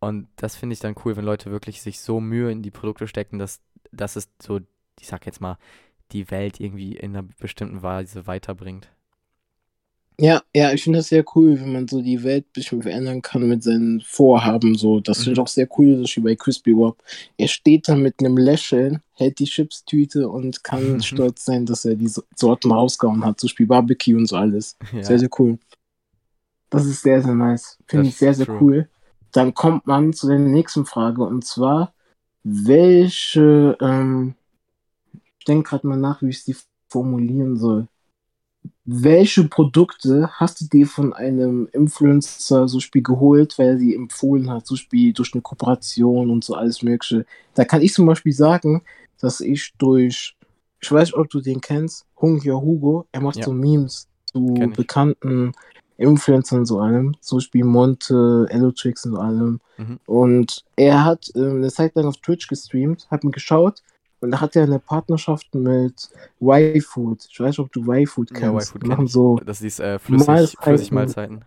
Und 0.00 0.28
das 0.36 0.56
finde 0.56 0.72
ich 0.74 0.80
dann 0.80 0.94
cool, 1.04 1.16
wenn 1.16 1.24
Leute 1.24 1.50
wirklich 1.50 1.82
sich 1.82 2.00
so 2.00 2.20
Mühe 2.20 2.50
in 2.50 2.62
die 2.62 2.70
Produkte 2.70 3.06
stecken, 3.06 3.38
dass, 3.38 3.60
dass 3.92 4.16
es 4.16 4.30
so, 4.42 4.60
ich 4.98 5.06
sag 5.06 5.26
jetzt 5.26 5.40
mal, 5.40 5.58
die 6.12 6.30
Welt 6.30 6.60
irgendwie 6.60 6.96
in 6.96 7.16
einer 7.16 7.28
bestimmten 7.38 7.82
Weise 7.82 8.26
weiterbringt. 8.26 8.88
Ja, 10.18 10.42
ja, 10.54 10.70
ich 10.72 10.82
finde 10.84 10.98
das 10.98 11.08
sehr 11.08 11.24
cool, 11.34 11.58
wenn 11.58 11.72
man 11.72 11.88
so 11.88 12.02
die 12.02 12.22
Welt 12.22 12.44
ein 12.46 12.52
bisschen 12.52 12.82
verändern 12.82 13.22
kann 13.22 13.48
mit 13.48 13.62
seinen 13.62 14.02
Vorhaben. 14.02 14.74
So. 14.76 15.00
Das 15.00 15.18
finde 15.22 15.32
ich 15.32 15.38
Mhm. 15.38 15.42
auch 15.44 15.48
sehr 15.48 15.68
cool, 15.78 16.06
so 16.06 16.16
wie 16.16 16.20
bei 16.20 16.36
Crispy 16.36 16.72
Rob. 16.72 17.02
Er 17.38 17.48
steht 17.48 17.88
da 17.88 17.96
mit 17.96 18.20
einem 18.20 18.36
Lächeln, 18.36 19.00
hält 19.14 19.38
die 19.38 19.46
Chipstüte 19.46 20.28
und 20.28 20.62
kann 20.62 20.96
Mhm. 20.96 21.00
stolz 21.02 21.44
sein, 21.46 21.64
dass 21.64 21.86
er 21.86 21.94
die 21.96 22.08
So- 22.08 22.22
Sorten 22.36 22.70
rausgehauen 22.70 23.24
hat, 23.24 23.40
zum 23.40 23.46
Beispiel 23.48 23.66
Barbecue 23.66 24.14
und 24.16 24.26
so 24.26 24.36
alles. 24.36 24.76
Ja. 24.92 25.02
Sehr, 25.04 25.18
sehr 25.20 25.30
cool. 25.38 25.58
Das 26.68 26.84
ist 26.84 27.02
sehr, 27.02 27.22
sehr 27.22 27.34
nice. 27.34 27.78
Finde 27.86 28.08
ich 28.08 28.16
sehr, 28.16 28.34
sehr 28.34 28.46
true. 28.46 28.58
cool. 28.60 28.88
Dann 29.32 29.54
kommt 29.54 29.86
man 29.86 30.12
zu 30.12 30.28
der 30.28 30.38
nächsten 30.38 30.86
Frage 30.86 31.22
und 31.22 31.44
zwar, 31.44 31.92
welche, 32.42 33.76
ähm, 33.80 34.34
ich 35.38 35.44
denke 35.44 35.70
gerade 35.70 35.86
mal 35.86 35.96
nach, 35.96 36.22
wie 36.22 36.30
ich 36.30 36.42
sie 36.42 36.56
formulieren 36.88 37.56
soll. 37.56 37.86
Welche 38.84 39.44
Produkte 39.44 40.28
hast 40.32 40.60
du 40.60 40.64
dir 40.66 40.86
von 40.86 41.12
einem 41.12 41.68
Influencer 41.72 42.66
so 42.66 42.80
Spiel 42.80 43.02
geholt, 43.02 43.58
weil 43.58 43.68
er 43.68 43.78
sie 43.78 43.94
empfohlen 43.94 44.50
hat, 44.50 44.66
so 44.66 44.76
Spiel 44.76 45.12
durch 45.12 45.32
eine 45.32 45.42
Kooperation 45.42 46.30
und 46.30 46.44
so 46.44 46.54
alles 46.54 46.82
Mögliche? 46.82 47.24
Da 47.54 47.64
kann 47.64 47.82
ich 47.82 47.94
zum 47.94 48.06
Beispiel 48.06 48.32
sagen, 48.32 48.82
dass 49.20 49.40
ich 49.40 49.74
durch, 49.78 50.36
ich 50.80 50.90
weiß 50.90 51.08
nicht, 51.08 51.16
ob 51.16 51.30
du 51.30 51.40
den 51.40 51.60
kennst, 51.60 52.06
Hungrier 52.20 52.60
Hugo, 52.60 53.06
er 53.12 53.20
macht 53.20 53.36
Ja. 53.36 53.44
so 53.44 53.52
Memes 53.52 54.08
zu 54.24 54.72
bekannten 54.76 55.52
Influencern 56.00 56.60
und 56.60 56.66
so 56.66 56.80
allem, 56.80 57.14
zum 57.20 57.38
Beispiel 57.38 57.64
Monte, 57.64 58.46
Elotrix 58.50 59.04
und 59.06 59.12
so 59.12 59.18
allem. 59.18 59.60
Mhm. 59.76 59.98
Und 60.06 60.64
er 60.76 61.04
hat 61.04 61.30
ähm, 61.34 61.56
eine 61.56 61.70
Zeit 61.70 61.94
lang 61.94 62.06
auf 62.06 62.16
Twitch 62.16 62.48
gestreamt, 62.48 63.06
hat 63.10 63.22
mir 63.24 63.30
geschaut 63.30 63.82
Und 64.20 64.30
da 64.32 64.40
hat 64.40 64.54
er 64.56 64.64
eine 64.64 64.78
Partnerschaft 64.78 65.54
mit 65.54 66.10
Y-Food. 66.40 67.26
Ich 67.30 67.40
weiß 67.40 67.48
nicht, 67.48 67.58
ob 67.58 67.72
du 67.72 67.80
Y-Food 67.90 68.28
kennst. 68.32 68.42
Ja, 68.42 68.54
Y-Food 68.54 68.84
kenn 68.84 69.06
so. 69.06 69.40
Das 69.44 69.62
ist 69.62 69.80
äh, 69.80 69.98
Flüssig, 69.98 70.26
Mahlzeiten. 70.26 70.62
Flüssigmahlzeiten. 70.62 71.44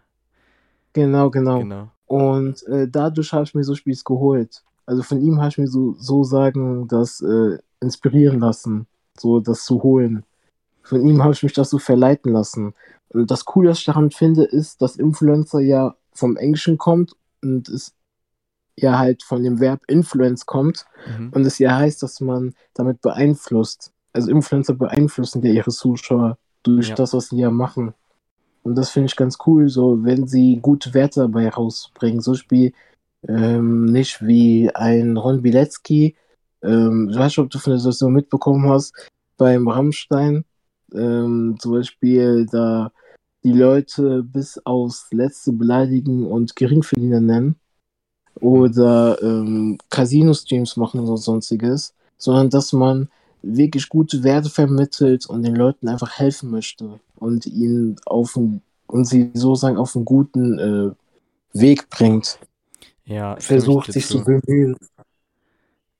Genau, 0.94 1.30
genau. 1.30 1.60
Genau. 1.60 1.90
Und 2.08 2.66
äh, 2.68 2.88
dadurch 2.88 3.32
habe 3.34 3.44
ich 3.44 3.56
mir 3.56 3.64
so 3.64 3.76
Spieß 3.76 4.04
geholt. 4.04 4.64
Also 4.86 5.02
von 5.02 5.22
ihm 5.22 5.40
habe 5.40 5.50
ich 5.50 5.58
mir 5.58 5.68
so, 5.68 5.96
so 5.98 6.24
sagen, 6.24 6.88
das 6.88 7.22
äh, 7.22 7.58
inspirieren 7.80 8.40
lassen, 8.40 8.86
so 9.18 9.40
das 9.40 9.66
zu 9.66 9.82
holen. 9.82 10.24
Von 10.82 11.02
ihm 11.08 11.24
habe 11.24 11.34
ich 11.34 11.42
mich 11.42 11.54
das 11.54 11.70
so 11.70 11.80
verleiten 11.80 12.34
lassen. 12.34 12.74
Und 13.14 13.30
das 13.32 13.46
Coole, 13.46 13.70
was 13.70 13.80
ich 13.80 13.86
daran 13.86 14.12
finde, 14.12 14.44
ist, 14.44 14.82
dass 14.82 14.96
Influencer 14.96 15.60
ja 15.60 15.96
vom 16.14 16.36
Englischen 16.38 16.78
kommt 16.78 17.16
und 17.42 17.70
es 17.70 17.94
ja 18.76 18.98
halt 18.98 19.22
von 19.24 19.44
dem 19.44 19.60
Verb 19.60 19.82
Influence 19.88 20.46
kommt 20.46 20.86
Mhm. 21.08 21.30
und 21.34 21.46
es 21.46 21.60
ja 21.60 21.76
heißt, 21.78 22.02
dass 22.02 22.20
man 22.22 22.56
damit 22.74 23.02
beeinflusst. 23.02 23.92
Also 24.14 24.32
Influencer 24.32 24.74
beeinflussen 24.74 25.44
ja 25.44 25.52
ihre 25.52 25.72
Zuschauer 25.72 26.38
durch 26.64 26.90
Ja. 26.90 26.96
das, 26.96 27.14
was 27.14 27.30
sie 27.30 27.38
ja 27.38 27.52
machen. 27.52 27.94
Und 28.64 28.76
das 28.76 28.90
finde 28.90 29.08
ich 29.08 29.16
ganz 29.16 29.38
cool, 29.46 29.68
so 29.70 30.04
wenn 30.04 30.26
sie 30.28 30.60
gute 30.62 30.94
Werte 30.94 31.20
dabei 31.22 31.50
rausbringen. 31.50 32.22
So 32.22 32.34
Spiel 32.34 32.74
ähm, 33.28 33.86
nicht 33.86 34.26
wie 34.26 34.70
ein 34.74 35.18
Ron 35.18 35.42
Bilecki. 35.42 36.16
Ähm, 36.62 37.10
ich 37.12 37.18
weiß 37.18 37.28
nicht, 37.28 37.40
ob 37.40 37.50
du 37.50 37.60
von 37.60 37.72
der 37.72 37.80
Situation 37.80 38.14
mitbekommen 38.14 38.70
hast, 38.70 38.94
beim 39.38 39.68
Rammstein. 39.68 40.46
Ähm, 40.94 41.58
zum 41.60 41.72
Beispiel, 41.74 42.46
da 42.52 42.92
die 43.44 43.52
Leute 43.52 44.24
bis 44.24 44.60
aufs 44.66 45.08
Letzte 45.12 45.52
beleidigen 45.52 46.26
und 46.26 46.56
Geringverdiener 46.56 47.22
nennen. 47.22 47.56
Oder 48.40 49.22
ähm, 49.22 49.78
Casino-Streams 49.90 50.78
machen 50.78 51.02
oder 51.02 51.18
sonstiges. 51.18 51.94
Sondern 52.18 52.50
dass 52.50 52.74
man 52.74 53.10
wirklich 53.42 53.90
gute 53.90 54.24
Werte 54.24 54.50
vermittelt 54.50 55.26
und 55.28 55.44
den 55.44 55.56
Leuten 55.56 55.88
einfach 55.90 56.18
helfen 56.18 56.50
möchte 56.50 57.00
und 57.16 57.46
ihnen 57.46 57.98
auf 58.06 58.38
einen, 58.38 58.62
und 58.88 59.06
sie 59.06 59.32
sozusagen 59.34 59.78
auf 59.78 59.96
einen 59.96 60.06
guten 60.06 60.60
äh, 60.60 60.92
Weg 61.54 61.90
bringt. 61.90 62.40
Ja, 63.06 63.38
ich 63.38 63.44
Versucht 63.46 63.92
sich 63.92 64.08
zu. 64.08 64.24
bemühen. 64.24 64.78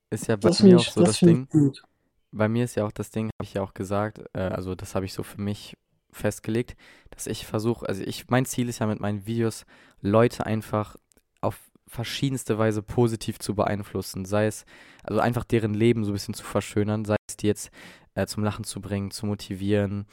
Ist 0.10 0.28
ja 0.28 0.36
bei 0.36 0.50
Das 0.50 0.60
mir 0.60 0.62
finde 0.62 0.78
auch 0.78 0.82
ich, 0.82 0.92
so 0.92 1.02
das 1.02 1.10
das 1.12 1.20
Ding. 1.20 1.44
ich 1.44 1.50
gut. 1.50 1.84
Bei 2.32 2.48
mir 2.48 2.64
ist 2.66 2.76
ja 2.76 2.86
auch 2.86 2.92
das 2.92 3.12
Ding, 3.12 3.26
habe 3.28 3.44
ich 3.44 3.54
ja 3.54 3.62
auch 3.64 3.74
gesagt, 3.74 4.22
äh, 4.34 4.40
also 4.40 4.76
das 4.76 4.96
habe 4.96 5.06
ich 5.06 5.14
so 5.14 5.24
für 5.24 5.42
mich 5.42 5.76
festgelegt, 6.14 6.76
dass 7.10 7.28
ich 7.28 7.46
versuche, 7.46 7.88
also 7.88 8.04
ich, 8.04 8.30
mein 8.30 8.46
Ziel 8.46 8.70
ist 8.70 8.80
ja 8.80 8.88
mit 8.88 9.00
meinen 9.00 9.26
Videos, 9.26 9.66
Leute 10.02 10.46
einfach 10.46 10.96
auf 11.42 11.60
verschiedenste 11.88 12.58
Weise 12.58 12.82
positiv 12.82 13.40
zu 13.40 13.56
beeinflussen, 13.56 14.26
sei 14.26 14.48
es, 14.48 14.66
also 15.04 15.20
einfach 15.20 15.44
deren 15.44 15.74
Leben 15.74 16.04
so 16.04 16.12
ein 16.12 16.14
bisschen 16.14 16.34
zu 16.34 16.44
verschönern, 16.44 17.06
sei 17.06 17.16
es 17.28 17.38
die 17.38 17.48
jetzt 17.48 17.72
äh, 18.16 18.26
zum 18.26 18.44
Lachen 18.44 18.64
zu 18.64 18.82
bringen, 18.82 19.12
zu 19.12 19.26
motivieren, 19.26 20.06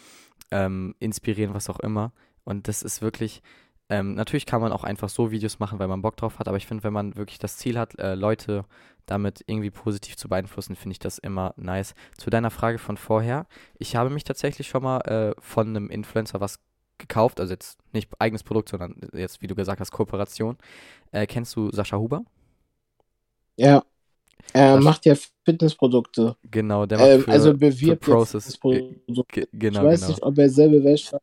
ähm, 0.50 0.94
inspirieren, 0.98 1.54
was 1.54 1.70
auch 1.70 1.80
immer. 1.80 2.12
Und 2.44 2.68
das 2.68 2.82
ist 2.82 3.02
wirklich, 3.02 3.42
ähm, 3.90 4.14
natürlich 4.14 4.46
kann 4.46 4.60
man 4.62 4.72
auch 4.72 4.84
einfach 4.84 5.08
so 5.10 5.30
Videos 5.30 5.58
machen, 5.58 5.78
weil 5.78 5.88
man 5.88 6.02
Bock 6.02 6.16
drauf 6.16 6.38
hat, 6.38 6.48
aber 6.48 6.56
ich 6.56 6.66
finde, 6.66 6.84
wenn 6.84 6.92
man 6.94 7.16
wirklich 7.16 7.38
das 7.38 7.56
Ziel 7.58 7.78
hat, 7.78 7.98
äh, 7.98 8.14
Leute 8.14 8.64
damit 9.06 9.42
irgendwie 9.46 9.70
positiv 9.70 10.16
zu 10.16 10.28
beeinflussen, 10.28 10.76
finde 10.76 10.92
ich 10.92 10.98
das 11.00 11.18
immer 11.18 11.52
nice. 11.56 11.94
Zu 12.16 12.30
deiner 12.30 12.50
Frage 12.50 12.78
von 12.78 12.96
vorher, 12.96 13.46
ich 13.78 13.96
habe 13.96 14.08
mich 14.10 14.24
tatsächlich 14.24 14.68
schon 14.68 14.82
mal 14.84 14.98
äh, 15.00 15.34
von 15.40 15.68
einem 15.68 15.90
Influencer 15.90 16.40
was 16.40 16.60
gekauft, 16.98 17.40
also 17.40 17.52
jetzt 17.52 17.78
nicht 17.92 18.10
eigenes 18.20 18.44
Produkt, 18.44 18.68
sondern 18.68 18.94
jetzt, 19.12 19.42
wie 19.42 19.46
du 19.48 19.54
gesagt 19.54 19.80
hast, 19.80 19.90
Kooperation. 19.90 20.56
Äh, 21.12 21.26
kennst 21.26 21.56
du 21.56 21.70
Sascha 21.72 21.96
Huber? 21.96 22.22
Ja, 23.56 23.84
er 24.52 24.76
Das- 24.76 24.84
macht 24.84 25.06
ja 25.06 25.14
Fitnessprodukte. 25.44 26.36
Genau, 26.50 26.86
der 26.86 26.98
macht 26.98 27.08
Ähm, 27.08 27.22
für, 27.22 27.30
also 27.30 27.50
für 27.52 27.58
bewirbt 27.58 28.06
jetzt 28.06 28.12
Process. 28.12 28.56
Fitnessprodukte. 28.56 29.40
ge- 29.40 29.48
genau, 29.52 29.80
ich 29.80 29.86
weiß 29.86 30.00
genau. 30.00 30.10
nicht, 30.12 30.22
ob 30.22 30.38
er 30.38 30.48
selber 30.50 30.84
welche 30.84 31.16
hat. 31.16 31.22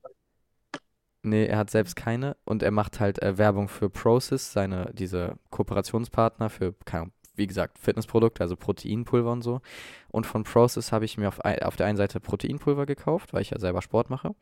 Nee, 1.24 1.46
er 1.46 1.58
hat 1.58 1.70
selbst 1.70 1.96
keine 1.96 2.38
und 2.46 2.64
er 2.64 2.72
macht 2.72 3.00
halt 3.00 3.22
äh, 3.22 3.38
Werbung 3.38 3.68
für 3.68 3.90
Process, 3.90 4.54
seine, 4.54 4.92
diese 4.94 5.38
Kooperationspartner 5.50 6.50
für, 6.50 6.74
keine 6.86 7.12
wie 7.38 7.48
gesagt, 7.48 7.78
Fitnessprodukte, 7.78 8.42
also 8.42 8.56
Proteinpulver 8.56 9.32
und 9.32 9.44
so. 9.44 9.62
Und 10.10 10.26
von 10.26 10.44
Process 10.44 10.92
habe 10.92 11.06
ich 11.06 11.18
mir 11.18 11.28
auf, 11.28 11.44
ein, 11.46 11.60
auf 11.60 11.76
der 11.76 11.86
einen 11.86 11.98
Seite 11.98 12.20
Proteinpulver 12.20 12.86
gekauft, 12.86 13.34
weil 13.34 13.44
ich 13.44 13.52
ja 13.52 13.60
selber 13.60 13.82
Sport 13.82 14.10
mache. 14.10 14.36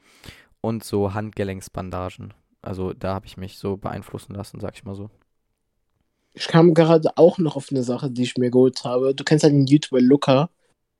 Und 0.61 0.83
so 0.83 1.13
Handgelenksbandagen. 1.13 2.33
Also 2.61 2.93
da 2.93 3.13
habe 3.13 3.27
ich 3.27 3.37
mich 3.37 3.57
so 3.57 3.77
beeinflussen 3.77 4.33
lassen, 4.33 4.59
sag 4.59 4.75
ich 4.75 4.85
mal 4.85 4.95
so. 4.95 5.09
Ich 6.33 6.47
kam 6.47 6.73
gerade 6.73 7.09
auch 7.17 7.37
noch 7.37 7.55
auf 7.55 7.67
eine 7.69 7.83
Sache, 7.83 8.09
die 8.09 8.23
ich 8.23 8.37
mir 8.37 8.49
geholt 8.49 8.83
habe. 8.83 9.13
Du 9.13 9.23
kennst 9.23 9.43
ja 9.43 9.49
den 9.49 9.67
YouTuber 9.67 10.01
Luca. 10.01 10.49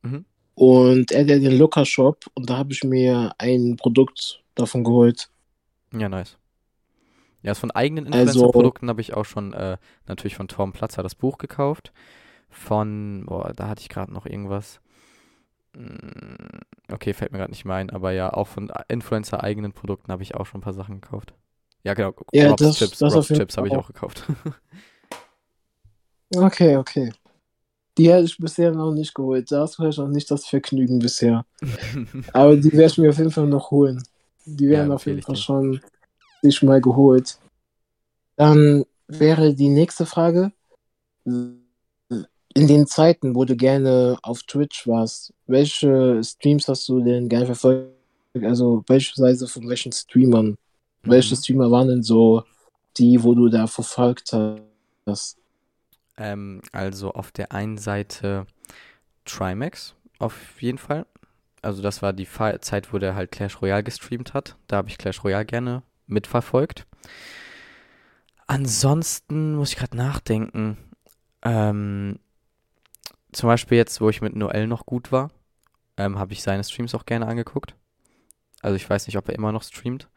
Mhm. 0.02 0.26
Und 0.54 1.12
er 1.12 1.22
hat 1.22 1.30
ja 1.30 1.40
den 1.40 1.58
Luca 1.58 1.84
Shop 1.84 2.26
und 2.34 2.50
da 2.50 2.58
habe 2.58 2.72
ich 2.72 2.84
mir 2.84 3.34
ein 3.38 3.76
Produkt 3.76 4.44
davon 4.54 4.84
geholt. 4.84 5.30
Ja, 5.98 6.10
nice. 6.10 6.38
Ja, 7.42 7.54
von 7.54 7.72
eigenen 7.72 8.06
Also- 8.12 8.20
Influencer-Produkten 8.22 8.90
habe 8.90 9.02
ich 9.02 9.14
auch 9.14 9.26
schon 9.26 9.54
äh, 9.54 9.78
natürlich 10.08 10.36
von 10.36 10.48
Torben 10.48 10.74
Platzer 10.74 11.04
das 11.04 11.16
Buch 11.16 11.38
gekauft. 11.38 11.94
Von, 12.50 13.24
boah, 13.28 13.52
da 13.56 13.68
hatte 13.68 13.82
ich 13.82 13.90
gerade 13.90 14.12
noch 14.14 14.26
irgendwas. 14.26 14.80
Mm, 15.76 16.36
Okay, 16.92 17.14
fällt 17.14 17.32
mir 17.32 17.40
gerade 17.40 17.52
nicht 17.52 17.66
mehr 17.66 17.76
ein, 17.78 17.90
aber 17.90 18.12
ja, 18.12 18.32
auch 18.32 18.48
von 18.48 18.72
Influencer-eigenen 18.88 19.74
Produkten 19.74 20.12
habe 20.12 20.22
ich 20.24 20.36
auch 20.36 20.46
schon 20.46 20.60
ein 20.60 20.64
paar 20.64 20.74
Sachen 20.74 21.02
gekauft. 21.02 21.34
Ja, 21.84 21.94
genau. 21.96 22.14
Ja, 22.32 22.50
Rob's 22.50 22.62
das- 22.62 22.78
Chips, 22.78 22.98
das 23.00 23.16
Rob's 23.16 23.28
Chips 23.28 23.58
habe 23.58 23.68
ich 23.68 23.76
auch 23.76 23.88
gekauft. 23.88 24.24
Okay, 26.36 26.76
okay. 26.78 27.14
Die 27.98 28.12
hätte 28.12 28.26
ich 28.26 28.38
bisher 28.38 28.72
noch 28.72 28.92
nicht 28.92 29.14
geholt. 29.14 29.50
Da 29.52 29.62
hast 29.62 29.74
du 29.78 29.84
vielleicht 29.84 30.00
noch 30.00 30.08
nicht 30.08 30.30
das 30.30 30.46
Vergnügen 30.46 31.00
bisher. 31.00 31.46
Aber 32.34 32.58
die 32.58 32.72
werde 32.74 32.86
ich 32.88 32.98
mir 32.98 33.10
auf 33.10 33.18
jeden 33.18 33.32
Fall 33.32 33.48
noch 33.48 33.72
holen. 33.72 34.04
Die 34.46 34.70
werden 34.70 34.92
auf 34.92 35.02
empfehle 35.02 35.16
jeden 35.18 35.26
Fall 35.26 35.36
schon 35.36 35.82
sich 36.42 36.62
mal 36.62 36.80
geholt. 36.82 37.38
Dann 38.36 38.86
wäre 39.08 39.54
die 39.54 39.70
nächste 39.70 40.06
Frage. 40.06 40.52
In 41.26 42.68
den 42.68 42.88
Zeiten, 42.88 43.36
wo 43.36 43.44
du 43.44 43.56
gerne 43.56 44.18
auf 44.22 44.44
Twitch 44.44 44.88
warst, 44.88 45.34
welche 45.48 46.24
Streams 46.24 46.68
hast 46.68 46.88
du 46.88 47.02
denn 47.02 47.28
gerne 47.28 47.48
verfolgt? 47.48 47.92
Also 48.42 48.84
beispielsweise 48.86 49.48
von 49.48 49.68
welchen 49.70 49.92
Streamern? 49.92 50.58
Welche 51.04 51.36
Mhm. 51.36 51.40
Streamer 51.40 51.72
waren 51.72 51.88
denn 51.88 52.04
so 52.04 52.44
die, 52.98 53.22
wo 53.24 53.34
du 53.34 53.50
da 53.50 53.68
verfolgt 53.68 54.34
hast? 55.06 55.38
Ähm, 56.18 56.62
also 56.72 57.12
auf 57.12 57.32
der 57.32 57.52
einen 57.52 57.78
Seite 57.78 58.46
Trimax, 59.26 59.96
auf 60.20 60.62
jeden 60.62 60.78
Fall. 60.78 61.06
Also 61.66 61.82
das 61.82 62.04
war 62.04 62.14
die 62.14 62.28
Zeit, 62.62 62.94
wo 62.94 63.00
der 63.00 63.16
halt 63.16 63.32
Clash 63.32 63.60
Royale 63.60 63.84
gestreamt 63.84 64.36
hat. 64.36 64.56
Da 64.68 64.78
habe 64.78 64.88
ich 64.88 65.00
Clash 65.00 65.24
Royale 65.24 65.46
gerne 65.46 65.82
mitverfolgt. 66.06 66.86
Ansonsten 68.46 69.56
muss 69.56 69.72
ich 69.72 69.76
gerade 69.76 69.98
nachdenken. 69.98 70.78
Ähm, 71.42 72.20
zum 73.32 73.48
Beispiel 73.48 73.80
jetzt, 73.80 74.00
wo 74.00 74.10
ich 74.12 74.22
mit 74.22 74.36
Noel 74.36 74.68
noch 74.68 74.86
gut 74.86 75.12
war, 75.12 75.32
ähm, 75.98 76.20
habe 76.20 76.34
ich 76.34 76.44
seine 76.44 76.64
Streams 76.64 76.94
auch 76.94 77.08
gerne 77.08 77.26
angeguckt. 77.26 77.74
Also 78.62 78.76
ich 78.76 78.88
weiß 78.88 79.08
nicht, 79.08 79.18
ob 79.18 79.28
er 79.28 79.36
immer 79.36 79.52
noch 79.52 79.64
streamt, 79.64 80.08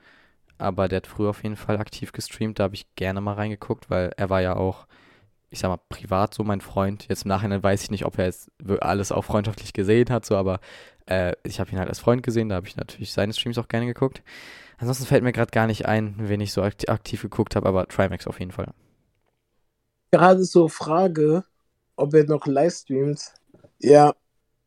aber 0.58 0.86
der 0.86 0.98
hat 0.98 1.06
früher 1.06 1.30
auf 1.30 1.42
jeden 1.44 1.56
Fall 1.56 1.78
aktiv 1.78 2.12
gestreamt. 2.12 2.58
Da 2.58 2.64
habe 2.64 2.74
ich 2.74 2.94
gerne 2.94 3.22
mal 3.22 3.34
reingeguckt, 3.34 3.88
weil 3.88 4.12
er 4.18 4.28
war 4.28 4.42
ja 4.42 4.54
auch 4.54 4.86
ich 5.50 5.60
sag 5.60 5.68
mal, 5.68 5.80
privat 5.88 6.34
so 6.34 6.44
mein 6.44 6.60
Freund. 6.60 7.06
Jetzt 7.08 7.24
im 7.24 7.28
Nachhinein 7.28 7.62
weiß 7.62 7.82
ich 7.82 7.90
nicht, 7.90 8.04
ob 8.04 8.18
er 8.18 8.26
jetzt 8.26 8.50
alles 8.80 9.12
auch 9.12 9.24
freundschaftlich 9.24 9.72
gesehen 9.72 10.10
hat, 10.10 10.26
so, 10.26 10.36
aber 10.36 10.60
äh, 11.06 11.32
ich 11.42 11.60
habe 11.60 11.70
ihn 11.70 11.78
halt 11.78 11.88
als 11.88 12.00
Freund 12.00 12.22
gesehen, 12.22 12.48
da 12.48 12.56
habe 12.56 12.66
ich 12.66 12.76
natürlich 12.76 13.12
seine 13.12 13.32
Streams 13.32 13.58
auch 13.58 13.68
gerne 13.68 13.86
geguckt. 13.86 14.22
Ansonsten 14.78 15.06
fällt 15.06 15.24
mir 15.24 15.32
gerade 15.32 15.50
gar 15.50 15.66
nicht 15.66 15.86
ein, 15.86 16.14
wen 16.18 16.40
ich 16.40 16.52
so 16.52 16.62
akti- 16.62 16.88
aktiv 16.88 17.22
geguckt 17.22 17.56
habe, 17.56 17.68
aber 17.68 17.86
Trimax 17.86 18.26
auf 18.26 18.38
jeden 18.38 18.52
Fall. 18.52 18.72
Gerade 20.10 20.44
so 20.44 20.68
Frage, 20.68 21.44
ob 21.96 22.14
er 22.14 22.24
noch 22.24 22.46
live 22.46 22.74
streamt. 22.74 23.20
Ja, 23.80 24.14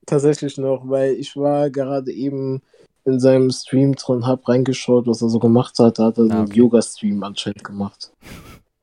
tatsächlich 0.06 0.58
noch, 0.58 0.82
weil 0.86 1.14
ich 1.14 1.36
war 1.38 1.70
gerade 1.70 2.12
eben 2.12 2.62
in 3.06 3.20
seinem 3.20 3.50
Stream 3.50 3.96
drin, 3.96 4.28
hab 4.28 4.48
reingeschaut, 4.48 5.08
was 5.08 5.22
er 5.22 5.30
so 5.30 5.40
gemacht 5.40 5.80
hat. 5.80 5.98
Da 5.98 6.06
hat 6.06 6.18
er 6.18 6.26
so 6.26 6.32
Ah, 6.32 6.38
einen 6.40 6.48
okay. 6.48 6.60
Yoga-Stream 6.60 7.24
anscheinend 7.24 7.64
gemacht. 7.64 8.12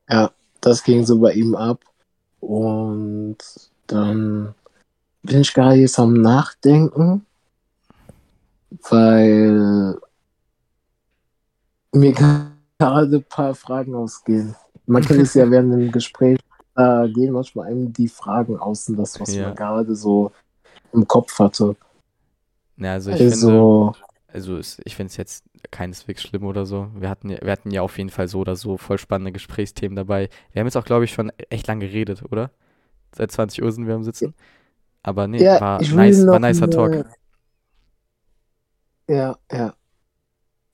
Ja, 0.09 0.31
das 0.61 0.83
ging 0.83 1.05
so 1.05 1.19
bei 1.19 1.33
ihm 1.33 1.55
ab. 1.55 1.83
Und 2.39 3.37
dann 3.87 4.55
bin 5.23 5.41
ich 5.41 5.53
gerade 5.53 5.75
jetzt 5.75 5.99
am 5.99 6.13
Nachdenken, 6.13 7.25
weil 8.89 9.97
mir 11.93 12.13
gerade 12.79 13.17
ein 13.17 13.23
paar 13.23 13.55
Fragen 13.55 13.95
ausgehen. 13.95 14.55
Man 14.85 15.03
kennt 15.03 15.19
es 15.21 15.33
ja 15.33 15.49
während 15.51 15.73
dem 15.73 15.91
Gespräch, 15.91 16.39
da 16.75 17.07
gehen 17.07 17.33
manchmal 17.33 17.67
einem 17.67 17.91
die 17.91 18.07
Fragen 18.07 18.57
aus 18.57 18.87
und 18.89 18.97
das, 18.97 19.19
was 19.19 19.35
Ja. 19.35 19.47
man 19.47 19.55
gerade 19.55 19.95
so 19.95 20.31
im 20.93 21.07
Kopf 21.07 21.37
hatte. 21.39 21.75
Ja, 22.77 22.93
also 22.93 23.11
ich 23.11 23.17
finde, 23.17 23.93
Also, 24.31 24.57
es, 24.57 24.79
ich 24.85 24.95
finde 24.95 25.09
es 25.09 25.17
jetzt 25.17 25.43
keineswegs 25.71 26.21
schlimm 26.21 26.43
oder 26.45 26.65
so. 26.65 26.89
Wir 26.95 27.09
hatten, 27.09 27.29
ja- 27.29 27.39
wir 27.41 27.51
hatten 27.51 27.71
ja 27.71 27.81
auf 27.81 27.97
jeden 27.97 28.09
Fall 28.11 28.27
so 28.27 28.39
oder 28.39 28.55
so 28.55 28.77
voll 28.77 28.97
spannende 28.99 29.31
Gesprächsthemen 29.31 29.95
dabei. 29.95 30.29
Wir 30.51 30.59
haben 30.59 30.67
jetzt 30.67 30.77
auch, 30.77 30.85
glaube 30.85 31.05
ich, 31.05 31.13
schon 31.13 31.31
echt 31.49 31.67
lang 31.67 31.79
geredet, 31.79 32.23
oder? 32.29 32.51
Seit 33.15 33.31
20 33.31 33.63
Uhr 33.63 33.71
sind 33.71 33.87
wir 33.87 33.95
am 33.95 34.03
Sitzen. 34.03 34.35
Aber 35.01 35.27
nee, 35.27 35.43
Ja, 35.43 35.59
war 35.59 35.81
nice, 35.81 36.27
war 36.27 36.39
nicer 36.39 36.65
eine, 36.65 36.75
Talk. 36.75 37.05
Ja, 39.07 39.37
ja. 39.51 39.73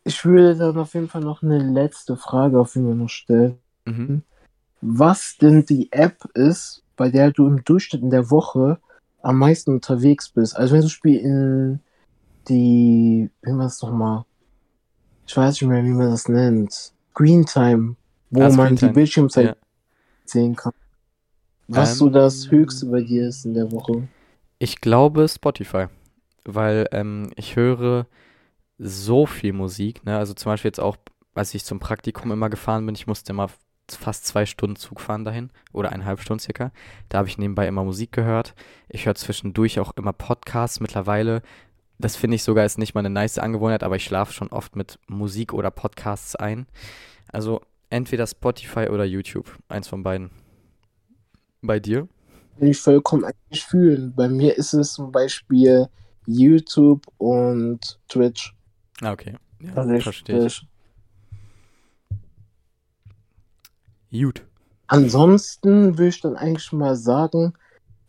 Ich 0.03 0.23
würde 0.25 0.55
dann 0.55 0.77
auf 0.77 0.93
jeden 0.93 1.07
Fall 1.07 1.21
noch 1.21 1.41
eine 1.41 1.57
letzte 1.59 2.15
Frage 2.17 2.59
auf 2.59 2.75
jeden 2.75 2.87
Fall 2.87 2.95
noch 2.97 3.09
stellen. 3.09 3.57
Mhm. 3.85 4.23
Was 4.81 5.37
denn 5.37 5.65
die 5.65 5.91
App 5.91 6.25
ist, 6.33 6.83
bei 6.95 7.09
der 7.09 7.31
du 7.31 7.47
im 7.47 7.63
Durchschnitt 7.63 8.01
in 8.03 8.09
der 8.09 8.29
Woche 8.29 8.79
am 9.21 9.39
meisten 9.39 9.71
unterwegs 9.71 10.29
bist. 10.29 10.55
Also 10.55 10.75
wenn 10.75 10.81
du 10.81 10.89
Spiel 10.89 11.19
in 11.19 11.79
die, 12.49 13.29
wie 13.41 13.51
man 13.51 13.67
es 13.67 13.81
nochmal, 13.81 14.25
ich 15.27 15.35
weiß 15.35 15.53
nicht 15.61 15.69
mehr, 15.69 15.83
wie 15.83 15.89
man 15.89 16.09
das 16.11 16.27
nennt, 16.29 16.93
Screen 17.11 17.45
Time, 17.45 17.95
wo 18.29 18.41
Ah, 18.45 18.49
man 18.49 18.75
die 18.75 18.89
Screentime. 18.89 18.93
Bildschirmzeit 18.93 19.45
Ja. 19.45 19.55
sehen 20.25 20.55
kann. 20.55 20.73
Was 21.67 21.97
so 21.97 22.09
das 22.09 22.45
Ähm, 22.45 22.51
Höchste 22.51 22.85
bei 22.87 23.01
dir 23.01 23.27
ist 23.27 23.45
in 23.45 23.53
der 23.53 23.71
Woche. 23.71 24.07
Ich 24.59 24.81
glaube 24.81 25.27
Spotify, 25.27 25.87
weil 26.45 26.87
ähm, 26.91 27.31
ich 27.35 27.55
höre 27.55 28.07
so 28.77 29.25
viel 29.25 29.53
Musik, 29.53 30.05
ne? 30.05 30.17
Also 30.17 30.33
zum 30.33 30.51
Beispiel 30.51 30.69
jetzt 30.69 30.79
auch, 30.79 30.97
als 31.33 31.53
ich 31.53 31.65
zum 31.65 31.79
Praktikum 31.79 32.31
immer 32.31 32.49
gefahren 32.49 32.85
bin, 32.85 32.95
ich 32.95 33.07
musste 33.07 33.33
immer 33.33 33.49
fast 33.89 34.25
zwei 34.25 34.45
Stunden 34.45 34.75
Zug 34.77 34.99
fahren 35.01 35.25
dahin 35.25 35.51
oder 35.71 35.91
eineinhalb 35.91 36.19
Stunden 36.19 36.39
circa. 36.41 36.71
Da 37.09 37.19
habe 37.19 37.27
ich 37.27 37.37
nebenbei 37.37 37.67
immer 37.67 37.83
Musik 37.83 38.11
gehört. 38.11 38.55
Ich 38.89 39.05
höre 39.05 39.15
zwischendurch 39.15 39.79
auch 39.79 39.93
immer 39.95 40.13
Podcasts 40.13 40.79
mittlerweile. 40.79 41.41
Das 41.97 42.15
finde 42.15 42.35
ich 42.35 42.43
sogar 42.43 42.65
ist 42.65 42.77
nicht 42.77 42.93
mal 42.93 42.99
eine 42.99 43.09
nice 43.09 43.37
Angewohnheit, 43.37 43.83
aber 43.83 43.95
ich 43.95 44.03
schlafe 44.03 44.33
schon 44.33 44.49
oft 44.49 44.75
mit 44.75 44.99
Musik 45.07 45.53
oder 45.53 45.71
Podcasts 45.71 46.35
ein. 46.35 46.67
Also 47.31 47.61
entweder 47.89 48.27
Spotify 48.27 48.89
oder 48.89 49.05
YouTube, 49.05 49.57
eins 49.69 49.87
von 49.87 50.03
beiden. 50.03 50.31
Bei 51.61 51.79
dir? 51.79 52.07
Will 52.57 52.69
ich 52.69 52.79
vollkommen 52.79 53.23
eigentlich 53.23 53.65
fühlen. 53.65 54.13
Bei 54.15 54.27
mir 54.27 54.57
ist 54.57 54.73
es 54.73 54.93
zum 54.93 55.11
Beispiel 55.11 55.87
YouTube 56.25 57.05
und 57.17 57.99
Twitch. 58.07 58.53
Ah, 59.01 59.11
okay. 59.11 59.35
Ja, 59.59 59.99
verstehe 59.99 60.45
ich. 60.45 60.67
Gut. 64.11 64.45
Ansonsten 64.87 65.97
würde 65.97 66.09
ich 66.09 66.21
dann 66.21 66.35
eigentlich 66.35 66.71
mal 66.71 66.95
sagen, 66.95 67.53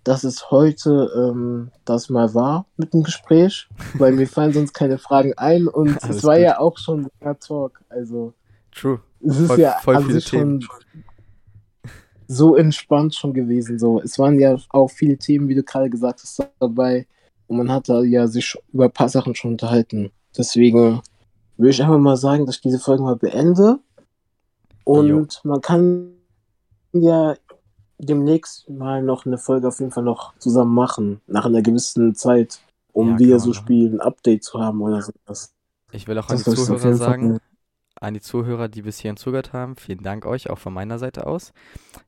dass 0.07 0.23
es 0.23 0.53
heute 0.53 1.11
ähm, 1.17 1.73
das 1.85 2.09
mal 2.11 2.33
war 2.33 2.67
mit 2.77 2.95
dem 2.95 3.03
Gespräch, 3.03 3.69
weil 3.95 4.13
mir 4.13 4.29
fallen 4.29 4.53
sonst 4.53 4.73
keine 4.73 4.99
Fragen 4.99 5.35
ein 5.37 5.67
und 5.67 6.03
Alles 6.03 6.19
es 6.19 6.25
war 6.25 6.37
gut. 6.37 6.45
ja 6.45 6.59
auch 6.61 6.79
schon 6.79 7.09
ein 7.21 7.41
Talk. 7.41 7.81
Also 7.89 8.33
True. 8.73 9.01
es 9.21 9.39
ist 9.41 9.47
Voll- 9.49 9.61
ja 9.61 9.77
voll 9.83 9.97
an 9.97 10.13
sich 10.13 10.27
schon 10.27 10.65
so 12.29 12.57
entspannt 12.57 13.15
schon 13.15 13.35
gewesen. 13.35 13.79
So, 13.79 14.01
es 14.01 14.19
waren 14.19 14.39
ja 14.39 14.57
auch 14.71 14.89
viele 14.91 15.17
Themen, 15.17 15.49
wie 15.49 15.55
du 15.55 15.63
gerade 15.63 15.91
gesagt 15.91 16.21
hast, 16.23 16.43
dabei 16.61 17.07
und 17.49 17.57
man 17.57 17.71
hat 17.71 17.89
da 17.89 18.03
ja 18.03 18.27
sich 18.27 18.57
über 18.73 18.85
ein 18.85 18.93
paar 18.93 19.09
Sachen 19.09 19.35
schon 19.35 19.53
unterhalten. 19.53 20.11
Deswegen 20.37 21.01
würde 21.57 21.71
ich 21.71 21.83
einfach 21.83 21.99
mal 21.99 22.17
sagen, 22.17 22.47
dass 22.47 22.57
ich 22.57 22.63
diese 22.63 22.79
Folge 22.79 23.03
mal 23.03 23.17
beende 23.17 23.79
und 24.85 25.41
man 25.45 25.61
kann 25.61 26.13
ja 26.93 27.35
demnächst 27.99 28.69
mal 28.69 29.03
noch 29.03 29.27
eine 29.27 29.39
Folge 29.39 29.69
auf 29.69 29.81
jeden 29.81 29.93
Fall 29.93 30.05
noch 30.05 30.35
zusammen 30.39 30.75
machen, 30.75 31.21
nach 31.27 31.47
einer 31.47 31.63
gewissen 31.63 32.15
Zeit, 32.15 32.61
um 32.93 33.13
Ja, 33.13 33.19
wieder 33.19 33.41
so. 33.41 33.53
Spielen 33.53 33.95
ein 33.95 34.01
Update 34.01 34.45
zu 34.45 34.61
haben 34.61 34.81
oder 34.81 35.03
sowas. 35.03 35.55
Ich 35.93 36.09
will 36.09 36.19
auch 36.19 36.29
an 36.29 36.37
Das 36.37 36.45
die 36.45 36.51
ist 36.51 36.59
auf 36.59 36.81
Zuhörer 36.81 36.95
sagen, 36.95 37.39
an 38.01 38.15
die 38.15 38.21
Zuhörer, 38.21 38.69
die 38.69 38.83
bis 38.83 38.99
hierhin 38.99 39.17
zugehört 39.17 39.53
haben, 39.53 39.77
vielen 39.77 40.03
Dank 40.03 40.27
euch, 40.27 40.51
auch 40.51 40.59
von 40.59 40.75
meiner 40.75 40.99
Seite 40.99 41.27
aus. 41.27 41.53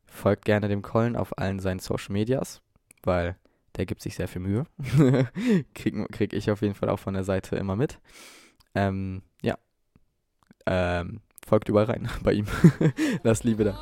Folgt 0.06 0.44
gerne 0.44 0.68
dem 0.68 0.82
Colin 0.82 1.16
auf 1.16 1.38
allen 1.38 1.60
seinen 1.60 1.78
Social 1.78 2.12
Medias, 2.12 2.60
weil 3.02 3.36
der 3.76 3.86
gibt 3.86 4.02
sich 4.02 4.16
sehr 4.16 4.28
viel 4.28 4.42
Mühe. 4.42 4.64
krieg, 5.74 6.12
krieg 6.12 6.32
ich 6.32 6.50
auf 6.50 6.62
jeden 6.62 6.74
Fall 6.74 6.88
auch 6.90 6.98
von 6.98 7.14
der 7.14 7.24
Seite 7.24 7.56
immer 7.56 7.76
mit. 7.76 8.00
Ähm, 8.74 9.22
ja. 9.42 9.56
Ähm, 10.66 11.20
folgt 11.46 11.68
überall 11.68 11.86
rein 11.86 12.08
bei 12.22 12.32
ihm. 12.32 12.46
Lass 13.22 13.44
Liebe 13.44 13.64
da. 13.64 13.78